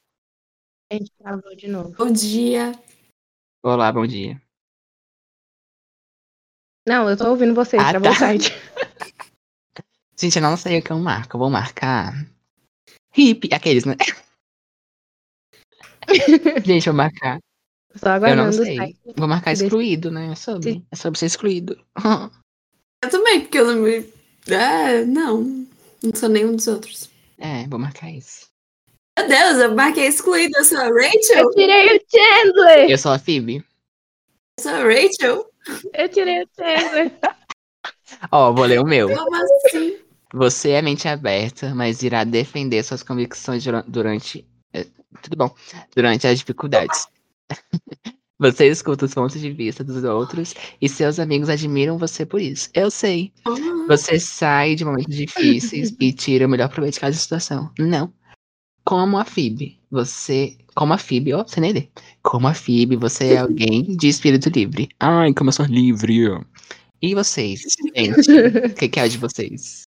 A 0.90 0.94
gente 0.94 1.10
travou 1.18 1.54
de 1.56 1.68
novo. 1.68 1.94
Bom 1.96 2.10
dia. 2.10 2.72
Olá, 3.68 3.90
bom 3.90 4.06
dia. 4.06 4.40
Não, 6.86 7.10
eu 7.10 7.16
tô 7.16 7.28
ouvindo 7.30 7.52
vocês, 7.52 7.82
Ah, 7.82 8.00
tá. 8.00 8.14
site. 8.14 8.52
Gente, 10.16 10.36
eu 10.36 10.42
não 10.42 10.56
sei 10.56 10.78
o 10.78 10.82
que 10.84 10.92
eu 10.92 11.00
marco. 11.00 11.34
Eu 11.34 11.40
vou 11.40 11.50
marcar. 11.50 12.12
Hippie, 13.12 13.52
aqueles, 13.52 13.84
né? 13.84 13.96
gente, 16.64 16.86
eu 16.86 16.92
vou 16.92 17.02
marcar. 17.02 17.40
Só 17.96 18.10
Eu 18.10 18.12
aguardando 18.12 18.56
não 18.56 18.62
o 18.62 18.64
sei. 18.64 18.76
site. 18.76 19.00
Vou 19.16 19.26
marcar 19.26 19.50
excluído, 19.50 20.12
né? 20.12 20.30
É 20.30 20.36
sobre. 20.36 20.86
É 20.88 20.94
sobre 20.94 21.18
ser 21.18 21.26
excluído. 21.26 21.84
Eu 23.02 23.10
também, 23.10 23.40
porque 23.40 23.58
eu 23.58 23.66
não 23.66 23.82
me. 23.82 24.08
Ah, 24.48 25.04
não. 25.04 25.42
Não 26.00 26.14
sou 26.14 26.28
nenhum 26.28 26.54
dos 26.54 26.68
outros. 26.68 27.10
É, 27.36 27.66
vou 27.66 27.80
marcar 27.80 28.12
isso. 28.12 28.48
Meu 29.18 29.28
Deus, 29.28 29.58
eu 29.58 29.74
marquei 29.74 30.06
excluída. 30.06 30.58
Eu 30.58 30.64
sou 30.64 30.78
a 30.78 30.84
Rachel. 30.88 31.38
Eu 31.38 31.50
tirei 31.52 31.96
o 31.96 32.00
Chandler! 32.10 32.90
Eu 32.90 32.98
sou 32.98 33.12
a 33.12 33.18
Phoebe. 33.18 33.64
Eu 34.58 34.62
sou 34.62 34.72
a 34.72 34.78
Rachel. 34.82 35.46
Eu 35.94 36.08
tirei 36.08 36.42
o 36.42 36.48
Chandler. 36.56 37.12
Ó, 38.30 38.52
vou 38.52 38.64
ler 38.66 38.80
o 38.80 38.84
meu. 38.86 39.08
Como 39.08 39.36
assim? 39.66 39.96
Você 40.34 40.70
é 40.70 40.82
mente 40.82 41.08
aberta, 41.08 41.74
mas 41.74 42.02
irá 42.02 42.24
defender 42.24 42.82
suas 42.84 43.02
convicções 43.02 43.64
dura- 43.64 43.84
durante. 43.86 44.46
é, 44.72 44.84
tudo 45.22 45.36
bom. 45.36 45.54
Durante 45.94 46.26
as 46.26 46.38
dificuldades. 46.38 47.06
Você 48.38 48.66
escuta 48.68 49.06
os 49.06 49.14
pontos 49.14 49.40
de 49.40 49.50
vista 49.50 49.82
dos 49.82 50.04
outros 50.04 50.54
e 50.78 50.90
seus 50.90 51.18
amigos 51.18 51.48
admiram 51.48 51.96
você 51.96 52.26
por 52.26 52.38
isso. 52.38 52.68
Eu 52.74 52.90
sei. 52.90 53.32
Ah, 53.46 53.52
Você 53.88 54.20
sai 54.20 54.74
de 54.74 54.84
momentos 54.84 55.16
difíceis 55.16 55.96
e 55.98 56.12
tira 56.12 56.44
o 56.46 56.48
melhor 56.50 56.68
proveito 56.68 56.92
de 56.94 57.00
cada 57.00 57.14
situação. 57.14 57.70
Não. 57.78 58.12
Como 58.86 59.18
a 59.18 59.24
Phoebe, 59.24 59.80
você. 59.90 60.56
Como 60.76 60.92
a 60.92 60.98
Phoebe, 60.98 61.34
ó, 61.34 61.42
você 61.42 61.60
nem 61.60 61.72
lê. 61.72 61.88
Como 62.22 62.46
a 62.46 62.54
Phoebe, 62.54 62.94
você 62.94 63.34
é 63.34 63.38
alguém 63.38 63.82
de 63.96 64.08
espírito 64.08 64.48
livre. 64.48 64.88
Ai, 65.00 65.34
como 65.34 65.48
eu 65.48 65.52
sou 65.52 65.66
livre. 65.66 66.40
E 67.02 67.12
vocês, 67.12 67.62
gente? 67.96 68.30
O 68.30 68.74
que, 68.74 68.88
que 68.88 69.00
é 69.00 69.08
de 69.08 69.18
vocês? 69.18 69.82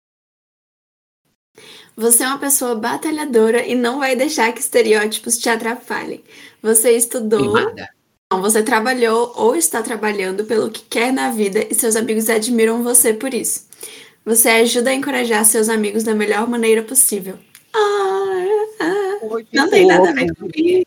Você 1.96 2.24
é 2.24 2.26
uma 2.26 2.38
pessoa 2.38 2.74
batalhadora 2.74 3.64
e 3.64 3.74
não 3.74 4.00
vai 4.00 4.16
deixar 4.16 4.52
que 4.52 4.60
estereótipos 4.60 5.38
te 5.38 5.48
atrapalhem. 5.48 6.22
Você 6.60 6.90
estudou, 6.92 7.54
não, 8.32 8.42
você 8.42 8.62
trabalhou 8.62 9.32
ou 9.36 9.54
está 9.54 9.80
trabalhando 9.80 10.44
pelo 10.44 10.70
que 10.70 10.82
quer 10.82 11.12
na 11.12 11.30
vida 11.30 11.64
e 11.70 11.74
seus 11.74 11.94
amigos 11.94 12.28
admiram 12.28 12.82
você 12.82 13.14
por 13.14 13.32
isso. 13.32 13.66
Você 14.24 14.48
ajuda 14.48 14.90
a 14.90 14.94
encorajar 14.94 15.44
seus 15.44 15.68
amigos 15.68 16.02
da 16.02 16.14
melhor 16.14 16.48
maneira 16.48 16.82
possível. 16.82 17.38
Ah, 17.72 18.27
não 19.52 19.70
tem 19.70 19.86
nada 19.86 20.10
a 20.10 20.12
ver 20.12 20.34
comigo. 20.34 20.86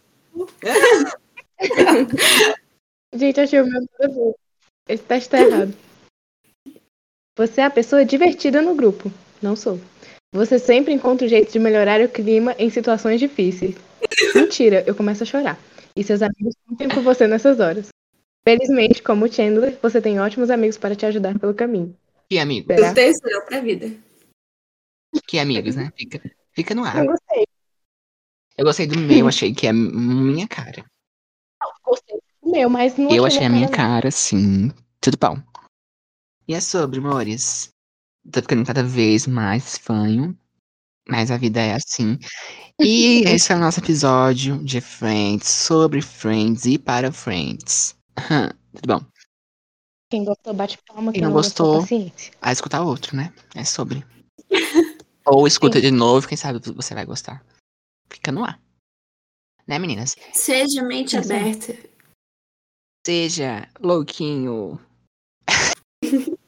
Gente, 3.13 3.39
achei 3.41 3.61
o 3.61 3.65
meu 3.65 3.81
bom. 4.09 4.33
Esse 4.87 5.03
teste 5.03 5.29
tá 5.29 5.39
errado. 5.41 5.73
Você 7.37 7.61
é 7.61 7.65
a 7.65 7.69
pessoa 7.69 8.05
divertida 8.05 8.61
no 8.61 8.75
grupo. 8.75 9.11
Não 9.41 9.55
sou. 9.55 9.79
Você 10.33 10.57
sempre 10.59 10.93
encontra 10.93 11.25
um 11.25 11.29
jeito 11.29 11.51
de 11.51 11.59
melhorar 11.59 11.99
o 12.01 12.09
clima 12.09 12.55
em 12.57 12.69
situações 12.69 13.19
difíceis. 13.19 13.75
Mentira, 14.33 14.83
eu 14.87 14.95
começo 14.95 15.23
a 15.23 15.25
chorar. 15.25 15.59
E 15.95 16.03
seus 16.03 16.21
amigos 16.21 16.55
contem 16.67 16.87
por 16.87 17.03
você 17.03 17.27
nessas 17.27 17.59
horas. 17.59 17.89
Felizmente, 18.47 19.03
como 19.03 19.31
Chandler, 19.31 19.77
você 19.81 20.01
tem 20.01 20.19
ótimos 20.19 20.49
amigos 20.49 20.77
para 20.77 20.95
te 20.95 21.05
ajudar 21.05 21.37
pelo 21.37 21.53
caminho. 21.53 21.95
Que 22.29 22.39
amigos? 22.39 22.73
Será? 22.75 22.89
Eu 22.89 22.93
tenho 22.93 23.11
isso 23.11 23.21
pra 23.47 23.59
vida. 23.59 23.91
Que 25.27 25.37
amigos, 25.37 25.75
né? 25.75 25.91
Fica, 25.97 26.21
fica 26.53 26.73
no 26.73 26.81
Eu 26.81 26.87
ar. 26.87 27.05
gostei. 27.05 27.45
Eu 28.61 28.65
gostei 28.65 28.85
do 28.85 28.95
meu, 28.95 29.27
achei 29.27 29.55
que 29.55 29.65
é 29.65 29.73
minha 29.73 30.47
cara. 30.47 30.85
Gostei 31.83 32.15
do 32.43 32.51
meu, 32.51 32.69
mas 32.69 32.95
não 32.95 33.09
Eu 33.09 33.25
achei 33.25 33.43
a 33.43 33.49
minha 33.49 33.65
não. 33.65 33.73
cara, 33.73 34.11
sim. 34.11 34.71
Tudo 34.99 35.17
bom. 35.19 35.41
E 36.47 36.53
é 36.53 36.61
sobre, 36.61 36.99
amores. 36.99 37.69
Tô 38.31 38.39
ficando 38.39 38.63
cada 38.63 38.83
vez 38.83 39.25
mais 39.25 39.79
fanho. 39.79 40.37
Mas 41.09 41.31
a 41.31 41.37
vida 41.37 41.59
é 41.59 41.73
assim. 41.73 42.19
E 42.79 43.23
esse 43.27 43.51
é 43.51 43.55
o 43.55 43.59
nosso 43.59 43.79
episódio 43.79 44.63
de 44.63 44.79
Friends, 44.79 45.47
sobre 45.47 45.99
Friends 45.99 46.65
e 46.65 46.77
para 46.77 47.11
Friends. 47.11 47.95
Tudo 48.75 48.99
bom? 48.99 49.05
Quem 50.07 50.23
gostou, 50.23 50.53
bate 50.53 50.77
palma. 50.87 51.11
Quem 51.11 51.23
não 51.23 51.29
não 51.29 51.35
gostou, 51.35 51.79
gostou. 51.79 52.11
A 52.39 52.51
escutar 52.51 52.83
outro, 52.83 53.17
né? 53.17 53.33
É 53.55 53.63
sobre. 53.63 54.05
Ou 55.25 55.47
escuta 55.47 55.79
Sim. 55.79 55.85
de 55.85 55.89
novo, 55.91 56.27
quem 56.27 56.37
sabe 56.37 56.59
você 56.75 56.93
vai 56.93 57.07
gostar. 57.07 57.43
Fica 58.11 58.31
no 58.31 58.43
ar. 58.43 58.59
Né, 59.67 59.79
meninas? 59.79 60.15
Seja 60.33 60.83
mente 60.83 61.15
Exato. 61.15 61.39
aberta. 61.39 61.77
Seja 63.05 63.67
louquinho. 63.79 64.79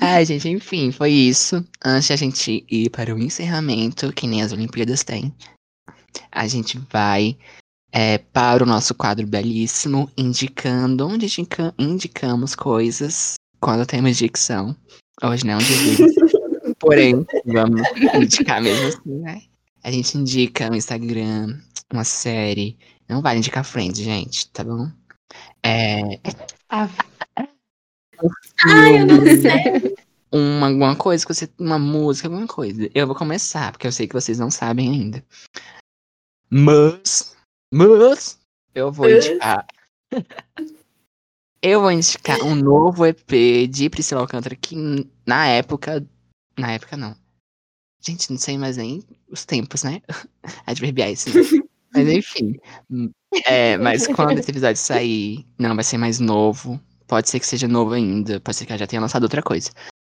Ai, 0.00 0.24
gente, 0.24 0.48
enfim, 0.48 0.90
foi 0.90 1.10
isso. 1.10 1.64
Antes 1.84 2.06
de 2.06 2.12
a 2.12 2.16
gente 2.16 2.66
ir 2.70 2.90
para 2.90 3.14
o 3.14 3.18
encerramento, 3.18 4.12
que 4.12 4.26
nem 4.26 4.42
as 4.42 4.52
Olimpíadas 4.52 5.04
têm, 5.04 5.34
a 6.32 6.46
gente 6.48 6.78
vai 6.90 7.36
é, 7.92 8.18
para 8.18 8.64
o 8.64 8.66
nosso 8.66 8.94
quadro 8.94 9.26
belíssimo, 9.26 10.10
indicando 10.16 11.06
onde 11.06 11.26
indica- 11.26 11.74
indicamos 11.78 12.54
coisas 12.54 13.34
quando 13.60 13.86
temos 13.86 14.16
dicção. 14.16 14.76
Hoje 15.22 15.46
não 15.46 15.54
é 15.54 15.56
um 15.56 15.58
dia 15.58 15.66
Porém, 16.80 17.24
vamos 17.46 17.82
indicar 18.14 18.60
mesmo 18.60 18.88
assim, 18.88 19.18
né? 19.20 19.42
A 19.84 19.90
gente 19.90 20.16
indica 20.16 20.70
um 20.70 20.74
Instagram, 20.74 21.60
uma 21.92 22.04
série. 22.04 22.78
Não 23.06 23.20
vale 23.20 23.38
indicar 23.38 23.62
Friends, 23.62 23.98
gente, 23.98 24.48
tá 24.50 24.64
bom? 24.64 24.90
É, 25.62 26.00
Ah, 26.70 26.88
Ai, 28.66 29.00
eu 29.00 29.06
não 29.06 29.20
sei. 29.20 29.94
uma, 30.32 30.68
alguma 30.68 30.96
coisa 30.96 31.26
que 31.26 31.34
você. 31.34 31.50
Uma 31.58 31.78
música, 31.78 32.28
alguma 32.28 32.46
coisa. 32.46 32.88
Eu 32.94 33.06
vou 33.06 33.14
começar, 33.14 33.72
porque 33.72 33.86
eu 33.86 33.92
sei 33.92 34.08
que 34.08 34.14
vocês 34.14 34.38
não 34.38 34.50
sabem 34.50 34.88
ainda. 34.88 35.24
Mas. 36.48 37.36
Mas. 37.72 38.38
Eu 38.74 38.90
vou 38.90 39.10
indicar. 39.10 39.66
eu 41.60 41.82
vou 41.82 41.90
indicar 41.90 42.40
um 42.42 42.54
novo 42.54 43.04
EP 43.04 43.68
de 43.68 43.90
Priscila 43.90 44.22
Alcântara 44.22 44.56
que 44.56 44.74
na 45.26 45.46
época. 45.46 46.06
Na 46.58 46.72
época 46.72 46.96
não. 46.96 47.14
Gente, 48.04 48.30
não 48.30 48.38
sei 48.38 48.58
mais 48.58 48.76
nem 48.76 49.02
os 49.30 49.44
tempos, 49.44 49.82
né? 49.82 50.02
Adverbiais. 50.66 51.24
Né? 51.26 51.32
Mas 51.94 52.08
enfim. 52.08 52.58
É, 53.46 53.78
mas 53.78 54.04
quando 54.08 54.36
esse 54.36 54.50
episódio 54.50 54.76
sair, 54.76 55.46
não 55.56 55.76
vai 55.76 55.84
ser 55.84 55.96
mais 55.96 56.18
novo. 56.18 56.80
Pode 57.06 57.30
ser 57.30 57.38
que 57.38 57.46
seja 57.46 57.68
novo 57.68 57.92
ainda. 57.92 58.40
Pode 58.40 58.56
ser 58.56 58.66
que 58.66 58.72
eu 58.72 58.78
já 58.78 58.84
tenha 58.84 59.00
lançado 59.00 59.22
outra 59.22 59.40
coisa. 59.40 59.70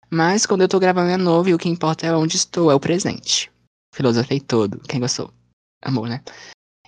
Mas 0.09 0.45
quando 0.45 0.61
eu 0.61 0.69
tô 0.69 0.79
gravando 0.79 1.09
é 1.09 1.17
novo 1.17 1.49
e 1.49 1.53
o 1.53 1.57
que 1.57 1.67
importa 1.67 2.07
é 2.07 2.15
onde 2.15 2.37
estou, 2.37 2.71
é 2.71 2.75
o 2.75 2.79
presente. 2.79 3.51
Filosofei 3.93 4.39
todo. 4.39 4.79
Quem 4.87 5.01
gostou? 5.01 5.33
Amor, 5.81 6.07
né? 6.07 6.23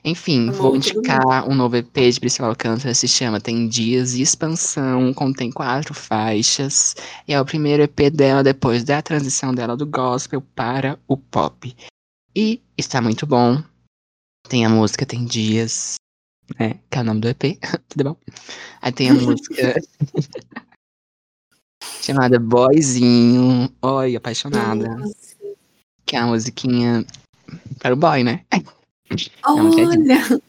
Enfim, 0.03 0.51
vou 0.51 0.75
indicar 0.75 1.47
um 1.49 1.55
novo 1.55 1.75
EP 1.75 2.11
de 2.11 2.19
Priscila 2.19 2.49
Alcântara, 2.49 2.93
se 2.93 3.07
chama 3.07 3.41
Tem 3.41 3.67
Dias 3.67 4.13
e 4.13 4.21
Expansão, 4.21 5.13
contém 5.13 5.51
quatro 5.51 5.93
faixas, 5.93 6.95
e 7.27 7.33
é 7.33 7.41
o 7.41 7.45
primeiro 7.45 7.83
EP 7.83 8.11
dela 8.11 8.43
depois 8.43 8.83
da 8.83 9.01
transição 9.01 9.53
dela 9.53 9.75
do 9.75 9.85
gospel 9.85 10.41
para 10.55 10.99
o 11.07 11.17
pop. 11.17 11.75
E 12.35 12.61
está 12.77 13.01
muito 13.01 13.25
bom. 13.25 13.61
Tem 14.47 14.65
a 14.65 14.69
música 14.69 15.05
Tem 15.05 15.25
Dias, 15.25 15.95
né, 16.59 16.79
que 16.89 16.97
é 16.97 17.01
o 17.01 17.03
nome 17.03 17.21
do 17.21 17.27
EP, 17.27 17.59
tudo 17.89 18.11
bom? 18.11 18.17
Aí 18.81 18.91
tem 18.91 19.09
a 19.09 19.13
música 19.13 19.75
chamada 22.01 22.39
Boyzinho, 22.39 23.69
oi, 23.81 24.15
apaixonada, 24.15 24.95
que 26.05 26.15
é 26.15 26.19
a 26.19 26.27
musiquinha 26.27 27.05
para 27.79 27.93
o 27.93 27.97
boy, 27.97 28.23
né? 28.23 28.45
Disse. 29.13 29.31
Olha, 29.45 30.39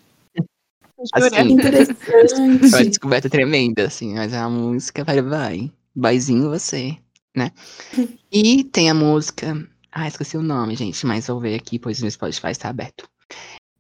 Assim, 1.12 1.42
Uma 1.42 1.50
interessante. 1.52 2.88
descoberta 2.88 3.30
tremenda, 3.30 3.86
assim, 3.86 4.14
mas 4.14 4.32
é 4.32 4.40
uma 4.40 4.50
música 4.50 5.04
para 5.04 5.22
vai. 5.22 5.70
Boyzinho 5.94 6.50
você, 6.50 6.96
né? 7.36 7.52
E 8.32 8.64
tem 8.64 8.90
a 8.90 8.94
música. 8.94 9.66
Ah, 9.92 10.06
esqueci 10.06 10.36
o 10.36 10.42
nome, 10.42 10.76
gente, 10.76 11.06
mas 11.06 11.28
vou 11.28 11.40
ver 11.40 11.54
aqui, 11.54 11.78
pois 11.78 11.98
o 11.98 12.02
meu 12.02 12.10
Spotify 12.10 12.50
está 12.50 12.68
aberto. 12.68 13.08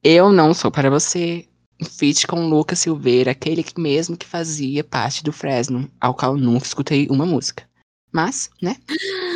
Eu 0.02 0.32
não 0.32 0.54
sou 0.54 0.70
para 0.70 0.88
você. 0.88 1.44
Feat 1.98 2.26
com 2.26 2.48
Lucas 2.48 2.80
Silveira, 2.80 3.30
aquele 3.30 3.62
que 3.62 3.80
mesmo 3.80 4.16
que 4.16 4.26
fazia 4.26 4.82
parte 4.82 5.22
do 5.22 5.32
Fresno, 5.32 5.88
ao 6.00 6.12
qual 6.14 6.36
nunca 6.36 6.66
escutei 6.66 7.06
uma 7.08 7.24
música. 7.24 7.67
Mas, 8.12 8.50
né? 8.60 8.76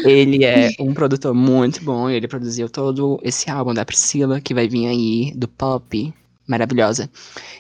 Ele 0.05 0.45
é 0.45 0.70
um 0.81 0.95
produtor 0.95 1.35
muito 1.35 1.83
bom, 1.85 2.09
ele 2.09 2.27
produziu 2.27 2.68
todo 2.68 3.20
esse 3.23 3.51
álbum 3.51 3.75
da 3.75 3.85
Priscila, 3.85 4.41
que 4.41 4.55
vai 4.55 4.66
vir 4.66 4.87
aí, 4.87 5.33
do 5.35 5.47
pop, 5.47 6.12
maravilhosa. 6.47 7.11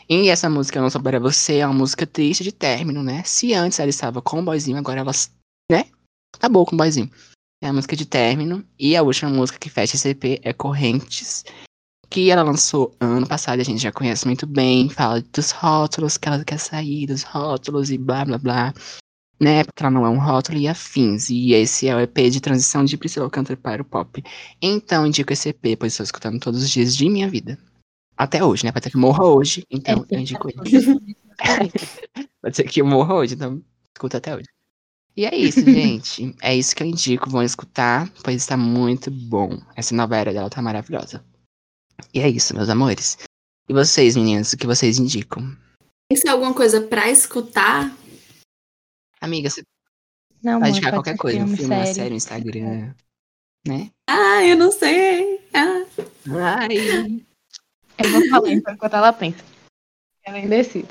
E 0.08 0.28
essa 0.28 0.48
música 0.48 0.78
Eu 0.78 0.82
Não 0.82 0.90
Sou 0.90 1.02
Para 1.02 1.20
Você 1.20 1.58
é 1.58 1.66
uma 1.66 1.74
música 1.74 2.06
triste 2.06 2.42
de 2.42 2.52
término, 2.52 3.02
né? 3.02 3.22
Se 3.24 3.54
antes 3.54 3.78
ela 3.78 3.90
estava 3.90 4.22
com 4.22 4.40
o 4.40 4.44
boyzinho, 4.44 4.78
agora 4.78 5.00
ela, 5.00 5.12
né? 5.70 5.86
Acabou 6.34 6.64
com 6.64 6.74
o 6.74 6.78
boyzinho. 6.78 7.10
É 7.62 7.68
a 7.68 7.72
música 7.72 7.94
de 7.94 8.06
término. 8.06 8.64
E 8.78 8.96
a 8.96 9.02
última 9.02 9.30
música 9.30 9.58
que 9.58 9.70
fecha 9.70 9.96
esse 9.96 10.08
EP 10.08 10.40
é 10.42 10.52
Correntes, 10.52 11.44
que 12.10 12.30
ela 12.30 12.42
lançou 12.42 12.94
ano 13.00 13.26
passado, 13.26 13.60
a 13.60 13.64
gente 13.64 13.80
já 13.80 13.92
conhece 13.92 14.26
muito 14.26 14.46
bem. 14.46 14.88
Fala 14.88 15.22
dos 15.32 15.50
rótulos, 15.50 16.16
que 16.16 16.28
ela 16.28 16.44
quer 16.44 16.58
sair 16.58 17.06
dos 17.06 17.22
rótulos 17.22 17.90
e 17.90 17.96
blá 17.96 18.24
blá 18.24 18.38
blá. 18.38 18.74
Né? 19.42 19.64
Porque 19.64 19.82
ela 19.82 19.90
não 19.90 20.06
é 20.06 20.08
um 20.08 20.18
rótulo 20.18 20.56
e 20.58 20.68
afins. 20.68 21.28
E 21.28 21.52
esse 21.52 21.88
é 21.88 21.96
o 21.96 22.00
EP 22.00 22.16
de 22.30 22.40
transição 22.40 22.84
de 22.84 22.96
Priscila 22.96 23.26
Alcântara 23.26 23.56
para 23.56 23.82
o 23.82 23.84
pop. 23.84 24.22
Então 24.60 25.06
indico 25.06 25.32
esse 25.32 25.48
EP, 25.48 25.76
pois 25.78 25.92
estou 25.92 26.04
escutando 26.04 26.38
todos 26.38 26.62
os 26.62 26.70
dias 26.70 26.96
de 26.96 27.08
minha 27.08 27.28
vida. 27.28 27.58
Até 28.16 28.44
hoje, 28.44 28.64
né? 28.64 28.70
Pode 28.70 28.84
ser 28.84 28.90
que 28.90 28.96
eu 28.96 29.00
morra 29.00 29.24
hoje, 29.24 29.66
então 29.70 30.06
eu 30.08 30.18
indico 30.20 30.48
ele. 30.54 30.62
Pode 32.40 32.56
ser 32.56 32.64
que 32.64 32.80
eu 32.80 32.86
morra 32.86 33.14
hoje, 33.14 33.34
então 33.34 33.60
escuta 33.92 34.18
até 34.18 34.36
hoje. 34.36 34.46
E 35.16 35.26
é 35.26 35.34
isso, 35.34 35.60
gente. 35.64 36.34
É 36.40 36.54
isso 36.54 36.74
que 36.74 36.82
eu 36.82 36.86
indico. 36.86 37.28
Vão 37.28 37.42
escutar, 37.42 38.10
pois 38.22 38.36
está 38.36 38.56
muito 38.56 39.10
bom. 39.10 39.60
Essa 39.74 39.94
nova 39.94 40.16
era 40.16 40.32
dela 40.32 40.50
tá 40.50 40.62
maravilhosa. 40.62 41.24
E 42.14 42.20
é 42.20 42.28
isso, 42.28 42.54
meus 42.54 42.68
amores. 42.68 43.18
E 43.68 43.72
vocês, 43.72 44.16
meninas, 44.16 44.52
o 44.52 44.56
que 44.56 44.66
vocês 44.66 44.98
indicam? 44.98 45.42
Tem 46.08 46.16
que 46.16 46.18
ser 46.18 46.28
alguma 46.28 46.52
coisa 46.52 46.80
pra 46.80 47.10
escutar? 47.10 47.92
Amiga, 49.22 49.48
você 49.48 49.62
Não, 50.42 50.58
pode 50.58 50.70
indicar 50.72 50.92
qualquer 50.92 51.16
coisa. 51.16 51.38
Um 51.38 51.42
filme, 51.46 51.56
filme, 51.56 51.74
uma 51.76 51.84
série. 51.84 51.94
série, 51.94 52.14
um 52.14 52.16
Instagram, 52.16 52.94
né? 53.66 53.90
Ah, 54.10 54.44
eu 54.44 54.56
não 54.56 54.72
sei. 54.72 55.40
Ah, 55.54 55.84
Ai. 56.58 57.22
Eu 57.98 58.10
vou 58.10 58.28
falar 58.28 58.50
então, 58.50 58.74
enquanto 58.74 58.94
ela 58.94 59.12
pensa. 59.12 59.44
Ela 60.24 60.38
é 60.38 60.44
indecisa. 60.44 60.88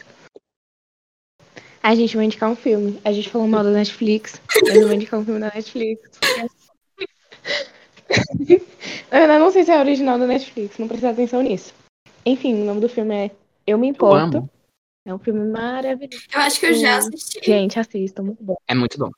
A 1.83 1.93
gente 1.93 2.15
vai 2.15 2.25
indicar 2.25 2.49
um 2.49 2.55
filme. 2.55 3.01
A 3.03 3.11
gente 3.11 3.29
falou 3.29 3.47
mal 3.47 3.63
da 3.65 3.71
Netflix. 3.71 4.39
Eu 4.65 4.83
vou 4.87 4.93
indicar 4.93 5.19
um 5.19 5.25
filme 5.25 5.41
da 5.41 5.51
Netflix. 5.53 6.09
Na 9.11 9.19
verdade, 9.19 9.39
não 9.39 9.51
sei 9.51 9.65
se 9.65 9.71
é 9.71 9.79
original 9.79 10.17
da 10.17 10.25
Netflix. 10.27 10.77
Não 10.77 10.87
precisa 10.87 11.09
atenção 11.09 11.41
nisso. 11.41 11.73
Enfim, 12.25 12.61
o 12.61 12.65
nome 12.65 12.79
do 12.79 12.87
filme 12.87 13.13
é 13.13 13.31
Eu 13.67 13.77
Me 13.77 13.87
Eu 13.87 13.91
Importo. 13.91 14.37
amo. 14.37 14.49
É 15.05 15.13
um 15.13 15.19
filme 15.19 15.43
maravilhoso. 15.51 16.23
eu 16.33 16.39
acho 16.39 16.59
que 16.59 16.65
eu 16.67 16.73
já 16.75 16.97
assisti. 16.97 17.39
Gente, 17.43 17.79
assistam, 17.79 18.23
muito 18.23 18.43
bom. 18.43 18.55
É 18.67 18.75
muito 18.75 18.97
bom. 18.99 19.09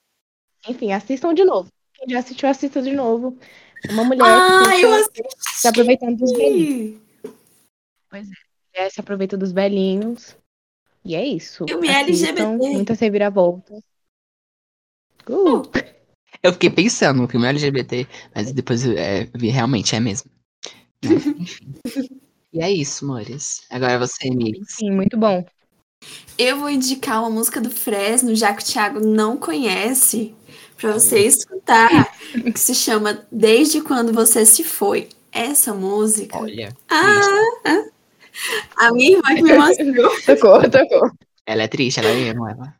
Enfim, 0.68 0.91
assistam 0.93 1.34
de 1.34 1.43
novo. 1.43 1.69
Quem 1.93 2.10
já 2.10 2.19
assistiu, 2.19 2.47
assista 2.49 2.81
de 2.81 2.91
novo. 2.91 3.38
É 3.88 3.91
Uma 3.91 4.03
mulher 4.05 4.23
Ah, 4.26 4.72
que 4.76 4.81
eu 4.85 5.03
fica 5.05 5.23
se 5.39 5.68
aproveitando 5.68 6.18
dos 6.18 6.31
velhinhos. 6.31 7.01
assisti. 8.11 8.38
mulher 8.73 8.91
se 8.91 8.99
aproveita 9.01 9.38
dos 9.38 9.51
velhinhos. 9.51 10.35
E 11.03 11.15
é 11.15 11.26
isso. 11.26 11.65
Filme 11.68 11.89
Assistam, 11.89 12.53
LGBT. 12.53 12.73
muitas 12.73 12.99
reviravoltas. 12.99 13.84
Uh, 15.30 15.64
Eu 16.41 16.53
fiquei 16.53 16.69
pensando 16.69 17.22
no 17.22 17.27
filme 17.27 17.47
LGBT, 17.47 18.07
mas 18.34 18.51
depois 18.53 18.85
é, 18.88 19.26
vi 19.35 19.49
realmente 19.49 19.95
é 19.95 19.99
mesmo. 19.99 20.31
Enfim. 21.03 22.22
E 22.53 22.61
é 22.61 22.72
isso, 22.72 23.03
amores. 23.03 23.65
Agora 23.69 23.99
você, 23.99 24.30
Mix. 24.30 24.76
sim, 24.76 24.91
muito 24.91 25.18
bom. 25.18 25.43
Eu 26.38 26.59
vou 26.59 26.69
indicar 26.69 27.19
uma 27.19 27.30
música 27.30 27.61
do 27.61 27.69
Fresno, 27.69 28.35
já 28.35 28.53
que 28.53 28.63
o 28.63 28.65
Thiago 28.65 28.99
não 28.99 29.38
conhece, 29.38 30.34
pra 30.77 30.93
você 30.93 31.19
escutar, 31.19 32.15
que 32.53 32.59
se 32.59 32.73
chama 32.73 33.25
Desde 33.31 33.81
Quando 33.81 34.11
Você 34.11 34.45
Se 34.45 34.63
Foi. 34.63 35.09
Essa 35.31 35.73
música. 35.73 36.38
Olha. 36.38 36.75
Ah, 36.89 37.85
A 38.77 38.91
minha 38.91 39.17
irmã 39.17 39.35
que 39.35 39.41
me 39.41 39.57
mostrou. 39.57 40.11
Socorro, 40.21 40.63
socorro. 40.71 41.17
Ela 41.45 41.63
é 41.63 41.67
triste, 41.67 41.99
ela 41.99 42.09
é 42.09 42.19
emo, 42.19 42.47
ela. 42.47 42.75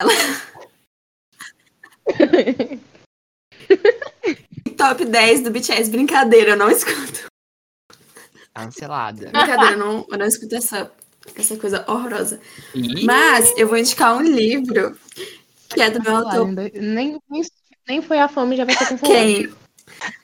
Top 4.76 5.04
10 5.04 5.42
do 5.42 5.50
BTS. 5.50 5.90
Brincadeira, 5.90 6.52
eu 6.52 6.56
não 6.56 6.70
escuto. 6.70 7.26
Cancelada. 8.54 9.30
Brincadeira, 9.30 9.72
eu 9.72 9.78
não, 9.78 10.06
eu 10.08 10.18
não 10.18 10.26
escuto 10.26 10.54
essa, 10.54 10.90
essa 11.36 11.56
coisa 11.56 11.84
horrorosa. 11.88 12.40
Ih, 12.74 13.04
Mas 13.04 13.52
eu 13.56 13.68
vou 13.68 13.76
indicar 13.78 14.16
um 14.16 14.22
livro 14.22 14.96
que 15.68 15.80
é 15.80 15.90
do 15.90 16.02
meu 16.02 16.16
autor. 16.16 16.48
Nem, 16.74 17.20
nem, 17.88 18.02
foi 18.02 18.18
a 18.18 18.28
fome, 18.28 18.56
já 18.56 18.64
vai 18.64 18.74
ser 18.74 18.86
cancelado. 18.88 19.12
Quem? 19.14 19.52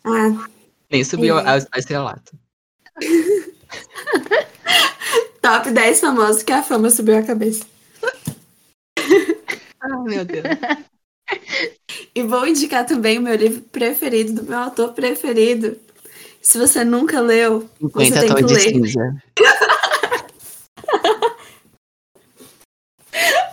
Ah, 0.05 0.49
nem 0.91 1.05
subiu 1.05 1.39
É. 1.39 1.43
a, 1.43 1.67
a 1.73 1.79
estrelato. 1.79 2.33
top 5.43 5.71
10 5.71 6.01
famosos 6.01 6.43
que 6.43 6.53
a 6.53 6.63
fama 6.63 6.91
subiu 6.91 7.17
a 7.19 7.23
cabeça. 7.23 7.65
Ah, 9.81 9.99
meu 10.03 10.25
Deus. 10.25 10.45
E 12.15 12.23
vou 12.23 12.47
indicar 12.47 12.87
também 12.87 13.19
o 13.19 13.23
meu 13.23 13.35
livro 13.37 13.61
preferido, 13.71 14.33
do 14.33 14.43
meu 14.45 14.59
autor 14.59 14.93
preferido. 14.95 15.77
Se 16.41 16.59
você 16.59 16.85
nunca 16.85 17.21
leu, 17.21 17.69
você 17.81 18.07
50 18.07 18.35
tem 18.35 18.47
que 18.47 18.53
ler. 18.55 18.61
cinza. 18.73 19.23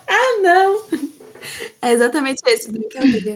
Ah, 0.07 0.37
não! 0.41 0.83
É 1.83 1.91
exatamente 1.91 2.41
esse, 2.47 2.71
brincadeira. 2.71 3.35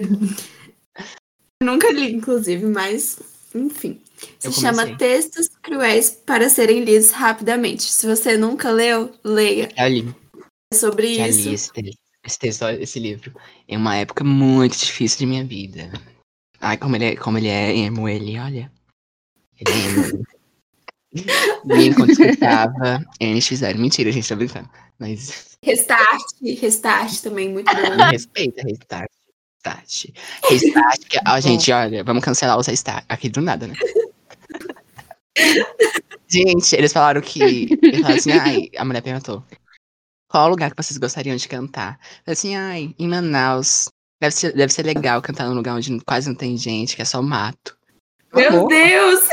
Nunca 1.61 1.91
li, 1.91 2.14
inclusive, 2.14 2.65
mas, 2.65 3.19
enfim. 3.53 4.02
Se 4.40 4.52
chama. 4.53 4.95
Textos 4.98 5.49
Cruéis 5.61 6.10
para 6.26 6.49
Serem 6.49 6.84
Lidos 6.84 7.11
Rapidamente. 7.11 7.84
Se 7.84 8.07
você 8.07 8.38
nunca 8.38 8.72
leu, 8.72 9.14
leia. 9.24 9.69
Já 9.76 9.88
li, 9.88 10.15
É 10.72 10.76
sobre 10.76 11.15
já 11.15 11.28
isso. 11.28 11.49
li 11.49 11.53
esse, 11.56 11.98
esse 12.24 12.40
texto, 12.40 12.65
esse 12.69 12.99
livro. 12.99 13.34
Em 13.68 13.76
uma 13.76 13.95
época 13.98 14.24
muito 14.24 14.78
difícil 14.78 15.19
de 15.19 15.26
minha 15.26 15.44
vida. 15.44 15.91
Ai, 16.60 16.78
como 16.78 16.95
ele 16.95 17.06
é, 17.06 17.15
como 17.15 17.38
ele 17.38 17.48
é 17.49 17.76
emo, 17.76 18.07
ele, 18.07 18.40
olha. 18.40 18.72
Ele 19.60 19.72
é 19.72 19.86
emo. 19.90 20.24
E 21.13 21.21
enquanto 21.88 22.11
escutava, 22.11 23.05
eles 23.19 23.47
fizeram. 23.47 23.79
Mentira, 23.79 24.11
gente, 24.11 24.27
tá 24.27 24.35
brincando. 24.35 24.69
Mas 24.99 25.57
Restart, 25.63 26.23
Restart 26.41 27.21
também, 27.21 27.49
muito 27.49 27.73
bom. 27.73 28.03
respeita, 28.11 28.61
restart. 28.63 29.09
Restart. 29.63 30.05
Restart, 30.49 30.99
que, 31.07 31.19
ó, 31.27 31.39
gente, 31.39 31.71
olha, 31.71 32.03
vamos 32.03 32.23
cancelar 32.23 32.57
os 32.57 32.67
restart. 32.67 33.05
Aqui 33.09 33.29
do 33.29 33.41
nada, 33.41 33.67
né? 33.67 33.75
Gente, 36.27 36.75
eles 36.75 36.91
falaram 36.91 37.21
que. 37.21 37.41
Eles 37.41 38.01
falaram 38.01 38.15
assim, 38.15 38.31
ai, 38.31 38.69
a 38.77 38.84
mulher 38.84 39.01
perguntou. 39.01 39.43
Qual 40.29 40.49
lugar 40.49 40.71
que 40.71 40.84
vocês 40.84 40.97
gostariam 40.97 41.35
de 41.35 41.47
cantar? 41.47 41.99
Eu 42.01 42.25
falei 42.25 42.34
assim, 42.34 42.55
ai, 42.55 42.95
em 42.99 43.07
Manaus. 43.07 43.88
Deve 44.19 44.35
ser, 44.35 44.53
deve 44.53 44.73
ser 44.73 44.84
legal 44.84 45.21
cantar 45.21 45.47
num 45.47 45.55
lugar 45.55 45.75
onde 45.75 45.99
quase 46.01 46.27
não 46.27 46.35
tem 46.35 46.57
gente, 46.57 46.95
que 46.95 47.01
é 47.01 47.05
só 47.05 47.21
mato. 47.21 47.77
Meu 48.34 48.49
Amor. 48.49 48.67
Deus! 48.67 49.27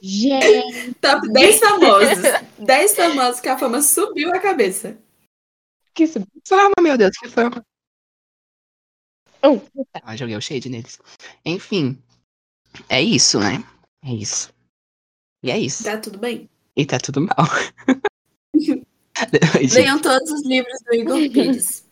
Gente, 0.00 0.94
Top 0.94 1.28
10 1.28 1.60
famosos. 1.60 2.18
10 2.58 2.94
famosos 2.94 3.40
que 3.40 3.48
a 3.48 3.58
fama 3.58 3.80
subiu 3.82 4.30
a 4.34 4.40
cabeça. 4.40 4.98
que 5.94 6.04
isso. 6.04 6.18
Fama, 6.46 6.74
meu 6.80 6.96
Deus, 6.98 7.16
que 7.18 7.28
fama. 7.28 7.64
Um, 9.44 9.60
Ah, 10.02 10.16
joguei 10.16 10.36
o 10.36 10.40
shade 10.40 10.68
neles. 10.68 10.98
Enfim, 11.44 12.00
é 12.88 13.02
isso, 13.02 13.38
né? 13.40 13.62
É 14.04 14.12
isso. 14.12 14.52
E 15.42 15.50
é 15.50 15.58
isso. 15.58 15.84
Tá 15.84 15.98
tudo 15.98 16.18
bem? 16.18 16.48
E 16.76 16.86
tá 16.86 16.98
tudo 16.98 17.20
mal. 17.20 17.36
Leiam 19.74 20.00
todos 20.00 20.30
os 20.30 20.44
livros 20.46 20.80
do 20.84 20.94
Igor 20.94 21.18
Pires. 21.30 21.86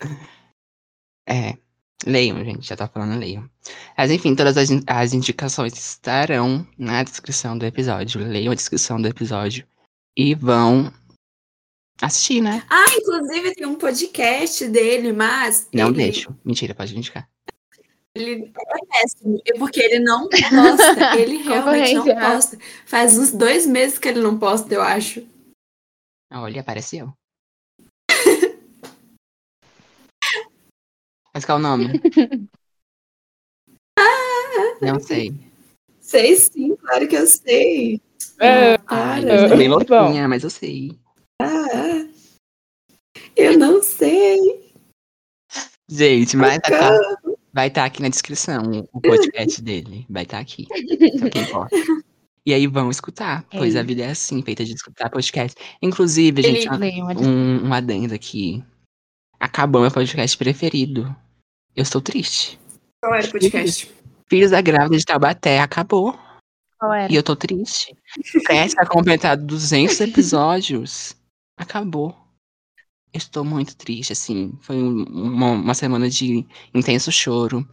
É, 1.29 1.59
leiam, 2.07 2.43
gente, 2.45 2.67
já 2.67 2.77
tá 2.77 2.89
falando, 2.89 3.19
leiam. 3.19 3.49
Mas 3.97 4.11
enfim, 4.11 4.35
todas 4.35 4.57
as, 4.57 4.69
as 4.87 5.13
indicações 5.13 5.75
estarão 5.75 6.67
na 6.79 7.03
descrição 7.03 7.57
do 7.57 7.67
episódio. 7.67 8.21
Leiam 8.27 8.53
a 8.53 8.57
descrição 8.57 9.01
do 9.01 9.09
episódio 9.09 9.67
e 10.17 10.35
vão 10.35 10.93
assistir, 12.01 12.41
né? 12.41 12.63
Ah, 12.69 12.87
inclusive 12.97 13.55
tem 13.55 13.67
um 13.67 13.75
podcast 13.75 14.67
dele, 14.69 15.13
mas. 15.13 15.69
Não 15.73 15.89
ele, 15.89 15.97
deixo. 15.97 16.37
Mentira, 16.45 16.75
pode 16.75 16.97
indicar. 16.97 17.29
Ele 18.15 18.53
é 18.55 18.87
péssimo. 18.87 19.41
Porque 19.59 19.81
ele 19.81 20.01
não 20.01 20.29
posta. 20.29 21.15
Ele 21.17 21.37
realmente 21.37 21.95
não 21.95 22.05
posta. 22.05 22.59
Faz 22.85 23.17
uns 23.17 23.31
dois 23.31 23.67
meses 23.67 23.99
que 23.99 24.09
ele 24.09 24.21
não 24.21 24.37
posta, 24.37 24.75
eu 24.75 24.83
acho. 24.83 25.25
Olha, 26.33 26.61
apareceu. 26.61 27.13
Mas 31.35 31.45
qual 31.45 31.59
o 31.59 31.63
nome? 31.63 31.87
Não 34.81 34.99
sei. 35.01 35.33
Sei 36.01 36.35
sim, 36.37 36.75
claro 36.77 37.07
que 37.07 37.17
eu 37.17 37.27
sei. 37.27 38.01
É, 38.41 38.73
Ai, 38.87 39.21
Para, 39.23 39.43
eu 39.43 39.49
sou 39.49 39.57
bem 39.59 39.69
Bom. 39.69 39.77
louquinha, 39.77 40.27
mas 40.29 40.43
eu 40.43 40.51
sei. 40.51 40.99
Ah, 41.41 42.07
eu 43.37 43.59
não 43.59 43.83
sei. 43.83 44.73
Gente, 45.89 46.37
mas 46.37 46.59
vai 46.67 46.79
tá, 46.79 47.19
vai 47.53 47.69
estar 47.69 47.85
aqui 47.85 48.01
na 48.03 48.09
descrição 48.09 48.63
o 48.93 49.01
podcast 49.01 49.61
dele. 49.63 50.07
Vai 50.09 50.23
estar 50.25 50.39
aqui. 50.39 50.67
Só 51.19 51.29
que 51.29 51.39
importa. 51.39 51.77
E 52.47 52.55
aí 52.55 52.67
vão 52.67 52.91
escutar, 52.91 53.45
pois 53.51 53.77
a 53.77 53.81
É. 53.81 53.83
vida 53.83 54.03
é 54.03 54.11
assim, 54.11 54.43
feita 54.43 54.65
de 54.65 54.73
escutar 54.75 55.11
podcast. 55.11 55.55
Inclusive, 55.83 56.43
gente, 56.43 56.67
Ele- 56.67 57.03
um, 57.27 57.67
um 57.69 57.75
adendo 57.75 58.15
aqui. 58.15 58.65
Acabou 59.41 59.81
meu 59.81 59.91
podcast 59.91 60.37
preferido. 60.37 61.15
Eu 61.75 61.83
estou 61.83 62.01
triste. 62.01 62.59
Qual 63.03 63.15
era 63.15 63.27
o 63.27 63.31
podcast? 63.31 63.91
Filhos 64.29 64.51
da 64.51 64.61
Grávida 64.61 64.99
de 64.99 65.05
Taubaté 65.05 65.59
acabou. 65.61 66.19
Qual 66.79 66.93
era? 66.93 67.11
E 67.13 67.17
eu 67.17 67.23
tô 67.23 67.35
triste. 67.35 67.97
Prestes 68.45 68.79
a 68.79 68.87
completar 68.87 69.37
200 69.37 69.99
episódios. 70.01 71.17
Acabou. 71.59 72.11
Eu 73.13 73.19
Estou 73.19 73.45
muito 73.45 73.77
triste, 73.77 74.13
assim. 74.13 74.53
Foi 74.61 74.77
um- 74.77 75.05
uma, 75.05 75.51
uma 75.53 75.75
semana 75.75 76.09
de 76.09 76.47
intenso 76.75 77.11
choro. 77.11 77.67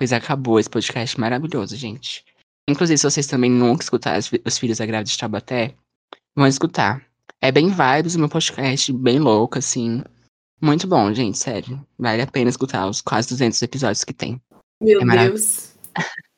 Pois 0.00 0.12
acabou 0.12 0.58
esse 0.58 0.68
podcast 0.70 1.18
maravilhoso, 1.20 1.76
gente. 1.76 2.24
Inclusive, 2.68 2.98
se 2.98 3.04
vocês 3.10 3.26
também 3.26 3.50
nunca 3.50 3.84
escutaram 3.84 4.18
os, 4.18 4.26
Fi- 4.28 4.42
os 4.44 4.58
Filhos 4.58 4.78
da 4.78 4.86
Grávida 4.86 5.10
de 5.10 5.18
Taubaté, 5.18 5.74
vão 6.36 6.46
escutar. 6.46 7.04
É 7.40 7.52
bem 7.52 7.68
vibes 7.68 8.14
o 8.14 8.18
meu 8.18 8.28
podcast, 8.28 8.92
bem 8.92 9.18
louco, 9.18 9.58
assim. 9.58 10.02
Muito 10.62 10.86
bom, 10.86 11.12
gente, 11.12 11.36
sério. 11.38 11.84
Vale 11.98 12.22
a 12.22 12.26
pena 12.26 12.48
escutar 12.50 12.86
os 12.88 13.00
quase 13.00 13.28
200 13.30 13.60
episódios 13.62 14.04
que 14.04 14.12
tem. 14.12 14.40
Meu 14.80 15.00
É 15.00 15.04
marav- 15.04 15.28
Deus. 15.28 15.72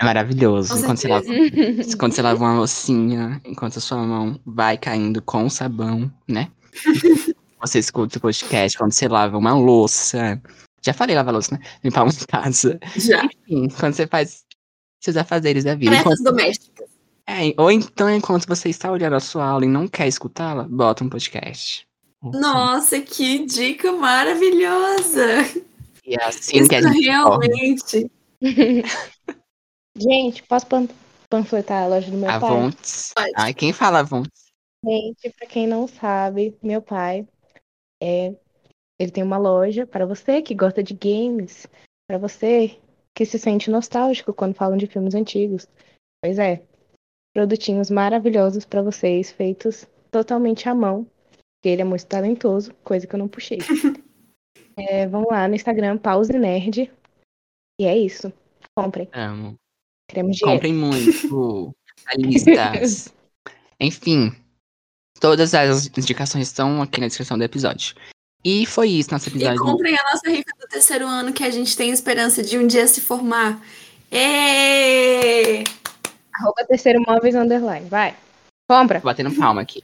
É 0.00 0.04
maravilhoso. 0.04 0.76
Enquanto 0.78 0.98
você 0.98 1.06
lava 1.06 1.24
Quando 1.98 2.12
você 2.12 2.22
lava 2.22 2.40
uma 2.42 2.54
loucinha, 2.56 3.40
enquanto 3.44 3.76
a 3.76 3.80
sua 3.80 3.98
mão 4.04 4.40
vai 4.44 4.76
caindo 4.76 5.22
com 5.22 5.48
sabão, 5.48 6.12
né? 6.28 6.50
Você 7.60 7.78
escuta 7.78 8.18
o 8.18 8.20
podcast 8.20 8.76
quando 8.76 8.90
você 8.90 9.06
lava 9.06 9.38
uma 9.38 9.54
louça. 9.54 10.42
Já 10.84 10.92
falei 10.92 11.14
lavar 11.14 11.32
louça, 11.32 11.56
né? 11.56 11.64
Limpar 11.84 12.02
uma 12.02 12.12
casa. 12.26 12.80
Já. 12.96 13.22
Enfim, 13.46 13.68
quando 13.78 13.94
você 13.94 14.04
faz 14.08 14.44
seus 15.00 15.16
afazeres 15.16 15.62
da 15.62 15.76
vida. 15.76 15.92
Tarefas 15.92 16.18
Enquanto- 16.18 16.36
domésticas. 16.36 16.90
é, 17.28 17.54
ou 17.56 17.70
então, 17.70 18.10
enquanto 18.12 18.48
você 18.48 18.68
está 18.70 18.90
olhando 18.90 19.14
a 19.14 19.20
sua 19.20 19.46
aula 19.46 19.64
e 19.64 19.68
não 19.68 19.86
quer 19.86 20.08
escutá-la, 20.08 20.64
bota 20.68 21.04
um 21.04 21.08
podcast. 21.08 21.86
Nossa, 22.22 23.00
que 23.00 23.44
dica 23.44 23.90
maravilhosa! 23.92 25.42
E 26.04 26.14
é 26.14 26.24
assim 26.24 26.66
que 26.68 26.74
a 26.74 26.80
Isso 26.80 26.92
gente 26.92 27.04
realmente. 27.04 28.10
Gente, 29.96 30.42
posso 30.44 30.66
pan- 30.66 30.88
panfletar 31.28 31.84
a 31.84 31.86
loja 31.86 32.10
do 32.10 32.16
meu 32.16 32.26
pai? 32.26 32.36
Avontes. 32.36 33.12
Ai, 33.36 33.52
quem 33.52 33.72
fala 33.72 34.00
Avontes? 34.00 34.52
Gente, 34.84 35.30
pra 35.30 35.46
quem 35.46 35.66
não 35.66 35.86
sabe, 35.86 36.56
meu 36.62 36.80
pai 36.80 37.26
é 38.02 38.34
ele 38.98 39.10
tem 39.10 39.22
uma 39.24 39.38
loja 39.38 39.86
para 39.86 40.06
você 40.06 40.40
que 40.42 40.54
gosta 40.54 40.82
de 40.82 40.94
games, 40.94 41.66
para 42.08 42.18
você 42.18 42.78
que 43.14 43.26
se 43.26 43.38
sente 43.38 43.70
nostálgico 43.70 44.32
quando 44.32 44.54
falam 44.54 44.76
de 44.76 44.86
filmes 44.86 45.14
antigos. 45.14 45.66
Pois 46.22 46.38
é, 46.38 46.62
produtinhos 47.34 47.90
maravilhosos 47.90 48.64
para 48.64 48.82
vocês, 48.82 49.30
feitos 49.30 49.86
totalmente 50.10 50.68
à 50.68 50.74
mão. 50.74 51.06
Porque 51.62 51.68
Ele 51.68 51.82
é 51.82 51.84
muito 51.84 52.04
talentoso, 52.04 52.74
coisa 52.82 53.06
que 53.06 53.14
eu 53.14 53.18
não 53.18 53.28
puxei. 53.28 53.58
É, 54.74 55.06
vamos 55.06 55.28
lá 55.30 55.46
no 55.46 55.54
Instagram, 55.54 55.98
Pause 55.98 56.32
Nerd. 56.32 56.90
E 57.78 57.84
é 57.84 57.94
isso. 57.94 58.32
Comprem. 58.74 59.06
Amo. 59.12 59.54
Queremos 60.08 60.38
dinheiro. 60.38 60.56
Comprem 60.58 60.72
muito. 60.72 61.76
Listas. 62.16 63.12
Enfim, 63.78 64.34
todas 65.20 65.52
as 65.52 65.88
indicações 65.88 66.46
estão 66.48 66.80
aqui 66.80 67.02
na 67.02 67.06
descrição 67.06 67.36
do 67.36 67.44
episódio. 67.44 67.94
E 68.42 68.64
foi 68.64 68.88
isso, 68.88 69.10
nosso 69.12 69.28
E 69.28 69.32
episódio. 69.32 69.60
comprem 69.60 69.94
a 69.94 70.02
nossa 70.04 70.30
rifa 70.30 70.50
do 70.58 70.66
terceiro 70.66 71.06
ano 71.06 71.34
que 71.34 71.44
a 71.44 71.50
gente 71.50 71.76
tem 71.76 71.90
esperança 71.90 72.42
de 72.42 72.56
um 72.56 72.66
dia 72.66 72.86
se 72.86 73.02
formar. 73.02 73.62
Êêêê! 74.10 75.64
Arroba 76.32 76.64
terceiro 76.66 76.98
móveis 77.06 77.34
underline. 77.34 77.86
Vai. 77.90 78.16
Compra. 78.66 79.02
Tô 79.02 79.04
batendo 79.04 79.36
palma 79.36 79.60
aqui. 79.60 79.82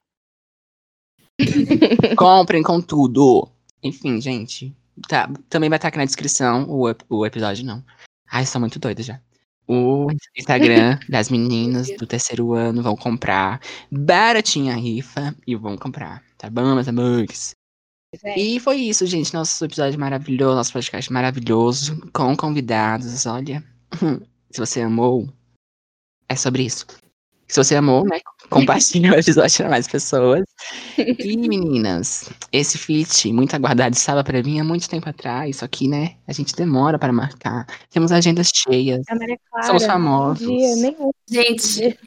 Comprem 2.17 2.63
com 2.63 2.81
tudo. 2.81 3.49
Enfim, 3.83 4.21
gente. 4.21 4.75
Tá, 5.09 5.31
também 5.49 5.69
vai 5.69 5.77
estar 5.77 5.89
aqui 5.89 5.99
na 5.99 6.05
descrição 6.05 6.69
o, 6.69 6.85
o 7.09 7.27
episódio, 7.27 7.65
não. 7.65 7.85
Ai, 8.31 8.45
sou 8.45 8.61
muito 8.61 8.79
doida 8.79 9.03
já. 9.03 9.21
O 9.67 10.09
Instagram 10.37 10.99
das 11.09 11.31
meninas 11.31 11.89
do 11.97 12.07
terceiro 12.07 12.55
ano 12.55 12.83
vão 12.83 12.97
comprar. 12.97 13.61
Baratinha 13.91 14.75
a 14.75 14.77
rifa 14.77 15.37
e 15.47 15.55
vão 15.55 15.77
comprar. 15.77 16.23
Tá 16.37 16.49
bom, 16.49 16.75
meus 16.75 16.89
amores? 16.89 17.55
E 18.37 18.59
foi 18.61 18.77
isso, 18.77 19.07
gente. 19.07 19.35
Nosso 19.35 19.65
episódio 19.65 20.01
maravilhoso, 20.01 20.57
nosso 20.57 20.73
podcast 20.73 21.13
maravilhoso, 21.13 22.01
com 22.13 22.35
convidados. 22.35 23.27
Olha, 23.27 23.63
se 24.51 24.59
você 24.59 24.81
amou, 24.81 25.29
é 26.29 26.35
sobre 26.35 26.63
isso. 26.63 26.87
Se 27.49 27.63
você 27.63 27.77
amou, 27.77 28.05
né? 28.05 28.21
Compartilhe 28.51 29.11
o 29.11 29.15
episódio 29.15 29.57
para 29.59 29.71
mais 29.71 29.89
pessoas. 29.89 30.45
E, 30.99 31.37
meninas, 31.37 32.29
esse 32.53 32.77
feat, 32.77 33.33
muito 33.33 33.55
aguardado, 33.55 33.95
estava 33.95 34.25
para 34.25 34.43
vir 34.43 34.59
há 34.59 34.65
muito 34.65 34.89
tempo 34.89 35.09
atrás, 35.09 35.57
só 35.57 35.69
que, 35.69 35.87
né, 35.87 36.17
a 36.27 36.33
gente 36.33 36.57
demora 36.57 36.99
para 36.99 37.13
marcar. 37.13 37.67
Temos 37.91 38.11
agendas 38.11 38.51
cheias. 38.53 39.05
A 39.09 39.15
Maria 39.15 39.39
Clara. 39.49 39.67
Somos 39.67 39.85
um 39.85 39.87
famosos. 39.87 40.47
dia, 40.47 40.77
nenhum. 40.77 41.13
Gente, 41.29 41.99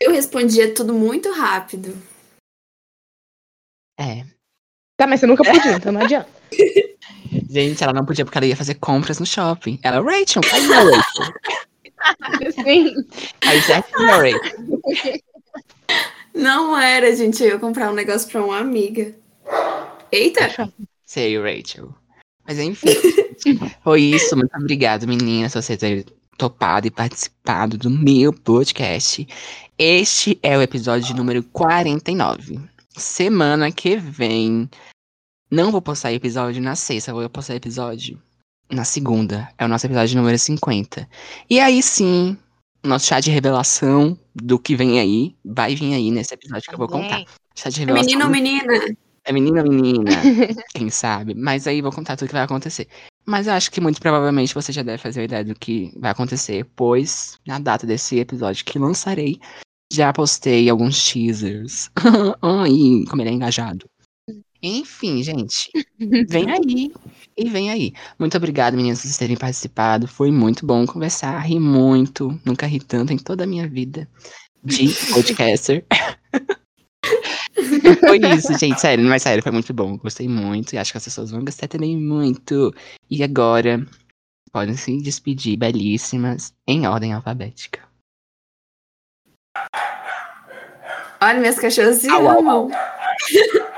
eu 0.00 0.12
respondia 0.12 0.72
tudo 0.72 0.94
muito 0.94 1.32
rápido. 1.32 1.96
É. 3.98 4.24
Tá, 4.96 5.06
mas 5.06 5.20
você 5.20 5.26
nunca 5.26 5.42
podia, 5.42 5.72
então 5.72 5.90
não 5.90 6.02
adianta. 6.02 6.28
Gente, 7.50 7.82
ela 7.82 7.92
não 7.92 8.04
podia 8.04 8.24
porque 8.24 8.38
ela 8.38 8.46
ia 8.46 8.56
fazer 8.56 8.74
compras 8.74 9.18
no 9.18 9.26
shopping. 9.26 9.78
Ela, 9.82 10.00
Rachel, 10.00 10.42
a 10.44 10.56
Rachel? 10.56 11.34
Sim. 12.64 12.94
Rachel. 13.44 13.84
Não 16.34 16.78
era, 16.78 17.14
gente. 17.14 17.42
Eu 17.42 17.50
ia 17.50 17.58
comprar 17.58 17.90
um 17.90 17.94
negócio 17.94 18.28
pra 18.28 18.44
uma 18.44 18.58
amiga. 18.58 19.14
Eita! 20.10 20.72
Sei, 21.04 21.38
Rachel. 21.38 21.94
Mas 22.46 22.58
enfim, 22.58 22.88
foi 23.84 24.02
isso. 24.02 24.36
Muito 24.36 24.56
obrigado, 24.56 25.06
meninas, 25.06 25.52
por 25.52 25.62
você 25.62 25.76
ter 25.76 26.06
topado 26.36 26.86
e 26.86 26.90
participado 26.90 27.78
do 27.78 27.90
meu 27.90 28.32
podcast. 28.32 29.26
Este 29.78 30.38
é 30.42 30.56
o 30.56 30.62
episódio 30.62 31.14
número 31.14 31.42
49. 31.42 32.60
Semana 32.96 33.70
que 33.70 33.96
vem. 33.96 34.68
Não 35.50 35.70
vou 35.70 35.82
postar 35.82 36.12
episódio 36.12 36.62
na 36.62 36.74
sexta, 36.74 37.12
vou 37.12 37.28
postar 37.28 37.54
episódio 37.54 38.20
na 38.70 38.84
segunda. 38.84 39.48
É 39.58 39.64
o 39.64 39.68
nosso 39.68 39.86
episódio 39.86 40.16
número 40.16 40.38
50. 40.38 41.08
E 41.48 41.60
aí 41.60 41.82
sim, 41.82 42.36
nosso 42.84 43.06
chá 43.06 43.20
de 43.20 43.30
revelação 43.30 44.18
do 44.34 44.58
que 44.58 44.74
vem 44.74 44.98
aí 44.98 45.36
vai 45.44 45.74
vir 45.74 45.94
aí 45.94 46.10
nesse 46.10 46.34
episódio 46.34 46.68
que 46.68 46.74
eu 46.74 46.78
vou 46.78 46.88
contar. 46.88 47.24
Chá 47.54 47.68
de 47.70 47.76
É 47.76 47.80
revelação. 47.80 48.06
menino 48.06 48.24
ou 48.24 48.30
menina? 48.30 48.96
É 49.24 49.32
menina 49.32 49.62
ou 49.62 49.70
menina? 49.70 50.10
Quem 50.74 50.90
sabe? 50.90 51.34
Mas 51.34 51.66
aí 51.66 51.80
vou 51.80 51.92
contar 51.92 52.16
tudo 52.16 52.28
que 52.28 52.34
vai 52.34 52.42
acontecer. 52.42 52.88
Mas 53.24 53.46
eu 53.46 53.52
acho 53.52 53.70
que 53.70 53.80
muito 53.80 54.00
provavelmente 54.00 54.52
você 54.54 54.72
já 54.72 54.82
deve 54.82 54.98
fazer 55.00 55.20
a 55.20 55.24
ideia 55.24 55.44
do 55.44 55.54
que 55.54 55.92
vai 55.96 56.10
acontecer, 56.10 56.66
pois 56.74 57.38
na 57.46 57.58
data 57.60 57.86
desse 57.86 58.18
episódio 58.18 58.64
que 58.64 58.80
lançarei, 58.80 59.38
já 59.92 60.12
postei 60.12 60.68
alguns 60.68 61.04
teasers. 61.08 61.88
Ai, 62.42 63.04
como 63.08 63.22
ele 63.22 63.30
é 63.30 63.32
engajado. 63.32 63.86
Enfim, 64.60 65.22
gente. 65.22 65.70
Vem 66.28 66.50
aí. 66.50 66.92
E 67.42 67.48
vem 67.48 67.70
aí. 67.70 67.92
Muito 68.20 68.36
obrigado, 68.36 68.76
meninas, 68.76 69.00
por 69.00 69.08
vocês 69.08 69.18
terem 69.18 69.36
participado. 69.36 70.06
Foi 70.06 70.30
muito 70.30 70.64
bom 70.64 70.86
conversar. 70.86 71.40
Ri 71.40 71.58
muito. 71.58 72.40
Nunca 72.44 72.66
ri 72.66 72.78
tanto 72.78 73.12
em 73.12 73.18
toda 73.18 73.42
a 73.42 73.46
minha 73.48 73.66
vida 73.66 74.08
de 74.62 74.94
podcaster. 75.12 75.84
foi 77.98 78.18
isso, 78.36 78.56
gente. 78.56 78.80
Sério, 78.80 79.04
mas 79.04 79.24
sério, 79.24 79.42
foi 79.42 79.50
muito 79.50 79.74
bom. 79.74 79.96
Gostei 79.96 80.28
muito. 80.28 80.72
E 80.72 80.78
acho 80.78 80.92
que 80.92 80.98
as 80.98 81.04
pessoas 81.04 81.32
vão 81.32 81.44
gostar 81.44 81.66
também 81.66 81.96
muito. 81.96 82.72
E 83.10 83.24
agora, 83.24 83.84
podem 84.52 84.76
se 84.76 84.96
despedir, 84.98 85.58
belíssimas, 85.58 86.54
em 86.64 86.86
ordem 86.86 87.12
alfabética. 87.12 87.80
Olha, 91.20 91.40
minhas 91.40 91.58
cachorras 91.58 91.96
se 91.96 92.08
amam. 92.08 92.70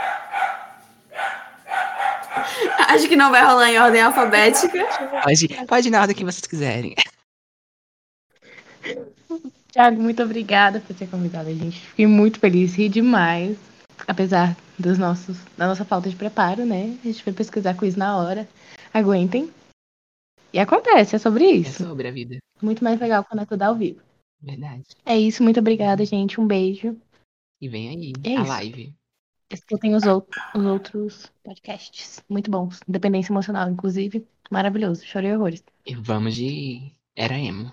Acho 2.88 3.08
que 3.08 3.16
não 3.16 3.30
vai 3.30 3.44
rolar 3.44 3.70
em 3.70 3.78
ordem 3.78 4.00
alfabética. 4.02 4.84
Pode, 5.22 5.48
pode 5.66 5.88
ir 5.88 5.90
na 5.90 6.00
ordem 6.00 6.16
que 6.16 6.24
vocês 6.24 6.46
quiserem. 6.46 6.94
Thiago, 9.72 10.00
muito 10.00 10.22
obrigada 10.22 10.80
por 10.80 10.94
ter 10.94 11.08
convidado 11.08 11.48
a 11.48 11.52
gente. 11.52 11.80
Fiquei 11.80 12.06
muito 12.06 12.38
feliz, 12.38 12.74
ri 12.74 12.88
demais. 12.88 13.56
Apesar 14.06 14.56
dos 14.78 14.98
nossos, 14.98 15.36
da 15.56 15.66
nossa 15.66 15.84
falta 15.84 16.08
de 16.08 16.16
preparo, 16.16 16.64
né? 16.64 16.96
A 17.02 17.06
gente 17.06 17.22
foi 17.22 17.32
pesquisar 17.32 17.74
quiz 17.74 17.96
na 17.96 18.16
hora. 18.18 18.48
Aguentem. 18.92 19.50
E 20.52 20.58
acontece, 20.60 21.16
é 21.16 21.18
sobre 21.18 21.44
É 21.44 21.50
isso. 21.52 21.82
sobre 21.84 22.06
a 22.06 22.12
vida. 22.12 22.38
Muito 22.62 22.84
mais 22.84 23.00
legal 23.00 23.24
quando 23.24 23.42
é 23.42 23.46
tudo 23.46 23.62
ao 23.62 23.74
vivo. 23.74 24.00
Verdade. 24.40 24.84
É 25.04 25.18
isso, 25.18 25.42
muito 25.42 25.58
obrigada, 25.58 26.04
gente. 26.04 26.40
Um 26.40 26.46
beijo. 26.46 26.96
E 27.60 27.68
vem 27.68 27.88
aí, 27.88 28.12
É 28.22 28.36
a 28.36 28.40
isso. 28.42 28.48
live. 28.48 28.94
Escutem 29.54 29.94
os, 29.94 30.04
out- 30.04 30.28
os 30.54 30.64
outros 30.64 31.32
podcasts. 31.42 32.22
Muito 32.28 32.50
bons. 32.50 32.80
Dependência 32.86 33.32
emocional, 33.32 33.68
inclusive. 33.70 34.26
Maravilhoso. 34.50 35.04
Chorei 35.06 35.34
horrores. 35.34 35.62
E 35.86 35.94
vamos 35.94 36.34
de. 36.34 36.92
Era 37.16 37.38
emo. 37.38 37.72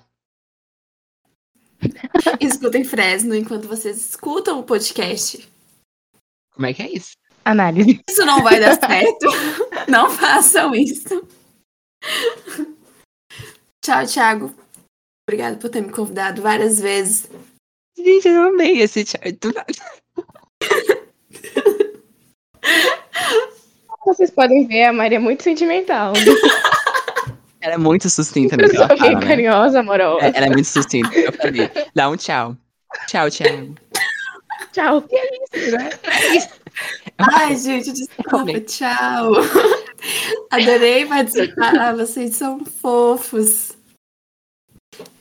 Escutem 2.40 2.84
Fresno 2.84 3.36
enquanto 3.36 3.68
vocês 3.68 3.98
escutam 3.98 4.60
o 4.60 4.64
podcast. 4.64 5.50
Como 6.54 6.66
é 6.68 6.74
que 6.74 6.84
é 6.84 6.92
isso? 6.92 7.14
Análise. 7.44 8.02
Isso 8.08 8.26
não 8.26 8.44
vai 8.44 8.60
dar 8.60 8.78
certo. 8.80 9.26
Não 9.90 10.12
façam 10.12 10.76
isso. 10.76 11.28
Tchau, 13.84 14.06
Thiago. 14.06 14.56
Obrigada 15.28 15.58
por 15.58 15.70
ter 15.70 15.82
me 15.82 15.92
convidado 15.92 16.42
várias 16.42 16.80
vezes. 16.80 17.28
Gente, 17.98 18.28
eu 18.28 18.44
amei 18.44 18.80
esse 18.82 19.06
chat. 19.06 19.32
do 19.42 19.52
nada. 19.54 19.74
Vocês 24.06 24.32
podem 24.32 24.66
ver, 24.68 24.86
a 24.86 24.94
Maria 24.94 25.18
é 25.18 25.20
muito 25.20 25.44
sentimental. 25.44 26.14
Ela 27.62 27.76
é 27.76 27.78
muito 27.78 28.10
sucinta 28.10 28.58
no 28.58 28.68
que 28.68 28.76
ela 28.76 28.88
fala, 28.98 29.20
né? 29.20 29.28
carinhosa, 29.28 29.82
amorosa. 29.82 30.26
É, 30.26 30.32
Ela 30.36 30.48
é 30.48 30.50
muito 30.50 30.66
sucinta. 30.66 31.14
Eu 31.14 31.32
falei, 31.32 31.70
dá 31.94 32.10
um 32.10 32.18
tchau. 32.18 32.58
Tchau, 33.08 33.30
Thiago. 33.30 33.76
Tchau. 34.72 35.02
Que 35.04 35.16
é 35.16 35.30
isso, 35.56 35.78
né? 35.78 35.90
Ai, 37.20 37.56
gente, 37.56 37.92
desculpa. 37.94 38.60
Tchau. 38.62 39.34
Adorei 40.50 41.06
participar. 41.06 41.96
Vocês 41.96 42.36
são 42.36 42.66
fofos. 42.66 43.74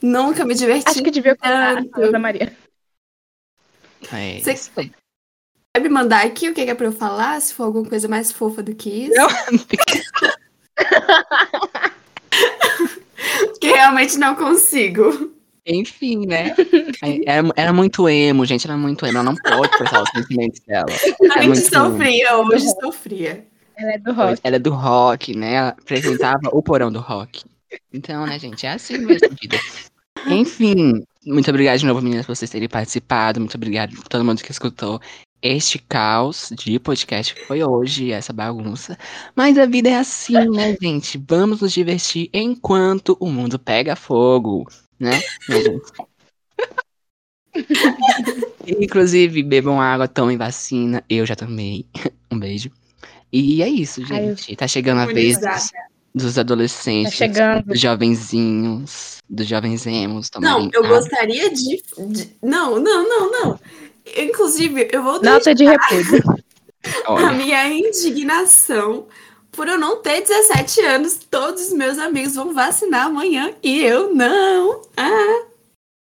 Nunca 0.01 0.43
me 0.43 0.55
diverti. 0.55 0.89
Acho 0.89 1.03
que 1.03 1.11
devia 1.11 1.35
contar 1.35 1.77
a 1.77 1.83
tanto. 1.83 2.11
da 2.11 2.17
Maria. 2.17 2.51
É 4.11 4.39
Você- 4.39 4.91
me 5.79 5.89
mandar 5.89 6.25
aqui 6.25 6.49
o 6.49 6.53
que 6.53 6.61
é 6.61 6.75
pra 6.75 6.87
eu 6.87 6.91
falar? 6.91 7.39
Se 7.41 7.53
for 7.53 7.63
alguma 7.63 7.87
coisa 7.87 8.07
mais 8.07 8.31
fofa 8.31 8.61
do 8.61 8.75
que 8.75 8.89
isso. 8.89 9.15
Não. 9.15 9.27
Que 13.59 13.67
realmente 13.67 14.17
não 14.17 14.35
consigo. 14.35 15.31
Enfim, 15.65 16.25
né? 16.25 16.55
Era, 17.25 17.47
era 17.55 17.73
muito 17.73 18.09
emo, 18.09 18.45
gente. 18.45 18.65
Era 18.65 18.75
muito 18.75 19.05
emo. 19.05 19.19
Ela 19.19 19.23
não 19.23 19.35
pode 19.35 19.71
expressar 19.71 20.01
os 20.01 20.09
sentimentos 20.09 20.59
dela. 20.61 20.87
A 21.35 21.39
É 21.39 21.43
gente 21.43 21.59
sofria, 21.59 22.37
hoje 22.37 22.67
sofria. 22.81 23.45
Ela 23.77 23.93
é 23.93 23.97
do 23.99 24.11
rock. 24.11 24.39
Ela 24.43 24.55
é 24.55 24.59
do 24.59 24.71
rock, 24.71 25.37
né? 25.37 25.53
Ela 25.53 25.69
apresentava 25.69 26.49
o 26.51 26.63
porão 26.63 26.91
do 26.91 26.99
rock. 26.99 27.43
Então, 27.93 28.25
né, 28.25 28.39
gente? 28.39 28.65
É 28.65 28.71
assim 28.71 28.97
mesmo 28.97 29.27
a 29.27 29.35
vida. 29.39 29.57
Enfim, 30.27 31.03
muito 31.25 31.49
obrigado 31.49 31.79
de 31.79 31.85
novo, 31.85 32.01
meninas, 32.01 32.25
por 32.25 32.35
vocês 32.35 32.49
terem 32.49 32.67
participado. 32.67 33.39
Muito 33.39 33.55
obrigado 33.55 33.95
por 33.95 34.07
todo 34.07 34.25
mundo 34.25 34.41
que 34.41 34.51
escutou 34.51 34.99
este 35.41 35.79
caos 35.79 36.51
de 36.55 36.77
podcast 36.79 37.33
que 37.33 37.41
foi 37.45 37.63
hoje, 37.63 38.11
essa 38.11 38.31
bagunça. 38.31 38.97
Mas 39.35 39.57
a 39.57 39.65
vida 39.65 39.89
é 39.89 39.97
assim, 39.97 40.33
né, 40.49 40.77
gente? 40.81 41.21
Vamos 41.27 41.61
nos 41.61 41.71
divertir 41.73 42.29
enquanto 42.33 43.17
o 43.19 43.27
mundo 43.27 43.57
pega 43.57 43.95
fogo, 43.95 44.67
né? 44.99 45.19
Inclusive, 48.67 49.43
bebam 49.43 49.81
água, 49.81 50.07
tomem 50.07 50.37
vacina. 50.37 51.03
Eu 51.09 51.25
já 51.25 51.35
tomei. 51.35 51.85
Um 52.31 52.39
beijo. 52.39 52.71
E 53.31 53.61
é 53.61 53.69
isso, 53.69 54.01
Ai, 54.09 54.35
gente. 54.35 54.55
Tá 54.55 54.67
chegando 54.67 54.99
a 54.99 55.05
vez 55.05 55.37
dos, 55.39 55.71
dos 56.13 56.33
Tá 56.35 56.41
adolescentes, 56.41 57.13
chegando. 57.13 57.63
dos 57.65 57.79
jovenzinhos, 57.79 59.17
dos 59.29 59.47
jovens 59.47 59.85
emos. 59.87 60.29
Não, 60.39 60.69
eu 60.73 60.87
gostaria 60.87 61.49
de, 61.49 61.81
de- 62.09 62.29
Não, 62.43 62.79
não, 62.79 63.07
não, 63.07 63.31
não. 63.31 63.59
Inclusive, 64.17 64.89
eu 64.91 65.03
vou 65.03 65.21
Nota 65.21 65.53
de 65.53 65.65
repúdio. 65.65 66.23
a 67.05 67.31
minha 67.33 67.67
indignação 67.67 69.07
por 69.51 69.67
eu 69.67 69.77
não 69.77 70.01
ter 70.01 70.21
17 70.21 70.81
anos. 70.81 71.19
Todos 71.29 71.67
os 71.67 71.73
meus 71.73 71.97
amigos 71.97 72.35
vão 72.35 72.53
vacinar 72.53 73.07
amanhã 73.07 73.53
e 73.61 73.81
eu 73.81 74.13
não. 74.13 74.81
Ah, 74.97 75.45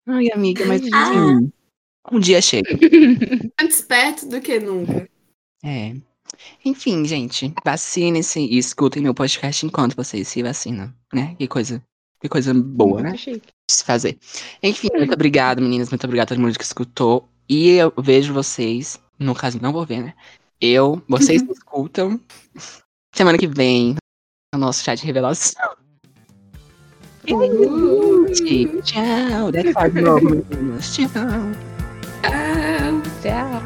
ai, 0.08 0.30
amiga, 0.32 0.64
mas 0.66 0.82
Ah. 0.92 1.40
Um 2.10 2.18
dia 2.18 2.42
chega. 2.42 2.68
Antes 3.60 3.80
perto 3.80 4.26
do 4.26 4.40
que 4.40 4.58
nunca. 4.58 5.08
É. 5.64 5.94
Enfim, 6.64 7.04
gente, 7.04 7.52
vacinem-se 7.64 8.40
e 8.40 8.58
escutem 8.58 9.02
meu 9.02 9.14
podcast 9.14 9.64
enquanto 9.64 9.94
vocês 9.94 10.26
se 10.26 10.42
vacinam, 10.42 10.92
né? 11.12 11.36
Que 11.38 11.46
coisa, 11.46 11.82
que 12.20 12.28
coisa 12.28 12.52
boa, 12.52 13.02
né? 13.02 13.16
Chique. 13.16 13.46
de 13.46 13.74
se 13.74 13.84
fazer. 13.84 14.18
Enfim, 14.62 14.88
muito 14.94 15.14
obrigado, 15.14 15.62
meninas. 15.62 15.90
Muito 15.90 16.04
obrigado 16.04 16.32
a 16.32 16.34
todo 16.34 16.40
mundo 16.40 16.58
que 16.58 16.64
escutou. 16.64 17.28
E 17.54 17.72
eu 17.72 17.92
vejo 17.98 18.32
vocês. 18.32 18.98
No 19.18 19.34
caso, 19.34 19.58
não 19.60 19.74
vou 19.74 19.84
ver, 19.84 20.02
né? 20.02 20.14
Eu, 20.58 21.02
vocês 21.06 21.42
me 21.42 21.52
escutam. 21.52 22.18
Semana 23.14 23.36
que 23.36 23.46
vem, 23.46 23.94
no 24.54 24.60
nosso 24.60 24.82
chat 24.82 24.98
de 24.98 25.04
revelação. 25.04 25.76
Tchau. 28.82 29.52
That's. 29.52 29.74
Tchau. 30.94 31.12
Tchau. 33.20 33.62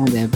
Nada. 0.00 0.30